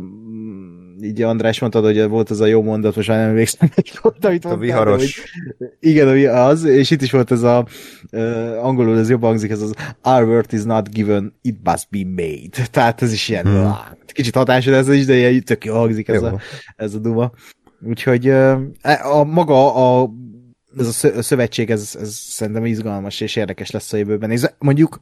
így 1.03 1.23
András 1.23 1.61
mondtad, 1.61 1.85
hogy 1.85 2.09
volt 2.09 2.31
az 2.31 2.41
a 2.41 2.47
jó 2.47 2.63
mondat, 2.63 2.97
most 2.97 3.09
már 3.09 3.19
nem 3.19 3.29
emlékszem, 3.29 3.69
hogy 3.75 3.99
volt, 4.03 4.25
amit 4.25 4.45
a 4.45 4.57
viharos. 4.57 5.21
Hogy, 5.59 5.69
igen, 5.81 6.35
az, 6.35 6.65
és 6.65 6.91
itt 6.91 7.03
is 7.03 7.11
volt 7.11 7.31
ez 7.31 7.43
a, 7.43 7.67
uh, 8.13 8.65
angolul 8.65 8.99
ez 8.99 9.11
jobban 9.11 9.29
hangzik, 9.29 9.51
ez 9.51 9.63
az 9.63 9.75
our 10.03 10.29
word 10.29 10.53
is 10.53 10.63
not 10.63 10.91
given, 10.91 11.35
it 11.43 11.57
must 11.65 11.87
be 11.91 12.05
made. 12.05 12.67
Tehát 12.71 13.03
ez 13.03 13.13
is 13.13 13.29
ilyen, 13.29 13.47
hmm. 13.47 13.75
kicsit 14.07 14.35
hatásod 14.35 14.75
ez 14.75 14.89
is, 14.89 15.05
de 15.05 15.17
ilyen 15.17 15.43
tök 15.43 15.65
jó 15.65 15.75
hangzik 15.75 16.09
ez, 16.09 16.21
jó. 16.21 16.27
a, 16.27 16.41
ez 16.77 16.95
a 16.95 16.99
duma. 16.99 17.33
Úgyhogy 17.87 18.29
uh, 18.29 18.61
a, 19.03 19.25
maga 19.25 19.75
a 19.75 20.11
ez 20.79 21.05
a 21.17 21.23
szövetség, 21.23 21.71
ez, 21.71 21.97
ez 22.01 22.15
szerintem 22.15 22.65
izgalmas 22.65 23.21
és 23.21 23.37
érdekes 23.37 23.71
lesz 23.71 23.93
a 23.93 23.97
jövőben. 23.97 24.31
És 24.31 24.43
mondjuk 24.59 25.01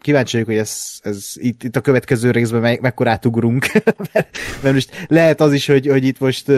kíváncsi 0.00 0.32
vagyok, 0.32 0.48
hogy 0.48 0.58
ez, 0.58 0.98
ez 1.02 1.32
itt, 1.34 1.62
itt 1.62 1.76
a 1.76 1.80
következő 1.80 2.30
részben 2.30 2.60
me, 2.60 2.78
mekkor 2.80 3.08
átugrunk. 3.08 3.66
mert, 4.12 4.38
mert 4.62 4.74
most 4.74 5.06
lehet 5.08 5.40
az 5.40 5.52
is, 5.52 5.66
hogy, 5.66 5.86
hogy 5.86 6.04
itt 6.04 6.18
most 6.18 6.48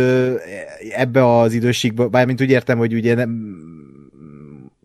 ebbe 0.94 1.38
az 1.38 1.52
időségbe, 1.52 2.06
bármint 2.06 2.40
úgy 2.40 2.50
értem, 2.50 2.78
hogy 2.78 2.94
ugye 2.94 3.14
nem 3.14 3.56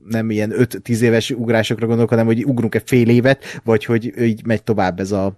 nem 0.10 0.30
ilyen 0.30 0.54
5-10 0.58 1.00
éves 1.00 1.32
ugrásokra 1.32 1.86
gondolok, 1.86 2.10
hanem 2.10 2.26
hogy 2.26 2.46
ugrunk 2.46 2.76
egy 2.76 2.84
fél 2.86 3.10
évet, 3.10 3.62
vagy 3.64 3.86
hogy 3.86 4.22
így 4.22 4.46
megy 4.46 4.64
tovább 4.64 5.00
ez 5.00 5.12
a, 5.12 5.38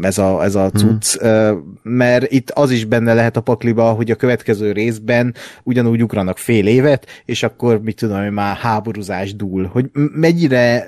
ez 0.00 0.18
a, 0.18 0.44
ez 0.44 0.54
a 0.54 0.70
cucc, 0.70 1.20
hmm. 1.20 1.78
mert 1.82 2.32
itt 2.32 2.50
az 2.50 2.70
is 2.70 2.84
benne 2.84 3.14
lehet 3.14 3.36
a 3.36 3.40
pakliba, 3.40 3.92
hogy 3.92 4.10
a 4.10 4.16
következő 4.16 4.72
részben 4.72 5.34
ugyanúgy 5.62 6.02
ugranak 6.02 6.38
fél 6.38 6.66
évet, 6.66 7.06
és 7.24 7.42
akkor 7.42 7.80
mit 7.82 7.96
tudom, 7.96 8.22
hogy 8.22 8.30
már 8.32 8.56
háborúzás 8.56 9.36
dúl, 9.36 9.64
hogy 9.64 9.90
mennyire 9.92 10.86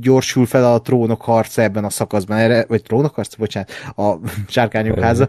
gyorsul 0.00 0.46
fel 0.46 0.72
a 0.72 0.80
trónok 0.80 1.22
harca 1.22 1.62
ebben 1.62 1.84
a 1.84 1.90
szakaszban, 1.90 2.38
erre, 2.38 2.64
vagy 2.68 2.82
trónok 2.82 3.14
harca, 3.14 3.36
bocsánat, 3.38 3.70
a 3.96 4.14
sárkányok 4.46 4.98
háza, 4.98 5.28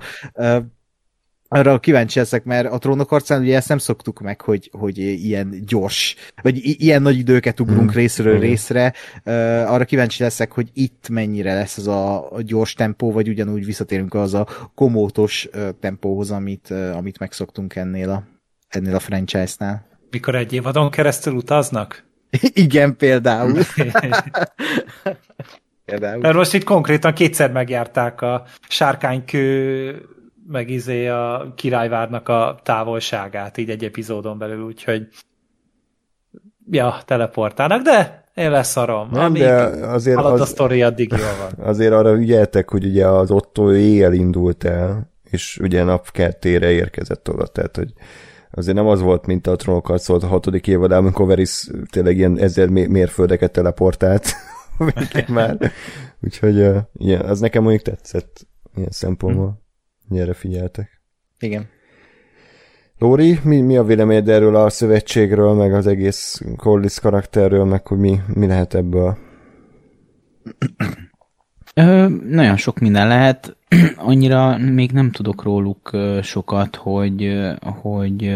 arra 1.49 1.79
kíváncsi 1.79 2.19
leszek, 2.19 2.43
mert 2.43 2.71
a 2.71 2.77
trónok 2.77 3.11
arcán 3.11 3.41
ugye 3.41 3.55
ezt 3.55 3.67
nem 3.67 3.77
szoktuk 3.77 4.19
meg, 4.19 4.41
hogy, 4.41 4.69
hogy 4.73 4.97
ilyen 4.97 5.63
gyors, 5.65 6.15
vagy 6.41 6.81
ilyen 6.83 7.01
nagy 7.01 7.17
időket 7.17 7.59
ugrunk 7.59 7.91
mm. 7.91 7.95
részről 7.95 8.37
mm. 8.37 8.39
részre. 8.39 8.93
Uh, 9.25 9.33
arra 9.71 9.85
kíváncsi 9.85 10.23
leszek, 10.23 10.51
hogy 10.51 10.69
itt 10.73 11.09
mennyire 11.09 11.53
lesz 11.53 11.77
az 11.77 11.87
a, 11.87 12.31
a 12.31 12.41
gyors 12.41 12.73
tempó, 12.73 13.11
vagy 13.11 13.29
ugyanúgy 13.29 13.65
visszatérünk 13.65 14.13
az 14.13 14.33
a 14.33 14.47
komótos 14.75 15.47
uh, 15.53 15.69
tempóhoz, 15.79 16.31
amit, 16.31 16.67
uh, 16.69 16.95
amit 16.95 17.19
megszoktunk 17.19 17.75
ennél 17.75 18.09
a, 18.09 18.23
ennél 18.67 18.95
a 18.95 18.99
franchise-nál. 18.99 19.87
Mikor 20.11 20.35
egy 20.35 20.53
évadon 20.53 20.89
keresztül 20.89 21.33
utaznak? 21.33 22.03
Igen, 22.53 22.95
például. 22.97 23.53
például. 25.85 26.19
Mert 26.21 26.35
most 26.35 26.53
itt 26.53 26.63
konkrétan 26.63 27.13
kétszer 27.13 27.51
megjárták 27.51 28.21
a 28.21 28.43
sárkánykő 28.67 30.17
meg 30.51 30.69
izé 30.69 31.07
a 31.07 31.53
királyvárnak 31.55 32.29
a 32.29 32.59
távolságát 32.63 33.57
így 33.57 33.69
egy 33.69 33.83
epizódon 33.83 34.37
belül, 34.37 34.63
úgyhogy 34.63 35.07
ja, 36.69 36.97
teleportálnak, 37.05 37.81
de 37.81 38.23
én 38.35 38.51
leszarom. 38.51 39.09
Nem, 39.11 39.33
de 39.33 39.53
azért 39.85 40.17
az, 40.17 40.41
a 40.41 40.45
sztori, 40.45 40.81
addig 40.81 41.09
jól 41.09 41.35
van. 41.39 41.67
Azért 41.69 41.93
arra 41.93 42.13
ügyeltek, 42.13 42.69
hogy 42.69 42.85
ugye 42.85 43.07
az 43.07 43.31
Otto 43.31 43.73
éjjel 43.73 44.13
indult 44.13 44.63
el, 44.63 45.11
és 45.23 45.57
ugye 45.61 45.83
napkeltére 45.83 46.71
érkezett 46.71 47.29
oda, 47.29 47.47
tehát 47.47 47.75
hogy 47.75 47.93
azért 48.51 48.75
nem 48.75 48.87
az 48.87 49.01
volt, 49.01 49.25
mint 49.25 49.47
a 49.47 49.55
trónokat 49.55 50.01
szólt 50.01 50.23
a 50.23 50.27
hatodik 50.27 50.67
évadában, 50.67 51.05
amikor 51.05 51.27
Veris 51.27 51.69
tényleg 51.91 52.17
ilyen 52.17 52.39
ezer 52.39 52.69
mérföldeket 52.69 53.51
teleportált 53.51 54.33
már. 55.27 55.71
Úgyhogy 56.21 56.59
uh, 56.59 56.77
igen, 56.93 57.21
az 57.21 57.39
nekem 57.39 57.61
mondjuk 57.61 57.83
tetszett 57.83 58.47
ilyen 58.75 58.91
szempontból. 58.91 59.67
Gyere, 60.09 60.33
figyeltek. 60.33 61.01
Igen. 61.39 61.67
Lóri, 62.97 63.39
mi, 63.43 63.61
mi 63.61 63.77
a 63.77 63.83
véleményed 63.83 64.29
erről 64.29 64.55
a 64.55 64.69
szövetségről, 64.69 65.53
meg 65.53 65.73
az 65.73 65.87
egész 65.87 66.41
Corliss 66.57 66.99
karakterről, 66.99 67.65
meg 67.65 67.87
hogy 67.87 67.97
mi, 67.97 68.19
mi 68.33 68.47
lehet 68.47 68.73
ebből? 68.73 69.17
Ö, 71.73 72.07
nagyon 72.29 72.57
sok 72.57 72.79
minden 72.79 73.07
lehet. 73.07 73.57
Annyira 73.95 74.57
még 74.57 74.91
nem 74.91 75.11
tudok 75.11 75.43
róluk 75.43 75.97
sokat, 76.21 76.75
hogy, 76.75 77.37
hogy 77.81 78.35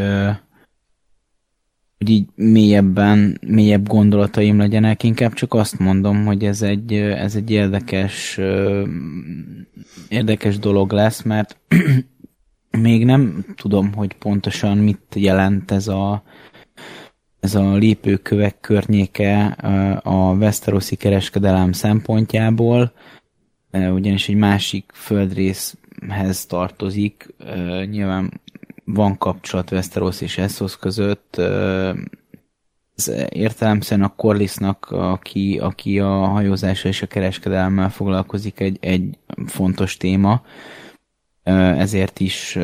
hogy 2.03 2.11
így 2.11 2.27
mélyebben, 2.35 3.39
mélyebb 3.47 3.87
gondolataim 3.87 4.57
legyenek, 4.57 5.03
inkább 5.03 5.33
csak 5.33 5.53
azt 5.53 5.79
mondom, 5.79 6.25
hogy 6.25 6.43
ez 6.43 6.61
egy, 6.61 6.93
ez 6.93 7.35
egy 7.35 7.51
érdekes, 7.51 8.39
érdekes 10.09 10.59
dolog 10.59 10.91
lesz, 10.91 11.21
mert 11.21 11.57
még 12.87 13.05
nem 13.05 13.45
tudom, 13.55 13.93
hogy 13.93 14.13
pontosan 14.13 14.77
mit 14.77 15.15
jelent 15.15 15.71
ez 15.71 15.87
a, 15.87 16.23
ez 17.39 17.55
a 17.55 17.73
lépőkövek 17.73 18.59
környéke 18.59 19.45
a 20.03 20.33
Westerosi 20.33 20.95
kereskedelem 20.95 21.71
szempontjából, 21.71 22.93
ugyanis 23.71 24.29
egy 24.29 24.35
másik 24.35 24.91
földrészhez 24.93 26.45
tartozik, 26.47 27.33
nyilván 27.89 28.41
van 28.85 29.17
kapcsolat 29.17 29.71
Westeros 29.71 30.21
és 30.21 30.37
Essos 30.37 30.77
között. 30.77 31.37
Ez 32.95 33.11
értelemszerűen 33.29 34.07
a 34.07 34.15
Corlissnak, 34.15 34.85
aki, 34.91 35.59
aki 35.61 35.99
a 35.99 36.09
hajózással 36.09 36.91
és 36.91 37.01
a 37.01 37.07
kereskedelemmel 37.07 37.89
foglalkozik, 37.89 38.59
egy, 38.59 38.77
egy 38.81 39.17
fontos 39.45 39.97
téma, 39.97 40.41
ezért 41.77 42.19
is 42.19 42.57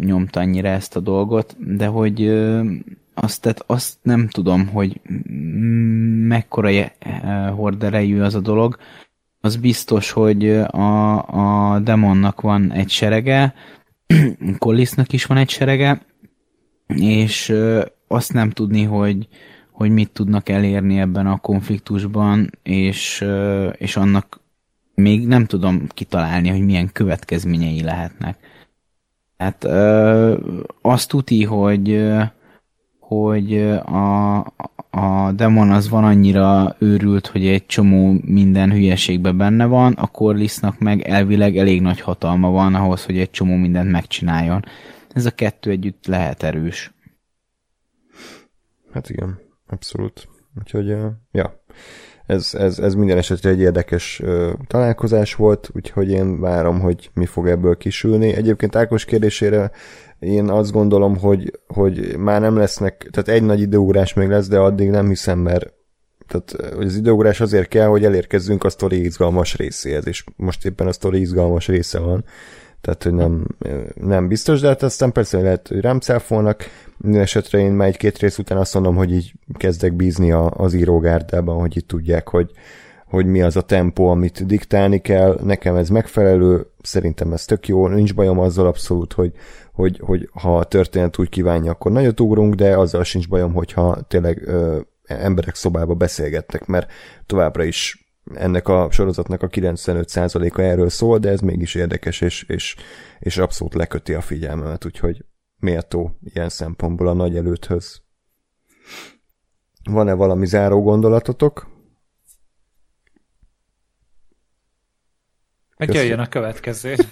nyomta 0.00 0.40
annyira 0.40 0.68
ezt 0.68 0.96
a 0.96 1.00
dolgot, 1.00 1.56
de 1.76 1.86
hogy 1.86 2.28
azt, 3.14 3.40
tehát 3.40 3.64
azt 3.66 3.96
nem 4.02 4.28
tudom, 4.28 4.68
hogy 4.68 5.00
mekkora 6.28 6.70
horderejű 7.54 8.20
az 8.20 8.34
a 8.34 8.40
dolog. 8.40 8.76
Az 9.40 9.56
biztos, 9.56 10.10
hogy 10.10 10.48
a, 10.50 11.72
a 11.72 11.78
demonnak 11.78 12.40
van 12.40 12.72
egy 12.72 12.90
serege, 12.90 13.54
Collisnak 14.58 15.12
is 15.12 15.24
van 15.24 15.36
egy 15.36 15.50
serege, 15.50 16.06
és 16.86 17.54
azt 18.08 18.32
nem 18.32 18.50
tudni, 18.50 18.82
hogy, 18.82 19.28
hogy 19.70 19.90
mit 19.90 20.10
tudnak 20.10 20.48
elérni 20.48 20.98
ebben 20.98 21.26
a 21.26 21.38
konfliktusban, 21.38 22.50
és, 22.62 23.24
és 23.76 23.96
annak 23.96 24.40
még 24.94 25.26
nem 25.26 25.44
tudom 25.44 25.86
kitalálni, 25.88 26.48
hogy 26.48 26.64
milyen 26.64 26.92
következményei 26.92 27.82
lehetnek. 27.82 28.38
Hát 29.36 29.64
azt 30.80 31.08
tuti, 31.08 31.44
hogy 31.44 32.12
hogy 33.06 33.60
a, 33.72 34.38
a 34.94 35.32
demon 35.32 35.70
az 35.70 35.88
van 35.88 36.04
annyira 36.04 36.76
őrült, 36.78 37.26
hogy 37.26 37.46
egy 37.46 37.66
csomó 37.66 38.16
minden 38.24 38.72
hülyeségbe 38.72 39.32
benne 39.32 39.66
van, 39.66 39.92
a 39.92 40.06
Corlissnak 40.06 40.78
meg 40.78 41.00
elvileg 41.00 41.56
elég 41.56 41.80
nagy 41.80 42.00
hatalma 42.00 42.50
van 42.50 42.74
ahhoz, 42.74 43.04
hogy 43.04 43.18
egy 43.18 43.30
csomó 43.30 43.54
mindent 43.54 43.90
megcsináljon. 43.90 44.64
Ez 45.12 45.26
a 45.26 45.30
kettő 45.30 45.70
együtt 45.70 46.06
lehet 46.06 46.42
erős. 46.42 46.92
Hát 48.92 49.10
igen, 49.10 49.38
abszolút. 49.66 50.28
Úgyhogy, 50.58 50.96
ja, 51.32 51.64
ez, 52.26 52.54
ez, 52.54 52.78
ez 52.78 52.94
minden 52.94 53.18
esetre 53.18 53.50
egy 53.50 53.60
érdekes 53.60 54.20
uh, 54.20 54.52
találkozás 54.66 55.34
volt, 55.34 55.70
úgyhogy 55.74 56.10
én 56.10 56.40
várom, 56.40 56.80
hogy 56.80 57.10
mi 57.14 57.26
fog 57.26 57.48
ebből 57.48 57.76
kisülni. 57.76 58.34
Egyébként 58.34 58.76
Ákos 58.76 59.04
kérdésére 59.04 59.70
én 60.24 60.48
azt 60.48 60.72
gondolom, 60.72 61.16
hogy, 61.18 61.60
hogy 61.66 62.16
már 62.18 62.40
nem 62.40 62.56
lesznek, 62.56 63.08
tehát 63.10 63.28
egy 63.28 63.46
nagy 63.46 63.60
időugrás 63.60 64.14
még 64.14 64.28
lesz, 64.28 64.48
de 64.48 64.58
addig 64.58 64.90
nem 64.90 65.08
hiszem, 65.08 65.38
mert 65.38 65.72
tehát 66.26 66.74
hogy 66.74 66.86
az 66.86 66.96
időugrás 66.96 67.40
azért 67.40 67.68
kell, 67.68 67.86
hogy 67.86 68.04
elérkezzünk 68.04 68.64
a 68.64 68.68
sztori 68.68 69.04
izgalmas 69.04 69.56
részéhez, 69.56 70.06
és 70.06 70.24
most 70.36 70.64
éppen 70.64 70.86
a 70.86 70.92
sztori 70.92 71.20
izgalmas 71.20 71.66
része 71.66 71.98
van, 71.98 72.24
tehát 72.80 73.02
hogy 73.02 73.12
nem, 73.12 73.46
nem 73.94 74.28
biztos, 74.28 74.60
de 74.60 74.68
hát 74.68 74.82
aztán 74.82 75.12
persze 75.12 75.40
lehet, 75.40 75.68
hogy 75.68 75.80
rám 75.80 76.00
cáfolnak, 76.00 76.64
esetre 77.12 77.58
én 77.58 77.72
már 77.72 77.88
egy-két 77.88 78.18
rész 78.18 78.38
után 78.38 78.58
azt 78.58 78.74
mondom, 78.74 78.96
hogy 78.96 79.12
így 79.12 79.32
kezdek 79.56 79.92
bízni 79.92 80.32
a, 80.32 80.50
az 80.56 80.74
írógárdában, 80.74 81.60
hogy 81.60 81.76
itt 81.76 81.88
tudják, 81.88 82.28
hogy, 82.28 82.50
hogy 83.06 83.26
mi 83.26 83.42
az 83.42 83.56
a 83.56 83.60
tempó, 83.60 84.08
amit 84.08 84.46
diktálni 84.46 85.00
kell, 85.00 85.40
nekem 85.44 85.76
ez 85.76 85.88
megfelelő, 85.88 86.66
szerintem 86.82 87.32
ez 87.32 87.44
tök 87.44 87.68
jó, 87.68 87.88
nincs 87.88 88.14
bajom 88.14 88.38
azzal 88.38 88.66
abszolút, 88.66 89.12
hogy, 89.12 89.32
hogy, 89.74 90.00
hogy 90.02 90.28
ha 90.32 90.58
a 90.58 90.64
történet 90.64 91.18
úgy 91.18 91.28
kívánja, 91.28 91.70
akkor 91.70 91.92
nagyot 91.92 92.20
ugrunk, 92.20 92.54
de 92.54 92.76
azzal 92.76 93.04
sincs 93.04 93.28
bajom, 93.28 93.52
hogyha 93.52 94.02
tényleg 94.08 94.48
ö, 94.48 94.80
emberek 95.04 95.54
szobába 95.54 95.94
beszélgettek, 95.94 96.66
mert 96.66 96.92
továbbra 97.26 97.64
is 97.64 98.12
ennek 98.34 98.68
a 98.68 98.88
sorozatnak 98.90 99.42
a 99.42 99.48
95%-a 99.48 100.60
erről 100.60 100.88
szól, 100.88 101.18
de 101.18 101.30
ez 101.30 101.40
mégis 101.40 101.74
érdekes, 101.74 102.20
és, 102.20 102.42
és, 102.42 102.76
és 103.18 103.38
abszolút 103.38 103.74
leköti 103.74 104.14
a 104.14 104.20
figyelmemet, 104.20 104.84
úgyhogy 104.84 105.24
méltó 105.56 106.18
ilyen 106.22 106.48
szempontból 106.48 107.08
a 107.08 107.12
nagy 107.12 107.36
előthöz. 107.36 108.02
Van-e 109.90 110.12
valami 110.12 110.46
záró 110.46 110.82
gondolatotok? 110.82 111.72
Hogy 115.76 115.94
jöjjön 115.94 116.18
a 116.18 116.28
következő. 116.28 116.94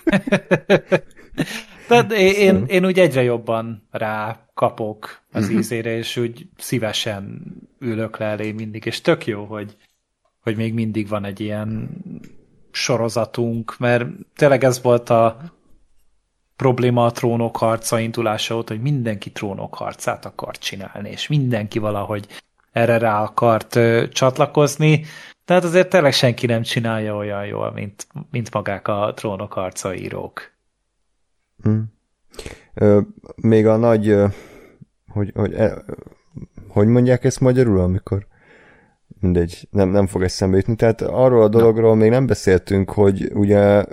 Tehát 1.92 2.12
én, 2.12 2.34
én, 2.34 2.64
én 2.66 2.84
úgy 2.84 2.98
egyre 2.98 3.22
jobban 3.22 3.88
rá 3.90 4.46
kapok 4.54 5.20
az 5.32 5.42
uh-huh. 5.42 5.58
ízére, 5.58 5.96
és 5.96 6.16
úgy 6.16 6.46
szívesen 6.56 7.42
ülök 7.78 8.18
le 8.18 8.26
elé 8.26 8.52
mindig, 8.52 8.84
és 8.84 9.00
tök 9.00 9.26
jó, 9.26 9.44
hogy, 9.44 9.76
hogy 10.40 10.56
még 10.56 10.74
mindig 10.74 11.08
van 11.08 11.24
egy 11.24 11.40
ilyen 11.40 11.90
sorozatunk, 12.70 13.78
mert 13.78 14.06
tényleg 14.36 14.64
ez 14.64 14.82
volt 14.82 15.10
a 15.10 15.40
probléma 16.56 17.04
a 17.04 17.10
trónok 17.10 17.56
harca 17.56 17.98
indulása 17.98 18.56
óta, 18.56 18.72
hogy 18.72 18.82
mindenki 18.82 19.30
trónok 19.30 19.74
harcát 19.74 20.24
akart 20.24 20.60
csinálni, 20.60 21.10
és 21.10 21.28
mindenki 21.28 21.78
valahogy 21.78 22.26
erre 22.72 22.98
rá 22.98 23.22
akart 23.22 23.76
ö, 23.76 24.08
csatlakozni, 24.08 25.04
tehát 25.44 25.64
azért 25.64 25.88
tényleg 25.88 26.12
senki 26.12 26.46
nem 26.46 26.62
csinálja 26.62 27.16
olyan 27.16 27.46
jól, 27.46 27.72
mint, 27.72 28.06
mint 28.30 28.52
magák 28.52 28.88
a 28.88 29.12
trónok 29.14 29.52
harca 29.52 29.94
írók. 29.94 30.52
Ö, 32.74 33.00
még 33.36 33.66
a 33.66 33.76
nagy, 33.76 34.08
ö, 34.08 34.26
hogy, 35.08 35.32
hogy, 35.34 35.52
e, 35.52 35.84
hogy 36.68 36.86
mondják 36.86 37.24
ezt 37.24 37.40
magyarul, 37.40 37.80
amikor 37.80 38.26
mindegy, 39.20 39.68
nem, 39.70 39.88
nem 39.88 40.06
fog 40.06 40.22
eszembe 40.22 40.56
jutni. 40.56 40.76
Tehát 40.76 41.02
arról 41.02 41.42
a 41.42 41.48
dologról 41.48 41.94
még 41.94 42.10
nem 42.10 42.26
beszéltünk, 42.26 42.90
hogy 42.90 43.30
ugye 43.34 43.84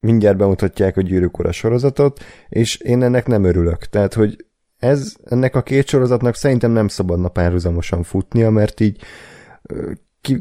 mindjárt 0.00 0.36
bemutatják 0.36 0.96
a 0.96 1.00
gyűrűk 1.00 1.38
ura 1.38 1.52
sorozatot, 1.52 2.20
és 2.48 2.76
én 2.76 3.02
ennek 3.02 3.26
nem 3.26 3.44
örülök. 3.44 3.84
Tehát, 3.84 4.14
hogy 4.14 4.44
ez, 4.76 5.14
ennek 5.24 5.56
a 5.56 5.62
két 5.62 5.86
sorozatnak 5.86 6.34
szerintem 6.34 6.70
nem 6.70 6.88
szabadna 6.88 7.28
párhuzamosan 7.28 8.02
futnia, 8.02 8.50
mert 8.50 8.80
így 8.80 9.02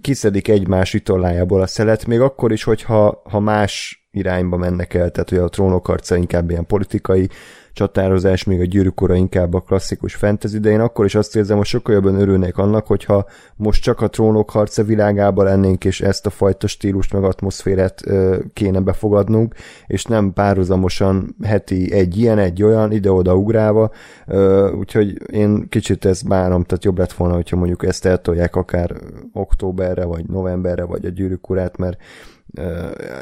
kiszedik 0.02 0.48
egymás 0.48 0.92
vitorlájából 0.92 1.62
a 1.62 1.68
szelet, 1.68 2.06
még 2.06 2.20
akkor 2.20 2.52
is, 2.52 2.64
hogyha 2.64 3.22
ha 3.24 3.40
más 3.40 4.05
irányba 4.16 4.58
mennek 4.58 4.94
el, 4.94 5.12
tehát 5.12 5.30
hogy 5.30 5.38
a 5.38 5.50
trónok 5.50 5.88
arca 5.88 6.16
inkább 6.16 6.50
ilyen 6.50 6.66
politikai 6.66 7.30
csatározás, 7.76 8.44
még 8.44 8.60
a 8.60 8.66
gyűrűkora 8.66 9.16
inkább 9.16 9.54
a 9.54 9.60
klasszikus 9.60 10.16
fantasy, 10.16 10.60
de 10.60 10.70
én 10.70 10.80
akkor 10.80 11.06
is 11.06 11.16
azt 11.16 11.36
érzem, 11.36 11.58
hogy 11.58 11.66
sokkal 11.66 11.94
jobban 11.94 12.20
örülnék 12.20 12.58
annak, 12.58 12.88
hogyha 12.88 13.26
most 13.56 13.84
csak 13.84 14.02
a 14.02 14.08
trónok 14.10 14.50
harca 14.50 14.84
világában 14.84 15.46
lennénk, 15.46 15.86
és 15.86 16.02
ezt 16.02 16.26
a 16.26 16.30
fajta 16.30 16.68
stílust 16.68 17.14
meg 17.14 17.24
atmoszférát 17.24 18.02
ö, 18.06 18.38
kéne 18.54 18.80
befogadnunk, 18.80 19.56
és 19.88 20.04
nem 20.04 20.34
párhuzamosan 20.34 21.36
heti 21.44 21.92
egy 21.94 22.18
ilyen, 22.18 22.38
egy 22.38 22.64
olyan, 22.64 22.92
ide-oda 22.92 23.36
ugrálva, 23.36 23.92
ö, 24.28 24.72
úgyhogy 24.72 25.32
én 25.32 25.70
kicsit 25.70 26.06
ezt 26.06 26.28
bánom, 26.28 26.64
tehát 26.64 26.84
jobb 26.84 26.98
lett 26.98 27.14
volna, 27.14 27.34
hogyha 27.34 27.56
mondjuk 27.56 27.86
ezt 27.86 28.06
eltolják 28.06 28.56
akár 28.56 28.96
októberre, 29.34 30.06
vagy 30.06 30.26
novemberre, 30.26 30.84
vagy 30.84 31.06
a 31.06 31.10
gyűrűkurát, 31.10 31.78
mert 31.78 31.98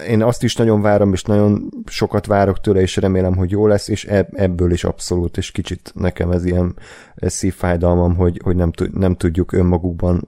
én 0.08 0.24
azt 0.24 0.44
is 0.44 0.56
nagyon 0.56 0.82
várom, 0.82 1.14
és 1.14 1.24
nagyon 1.24 1.70
sokat 1.86 2.26
várok 2.26 2.62
tőle, 2.62 2.82
és 2.82 2.96
remélem, 2.96 3.36
hogy 3.36 3.52
jó 3.52 3.68
lesz, 3.68 3.88
és 3.88 4.06
ebből 4.32 4.72
is 4.72 4.84
abszolút, 4.84 5.38
és 5.38 5.52
kicsit 5.52 5.92
nekem 5.96 6.32
ez 6.32 6.46
ilyen 6.46 6.76
szívfájdalmam, 7.16 8.16
hogy, 8.16 8.40
hogy 8.44 8.56
nem, 8.56 8.72
nem 8.92 9.16
tudjuk 9.16 9.52
önmagukban 9.52 10.28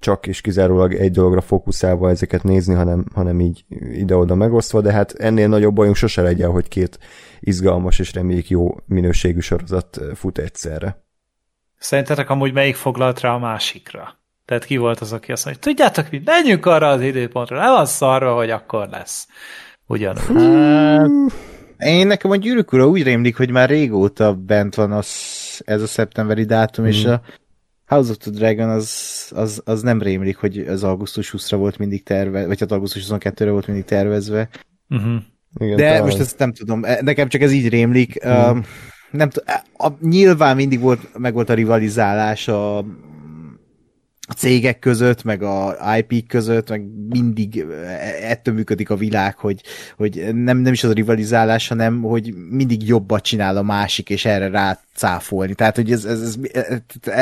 csak 0.00 0.26
és 0.26 0.40
kizárólag 0.40 0.94
egy 0.94 1.10
dologra 1.10 1.40
fókuszálva 1.40 2.10
ezeket 2.10 2.42
nézni, 2.42 2.74
hanem, 2.74 3.04
hanem 3.14 3.40
így 3.40 3.64
ide-oda 3.92 4.34
megosztva, 4.34 4.80
de 4.80 4.92
hát 4.92 5.12
ennél 5.12 5.48
nagyobb 5.48 5.74
bajunk 5.74 5.96
sose 5.96 6.22
legyen, 6.22 6.50
hogy 6.50 6.68
két 6.68 6.98
izgalmas 7.40 7.98
és 7.98 8.12
reméljük 8.12 8.48
jó 8.48 8.76
minőségű 8.86 9.40
sorozat 9.40 10.00
fut 10.14 10.38
egyszerre. 10.38 11.04
Szerintetek 11.78 12.30
amúgy 12.30 12.52
melyik 12.52 12.74
foglalt 12.74 13.20
rá 13.20 13.34
a 13.34 13.38
másikra? 13.38 14.19
Tehát 14.50 14.64
ki 14.64 14.76
volt 14.76 15.00
az, 15.00 15.12
aki 15.12 15.32
azt 15.32 15.44
mondja, 15.44 15.62
tudjátok 15.62 16.10
mit, 16.10 16.24
menjünk 16.24 16.66
arra 16.66 16.88
az 16.88 17.00
időpontra, 17.00 17.58
nem 17.58 17.74
az 17.74 17.90
szarva, 17.90 18.34
hogy 18.34 18.50
akkor 18.50 18.88
lesz. 18.88 19.26
Ugyanúgy. 19.86 20.22
Hát, 20.26 21.08
én 21.78 22.06
nekem 22.06 22.30
a 22.30 22.36
gyűrűk 22.36 22.72
ura 22.72 22.88
úgy 22.88 23.02
rémlik, 23.02 23.36
hogy 23.36 23.50
már 23.50 23.68
régóta 23.68 24.34
bent 24.34 24.74
van 24.74 24.92
az, 24.92 25.08
ez 25.64 25.82
a 25.82 25.86
szeptemberi 25.86 26.44
dátum, 26.44 26.84
hmm. 26.84 26.92
és 26.92 27.04
a 27.04 27.20
House 27.86 28.10
of 28.10 28.16
the 28.16 28.30
Dragon 28.30 28.68
az, 28.68 29.30
az, 29.34 29.62
az 29.64 29.82
nem 29.82 30.02
rémlik, 30.02 30.36
hogy 30.36 30.58
az 30.58 30.84
augusztus 30.84 31.34
20-ra 31.36 31.54
volt 31.56 31.78
mindig 31.78 32.02
terve, 32.02 32.46
vagy 32.46 32.60
hát 32.60 32.72
augusztus 32.72 33.06
22-re 33.08 33.50
volt 33.50 33.66
mindig 33.66 33.84
tervezve. 33.84 34.48
Uh-huh. 34.88 35.22
Igen, 35.58 35.76
De 35.76 35.86
talán. 35.86 36.02
most 36.02 36.18
ezt 36.18 36.38
nem 36.38 36.52
tudom, 36.52 36.84
e, 36.84 36.98
nekem 37.02 37.28
csak 37.28 37.40
ez 37.40 37.52
így 37.52 37.68
rémlik. 37.68 38.22
Hmm. 38.22 38.50
Um, 38.50 38.64
nem 39.10 39.28
t- 39.28 39.44
a, 39.46 39.86
a, 39.86 39.96
nyilván 40.00 40.56
mindig 40.56 40.80
volt, 40.80 41.18
meg 41.18 41.32
volt 41.32 41.48
a 41.48 41.54
rivalizálás 41.54 42.48
a 42.48 42.84
a 44.30 44.32
cégek 44.32 44.78
között, 44.78 45.22
meg 45.22 45.42
a 45.42 45.76
IP 45.96 46.26
között, 46.28 46.68
meg 46.68 46.84
mindig 47.08 47.64
ettől 48.22 48.54
működik 48.54 48.90
a 48.90 48.96
világ, 48.96 49.36
hogy, 49.38 49.60
hogy 49.96 50.34
nem, 50.34 50.58
nem 50.58 50.72
is 50.72 50.84
az 50.84 50.90
a 50.90 50.94
rivalizálás, 50.94 51.68
hanem 51.68 52.00
hogy 52.02 52.34
mindig 52.50 52.88
jobbat 52.88 53.22
csinál 53.22 53.56
a 53.56 53.62
másik, 53.62 54.10
és 54.10 54.24
erre 54.24 54.48
rá 54.48 54.78
cáfolni. 55.00 55.54
Tehát, 55.54 55.76
hogy 55.76 55.92
ez, 55.92 56.04
ez, 56.04 56.36
ez, 56.52 56.78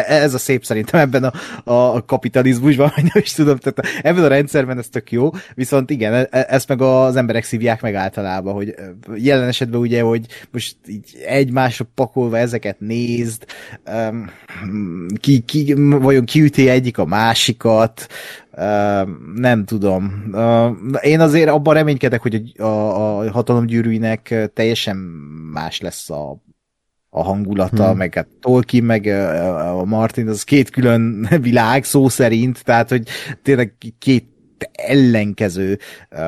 ez 0.06 0.34
a 0.34 0.38
szép 0.38 0.64
szerintem 0.64 1.00
ebben 1.00 1.24
a, 1.24 1.32
a 1.72 2.04
kapitalizmusban, 2.04 2.92
vagy 2.94 3.04
nem 3.04 3.22
is 3.22 3.32
tudom, 3.32 3.56
tehát 3.56 4.02
ebben 4.02 4.24
a 4.24 4.28
rendszerben 4.28 4.78
ez 4.78 4.88
tök 4.88 5.12
jó, 5.12 5.30
viszont 5.54 5.90
igen, 5.90 6.14
e, 6.14 6.28
e, 6.30 6.46
ezt 6.48 6.68
meg 6.68 6.80
az 6.80 7.16
emberek 7.16 7.44
szívják 7.44 7.82
meg 7.82 7.94
általában, 7.94 8.54
hogy 8.54 8.74
jelen 9.14 9.48
esetben 9.48 9.80
ugye, 9.80 10.02
hogy 10.02 10.26
most 10.50 10.76
így 10.86 11.16
egymásra 11.26 11.86
pakolva 11.94 12.38
ezeket 12.38 12.80
nézd, 12.80 13.44
ki, 15.20 15.40
ki, 15.40 15.74
vajon 15.76 16.24
kiüti 16.24 16.68
egyik 16.68 16.97
a 16.98 17.04
másikat, 17.04 18.06
nem 19.34 19.64
tudom. 19.64 20.34
Én 21.00 21.20
azért 21.20 21.48
abban 21.48 21.74
reménykedek, 21.74 22.22
hogy 22.22 22.52
a, 22.58 22.62
a 22.62 23.30
hatalomgyűrűinek 23.30 24.50
teljesen 24.54 24.96
más 25.52 25.80
lesz 25.80 26.10
a 26.10 26.46
a 27.10 27.22
hangulata, 27.22 27.88
hmm. 27.88 27.96
meg 27.96 28.14
hát 28.14 28.28
Tolkien, 28.40 28.84
meg 28.84 29.06
a 29.76 29.84
Martin, 29.84 30.28
az 30.28 30.44
két 30.44 30.70
külön 30.70 31.28
világ 31.40 31.84
szó 31.84 32.08
szerint, 32.08 32.64
tehát 32.64 32.88
hogy 32.88 33.08
tényleg 33.42 33.74
két 33.98 34.26
ellenkező 34.72 35.78
uh, 36.10 36.18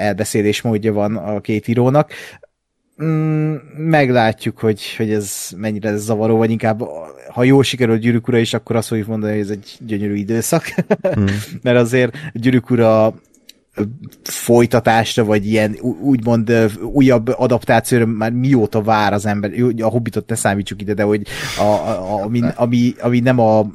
elbeszélés 0.00 0.62
módja 0.62 0.92
van 0.92 1.16
a 1.16 1.40
két 1.40 1.68
írónak. 1.68 2.10
Mm, 3.02 3.54
meglátjuk, 3.76 4.58
hogy, 4.58 4.94
hogy 4.96 5.10
ez 5.10 5.48
mennyire 5.56 5.88
ez 5.88 6.04
zavaró, 6.04 6.36
vagy 6.36 6.50
inkább 6.50 6.82
ha 7.32 7.44
jól 7.44 7.62
sikerül 7.62 7.98
Gyűrűk 7.98 8.28
ura 8.28 8.38
is, 8.38 8.54
akkor 8.54 8.76
azt 8.76 8.88
fogjuk 8.88 9.06
mondani, 9.06 9.32
hogy 9.32 9.40
ez 9.40 9.50
egy 9.50 9.76
gyönyörű 9.80 10.14
időszak. 10.14 10.64
Hmm. 11.14 11.26
Mert 11.62 11.76
azért 11.76 12.16
Gyűrűk 12.32 12.70
ura 12.70 13.14
folytatásra, 14.22 15.24
vagy 15.24 15.46
ilyen 15.46 15.76
úgymond 16.02 16.52
újabb 16.82 17.28
adaptációra 17.28 18.06
már 18.06 18.32
mióta 18.32 18.82
vár 18.82 19.12
az 19.12 19.26
ember, 19.26 19.52
a 19.80 19.88
Hobbitot 19.88 20.28
ne 20.28 20.34
számítsuk 20.34 20.80
ide, 20.80 20.94
de 20.94 21.02
hogy 21.02 21.26
a, 21.58 21.62
a, 21.62 22.22
ami, 22.22 22.40
ami, 22.54 22.94
ami 23.00 23.20
nem 23.20 23.38
a 23.38 23.66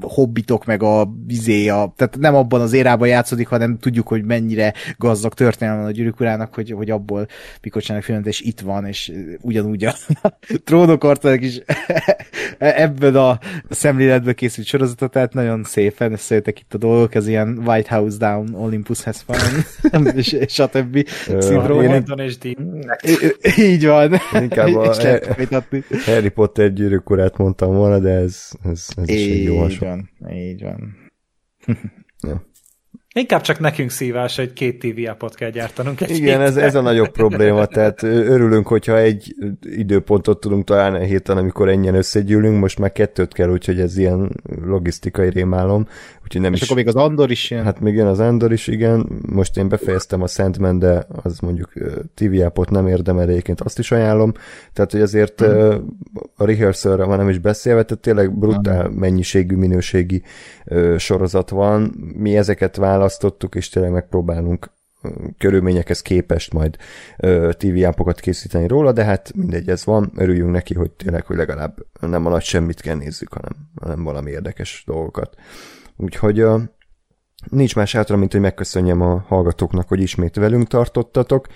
hobbitok, 0.00 0.64
meg 0.64 0.82
a 0.82 1.08
vizé, 1.26 1.68
a, 1.68 1.92
tehát 1.96 2.16
nem 2.18 2.34
abban 2.34 2.60
az 2.60 2.72
érában 2.72 3.08
játszódik, 3.08 3.48
hanem 3.48 3.78
tudjuk, 3.78 4.08
hogy 4.08 4.24
mennyire 4.24 4.74
gazdag 4.98 5.34
történelme 5.34 5.84
a 5.84 5.90
gyűrűk 5.90 6.20
urának, 6.20 6.54
hogy, 6.54 6.70
hogy 6.70 6.90
abból 6.90 7.26
mikor 7.62 7.82
csinálnak 7.82 8.06
filmet, 8.06 8.26
és 8.26 8.40
itt 8.40 8.60
van, 8.60 8.86
és 8.86 9.12
ugyanúgy 9.40 9.84
a 9.84 9.94
trónokartának 10.64 11.42
is 11.42 11.60
ebből 12.58 13.16
a 13.16 13.38
szemléletből 13.68 14.34
készült 14.34 14.66
sorozatot, 14.66 15.10
tehát 15.10 15.34
nagyon 15.34 15.64
szépen 15.64 16.12
összejöttek 16.12 16.60
itt 16.60 16.74
a 16.74 16.78
dolgok, 16.78 17.14
ez 17.14 17.28
ilyen 17.28 17.62
White 17.66 17.94
House 17.94 18.16
Down, 18.16 18.54
Olympus 18.54 19.02
has 19.02 19.16
fun, 19.26 20.06
és, 20.06 20.32
és 20.32 20.58
a 20.58 20.66
többi 20.66 21.04
szindróma. 21.38 21.82
Így 23.58 23.86
van. 23.86 24.12
Inkább 24.40 24.74
a 24.74 24.94
Harry 26.04 26.28
Potter 26.28 26.72
gyűrűk 26.72 27.10
urát 27.10 27.36
mondtam 27.36 27.74
volna, 27.74 27.98
de 27.98 28.10
ez, 28.10 28.48
ez, 28.64 28.86
ez 28.96 29.08
is 29.08 29.26
egy 29.26 29.42
jó 29.42 29.58
hasonló 29.58 29.89
van, 29.90 30.32
így 30.32 30.62
van. 30.62 30.94
ja. 32.28 32.49
Inkább 33.14 33.40
csak 33.40 33.58
nekünk 33.58 33.90
szívás, 33.90 34.36
hogy 34.36 34.52
két 34.52 34.78
TV 34.78 35.08
appot 35.08 35.34
kell 35.34 35.50
gyártanunk. 35.50 36.00
Egy 36.00 36.10
Igen, 36.16 36.40
ez, 36.40 36.56
ez 36.56 36.74
a 36.74 36.80
nagyobb 36.80 37.10
probléma, 37.10 37.66
tehát 37.66 38.02
örülünk, 38.02 38.66
hogyha 38.66 38.98
egy 38.98 39.34
időpontot 39.60 40.40
tudunk 40.40 40.64
találni 40.64 40.96
a 40.96 41.06
héten, 41.06 41.36
amikor 41.36 41.68
ennyien 41.68 41.94
összegyűlünk, 41.94 42.60
most 42.60 42.78
már 42.78 42.92
kettőt 42.92 43.32
kell, 43.32 43.48
úgyhogy 43.48 43.80
ez 43.80 43.98
ilyen 43.98 44.30
logisztikai 44.64 45.30
rémálom. 45.30 45.86
Úgyhogy 46.22 46.40
nem 46.40 46.52
És 46.52 46.60
is... 46.60 46.64
akkor 46.64 46.76
még 46.76 46.88
az 46.88 46.94
Andor 46.94 47.30
is 47.30 47.50
jön. 47.50 47.64
Hát 47.64 47.80
még 47.80 47.94
jön 47.94 48.06
az 48.06 48.20
Andor 48.20 48.52
is, 48.52 48.66
igen. 48.66 49.20
Most 49.26 49.56
én 49.56 49.68
befejeztem 49.68 50.22
a 50.22 50.26
Sandman, 50.26 50.78
de 50.78 51.06
az 51.22 51.38
mondjuk 51.38 51.72
TV 52.14 52.40
appot 52.44 52.70
nem 52.70 52.86
érdemel, 52.86 53.28
egyébként 53.28 53.60
azt 53.60 53.78
is 53.78 53.92
ajánlom. 53.92 54.32
Tehát, 54.72 54.90
hogy 54.92 55.00
azért 55.00 55.44
mm. 55.44 55.70
a 56.36 56.44
rehearsal 56.44 57.06
már 57.06 57.18
nem 57.18 57.28
is 57.28 57.38
beszélve, 57.38 57.82
tehát 57.82 58.02
tényleg 58.02 58.38
brutál 58.38 58.88
mm. 58.88 58.92
mennyiségű, 58.92 59.56
minőségi 59.56 60.22
sorozat 60.96 61.50
van. 61.50 62.12
Mi 62.16 62.36
ezeket 62.36 62.76
választottuk, 63.00 63.54
és 63.54 63.68
tényleg 63.68 63.92
megpróbálunk 63.92 64.70
körülményekhez 65.38 66.02
képest 66.02 66.52
majd 66.52 66.76
TV 67.50 67.84
appokat 67.84 68.20
készíteni 68.20 68.66
róla, 68.66 68.92
de 68.92 69.04
hát 69.04 69.32
mindegy, 69.34 69.68
ez 69.68 69.84
van, 69.84 70.12
örüljünk 70.16 70.50
neki, 70.50 70.74
hogy 70.74 70.90
tényleg, 70.90 71.26
hogy 71.26 71.36
legalább 71.36 71.76
nem 72.00 72.26
a 72.26 72.40
semmit 72.40 72.80
kell 72.80 72.96
nézzük, 72.96 73.32
hanem, 73.32 73.52
hanem 73.80 74.04
valami 74.04 74.30
érdekes 74.30 74.82
dolgokat. 74.86 75.34
Úgyhogy 75.96 76.44
nincs 77.50 77.76
más 77.76 77.92
hátra, 77.92 78.16
mint 78.16 78.32
hogy 78.32 78.40
megköszönjem 78.40 79.00
a 79.00 79.24
hallgatóknak, 79.26 79.88
hogy 79.88 80.00
ismét 80.00 80.36
velünk 80.36 80.68
tartottatok. 80.68 81.46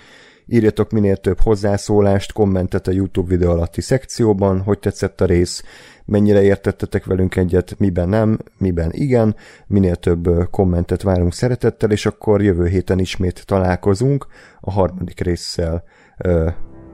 Írjatok 0.47 0.91
minél 0.91 1.17
több 1.17 1.39
hozzászólást, 1.39 2.33
kommentet 2.33 2.87
a 2.87 2.91
YouTube 2.91 3.27
videó 3.27 3.51
alatti 3.51 3.81
szekcióban, 3.81 4.61
hogy 4.61 4.79
tetszett 4.79 5.21
a 5.21 5.25
rész, 5.25 5.63
mennyire 6.05 6.41
értettetek 6.41 7.05
velünk 7.05 7.35
egyet, 7.35 7.75
miben 7.79 8.09
nem, 8.09 8.39
miben 8.57 8.89
igen, 8.91 9.35
minél 9.67 9.95
több 9.95 10.49
kommentet 10.51 11.01
várunk 11.01 11.33
szeretettel, 11.33 11.91
és 11.91 12.05
akkor 12.05 12.41
jövő 12.41 12.67
héten 12.67 12.99
ismét 12.99 13.45
találkozunk 13.45 14.27
a 14.61 14.71
harmadik 14.71 15.19
résszel 15.19 15.83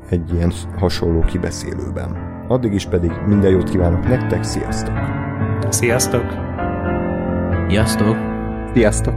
egy 0.09 0.33
ilyen 0.33 0.51
hasonló 0.77 1.19
kibeszélőben. 1.19 2.30
Addig 2.47 2.73
is 2.73 2.85
pedig 2.85 3.11
minden 3.27 3.49
jót 3.49 3.69
kívánok 3.69 4.07
nektek, 4.07 4.43
sziasztok! 4.43 4.95
Sziasztok! 5.69 6.25
Sziasztok! 7.67 8.17
Sziasztok! 8.73 9.15